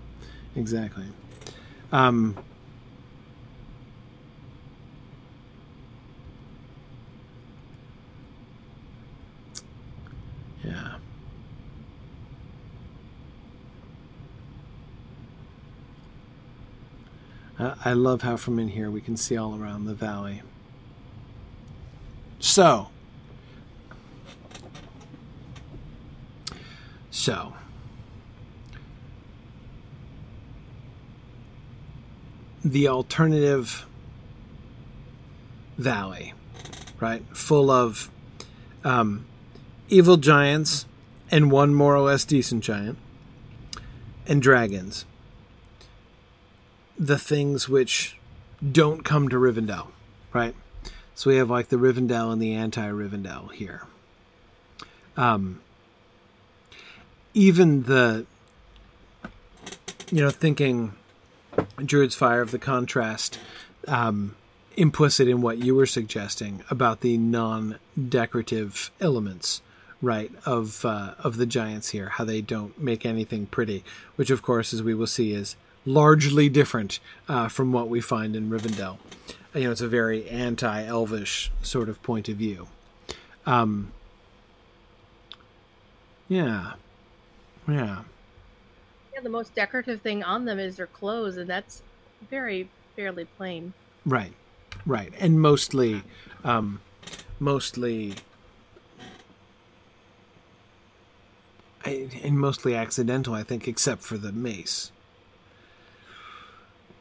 exactly. 0.57 1.05
Um, 1.92 2.36
yeah. 10.65 10.97
I 17.60 17.74
I 17.84 17.92
love 17.92 18.22
how 18.22 18.36
from 18.36 18.58
in 18.58 18.68
here 18.68 18.90
we 18.90 19.00
can 19.00 19.16
see 19.16 19.36
all 19.36 19.60
around 19.60 19.84
the 19.84 19.94
valley. 19.94 20.42
So, 22.39 22.89
so 27.10 27.52
the 32.64 32.89
alternative 32.89 33.86
valley, 35.76 36.34
right? 36.98 37.22
Full 37.36 37.70
of 37.70 38.10
um, 38.84 39.26
evil 39.89 40.16
giants 40.16 40.86
and 41.30 41.50
one 41.50 41.74
more 41.74 41.94
or 41.94 42.00
less 42.00 42.24
decent 42.24 42.64
giant 42.64 42.98
and 44.26 44.40
dragons. 44.42 45.05
The 47.00 47.18
things 47.18 47.68
which 47.68 48.18
don't 48.70 49.04
come 49.04 49.28
to 49.30 49.36
Rivendell, 49.36 49.88
right? 50.32 50.54
So 51.14 51.30
we 51.30 51.36
have 51.36 51.50
like 51.50 51.68
the 51.68 51.76
Rivendell 51.76 52.32
and 52.32 52.40
the 52.40 52.54
anti 52.54 52.88
Rivendell 52.88 53.52
here. 53.52 53.82
Um, 55.16 55.60
even 57.34 57.84
the, 57.84 58.26
you 60.10 60.22
know, 60.22 60.30
thinking 60.30 60.92
Druid's 61.78 62.14
Fire 62.14 62.42
of 62.42 62.50
the 62.50 62.58
contrast 62.58 63.38
um, 63.88 64.36
implicit 64.76 65.28
in 65.28 65.42
what 65.42 65.58
you 65.58 65.74
were 65.74 65.86
suggesting 65.86 66.62
about 66.70 67.00
the 67.00 67.18
non-decorative 67.18 68.90
elements, 69.00 69.62
right, 70.00 70.30
of 70.44 70.84
uh, 70.84 71.14
of 71.18 71.36
the 71.36 71.46
giants 71.46 71.90
here, 71.90 72.10
how 72.10 72.24
they 72.24 72.40
don't 72.40 72.78
make 72.80 73.04
anything 73.04 73.46
pretty, 73.46 73.84
which 74.16 74.30
of 74.30 74.42
course, 74.42 74.72
as 74.72 74.82
we 74.82 74.94
will 74.94 75.06
see, 75.06 75.32
is 75.32 75.56
largely 75.84 76.49
different 76.49 77.00
uh, 77.28 77.49
from 77.49 77.73
what 77.73 77.89
we 77.89 78.00
find 78.00 78.36
in 78.36 78.50
Rivendell. 78.50 78.99
You 79.55 79.65
know, 79.65 79.73
it's 79.73 79.81
a 79.81 79.89
very 79.89 80.28
anti-elvish 80.28 81.50
sort 81.62 81.89
of 81.89 82.02
point 82.02 82.28
of 82.28 82.36
view. 82.36 82.68
Um, 83.47 83.92
yeah, 86.28 86.75
yeah. 87.67 88.02
Yeah, 89.12 89.20
the 89.23 89.28
most 89.28 89.55
decorative 89.55 90.02
thing 90.02 90.23
on 90.23 90.44
them 90.44 90.59
is 90.59 90.76
their 90.76 90.86
clothes, 90.86 91.36
and 91.36 91.49
that's 91.49 91.83
very 92.31 92.68
fairly 92.94 93.25
plain. 93.25 93.73
Right, 94.07 94.33
right, 94.86 95.12
and 95.18 95.41
mostly, 95.41 96.02
um, 96.44 96.81
mostly, 97.41 98.15
I- 101.84 102.09
and 102.23 102.39
mostly 102.39 102.76
accidental, 102.76 103.34
I 103.34 103.42
think, 103.42 103.67
except 103.67 104.02
for 104.02 104.17
the 104.17 104.31
mace. 104.33 104.92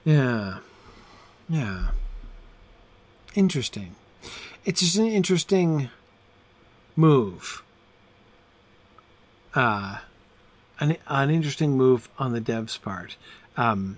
Yeah, 0.03 0.59
yeah. 1.47 1.89
Interesting. 3.35 3.95
it's 4.65 4.81
just 4.81 4.95
an 4.97 5.05
interesting 5.07 5.89
move. 6.95 7.63
Uh, 9.53 9.99
an, 10.79 10.97
an 11.07 11.29
interesting 11.29 11.77
move 11.77 12.09
on 12.17 12.33
the 12.33 12.41
devs' 12.41 12.81
part. 12.81 13.17
Um, 13.57 13.97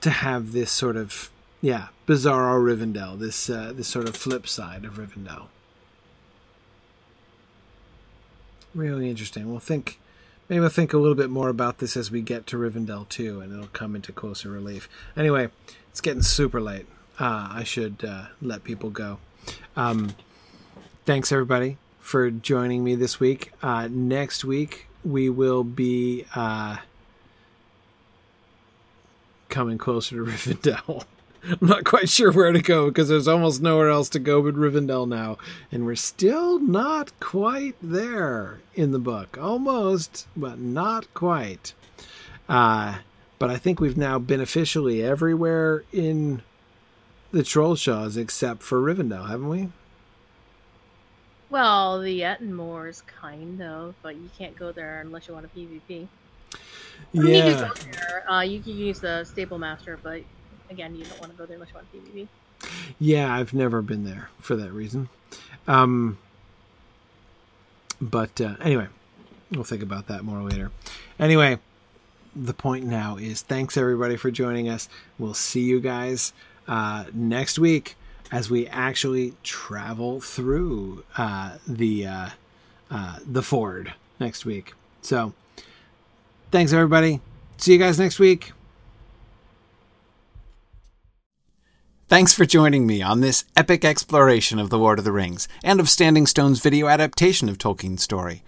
to 0.00 0.10
have 0.10 0.52
this 0.52 0.70
sort 0.70 0.96
of 0.96 1.30
yeah 1.60 1.88
bizarro 2.06 2.60
Rivendell, 2.62 3.18
this 3.18 3.48
uh, 3.50 3.72
this 3.74 3.88
sort 3.88 4.08
of 4.08 4.16
flip 4.16 4.46
side 4.46 4.84
of 4.84 4.94
Rivendell. 4.94 5.46
Really 8.74 9.08
interesting. 9.08 9.48
We'll 9.50 9.58
think 9.58 9.98
maybe 10.48 10.60
we'll 10.60 10.68
think 10.68 10.92
a 10.92 10.98
little 10.98 11.14
bit 11.14 11.30
more 11.30 11.48
about 11.48 11.78
this 11.78 11.96
as 11.96 12.10
we 12.10 12.20
get 12.20 12.46
to 12.48 12.56
Rivendell 12.56 13.08
too, 13.08 13.40
and 13.40 13.52
it'll 13.52 13.68
come 13.68 13.94
into 13.96 14.12
closer 14.12 14.50
relief. 14.50 14.88
Anyway, 15.16 15.48
it's 15.90 16.00
getting 16.00 16.22
super 16.22 16.60
late. 16.60 16.86
Uh, 17.18 17.48
I 17.50 17.64
should 17.64 18.04
uh, 18.04 18.26
let 18.42 18.64
people 18.64 18.90
go. 18.90 19.18
Um, 19.76 20.14
thanks 21.04 21.32
everybody 21.32 21.78
for 22.00 22.30
joining 22.30 22.84
me 22.84 22.94
this 22.94 23.18
week. 23.18 23.52
Uh, 23.62 23.88
next 23.90 24.44
week 24.44 24.86
we 25.04 25.30
will 25.30 25.64
be 25.64 26.24
uh, 26.34 26.76
coming 29.48 29.78
closer 29.78 30.16
to 30.16 30.24
Rivendell. 30.30 31.04
I'm 31.48 31.68
not 31.68 31.84
quite 31.84 32.08
sure 32.08 32.32
where 32.32 32.52
to 32.52 32.60
go 32.60 32.88
because 32.88 33.08
there's 33.08 33.28
almost 33.28 33.62
nowhere 33.62 33.90
else 33.90 34.08
to 34.10 34.18
go 34.18 34.42
but 34.42 34.54
Rivendell 34.54 35.06
now. 35.06 35.38
And 35.70 35.86
we're 35.86 35.94
still 35.94 36.58
not 36.58 37.18
quite 37.20 37.76
there 37.80 38.60
in 38.74 38.92
the 38.92 38.98
book. 38.98 39.38
Almost, 39.40 40.26
but 40.36 40.58
not 40.58 41.12
quite. 41.14 41.74
Uh, 42.48 42.98
but 43.38 43.50
I 43.50 43.58
think 43.58 43.80
we've 43.80 43.96
now 43.96 44.18
been 44.18 44.40
officially 44.40 45.02
everywhere 45.02 45.84
in 45.92 46.42
the 47.32 47.42
Trollshaws 47.42 48.16
except 48.16 48.62
for 48.62 48.80
Rivendell, 48.80 49.28
haven't 49.28 49.48
we? 49.48 49.68
Well, 51.48 52.00
the 52.00 52.20
Ettenmoors, 52.22 53.06
kind 53.06 53.62
of, 53.62 53.94
but 54.02 54.16
you 54.16 54.30
can't 54.36 54.56
go 54.56 54.72
there 54.72 55.00
unless 55.00 55.28
you 55.28 55.34
want 55.34 55.46
a 55.46 55.48
PvP. 55.48 56.08
Yeah. 57.12 57.22
you, 57.22 57.54
can 57.54 57.68
go 57.68 57.74
there. 57.92 58.30
Uh, 58.30 58.40
you 58.40 58.60
can 58.60 58.76
use 58.76 59.00
the 59.00 59.24
Stable 59.24 59.58
Master, 59.58 59.98
but 60.02 60.22
again, 60.70 60.96
you 60.96 61.04
don't 61.04 61.20
want 61.20 61.32
to 61.32 61.38
go 61.38 61.46
there 61.46 61.56
unless 61.56 61.70
you 61.70 61.74
want 61.74 62.14
PvP. 62.14 62.28
Yeah, 62.98 63.34
I've 63.34 63.52
never 63.52 63.82
been 63.82 64.04
there 64.04 64.30
for 64.38 64.56
that 64.56 64.72
reason. 64.72 65.08
Um, 65.68 66.18
but 68.00 68.40
uh, 68.40 68.56
anyway, 68.60 68.88
we'll 69.50 69.64
think 69.64 69.82
about 69.82 70.08
that 70.08 70.24
more 70.24 70.42
later. 70.42 70.70
Anyway, 71.18 71.58
the 72.34 72.54
point 72.54 72.84
now 72.84 73.16
is 73.16 73.42
thanks 73.42 73.76
everybody 73.76 74.16
for 74.16 74.30
joining 74.30 74.68
us. 74.68 74.88
We'll 75.18 75.34
see 75.34 75.62
you 75.62 75.80
guys 75.80 76.32
uh, 76.68 77.04
next 77.12 77.58
week 77.58 77.96
as 78.32 78.50
we 78.50 78.66
actually 78.66 79.34
travel 79.42 80.20
through 80.20 81.04
uh, 81.16 81.58
the 81.66 82.06
uh, 82.06 82.28
uh, 82.90 83.18
the 83.24 83.42
Ford 83.42 83.94
next 84.20 84.44
week. 84.44 84.74
So, 85.02 85.32
thanks 86.50 86.72
everybody. 86.72 87.20
See 87.56 87.72
you 87.72 87.78
guys 87.78 87.98
next 87.98 88.18
week. 88.18 88.52
Thanks 92.08 92.32
for 92.32 92.46
joining 92.46 92.86
me 92.86 93.02
on 93.02 93.20
this 93.20 93.44
epic 93.56 93.84
exploration 93.84 94.60
of 94.60 94.70
The 94.70 94.78
Lord 94.78 95.00
of 95.00 95.04
the 95.04 95.10
Rings 95.10 95.48
and 95.64 95.80
of 95.80 95.90
Standing 95.90 96.24
Stone's 96.24 96.60
video 96.60 96.86
adaptation 96.86 97.48
of 97.48 97.58
Tolkien's 97.58 98.04
story. 98.04 98.44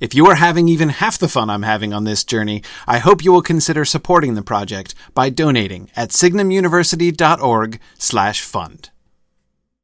If 0.00 0.16
you 0.16 0.26
are 0.26 0.34
having 0.34 0.66
even 0.66 0.88
half 0.88 1.16
the 1.16 1.28
fun 1.28 1.48
I'm 1.48 1.62
having 1.62 1.92
on 1.92 2.02
this 2.02 2.24
journey, 2.24 2.60
I 2.88 2.98
hope 2.98 3.22
you 3.22 3.30
will 3.30 3.40
consider 3.40 3.84
supporting 3.84 4.34
the 4.34 4.42
project 4.42 4.96
by 5.14 5.30
donating 5.30 5.92
at 5.94 6.08
signumuniversity.org/fund. 6.08 8.90